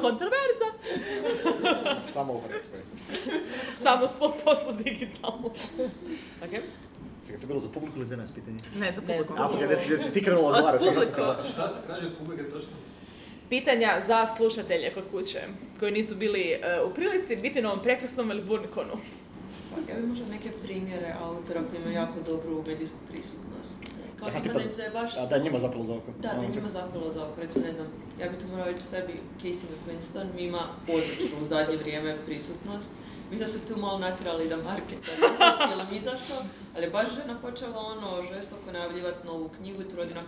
Kontroverza! 0.00 0.68
Samo 2.12 2.32
u 2.32 2.40
Hrvatskoj. 2.40 2.80
Samo 3.84 4.06
100% 4.06 4.82
digitalno. 4.84 5.46
Ok? 6.38 6.50
Čekaj, 7.22 7.36
to 7.36 7.42
je 7.42 7.46
bilo 7.46 7.60
za 7.60 7.68
publiku 7.68 7.96
ili 7.96 8.06
za 8.06 8.16
nas 8.16 8.30
pitanje? 8.32 8.56
Ne, 8.76 8.92
za 8.92 9.00
Ne, 9.00 9.06
publiku. 9.08 9.34
za 9.34 9.42
A, 9.42 9.50
jer 9.88 10.00
si 10.00 10.12
ti 10.12 10.24
krenula 10.24 10.48
Od 10.48 10.54
odgovarati. 10.54 10.84
pa 10.86 10.92
zato 10.92 11.06
publiku. 11.06 11.42
to- 11.42 11.42
Šta 11.44 11.68
se 11.68 11.86
traži 11.86 12.06
od 12.06 12.12
publike 12.18 12.42
točno? 12.44 12.70
Pitanja 13.48 14.00
za 14.06 14.26
slušatelje 14.26 14.92
kod 14.92 15.04
kuće, 15.10 15.40
koji 15.78 15.92
nisu 15.92 16.16
bili 16.16 16.40
e, 16.42 16.58
u 16.82 16.94
prilici 16.94 17.36
biti 17.36 17.62
na 17.62 17.70
ovom 17.70 17.82
prekrasnom 17.82 18.26
Melbournekonu. 18.26 18.92
Ja 19.88 19.94
bih 19.96 20.08
možda 20.08 20.26
neke 20.26 20.50
primjere 20.62 21.14
autora 21.20 21.60
koji 21.70 21.80
imaju 21.80 21.94
jako 21.94 22.20
dobru 22.26 22.64
medijsku 22.66 22.98
prisutnost. 23.08 23.74
Kao 24.18 24.28
Aha, 24.28 24.40
tipa 24.40 24.54
da 24.54 24.64
im 24.64 24.70
se 24.70 24.90
baš... 24.92 25.16
A 25.16 25.26
da 25.26 25.34
je 25.34 25.42
njima 25.42 25.58
zapalo 25.58 25.84
za 25.84 25.94
oko. 25.94 26.12
Da, 26.18 26.32
da 26.34 26.42
je 26.42 26.48
njima 26.48 26.70
zapalo 26.70 27.12
za 27.12 27.22
oko. 27.28 27.40
Recimo, 27.40 27.64
ne 27.64 27.72
znam, 27.72 27.86
ja 28.20 28.28
bi 28.28 28.38
to 28.38 28.46
morala 28.46 28.70
reći 28.70 28.82
sebi, 28.82 29.12
Casey 29.42 29.64
McQuinston 29.70 30.26
mi 30.36 30.42
ima 30.42 30.62
odličnu 30.88 31.42
u 31.42 31.44
zadnje 31.44 31.76
vrijeme 31.76 32.16
prisutnost. 32.26 32.90
Mislim 33.30 33.46
da 33.46 33.52
su 33.52 33.68
tu 33.68 33.80
malo 33.80 33.98
natjerali 33.98 34.48
da 34.48 34.56
marketa, 34.56 35.10
nije 35.20 35.36
sad 35.42 35.54
film 35.68 35.96
izašao, 36.00 36.42
ali 36.76 36.90
baš 36.90 37.08
žena 37.14 37.38
počela 37.42 37.78
ono 37.78 38.22
žestoko 38.34 38.72
najavljivati 38.72 39.26
novu 39.26 39.48
knjigu 39.48 39.82
i 39.82 39.96
radi 39.96 40.12
onak 40.12 40.26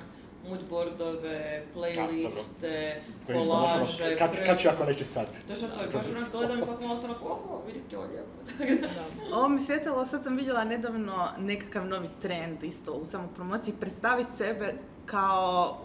moodboardove, 0.49 1.62
playliste, 1.74 2.95
ono, 3.30 3.45
kolaže, 3.45 4.16
kad, 4.18 4.30
pre- 4.32 4.47
kad 4.47 4.59
ću 4.59 4.68
ako 4.68 4.84
neću 4.84 5.05
sad? 5.05 5.26
Točno 5.49 5.68
to, 5.68 5.99
baš 5.99 6.07
onak 6.09 6.32
gledam 6.32 6.59
i 6.59 6.64
svako 6.64 6.82
malo 6.82 6.97
sam 6.97 7.11
onako, 7.11 7.24
oho, 7.26 7.62
vidite 7.66 7.99
ovo 7.99 8.07
lijepo. 8.07 8.84
Ovo 9.32 9.49
mi 9.49 9.62
sjetilo, 9.62 10.07
sad 10.07 10.22
sam 10.22 10.36
vidjela 10.36 10.64
nedavno 10.64 11.28
nekakav 11.38 11.86
novi 11.86 12.09
trend 12.20 12.62
isto 12.64 12.93
u 12.93 13.05
samopromociji, 13.05 13.74
predstaviti 13.74 14.32
sebe 14.32 14.74
kao, 15.07 15.78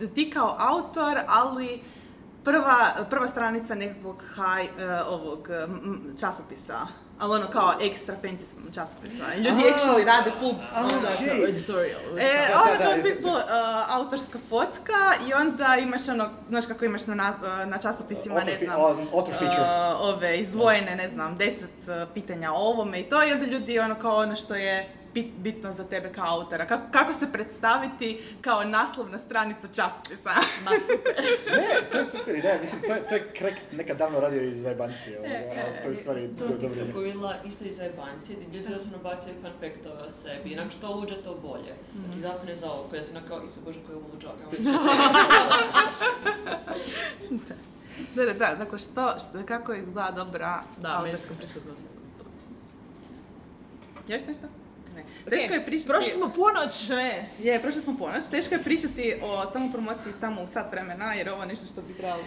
eh, 0.00 0.08
ti 0.08 0.30
kao 0.30 0.56
autor, 0.60 1.18
ali 1.28 1.80
prva, 2.44 2.76
prva 3.10 3.26
stranica 3.28 3.74
nekakvog 3.74 4.22
high, 4.24 4.70
eh, 4.78 5.00
ovog 5.02 5.48
m- 5.50 6.14
časopisa. 6.20 6.78
Ali 7.18 7.34
ono 7.34 7.46
kao 7.48 7.72
ekstra 7.80 8.14
fancy 8.22 8.74
časopisa. 8.74 9.24
I 9.36 9.38
ljudi 9.38 9.62
A, 9.64 9.70
actually 9.70 10.04
rade 10.04 10.30
full 10.40 10.54
ono, 10.76 10.88
okej. 11.14 11.44
Editorial. 11.48 12.00
E, 12.18 12.48
Da, 12.52 12.62
ono 12.62 12.78
kao 12.78 12.92
u 12.92 13.00
smislu 13.00 13.30
uh, 13.30 13.40
autorska 13.90 14.38
fotka 14.48 14.92
i 15.28 15.34
onda 15.34 15.76
imaš 15.80 16.08
ono, 16.08 16.28
znaš 16.48 16.66
kako 16.66 16.84
imaš 16.84 17.06
na, 17.06 17.34
na 17.66 17.78
časopisima, 17.78 18.44
ne 18.44 18.56
znam, 18.58 18.80
on- 18.80 19.08
author 19.12 19.34
feature. 19.34 19.62
uh, 19.62 20.00
ove 20.00 20.38
izdvojene, 20.38 20.96
ne 20.96 21.08
znam, 21.08 21.36
deset 21.36 21.70
uh, 21.86 22.08
pitanja 22.14 22.52
o 22.52 22.56
ovome 22.56 23.00
i 23.00 23.08
to 23.08 23.24
i 23.24 23.32
onda 23.32 23.44
ljudi 23.46 23.78
ono 23.78 23.94
kao 23.94 24.16
ono 24.16 24.36
što 24.36 24.54
je 24.54 24.88
bit- 25.14 25.32
bitno 25.36 25.72
za 25.72 25.84
tebe 25.84 26.12
kao 26.12 26.26
autora. 26.28 26.66
Kako, 26.66 26.82
kako 26.92 27.12
se 27.12 27.26
predstaviti 27.28 28.08
kao 28.40 28.64
naslovna 28.66 29.18
stranica 29.18 29.66
časopisa? 29.68 30.30
Ma 30.64 30.70
super. 30.82 31.14
Ne, 31.48 31.66
to 31.92 31.98
je 31.98 32.06
super 32.08 32.34
ideja, 32.34 32.58
mislim, 32.60 32.80
to 32.82 32.94
je, 32.94 33.02
to 33.02 33.14
je 33.14 33.32
Krek 33.32 33.54
nekad 33.72 33.96
davno 33.96 34.20
radio 34.20 34.42
iz 34.42 34.62
zajebancije, 34.62 35.18
ono, 35.18 35.28
ali 35.56 35.82
to 35.82 35.88
je 35.88 35.92
u 35.92 35.96
stvari 35.96 36.28
To 36.28 36.34
do- 36.38 36.44
je 36.46 36.50
dobro 36.52 36.66
ime. 36.68 36.76
TikToku 36.76 37.00
vidjela 37.00 37.34
isto 37.44 37.64
iz 37.64 37.76
zajebancije, 37.76 38.38
gdje 38.38 38.58
ljudi 38.58 38.74
da 38.74 38.80
su 38.80 38.88
nabacili 38.90 39.34
fun 39.34 39.50
faktove 39.62 40.02
o 40.02 40.10
sebi, 40.12 40.50
inak 40.50 40.72
što 40.72 40.90
luđe 40.90 41.16
to 41.16 41.34
bolje. 41.36 41.72
Da 41.94 42.12
ti 42.12 42.20
zapne 42.20 42.54
za 42.54 42.72
oko, 42.72 42.96
ja 42.96 43.02
si 43.02 43.14
na 43.14 43.20
kao, 43.22 43.42
isa 43.42 43.60
bože 43.60 43.78
koji 43.80 43.94
je 43.94 43.98
ajmo 43.98 44.48
da, 48.14 48.24
da, 48.24 48.32
da, 48.34 48.54
dakle 48.54 48.78
što, 48.78 49.14
što, 49.18 49.46
kako 49.46 49.74
izgleda 49.74 50.10
dobra 50.10 50.62
Da, 50.78 50.98
autorska 50.98 51.34
prisutnost. 51.34 51.98
Još 54.08 54.22
nešto? 54.24 54.46
Ne. 54.98 55.30
Teško 55.30 55.54
je 55.54 55.64
pričati... 55.66 55.88
Prošli 55.88 56.10
smo 56.10 56.28
ponoć, 56.28 56.88
ne? 56.88 57.28
Je, 57.38 57.62
prošli 57.62 57.80
smo 57.82 57.96
ponoć. 57.98 58.28
Teško 58.30 58.54
je 58.54 58.62
pričati 58.62 59.14
o 59.22 59.50
samopromociji 59.52 60.12
samo 60.12 60.42
u 60.42 60.46
sat 60.46 60.72
vremena, 60.72 61.14
jer 61.14 61.30
ovo 61.30 61.42
je 61.42 61.48
nešto 61.48 61.66
što 61.66 61.82
bi 61.82 61.94
trebalo 61.94 62.22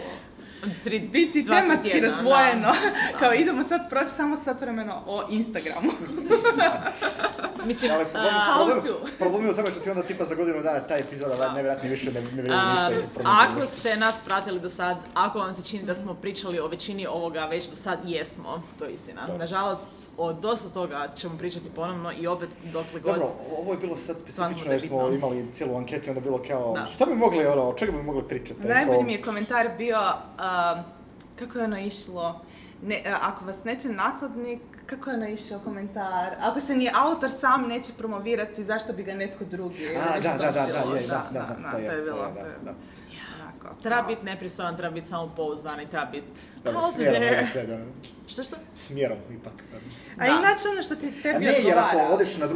Tri, 0.84 0.98
biti 1.00 1.42
dva, 1.42 1.60
tematski 1.60 1.90
tjedna, 1.90 2.08
razdvojeno. 2.08 2.60
da. 2.62 2.72
Kao 3.20 3.34
idemo 3.34 3.64
sad 3.64 3.88
proći 3.90 4.08
samo 4.08 4.36
sat 4.36 4.60
vremena 4.60 5.00
o 5.06 5.22
Instagramu. 5.30 5.90
Mislim, 7.64 7.90
Ali 7.92 8.02
a, 8.02 8.06
problem, 8.06 8.34
how 8.34 8.56
problem, 8.56 8.82
to? 8.84 9.06
problem 9.18 9.44
je 9.44 9.50
u 9.50 9.56
tome 9.56 9.70
što 9.70 9.80
ti 9.80 9.90
onda 9.90 10.02
tipa 10.02 10.24
za 10.24 10.34
godinu 10.34 10.62
dana 10.62 10.80
ta 10.80 10.96
epizoda 10.96 11.36
da. 11.36 11.48
nevjerojatno 11.48 11.90
više 11.90 12.06
ne, 12.06 12.20
ne 12.20 12.28
vrijedi 12.28 12.50
ništa. 12.70 13.08
promijeni 13.14 13.38
ako 13.42 13.66
ste 13.66 13.96
nas 13.96 14.14
pratili 14.24 14.60
do 14.60 14.68
sad, 14.68 14.96
ako 15.14 15.38
vam 15.38 15.54
se 15.54 15.64
čini 15.64 15.82
da 15.84 15.94
smo 15.94 16.14
pričali 16.14 16.58
o 16.60 16.66
većini 16.66 17.06
ovoga 17.06 17.44
već 17.44 17.68
do 17.68 17.76
sad, 17.76 17.98
jesmo, 18.04 18.62
to 18.78 18.84
je 18.84 18.92
istina. 18.92 19.26
Da. 19.26 19.36
Nažalost, 19.36 19.88
o 20.18 20.32
dosta 20.32 20.68
toga 20.68 21.08
ćemo 21.16 21.38
pričati 21.38 21.70
ponovno 21.70 22.12
i 22.12 22.26
opet 22.26 22.48
dokle 22.62 23.00
god. 23.00 23.14
Dobro, 23.14 23.28
ovo 23.52 23.72
je 23.72 23.78
bilo 23.78 23.96
sad 23.96 24.16
specifično 24.18 24.64
da 24.64 24.70
je 24.70 24.74
jer 24.74 24.80
smo 24.80 24.98
bitno. 25.00 25.28
imali 25.28 25.52
cijelu 25.52 25.76
anketu 25.76 26.06
i 26.06 26.10
onda 26.10 26.20
bilo 26.20 26.42
kao, 26.48 26.72
Da. 26.74 26.86
šta 26.94 27.04
bi 27.06 27.14
mogli, 27.14 27.46
ono, 27.46 27.62
o 27.62 27.74
čega 27.74 27.92
bi 27.92 28.02
mogli 28.02 28.22
pričati? 28.22 28.60
Najbolji 28.64 29.02
mi 29.04 29.12
je 29.12 29.22
komentar 29.22 29.68
bio, 29.78 29.98
um, 29.98 30.51
kako 31.38 31.58
je 31.58 31.64
ono 31.64 31.78
išlo, 31.78 32.40
ne, 32.82 32.94
e, 32.94 33.14
ako 33.22 33.44
vas 33.44 33.64
neće 33.64 33.88
nakladnik, 33.88 34.60
kako 34.86 35.10
je 35.10 35.16
ono 35.16 35.28
išao 35.28 35.58
komentar, 35.58 36.34
ako 36.40 36.60
se 36.60 36.76
ni 36.76 36.90
autor 36.94 37.30
sam 37.30 37.68
neće 37.68 37.92
promovirati, 37.98 38.64
zašto 38.64 38.92
bi 38.92 39.02
ga 39.02 39.14
netko 39.14 39.44
drugi? 39.44 39.96
A, 39.96 40.20
da, 40.20 40.28
da, 40.38 40.38
da, 40.38 40.52
da, 40.52 40.96
je, 40.96 41.06
da, 41.06 41.28
da, 41.32 41.56
da, 41.62 41.70
to 41.70 41.78
je, 41.78 41.86
to 41.86 41.92
je 41.92 42.06
to 42.06 42.12
bilo, 42.12 42.24
je, 42.26 42.32
da, 42.34 42.40
to 42.40 42.46
je 42.46 42.58
da. 42.64 42.74
onako, 43.42 43.82
Treba 43.82 44.02
biti 44.02 44.24
nepristojan, 44.24 44.76
treba 44.76 44.94
biti 44.94 45.08
samopouzdan 45.08 45.80
i 45.80 45.86
treba 45.86 46.06
biti... 46.06 46.40
Out 46.74 46.94
smjerom, 46.94 47.14
there. 47.52 47.86
Što 48.28 48.42
što? 48.42 48.56
Smjerom, 48.74 49.18
ipak. 49.40 49.52
da. 50.16 50.24
A 50.24 50.26
inače 50.26 50.68
ono 50.72 50.82
što 50.82 50.96
ti 50.96 51.22
tebi 51.22 51.44
ne, 51.44 51.52
jer 51.52 51.58
odgovara. 51.58 52.02
ako 52.02 52.14
odeš 52.14 52.36
na 52.38 52.46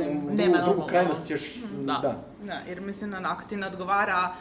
drugu, 0.65 0.87
krajnost 0.87 1.31
još, 1.31 1.55
Da. 1.77 1.99
da. 2.03 2.23
Da, 2.45 2.61
jer 2.69 2.81
mislim 2.81 3.15
onako 3.15 3.43
ti 3.49 3.57
ne 3.57 3.67
odgovara 3.67 4.35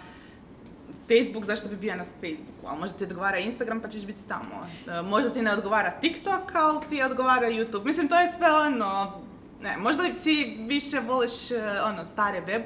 Facebook, 1.08 1.46
zašto 1.46 1.70
bi 1.70 1.76
bio 1.76 1.96
na 1.96 2.04
Facebooku, 2.04 2.66
ali 2.68 2.80
možda 2.80 2.98
ti 2.98 3.04
odgovara 3.04 3.38
Instagram 3.38 3.82
pa 3.82 3.88
ćeš 3.88 4.06
biti 4.06 4.20
tamo. 4.28 4.68
E, 4.88 5.02
Možda 5.02 5.30
ti 5.32 5.42
ne 5.42 5.54
odgovara 5.54 5.92
TikTok, 5.92 6.56
ali 6.56 6.80
ti 6.90 7.04
odgovara 7.04 7.48
YouTube. 7.48 7.86
Mislim, 7.86 8.08
to 8.08 8.20
je 8.20 8.34
sve 8.34 8.52
ono, 8.52 9.22
ne, 9.62 9.78
možda 9.78 10.14
si 10.14 10.58
više 10.60 11.00
voliš 11.00 11.52
e, 11.52 11.82
ono, 11.86 12.06
stare 12.06 12.42
web 12.42 12.64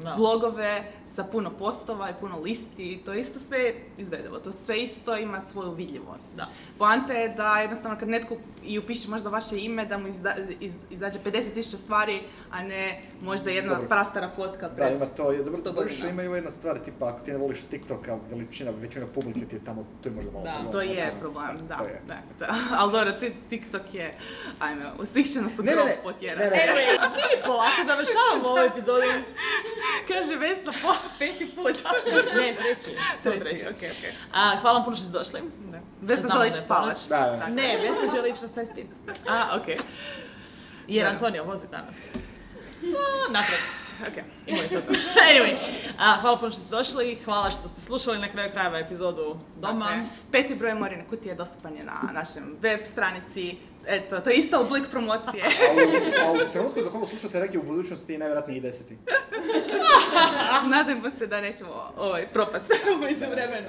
Da. 0.00 0.14
blogove 0.14 0.82
sa 1.06 1.24
puno 1.24 1.50
postova 1.50 2.10
i 2.10 2.14
puno 2.14 2.38
listi, 2.38 3.02
to 3.04 3.12
je 3.12 3.20
isto 3.20 3.38
sve 3.40 3.58
izvedivo, 3.96 4.38
to 4.38 4.52
sve 4.52 4.78
isto 4.78 5.16
ima 5.16 5.40
svoju 5.44 5.70
vidljivost. 5.72 6.36
Da. 6.36 6.46
Poanta 6.78 7.12
je 7.12 7.28
da 7.30 7.56
jednostavno 7.56 7.98
kad 7.98 8.08
netko 8.08 8.34
i 8.64 8.78
upiše 8.78 9.08
možda 9.08 9.28
vaše 9.30 9.58
ime, 9.58 9.86
da 9.86 9.98
mu 9.98 10.08
izda, 10.08 10.34
iz- 10.60 10.74
izađe 10.90 11.18
50.000 11.20 11.76
stvari, 11.76 12.20
a 12.50 12.62
ne 12.62 13.02
možda 13.20 13.50
jedna 13.50 13.72
Dobro. 13.72 13.88
prastara 13.88 14.30
fotka 14.30 14.68
Da, 14.68 14.74
pred 14.76 14.92
ima 14.92 15.06
to, 15.06 15.32
je 15.32 15.38
dobro, 15.38 15.60
100 15.60 15.62
dobro 15.64 15.88
što 15.88 16.06
ima 16.06 16.22
ima 16.22 16.36
jedna 16.36 16.50
stvar, 16.50 16.78
tipa 16.78 17.08
ako 17.08 17.20
ti 17.20 17.32
ne 17.32 17.38
voliš 17.38 17.60
TikToka, 17.60 18.18
veličina, 18.30 18.70
većina 18.72 19.06
publike 19.06 19.40
ti 19.40 19.56
je 19.56 19.64
tamo, 19.64 19.86
to 20.02 20.08
je 20.08 20.14
možda 20.14 20.30
malo 20.30 20.44
Da, 20.44 20.50
problem. 20.52 20.72
To 20.72 20.80
je 20.82 20.94
Znači, 20.94 21.20
problem, 21.20 21.58
da, 21.60 21.76
to 21.76 21.84
je. 21.84 22.00
da, 22.06 22.16
da. 22.38 22.46
Ali 22.78 22.92
dobro, 22.92 23.12
ti- 23.12 23.34
TikTok 23.50 23.94
je, 23.94 24.18
ajme, 24.58 24.84
usihćeno 24.98 25.50
su 25.50 25.62
Ne, 25.62 25.66
ne, 25.66 25.72
grob 25.72 25.86
ne, 25.86 25.98
potjerani. 26.02 26.40
ne, 26.42 26.50
ne. 26.50 26.56
Anyway, 26.62 27.10
mi 27.10 27.42
polako 27.46 27.80
završavamo 27.86 28.48
ovu 28.48 28.58
epizodu. 28.66 29.00
Kaže 30.08 30.36
Vesna 30.36 30.72
po 30.82 30.94
peti 31.18 31.52
put. 31.56 31.84
Ne, 32.36 32.54
treći. 32.58 32.96
Treći, 33.22 33.66
okej, 33.76 33.90
okej. 33.90 34.12
A, 34.32 34.56
hvala 34.60 34.76
vam 34.78 34.84
puno 34.84 34.96
što 34.96 35.04
ste 35.04 35.12
došli. 35.18 35.40
Da. 35.70 35.80
Vesna 36.00 36.28
želi 36.32 36.48
ići. 36.48 36.58
Tako. 36.68 37.50
Ne, 37.50 37.76
Vesna 37.76 38.14
želi 38.14 38.30
ići 38.30 38.42
nastaviti 38.42 38.72
pit. 38.74 38.86
A, 39.28 39.56
okej. 39.60 39.76
Jer 40.88 41.04
Da. 41.04 41.10
Antonija 41.10 41.42
vozi 41.42 41.66
danas. 41.70 41.96
Natrag. 43.30 43.60
Okej. 44.08 44.22
Imali 44.46 44.68
to 44.68 44.80
to. 44.80 44.92
Anyway, 45.30 45.56
a, 45.98 46.16
hvala 46.20 46.36
puno 46.38 46.52
što 46.52 46.60
ste 46.60 46.76
došli, 46.76 47.18
hvala 47.24 47.50
što 47.50 47.68
ste 47.68 47.80
slušali 47.80 48.18
na 48.18 48.28
kraju 48.28 48.50
krajeva 48.52 48.78
epizodu 48.78 49.38
doma. 49.56 49.84
Dakle, 49.84 50.02
Peti 50.32 50.54
broj 50.54 50.74
Morine 50.74 51.06
kutije 51.10 51.34
dostupan 51.34 51.76
je 51.76 51.84
na 51.84 52.12
našem 52.12 52.56
web 52.62 52.80
stranici. 52.84 53.56
Eto, 53.86 54.20
to 54.20 54.30
je 54.30 54.36
isto 54.36 54.60
oblik 54.60 54.84
promocije. 54.90 55.44
A 56.22 56.32
u, 56.32 56.38
a 56.38 56.48
u 56.48 56.52
trenutku 56.52 56.80
dok 56.82 56.94
ovo 56.94 57.06
slušate 57.06 57.40
neki 57.40 57.58
u 57.58 57.62
budućnosti 57.62 58.18
najvjerojatnije 58.18 58.58
i 58.58 58.60
deseti. 58.60 58.98
Nadajmo 60.74 61.10
se 61.10 61.26
da 61.26 61.40
nećemo 61.40 61.70
ovaj, 61.96 62.26
propast 62.26 62.72
u 62.96 63.04
međuvremenu. 63.04 63.68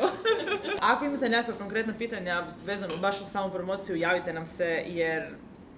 Ako 0.80 1.06
imate 1.06 1.30
nekakva 1.30 1.54
konkretna 1.58 1.94
pitanja 1.98 2.44
vezano 2.66 2.98
baš 3.02 3.22
uz 3.22 3.28
samu 3.28 3.54
promociju, 3.54 3.96
javite 3.96 4.34
nam 4.34 4.48
se 4.48 4.84
jer 4.88 5.24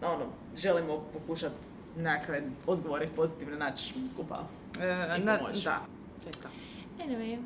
ono, 0.01 0.25
želimo 0.57 1.05
pokušati 1.13 1.55
nekakve 1.97 2.41
odgovore 2.67 3.07
pozitivne 3.15 3.57
naći 3.57 3.93
skupa. 4.13 4.39
E, 4.81 5.17
I 5.17 5.23
na- 5.23 5.37
pomoć. 5.37 5.63
da, 5.63 5.79
eto. 6.29 6.49
Anyway, 6.99 7.37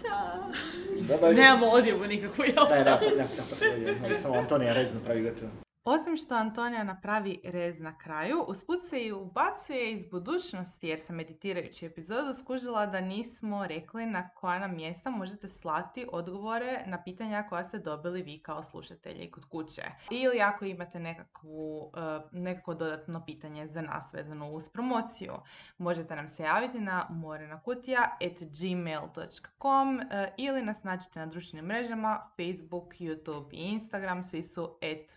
ciao. 0.00 0.52
Da, 1.00 1.16
da, 1.16 1.32
Nemamo 1.32 1.66
odjevu 1.66 2.04
nikakvu, 2.06 2.44
jel? 2.44 2.64
Ne, 2.70 2.84
ne, 2.84 2.84
ne, 2.84 3.26
ne, 3.86 3.92
ne, 4.02 4.08
ne, 4.08 4.18
samo 4.18 4.34
Antonija 4.34 4.72
Rez 4.72 4.94
napravi 4.94 5.22
gotovo. 5.22 5.50
Osim 5.84 6.16
što 6.16 6.34
Antonija 6.34 6.84
napravi 6.84 7.40
rez 7.44 7.80
na 7.80 7.98
kraju, 7.98 8.44
usput 8.48 8.78
se 8.88 9.04
i 9.04 9.12
ubacuje 9.12 9.92
iz 9.92 10.06
budućnosti 10.06 10.88
jer 10.88 11.00
sam 11.00 11.16
meditirajući 11.16 11.86
epizodu 11.86 12.34
skužila 12.34 12.86
da 12.86 13.00
nismo 13.00 13.66
rekli 13.66 14.06
na 14.06 14.28
koja 14.28 14.58
nam 14.58 14.74
mjesta 14.74 15.10
možete 15.10 15.48
slati 15.48 16.06
odgovore 16.12 16.84
na 16.86 17.02
pitanja 17.02 17.46
koja 17.48 17.64
ste 17.64 17.78
dobili 17.78 18.22
vi 18.22 18.38
kao 18.38 18.62
slušatelji 18.62 19.30
kod 19.30 19.44
kuće. 19.44 19.82
Ili 20.10 20.40
ako 20.40 20.64
imate 20.64 21.00
nekakvu, 21.00 21.92
eh, 21.96 22.20
nekako 22.32 22.74
dodatno 22.74 23.24
pitanje 23.24 23.66
za 23.66 23.82
nas 23.82 24.14
vezano 24.14 24.50
uz 24.50 24.68
promociju, 24.68 25.32
možete 25.78 26.16
nam 26.16 26.28
se 26.28 26.42
javiti 26.42 26.80
na 26.80 27.06
morenakutija.gmail.com 27.10 30.00
eh, 30.00 30.04
ili 30.36 30.62
nas 30.62 30.84
nađite 30.84 31.20
na 31.20 31.26
društvenim 31.26 31.66
mrežama 31.66 32.30
Facebook, 32.36 32.94
YouTube 32.94 33.48
i 33.52 33.56
Instagram, 33.56 34.22
svi 34.22 34.42
su 34.42 34.78
et 34.80 35.16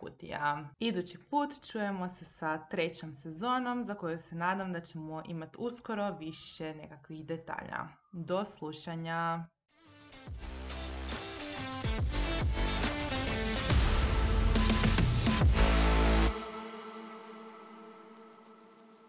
Kutija. 0.00 0.68
Idući 0.78 1.18
put 1.30 1.70
čujemo 1.70 2.08
se 2.08 2.24
sa 2.24 2.66
trećom 2.68 3.14
sezonom 3.14 3.84
za 3.84 3.94
koju 3.94 4.18
se 4.18 4.34
nadam 4.34 4.72
da 4.72 4.80
ćemo 4.80 5.22
imati 5.28 5.56
uskoro 5.58 6.16
više 6.18 6.74
nekakvih 6.74 7.26
detalja. 7.26 7.88
Do 8.12 8.44
slušanja! 8.44 9.46